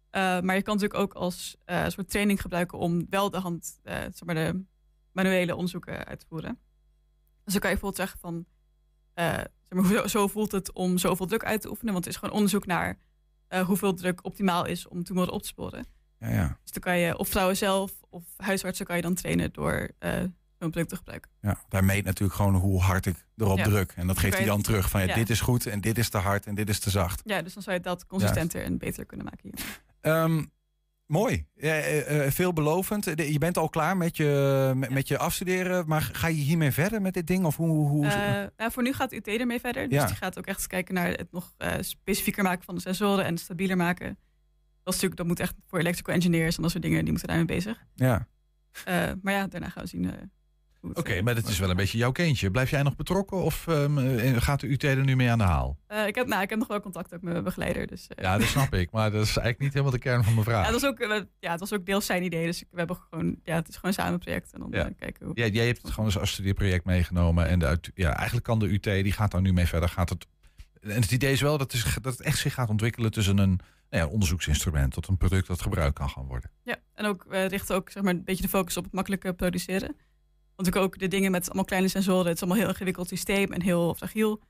Eh, 0.10 0.22
maar 0.22 0.56
je 0.56 0.62
kan 0.62 0.74
natuurlijk 0.76 1.00
ook 1.00 1.14
als 1.14 1.58
soort 1.88 2.10
training 2.10 2.42
gebruiken 2.42 2.78
om 2.78 3.06
wel 3.10 3.30
de 3.30 3.38
hand, 3.40 3.80
zeg 3.84 4.24
maar 4.26 4.36
de 4.36 4.64
manuele 5.12 5.56
onderzoeken 5.56 6.06
uit 6.06 6.20
te 6.20 6.26
voeren. 6.30 6.60
Dus 7.44 7.54
dan 7.54 7.62
kan 7.62 7.70
je 7.72 7.78
bijvoorbeeld 7.80 7.96
zeggen 7.96 8.20
van, 8.20 8.46
zeg 9.14 9.48
maar, 9.70 9.86
zo, 9.86 10.08
zo 10.08 10.28
voelt 10.28 10.52
het 10.52 10.72
om 10.74 10.98
zoveel 10.98 11.26
druk 11.26 11.44
uit 11.44 11.62
te 11.62 11.70
oefenen. 11.70 11.94
Want 11.94 12.06
het 12.06 12.14
is 12.14 12.20
gewoon 12.20 12.36
onderzoek 12.36 12.66
naar 12.66 13.00
hoeveel 13.66 13.94
druk 13.94 14.26
optimaal 14.26 14.66
is 14.66 14.88
om 14.88 15.04
tumoren 15.04 15.34
op 15.34 15.42
te 15.42 15.48
sporen. 15.48 15.86
Ja, 16.20 16.30
ja. 16.30 16.58
Dus 16.64 16.72
dan 16.72 16.82
kan 16.82 16.98
je, 16.98 17.18
of 17.18 17.28
vrouwen 17.30 17.58
zelf 17.58 17.92
of 18.10 18.24
huisartsen 18.38 18.86
kan 18.86 18.96
je 18.96 19.02
dan 19.02 19.14
trainen 19.14 19.54
door 19.54 19.90
eh, 20.00 20.14
zo'n 20.60 20.72
druk 20.72 20.88
te 20.88 20.96
gebruiken. 20.96 21.32
Ja, 21.42 21.82
meet 21.82 22.06
natuurlijk 22.06 22.40
gewoon 22.40 22.56
hoe 22.56 22.82
hard 22.82 23.06
ik 23.06 23.26
erop 23.38 23.58
Ja. 23.58 23.64
druk. 23.64 23.94
En 23.96 24.08
dat 24.08 24.20
geeft 24.20 24.38
hij 24.38 24.46
dan 24.46 24.62
terug 24.62 24.90
van 24.90 25.08
ja, 25.08 25.14
dit 25.16 25.30
is 25.30 25.42
goed 25.42 25.66
en 25.66 25.82
dit 25.82 25.98
is 25.98 26.10
te 26.10 26.18
hard 26.18 26.46
en 26.46 26.56
dit 26.56 26.70
is 26.70 26.80
te 26.80 26.90
zacht. 26.90 27.22
Ja, 27.26 27.42
dus 27.42 27.54
dan 27.54 27.64
zou 27.64 27.76
je 27.76 27.82
dat 27.82 28.06
consistenter 28.06 28.64
en 28.64 28.78
beter 28.78 29.06
kunnen 29.06 29.26
maken 29.26 29.40
hier. 29.56 29.80
Ehm, 30.02 30.44
mooi. 31.06 31.46
Eh, 31.56 32.32
veelbelovend. 32.32 33.06
Je 33.06 33.38
bent 33.38 33.58
al 33.58 33.70
klaar 33.70 33.98
met 33.98 34.18
je, 34.18 34.72
met, 34.76 34.90
met 34.90 35.08
je 35.08 35.18
afstuderen. 35.18 35.88
Maar 35.88 36.02
ga 36.02 36.28
je 36.28 36.42
hiermee 36.42 36.72
verder 36.72 37.02
met 37.02 37.14
dit 37.14 37.28
ding? 37.28 37.46
Of 37.46 37.56
hoe, 37.56 37.88
hoe, 37.88 38.06
nou, 38.58 38.72
voor 38.72 38.84
nu 38.84 38.94
gaat 38.94 39.12
UT 39.14 39.28
ermee 39.28 39.60
verder. 39.60 39.90
Dus 39.90 39.98
Ja. 40.00 40.06
die 40.06 40.16
gaat 40.16 40.38
ook 40.38 40.46
echt 40.46 40.68
kijken 40.68 40.94
naar 40.94 41.08
het 41.10 41.32
nog 41.32 41.54
specifieker 41.80 42.44
maken 42.44 42.64
van 42.66 42.76
de 42.76 42.82
sensoren 42.82 43.26
en 43.26 43.38
stabieler 43.38 43.78
maken. 43.78 44.18
Dat, 44.90 44.98
is 44.98 45.02
natuurlijk, 45.02 45.16
dat 45.18 45.28
moet 45.28 45.40
echt 45.40 45.54
voor 45.68 45.80
electrical 45.80 46.14
engineers 46.16 46.56
en 46.56 46.62
dat 46.62 46.72
soort 46.72 46.84
dingen, 46.84 47.00
die 47.02 47.10
moeten 47.10 47.28
daarmee 47.28 47.46
bezig. 47.46 47.86
ja. 47.96 48.28
Eh, 48.86 49.12
maar 49.22 49.34
ja, 49.34 49.48
daarna 49.48 49.70
gaan 49.70 49.84
we 49.84 49.90
zien. 49.90 50.06
eh, 50.06 50.18
hoe 50.80 50.90
het, 50.90 51.00
Oké, 51.00 51.22
maar 51.22 51.36
dat 51.36 51.48
is 51.48 51.60
wel 51.60 51.70
een 51.70 51.76
beetje 51.76 51.98
jouw 51.98 52.12
kindje. 52.12 52.52
Blijf 52.52 52.70
jij 52.70 52.84
nog 52.84 52.96
betrokken 52.96 53.38
of 53.38 53.68
ehm, 53.68 53.98
eh, 53.98 54.42
gaat 54.42 54.60
de 54.60 54.68
UT 54.68 54.84
er 54.84 55.04
nu 55.04 55.16
mee 55.16 55.30
aan 55.32 55.38
de 55.38 55.44
haal? 55.44 55.78
eh, 55.88 56.08
ik, 56.08 56.16
heb, 56.16 56.28
nou, 56.28 56.42
ik 56.42 56.50
heb 56.50 56.60
nog 56.60 56.68
wel 56.68 56.80
contact 56.80 57.14
ook 57.14 57.22
met 57.22 57.32
mijn 57.32 57.44
begeleider. 57.44 57.88
Dus, 57.88 58.08
eh, 58.08 58.24
Ja, 58.24 58.38
dat 58.38 58.48
snap 58.48 58.74
ik. 58.74 58.92
Maar 58.92 59.12
dat 59.12 59.22
is 59.22 59.28
eigenlijk 59.28 59.60
niet 59.60 59.72
helemaal 59.74 59.92
de 59.92 60.00
kern 60.00 60.24
van 60.24 60.34
mijn 60.34 60.46
vraag. 60.46 60.66
ja, 60.66 60.72
dat 60.72 60.82
was 60.82 60.90
ook, 60.90 61.26
ja, 61.40 61.52
het 61.52 61.60
was 61.60 61.74
ook 61.74 61.86
deels 61.86 62.06
zijn 62.06 62.24
idee. 62.24 62.46
Dus 62.46 62.64
we 62.72 62.78
hebben 62.78 62.96
gewoon, 63.10 63.40
ja, 63.44 63.56
het 63.56 63.68
is 63.70 63.76
gewoon 63.76 63.94
samen 63.94 64.14
een 64.14 64.20
project. 64.20 64.54
En 64.54 64.60
dan 64.60 64.70
Ja. 64.72 64.90
kijken 64.98 65.26
hoe. 65.26 65.40
Ja, 65.40 65.46
jij 65.46 65.66
hebt 65.66 65.82
het 65.82 65.90
gewoon 65.92 66.06
als- 66.06 66.18
als 66.20 66.32
studieproject 66.32 66.86
meegenomen. 66.86 67.48
En 67.48 67.60
de, 67.60 67.66
uit- 67.66 67.92
ja, 67.94 68.16
eigenlijk 68.16 68.46
kan 68.46 68.60
de 68.60 68.68
UT, 68.74 68.84
die 68.84 69.12
gaat 69.12 69.32
daar 69.32 69.42
nu 69.42 69.54
mee 69.54 69.66
verder. 69.68 69.90
Gaat 69.90 70.10
het, 70.10 70.26
en 70.82 71.02
het 71.02 71.12
idee 71.12 71.32
is 71.32 71.42
wel 71.42 71.58
dat, 71.58 71.74
is, 71.74 71.84
dat 72.02 72.18
het 72.18 72.22
echt 72.22 72.38
zich 72.38 72.54
gaat 72.54 72.70
ontwikkelen 72.70 73.12
tussen 73.12 73.38
een 73.38 73.60
nou 73.90 74.04
ja, 74.04 74.10
onderzoeksinstrument 74.10 74.94
tot 74.94 75.08
een 75.08 75.18
product 75.18 75.48
dat 75.48 75.62
gebruikt 75.62 75.96
kan 75.96 76.10
gaan 76.10 76.26
worden. 76.26 76.52
Ja, 76.64 76.78
en 76.94 77.06
ook 77.06 77.26
we 77.28 77.46
richten 77.46 77.76
ook 77.76 77.90
zeg 77.90 78.04
maar, 78.04 78.14
een 78.14 78.24
beetje 78.24 78.44
de 78.44 78.50
focus 78.50 78.78
op 78.78 78.84
het 78.84 78.94
makkelijke 78.94 79.34
produceren. 79.34 79.96
Want 80.56 80.68
ik 80.68 80.76
ook 80.76 81.00
de 81.00 81.08
dingen 81.08 81.32
met 81.32 81.46
allemaal 81.46 81.66
kleine 81.66 81.88
sensoren, 81.88 82.26
het 82.26 82.36
is 82.36 82.40
allemaal 82.40 82.58
een 82.58 82.64
heel 82.64 82.74
ingewikkeld 82.74 83.08
systeem 83.08 83.52
en 83.52 83.62
heel 83.62 83.94
fragiel. 83.94 84.42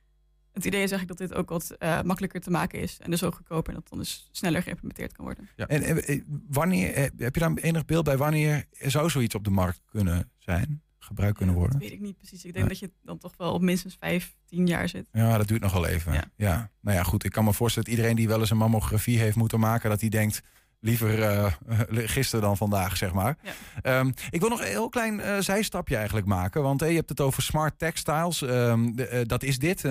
Het 0.52 0.66
idee 0.66 0.84
is 0.84 0.92
eigenlijk 0.92 1.20
dat 1.20 1.30
dit 1.30 1.38
ook 1.38 1.50
wat 1.50 1.72
eh, 1.72 2.02
makkelijker 2.02 2.42
te 2.42 2.50
maken 2.50 2.80
is 2.80 3.00
en 3.00 3.12
dus 3.12 3.24
ook 3.24 3.36
goedkoper 3.36 3.74
en 3.74 3.80
dat 3.80 3.90
dan 3.90 4.00
dus 4.00 4.30
sneller 4.32 4.64
geïmplementeerd 4.64 5.14
kan 5.14 5.26
worden. 5.26 5.50
Ja. 5.56 5.68
En, 5.68 5.84
en, 5.84 6.04
eh, 6.04 6.22
wanneer, 6.48 6.94
eh, 6.94 7.04
heb 7.18 7.34
je 7.34 7.40
daar 7.40 7.54
enig 7.54 7.86
beeld 7.86 8.04
bij 8.04 8.18
wanneer 8.18 8.66
zou 8.72 9.10
zoiets 9.10 9.36
op 9.36 9.44
de 9.44 9.50
markt 9.50 9.82
kunnen 9.86 10.32
zijn? 10.38 10.82
Gebruikt 11.00 11.38
kunnen 11.38 11.56
Ja, 11.56 11.62
worden? 11.62 11.80
Dat 11.80 11.90
weet 11.90 11.98
ik 11.98 12.04
niet 12.06 12.18
precies. 12.18 12.46
Ik 12.46 12.54
denk 12.54 12.64
Ja. 12.66 12.70
dat 12.70 12.80
je 12.80 12.92
dan 13.04 13.18
toch 13.18 13.34
wel 13.38 13.54
op 13.54 13.62
minstens 13.62 13.96
vijf, 14.00 14.36
tien 14.46 14.68
jaar 14.68 14.90
zit. 14.90 15.08
Ja, 15.12 15.38
dat 15.38 15.48
duurt 15.48 15.62
nog 15.62 15.74
wel 15.74 15.86
even. 15.88 16.14
Ja. 16.14 16.24
Ja. 16.36 16.72
Nou 16.82 16.98
ja, 16.98 17.04
goed. 17.04 17.24
Ik 17.24 17.32
kan 17.32 17.44
me 17.44 17.54
voorstellen 17.54 17.88
dat 17.90 17.98
iedereen 17.98 18.18
die 18.18 18.28
wel 18.28 18.40
eens 18.40 18.50
een 18.50 18.58
mammografie 18.58 19.20
heeft 19.20 19.36
moeten 19.36 19.60
maken, 19.60 19.90
dat 19.90 20.00
die 20.00 20.10
denkt. 20.10 20.42
Liever 20.82 21.24
eh, 21.24 21.54
gisteren 22.16 22.46
dan 22.46 22.58
vandaag, 22.58 22.98
zeg 22.98 23.14
maar. 23.14 23.38
Ja. 23.44 23.52
Ehm, 23.82 24.12
ik 24.30 24.40
wil 24.40 24.50
nog 24.50 24.60
een 24.60 24.68
heel 24.68 24.90
klein 24.90 25.20
eh, 25.20 25.40
zijstapje 25.40 25.96
eigenlijk 25.96 26.28
maken. 26.28 26.62
Want 26.62 26.82
eh, 26.82 26.90
je 26.90 26.96
hebt 26.96 27.10
het 27.10 27.22
over 27.22 27.44
smart 27.44 27.80
textiles. 27.80 28.42
Ehm, 28.42 28.92
de, 28.92 29.08
eh, 29.08 29.22
dat 29.26 29.44
is 29.44 29.60
dit. 29.60 29.86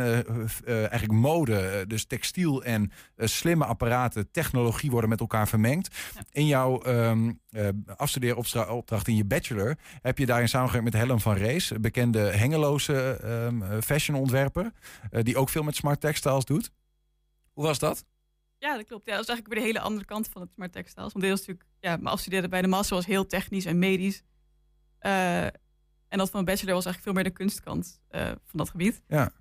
eigenlijk 0.65 1.13
mode. 1.13 1.85
dus 1.87 2.05
textiel 2.05 2.63
en 2.65 2.93
slimme 3.17 3.65
apparaten, 3.65 4.31
technologie 4.31 4.91
worden 4.91 5.11
met 5.11 5.21
elkaar 5.21 5.49
vermengd. 5.49 5.97
Ja. 6.15 6.21
In 6.33 6.47
jouw 6.47 6.83
ehm 6.83 7.33
eh 7.51 7.69
afstudeeropdracht 7.97 9.09
in 9.09 9.17
je 9.17 9.25
bachelor... 9.25 9.77
heb 10.03 10.19
je 10.19 10.27
daar 10.27 10.41
in 10.41 10.49
samenwerking 10.49 10.93
met 10.93 11.03
Helen 11.03 11.21
van 11.21 11.35
Rees... 11.35 11.71
een 11.71 11.81
bekende 11.81 12.19
hengeloze 12.19 13.19
ehm, 13.23 13.81
fashionontwerper... 13.81 14.73
die 15.11 15.37
ook 15.37 15.49
veel 15.49 15.63
met 15.63 15.77
smart 15.77 16.01
textiles 16.01 16.45
doet. 16.45 16.71
Hoe 17.53 17.65
was 17.65 17.79
dat? 17.79 18.05
Ja, 18.59 18.77
dat 18.77 18.87
klopt. 18.87 19.07
Ja, 19.07 19.13
dat 19.13 19.23
is 19.23 19.29
eigenlijk 19.29 19.49
weer 19.49 19.59
de 19.59 19.67
hele 19.73 19.87
andere 19.87 20.05
kant 20.07 20.29
van 20.29 20.43
het 20.43 20.53
smart 20.53 20.73
textiles. 20.73 21.13
Want 21.13 21.25
was 21.25 21.39
natuurlijk, 21.39 21.69
ja, 21.81 21.97
mijn 21.97 22.07
afstuderen 22.07 22.51
bij 22.51 22.63
de 22.63 22.69
master 22.69 22.97
was 22.97 23.07
heel 23.07 23.27
technisch 23.27 23.65
en 23.65 23.79
medisch. 23.79 24.23
Eh, 24.99 25.45
en 26.09 26.19
dat 26.19 26.31
van 26.31 26.31
mijn 26.33 26.45
bachelor 26.45 26.75
was 26.75 26.85
eigenlijk 26.85 27.03
veel 27.03 27.13
meer 27.13 27.25
de 27.33 27.39
kunstkant 27.39 28.01
eh, 28.09 28.27
van 28.27 28.39
dat 28.59 28.71
gebied. 28.71 29.03
Ja. 29.09 29.33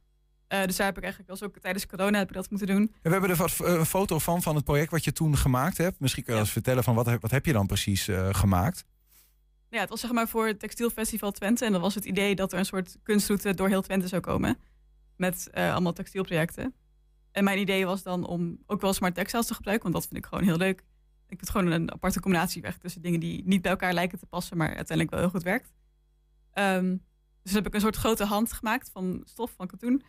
Eh, 0.47 0.65
dus 0.65 0.75
daar 0.75 0.85
heb 0.85 0.97
ik 0.97 1.03
eigenlijk 1.03 1.31
als 1.31 1.43
ook 1.43 1.57
tijdens 1.59 1.85
corona 1.85 2.17
heb 2.17 2.27
ik 2.27 2.33
dat 2.33 2.49
moeten 2.49 2.67
doen. 2.67 2.81
En 2.81 2.91
we 3.01 3.09
hebben 3.09 3.29
er 3.29 3.35
wat, 3.35 3.59
een 3.59 3.85
foto 3.85 4.19
van, 4.19 4.41
van 4.41 4.55
het 4.55 4.63
project 4.63 4.91
wat 4.91 5.03
je 5.03 5.11
toen 5.11 5.37
gemaakt 5.37 5.77
hebt. 5.77 5.99
Misschien 5.99 6.23
kun 6.23 6.33
je 6.33 6.39
Ja. 6.39 6.45
eens 6.45 6.53
vertellen 6.53 6.83
van 6.83 6.95
wat, 6.95 7.19
wat 7.19 7.31
heb 7.31 7.45
je 7.45 7.53
dan 7.53 7.67
precies 7.67 8.09
gemaakt? 8.31 8.85
Ja, 9.69 9.79
het 9.79 9.89
was 9.89 9.99
zeg 9.99 10.11
maar 10.11 10.27
voor 10.27 10.47
het 10.47 10.59
Textielfestival 10.59 11.31
Twente. 11.31 11.65
En 11.65 11.71
dat 11.71 11.81
was 11.81 11.95
het 11.95 12.05
idee 12.05 12.35
dat 12.35 12.51
er 12.53 12.59
een 12.59 12.65
soort 12.65 12.97
kunstroute 13.03 13.53
door 13.53 13.67
heel 13.67 13.81
Twente 13.81 14.07
zou 14.07 14.21
komen. 14.21 14.57
Met 15.15 15.49
allemaal 15.53 15.93
textielprojecten. 15.93 16.75
En 17.31 17.43
mijn 17.43 17.59
idee 17.59 17.85
was 17.85 18.03
dan 18.03 18.27
om 18.27 18.57
ook 18.65 18.81
wel 18.81 18.93
smart 18.93 19.15
textiles 19.15 19.45
te 19.45 19.53
gebruiken. 19.53 19.91
Want 19.91 20.03
dat 20.03 20.11
vind 20.11 20.25
ik 20.25 20.29
gewoon 20.29 20.43
heel 20.43 20.57
leuk. 20.57 20.79
Ik 21.27 21.37
vind 21.37 21.49
gewoon 21.49 21.71
een 21.71 21.93
aparte 21.93 22.19
combinatie 22.19 22.61
weg 22.61 22.77
tussen 22.77 23.01
dingen 23.01 23.19
die 23.19 23.43
niet 23.45 23.61
bij 23.61 23.71
elkaar 23.71 23.93
lijken 23.93 24.19
te 24.19 24.25
passen. 24.25 24.57
Maar 24.57 24.67
uiteindelijk 24.67 25.09
wel 25.09 25.19
heel 25.19 25.29
goed 25.29 25.43
werkt. 25.43 25.73
Ehm, 26.51 26.97
dus 27.43 27.53
heb 27.53 27.67
ik 27.67 27.73
een 27.73 27.81
soort 27.81 27.95
grote 27.95 28.25
hand 28.25 28.53
gemaakt 28.53 28.89
van 28.89 29.21
stof, 29.25 29.51
van 29.51 29.67
katoen. 29.67 30.03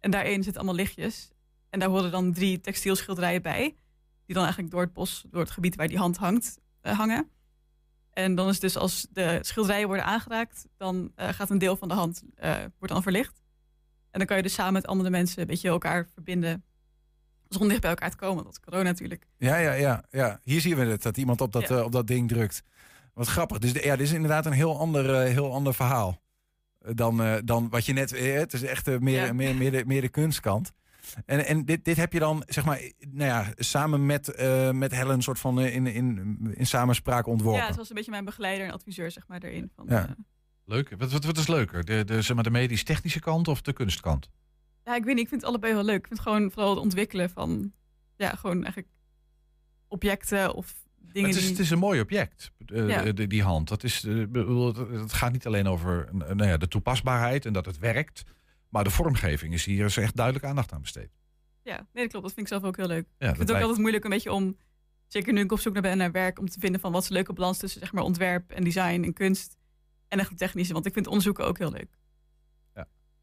En 0.00 0.10
daarin 0.10 0.42
zitten 0.42 0.62
allemaal 0.62 0.80
lichtjes. 0.80 1.30
En 1.70 1.78
daar 1.78 1.88
horen 1.88 2.10
dan 2.10 2.32
drie 2.32 2.60
textielschilderijen 2.60 3.42
bij. 3.42 3.76
Die 4.26 4.34
dan 4.34 4.42
eigenlijk 4.42 4.72
door 4.72 4.80
het 4.80 4.92
bos, 4.92 5.24
door 5.30 5.40
het 5.40 5.50
gebied 5.50 5.76
waar 5.76 5.88
die 5.88 5.98
hand 5.98 6.16
hangt, 6.16 6.58
eh, 6.80 6.98
hangen. 6.98 7.30
En 8.10 8.34
dan 8.34 8.48
is 8.48 8.60
dus 8.60 8.76
als 8.76 9.06
de 9.10 9.38
schilderijen 9.40 9.86
worden 9.86 10.04
aangeraakt, 10.04 10.66
dan 10.76 11.12
eh, 11.14 11.28
gaat 11.28 11.50
een 11.50 11.58
deel 11.58 11.76
van 11.76 11.88
de 11.88 11.94
hand 11.94 12.22
eh, 12.34 12.56
wordt 12.78 12.92
dan 12.94 13.02
verlicht. 13.02 13.41
En 14.12 14.18
dan 14.18 14.26
kan 14.26 14.36
je 14.36 14.42
dus 14.42 14.54
samen 14.54 14.72
met 14.72 14.86
andere 14.86 15.10
mensen 15.10 15.40
een 15.40 15.46
beetje 15.46 15.68
elkaar 15.68 16.08
verbinden. 16.14 16.64
Zonder 17.48 17.68
dicht 17.68 17.80
bij 17.80 17.90
elkaar 17.90 18.10
te 18.10 18.16
komen. 18.16 18.44
Dat 18.44 18.52
is 18.52 18.60
corona 18.60 18.82
natuurlijk. 18.82 19.26
Ja, 19.38 19.56
ja, 19.56 19.72
ja, 19.72 20.04
ja. 20.10 20.40
Hier 20.42 20.60
zien 20.60 20.76
we 20.76 20.84
het, 20.84 21.02
dat 21.02 21.16
iemand 21.16 21.40
op 21.40 21.52
dat, 21.52 21.68
Ja. 21.68 21.76
eh, 21.76 21.84
op 21.84 21.92
dat 21.92 22.06
ding 22.06 22.28
drukt. 22.28 22.62
Wat 23.14 23.26
grappig. 23.26 23.58
Dus 23.58 23.72
de- 23.72 23.82
ja, 23.84 23.96
dit 23.96 24.06
is 24.06 24.12
inderdaad 24.12 24.46
een 24.46 24.52
heel 24.52 24.78
ander, 24.78 25.14
eh, 25.14 25.30
heel 25.32 25.52
ander 25.52 25.74
verhaal. 25.74 26.20
Eh, 26.78 26.90
Dan, 26.94 27.40
dan 27.44 27.68
wat 27.68 27.86
je 27.86 27.92
net... 27.92 28.10
het 28.18 28.52
is 28.52 28.62
echt 28.62 29.00
meer, 29.00 29.24
Ja. 29.26 29.32
meer, 29.32 29.54
meer, 29.56 29.70
de, 29.70 29.84
meer 29.86 30.00
de 30.00 30.08
kunstkant. 30.08 30.72
En, 31.26 31.46
en 31.46 31.64
dit, 31.64 31.84
dit 31.84 31.96
heb 31.96 32.12
je 32.12 32.18
dan, 32.18 32.42
zeg 32.46 32.64
maar, 32.64 32.80
nou 32.98 33.28
ja, 33.30 33.46
samen 33.56 34.06
met, 34.06 34.28
eh, 34.28 34.70
met 34.70 34.92
Helen... 34.92 35.14
een 35.14 35.22
soort 35.22 35.38
van 35.38 35.60
in, 35.60 35.86
in, 35.86 36.38
in 36.54 36.66
samenspraak 36.66 37.26
ontworpen. 37.26 37.60
Ja, 37.60 37.66
het 37.66 37.76
was 37.76 37.88
een 37.88 37.94
beetje 37.94 38.10
mijn 38.10 38.24
begeleider 38.24 38.66
en 38.66 38.72
adviseur, 38.72 39.10
zeg 39.10 39.28
maar, 39.28 39.40
erin. 39.42 39.70
Van, 39.76 39.86
Ja. 39.88 40.08
Leuk. 40.64 40.94
Wat, 40.98 41.12
wat, 41.12 41.24
wat 41.24 41.38
is 41.38 41.46
leuker? 41.46 41.84
De, 41.84 42.04
de, 42.04 42.22
zeg 42.22 42.34
maar, 42.34 42.44
de 42.44 42.50
medisch-technische 42.50 43.20
kant 43.20 43.48
of 43.48 43.62
de 43.62 43.72
kunstkant? 43.72 44.30
ja, 44.84 44.94
ik 44.96 45.04
weet 45.04 45.14
niet, 45.14 45.22
ik 45.22 45.28
vind 45.28 45.40
het 45.40 45.50
allebei 45.50 45.72
heel 45.72 45.84
leuk. 45.84 45.98
Ik 45.98 46.06
vind 46.06 46.20
gewoon 46.20 46.50
vooral 46.50 46.70
het 46.70 46.78
ontwikkelen 46.78 47.30
van, 47.30 47.72
ja, 48.16 48.28
gewoon 48.34 48.56
eigenlijk 48.56 48.88
objecten 49.88 50.54
of 50.54 50.74
dingen 50.98 51.28
het, 51.28 51.38
is, 51.38 51.42
die... 51.44 51.52
het 51.52 51.60
is 51.64 51.70
een 51.70 51.78
mooi 51.78 52.00
object, 52.00 52.52
eh, 52.66 52.88
Ja. 52.88 53.12
die 53.12 53.42
hand. 53.42 53.68
Dat 53.68 53.84
is, 53.84 54.00
bedoel, 54.00 54.74
het, 54.74 55.12
gaat 55.12 55.32
niet 55.32 55.46
alleen 55.46 55.66
over 55.66 56.04
eh, 56.08 56.12
nou 56.14 56.44
ja, 56.50 56.56
de 56.56 56.68
toepasbaarheid 56.68 57.46
en 57.46 57.52
dat 57.52 57.66
het 57.66 57.78
werkt. 57.78 58.22
Maar 58.68 58.84
de 58.84 58.90
vormgeving 58.90 59.52
is 59.54 59.64
hier 59.64 59.84
is 59.84 59.96
echt 59.96 60.16
duidelijk 60.16 60.44
aandacht 60.46 60.72
aan 60.72 60.80
besteed. 60.80 61.10
Ja, 61.62 61.74
nee, 61.92 62.02
dat 62.02 62.10
klopt. 62.10 62.24
Dat 62.26 62.34
vind 62.34 62.46
ik 62.46 62.52
zelf 62.52 62.62
ook 62.64 62.76
heel 62.76 62.86
leuk. 62.86 63.06
Ja, 63.18 63.28
ik 63.28 63.36
vind 63.36 63.36
het 63.36 63.40
ook 63.40 63.46
lijkt- 63.48 63.62
altijd 63.62 63.78
moeilijk 63.80 64.04
een 64.04 64.10
beetje 64.10 64.32
om, 64.32 64.56
zeker 65.06 65.32
nu 65.32 65.40
ik 65.40 65.52
op 65.52 65.60
zoek 65.60 65.72
naar 65.72 65.82
ben 65.82 65.96
naar 65.98 66.12
werk, 66.12 66.38
om 66.38 66.48
te 66.48 66.60
vinden 66.60 66.80
van 66.80 66.92
wat 66.92 67.02
is 67.02 67.08
een 67.08 67.14
leuke 67.14 67.32
balans 67.32 67.58
tussen 67.58 67.80
zeg 67.80 67.92
maar 67.92 68.02
ontwerp 68.02 68.50
en 68.50 68.64
design 68.64 69.02
en 69.02 69.12
kunst 69.12 69.56
en 70.12 70.18
echt 70.18 70.38
technische. 70.38 70.72
Want 70.72 70.86
ik 70.86 70.92
vind 70.92 71.06
onderzoeken 71.06 71.46
ook 71.46 71.58
heel 71.58 71.70
leuk. 71.70 71.98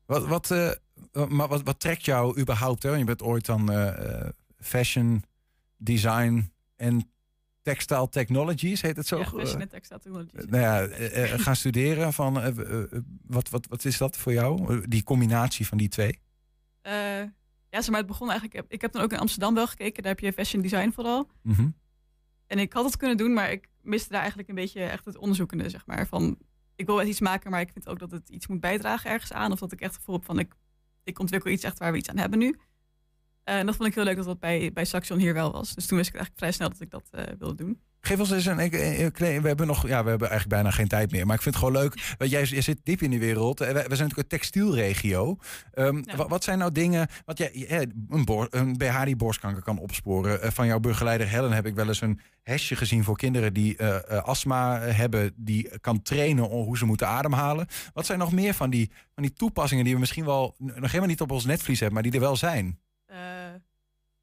Wat, 0.09 0.27
wat, 0.27 0.51
eh, 0.51 1.27
maar 1.27 1.47
wat, 1.47 1.63
wat 1.63 1.79
trekt 1.79 2.05
jou 2.05 2.39
überhaupt? 2.39 2.83
Hè? 2.83 2.95
Je 2.95 3.03
bent 3.03 3.21
ooit 3.21 3.45
dan 3.45 3.71
eh, 3.71 4.21
eh, 4.21 4.29
fashion, 4.57 5.23
design 5.77 6.51
en 6.75 7.11
textile 7.61 8.09
technologies, 8.09 8.81
heet 8.81 8.95
het 8.95 9.07
zo? 9.07 9.17
ja, 9.17 9.25
fashion 9.25 9.61
en 9.61 9.69
textile 9.69 9.99
technologies. 9.99 10.45
nou 10.45 10.61
ja, 10.61 11.37
gaan 11.37 11.55
studeren. 11.55 12.13
Van, 12.13 12.33
wat, 13.27 13.49
wat, 13.49 13.67
wat 13.67 13.85
is 13.85 13.97
dat 13.97 14.17
voor 14.17 14.33
jou? 14.33 14.87
Die 14.87 15.03
combinatie 15.03 15.67
van 15.67 15.77
die 15.77 15.89
twee? 15.89 16.19
Ja, 16.81 17.81
zeg 17.81 17.89
maar, 17.89 17.97
het 17.97 18.07
begon 18.07 18.29
eigenlijk. 18.29 18.65
Ik 18.67 18.81
heb 18.81 18.91
dan 18.91 19.01
ook 19.01 19.11
in 19.11 19.19
Amsterdam 19.19 19.53
wel 19.53 19.67
gekeken. 19.67 20.03
Daar 20.03 20.11
heb 20.11 20.21
je 20.21 20.33
fashion 20.33 20.61
design 20.61 20.91
vooral. 20.91 21.29
Mhm. 21.41 21.69
En 22.47 22.59
ik 22.59 22.73
had 22.73 22.85
het 22.85 22.97
kunnen 22.97 23.17
doen, 23.17 23.33
maar 23.33 23.51
ik 23.51 23.67
miste 23.81 24.09
daar 24.09 24.19
eigenlijk 24.19 24.49
een 24.49 24.55
beetje 24.55 24.83
echt 24.83 25.05
het 25.05 25.17
onderzoekende, 25.17 25.69
zeg 25.69 25.85
maar. 25.85 26.07
Van, 26.07 26.37
ik 26.79 26.85
wil 26.85 26.95
wel 26.95 27.05
iets 27.05 27.19
maken, 27.19 27.51
maar 27.51 27.61
ik 27.61 27.71
vind 27.71 27.87
ook 27.87 27.99
dat 27.99 28.11
het 28.11 28.29
iets 28.29 28.47
moet 28.47 28.59
bijdragen 28.59 29.11
ergens 29.11 29.33
aan. 29.33 29.51
Of 29.51 29.59
dat 29.59 29.71
ik 29.71 29.81
echt 29.81 29.91
het 29.91 29.99
gevoel 29.99 30.15
heb 30.15 30.25
van, 30.25 30.39
ik, 30.39 30.53
ik 31.03 31.19
ontwikkel 31.19 31.51
iets 31.51 31.63
echt 31.63 31.79
waar 31.79 31.91
we 31.91 31.97
iets 31.97 32.09
aan 32.09 32.17
hebben 32.17 32.39
nu. 32.39 32.55
Eh, 33.43 33.57
en 33.57 33.65
dat 33.65 33.75
vond 33.75 33.87
ik 33.89 33.95
heel 33.95 34.03
leuk 34.03 34.15
dat 34.15 34.25
dat 34.25 34.39
bij, 34.39 34.71
bij 34.73 34.85
Saxion 34.85 35.19
hier 35.19 35.33
wel 35.33 35.51
was. 35.51 35.75
Dus 35.75 35.85
toen 35.85 35.97
wist 35.97 36.09
ik 36.09 36.15
eigenlijk 36.15 36.43
vrij 36.43 36.51
snel 36.51 36.69
dat 36.69 36.81
ik 36.81 36.89
dat 36.89 37.07
eh, 37.11 37.33
wilde 37.37 37.55
doen. 37.55 37.81
Geef 38.01 38.19
ons 38.19 38.31
eens 38.31 38.45
een, 38.45 38.57
We 38.57 39.41
hebben 39.43 39.67
nog, 39.67 39.87
ja, 39.87 40.03
we 40.03 40.09
hebben 40.09 40.29
eigenlijk 40.29 40.61
bijna 40.61 40.71
geen 40.75 40.87
tijd 40.87 41.11
meer. 41.11 41.25
Maar 41.25 41.35
ik 41.35 41.41
vind 41.41 41.55
het 41.55 41.63
gewoon 41.63 41.81
leuk. 41.81 42.15
Want 42.17 42.31
jij, 42.31 42.43
jij 42.43 42.61
zit 42.61 42.79
diep 42.83 43.01
in 43.01 43.09
die 43.09 43.19
wereld. 43.19 43.61
Eh, 43.61 43.67
We, 43.67 43.73
zijn 43.73 43.87
natuurlijk 43.89 44.17
een 44.17 44.27
textielregio. 44.27 45.37
Ehm, 45.73 46.01
Ja. 46.05 46.15
wat, 46.15 46.29
wat 46.29 46.43
zijn 46.43 46.57
nou 46.57 46.71
dingen. 46.71 47.07
Want 47.25 47.37
jij, 47.37 47.65
een, 48.09 48.47
een 48.49 48.77
BH 48.77 49.03
die 49.03 49.15
borstkanker 49.15 49.63
kan 49.63 49.77
opsporen. 49.77 50.41
Eh, 50.41 50.51
van 50.51 50.67
jouw 50.67 50.79
burgerleider 50.79 51.27
Helen 51.27 51.51
heb 51.51 51.65
ik 51.65 51.75
wel 51.75 51.87
eens 51.87 52.01
een 52.01 52.19
hesje 52.43 52.75
gezien 52.75 53.03
voor 53.03 53.17
kinderen 53.17 53.53
die 53.53 53.77
eh, 53.77 54.23
astma 54.23 54.79
hebben. 54.79 55.33
Die 55.35 55.79
kan 55.79 56.01
trainen 56.01 56.43
hoe 56.43 56.77
ze 56.77 56.85
moeten 56.85 57.07
ademhalen. 57.07 57.67
Wat 57.93 58.05
zijn 58.05 58.19
nog 58.19 58.31
meer 58.31 58.53
van 58.53 58.69
die, 58.69 58.91
van 59.13 59.23
die 59.23 59.33
toepassingen 59.33 59.83
die 59.83 59.93
we 59.93 59.99
misschien 59.99 60.25
wel 60.25 60.55
nog 60.57 60.87
helemaal 60.87 61.07
niet 61.07 61.21
op 61.21 61.31
ons 61.31 61.45
netvlies 61.45 61.79
hebben, 61.79 61.93
maar 61.93 62.11
die 62.11 62.13
er 62.19 62.25
wel 62.27 62.35
zijn? 62.35 62.79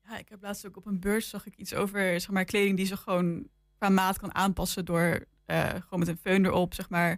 Ja, 0.08 0.18
ik 0.18 0.28
heb 0.28 0.42
laatst 0.42 0.66
ook 0.66 0.76
op 0.76 0.86
een 0.86 1.00
beurs 1.00 1.28
zag 1.28 1.46
ik 1.46 1.56
iets 1.56 1.74
over 1.74 2.20
zeg 2.20 2.30
maar, 2.30 2.44
kleding 2.44 2.76
die 2.76 2.86
ze 2.86 2.96
gewoon 2.96 3.46
qua 3.78 3.88
maat 3.88 4.18
kan 4.18 4.34
aanpassen 4.34 4.84
door 4.84 5.24
eh, 5.44 5.68
gewoon 5.68 5.98
met 5.98 6.08
een 6.08 6.18
föhn 6.18 6.44
erop, 6.44 6.74
zeg 6.74 6.88
maar. 6.88 7.16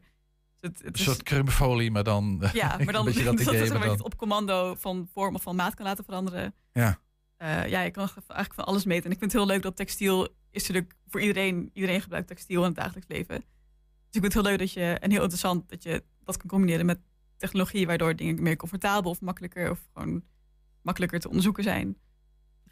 Dus 0.60 0.70
Het, 0.70 0.78
het 0.78 0.86
Een 0.86 0.92
is- 0.92 1.02
soort 1.04 1.22
krimfolie, 1.22 1.90
maar 1.90 2.04
dan 2.04 2.48
ja, 2.52 2.68
maar 2.84 2.92
dan 2.92 3.04
dat, 3.04 3.14
dat 3.24 3.24
dat 3.24 3.40
idee. 3.40 3.68
dan, 3.68 3.82
het 3.82 4.02
op 4.02 4.16
commando 4.16 4.74
van 4.74 5.08
vorm 5.12 5.34
of 5.34 5.42
van 5.42 5.56
maat 5.56 5.74
kan 5.74 5.86
laten 5.86 6.04
veranderen. 6.04 6.54
Ja. 6.72 6.98
Eh, 7.36 7.66
ja, 7.68 7.80
je 7.80 7.90
kan 7.90 8.08
eigenlijk 8.16 8.54
van 8.54 8.64
alles 8.64 8.84
meten. 8.84 9.04
En 9.04 9.10
ik 9.10 9.18
vind 9.18 9.32
het 9.32 9.40
heel 9.40 9.50
leuk 9.50 9.62
dat 9.62 9.76
textiel 9.76 10.28
is 10.50 10.60
natuurlijk 10.68 10.94
voor 11.06 11.20
iedereen. 11.20 11.70
Iedereen 11.72 12.00
gebruikt 12.00 12.28
textiel 12.28 12.60
in 12.60 12.66
het 12.66 12.76
dagelijks 12.76 13.08
leven. 13.08 13.36
Dus 13.36 13.44
ik 14.10 14.20
vind 14.20 14.24
het 14.24 14.32
heel 14.32 14.42
leuk 14.42 14.58
dat 14.58 14.72
je, 14.72 14.80
en 14.80 15.10
heel 15.10 15.20
interessant 15.20 15.68
dat 15.68 15.82
je 15.82 16.04
dat 16.24 16.36
kan 16.36 16.48
combineren 16.48 16.86
met 16.86 16.98
technologie, 17.36 17.86
waardoor 17.86 18.16
dingen 18.16 18.42
meer 18.42 18.56
comfortabel 18.56 19.10
of 19.10 19.20
makkelijker 19.20 19.70
of 19.70 19.78
gewoon 19.94 20.22
makkelijker 20.82 21.20
te 21.20 21.28
onderzoeken 21.28 21.62
zijn. 21.62 21.96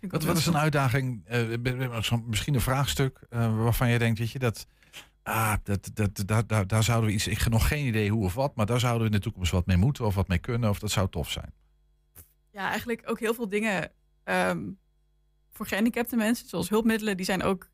Ik 0.06 0.12
wat, 0.12 0.24
wat 0.24 0.36
is 0.36 0.46
een 0.46 0.56
uitdaging? 0.56 1.24
eh, 1.26 2.00
zo- 2.00 2.22
misschien 2.26 2.54
een 2.54 2.60
vraagstuk 2.60 3.20
eh, 3.30 3.58
waarvan 3.58 3.88
je 3.88 3.98
denkt, 3.98 4.18
weet 4.18 4.30
je, 4.30 4.38
dat, 4.38 4.66
ah, 5.22 5.54
dat, 5.62 5.90
dat, 5.94 6.22
daar, 6.26 6.46
daar, 6.46 6.66
daar 6.66 6.82
zouden 6.82 7.08
we 7.08 7.14
iets, 7.14 7.26
ik 7.26 7.38
heb 7.40 7.52
nog 7.52 7.68
geen 7.68 7.86
idee 7.86 8.10
hoe 8.10 8.24
of 8.24 8.34
wat, 8.34 8.56
maar 8.56 8.66
daar 8.66 8.80
zouden 8.80 9.00
we 9.00 9.06
in 9.06 9.16
de 9.16 9.22
toekomst 9.22 9.52
wat 9.52 9.66
mee 9.66 9.76
moeten 9.76 10.04
of 10.04 10.14
wat 10.14 10.28
mee 10.28 10.38
kunnen, 10.38 10.70
of 10.70 10.78
dat 10.78 10.90
zou 10.90 11.08
tof 11.08 11.30
zijn. 11.30 11.52
Ja, 12.50 12.68
eigenlijk 12.68 13.02
ook 13.06 13.20
heel 13.20 13.34
veel 13.34 13.48
dingen 13.48 13.92
ehm, 14.24 14.70
voor 15.50 15.66
gehandicapte 15.66 16.16
mensen, 16.16 16.48
zoals 16.48 16.68
hulpmiddelen, 16.68 17.16
die 17.16 17.26
zijn 17.26 17.42
ook 17.42 17.70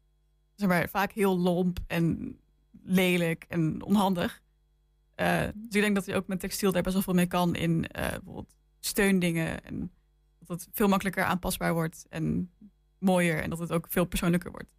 zeg 0.55 0.69
maar, 0.69 0.89
vaak 0.89 1.13
heel 1.13 1.39
lomp 1.39 1.79
en 1.87 2.37
lelijk 2.85 3.45
en 3.49 3.83
onhandig. 3.83 4.41
Eh, 5.15 5.41
dus 5.41 5.75
ik 5.75 5.81
denk 5.81 5.95
dat 5.95 6.07
je 6.07 6.15
ook 6.15 6.27
met 6.27 6.41
textiel 6.41 6.73
daar 6.73 6.83
best 6.83 6.95
wel 6.95 7.03
veel 7.05 7.15
mee 7.15 7.27
kan 7.27 7.55
in 7.55 7.87
eh, 7.87 8.09
bijvoorbeeld 8.09 8.55
steundingen 8.81 9.65
en 9.65 9.91
dat 10.47 10.61
het 10.61 10.69
veel 10.73 10.89
makkelijker 10.89 11.25
aanpasbaar 11.25 11.73
wordt 11.73 12.07
en 12.09 12.53
mooier 12.99 13.43
en 13.43 13.51
dat 13.51 13.59
het 13.59 13.73
ook 13.73 13.87
veel 13.89 14.05
persoonlijker 14.05 14.51
wordt. 14.51 14.75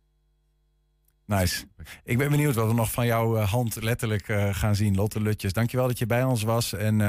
Nice. 1.25 1.65
Ik 2.03 2.17
ben 2.17 2.29
benieuwd 2.29 2.55
wat 2.55 2.67
we 2.67 2.73
nog 2.73 2.91
van 2.91 3.05
jouw 3.05 3.37
eh, 3.37 3.51
hand 3.51 3.81
letterlijk 3.81 4.27
eh, 4.27 4.53
gaan 4.53 4.75
zien. 4.75 4.95
Lotte 4.95 5.21
Lutjes, 5.21 5.53
dankjewel 5.53 5.87
dat 5.87 5.97
je 5.97 6.05
bij 6.05 6.23
ons 6.23 6.43
was. 6.43 6.73
En 6.73 7.01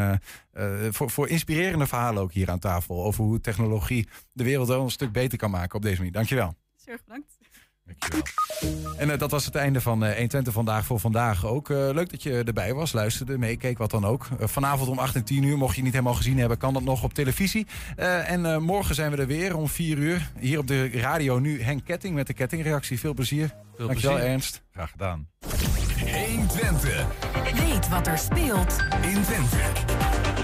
eh, 0.52 0.90
voor, 0.90 1.10
voor 1.10 1.28
inspirerende 1.28 1.86
verhalen 1.86 2.22
ook 2.22 2.32
hier 2.32 2.50
aan 2.50 2.58
tafel. 2.58 3.04
Over 3.04 3.24
hoe 3.24 3.40
technologie 3.40 4.08
de 4.32 4.44
wereld 4.44 4.68
wel 4.68 4.82
een 4.82 4.90
stuk 4.90 5.12
beter 5.12 5.38
kan 5.38 5.50
maken 5.50 5.76
op 5.76 5.82
deze 5.82 5.96
manier. 5.96 6.12
Dankjewel. 6.12 6.54
Dus 6.74 6.84
heel 6.84 6.98
En 8.96 9.10
eh, 9.10 9.18
dat 9.18 9.30
was 9.30 9.44
het 9.44 9.54
einde 9.54 9.80
van 9.80 10.04
eh 10.04 10.10
120 10.10 10.52
vandaag 10.52 10.84
voor 10.84 11.00
vandaag 11.00 11.46
ook. 11.46 11.70
Eh, 11.70 11.76
leuk 11.76 12.10
dat 12.10 12.22
je 12.22 12.42
erbij 12.44 12.74
was, 12.74 12.92
luisterde, 12.92 13.38
meekeek, 13.38 13.78
wat 13.78 13.90
dan 13.90 14.04
ook. 14.04 14.28
Vanavond 14.40 14.88
om 14.88 14.98
8 14.98 15.14
en 15.14 15.24
10 15.24 15.42
uur, 15.42 15.58
mocht 15.58 15.70
je 15.70 15.76
het 15.76 15.84
niet 15.84 15.92
helemaal 15.92 16.14
gezien 16.14 16.38
hebben, 16.38 16.58
kan 16.58 16.72
dat 16.74 16.82
nog 16.82 17.02
op 17.02 17.14
televisie. 17.14 17.66
Eh, 17.96 18.30
en 18.30 18.46
eh, 18.46 18.58
morgen 18.58 18.94
zijn 18.94 19.10
we 19.10 19.16
er 19.16 19.26
weer 19.26 19.56
om 19.56 19.68
4 19.68 19.98
uur. 19.98 20.30
Hier 20.38 20.58
op 20.58 20.66
de 20.66 20.88
radio 20.88 21.38
nu 21.38 21.62
Henk 21.62 21.84
Ketting 21.84 22.14
met 22.14 22.26
de 22.26 22.32
kettingreactie. 22.32 23.00
Veel 23.00 23.14
plezier. 23.14 23.54
Veel 23.76 23.86
Dankjewel, 23.86 24.16
plezier. 24.16 24.32
Ernst. 24.32 24.62
Graag 24.72 24.90
gedaan. 24.90 25.28
120 26.26 27.06
Weet 27.54 27.88
wat 27.88 28.06
er 28.06 28.18
speelt 28.18 28.76
in 29.02 29.22
Twente. 29.22 29.56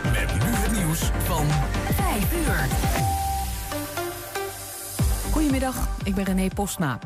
Met 0.02 0.34
nu 0.34 0.50
het 0.50 0.72
nieuws 0.72 1.10
van 1.24 1.46
5 1.94 2.32
uur. 2.46 2.66
Goedemiddag, 5.32 5.88
ik 6.04 6.14
ben 6.14 6.24
René 6.24 6.48
Postma. 6.48 6.98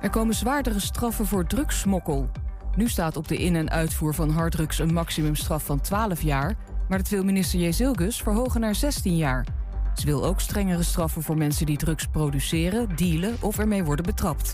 Er 0.00 0.10
komen 0.10 0.34
zwaardere 0.34 0.80
straffen 0.80 1.26
voor 1.26 1.46
drugssmokkel. 1.46 2.30
Nu 2.76 2.88
staat 2.88 3.16
op 3.16 3.28
de 3.28 3.36
in- 3.36 3.56
en 3.56 3.70
uitvoer 3.70 4.14
van 4.14 4.30
harddrugs 4.30 4.78
een 4.78 4.92
maximumstraf 4.92 5.64
van 5.64 5.80
12 5.80 6.22
jaar... 6.22 6.54
maar 6.88 6.98
dat 6.98 7.08
wil 7.08 7.24
minister 7.24 7.58
Jezilgus 7.58 8.22
verhogen 8.22 8.60
naar 8.60 8.74
16 8.74 9.16
jaar. 9.16 9.46
Ze 9.94 10.06
wil 10.06 10.24
ook 10.24 10.40
strengere 10.40 10.82
straffen 10.82 11.22
voor 11.22 11.36
mensen 11.36 11.66
die 11.66 11.76
drugs 11.76 12.06
produceren, 12.06 12.96
dealen 12.96 13.36
of 13.40 13.58
ermee 13.58 13.84
worden 13.84 14.04
betrapt. 14.04 14.52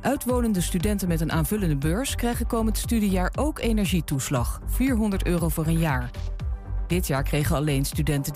Uitwonende 0.00 0.60
studenten 0.60 1.08
met 1.08 1.20
een 1.20 1.32
aanvullende 1.32 1.76
beurs 1.76 2.14
krijgen 2.14 2.46
komend 2.46 2.78
studiejaar 2.78 3.32
ook 3.38 3.58
energietoeslag, 3.58 4.60
400 4.66 5.26
euro 5.26 5.48
voor 5.48 5.66
een 5.66 5.78
jaar. 5.78 6.10
Dit 6.86 7.06
jaar 7.06 7.22
kregen 7.22 7.56
alleen 7.56 7.84
studenten 7.84 8.28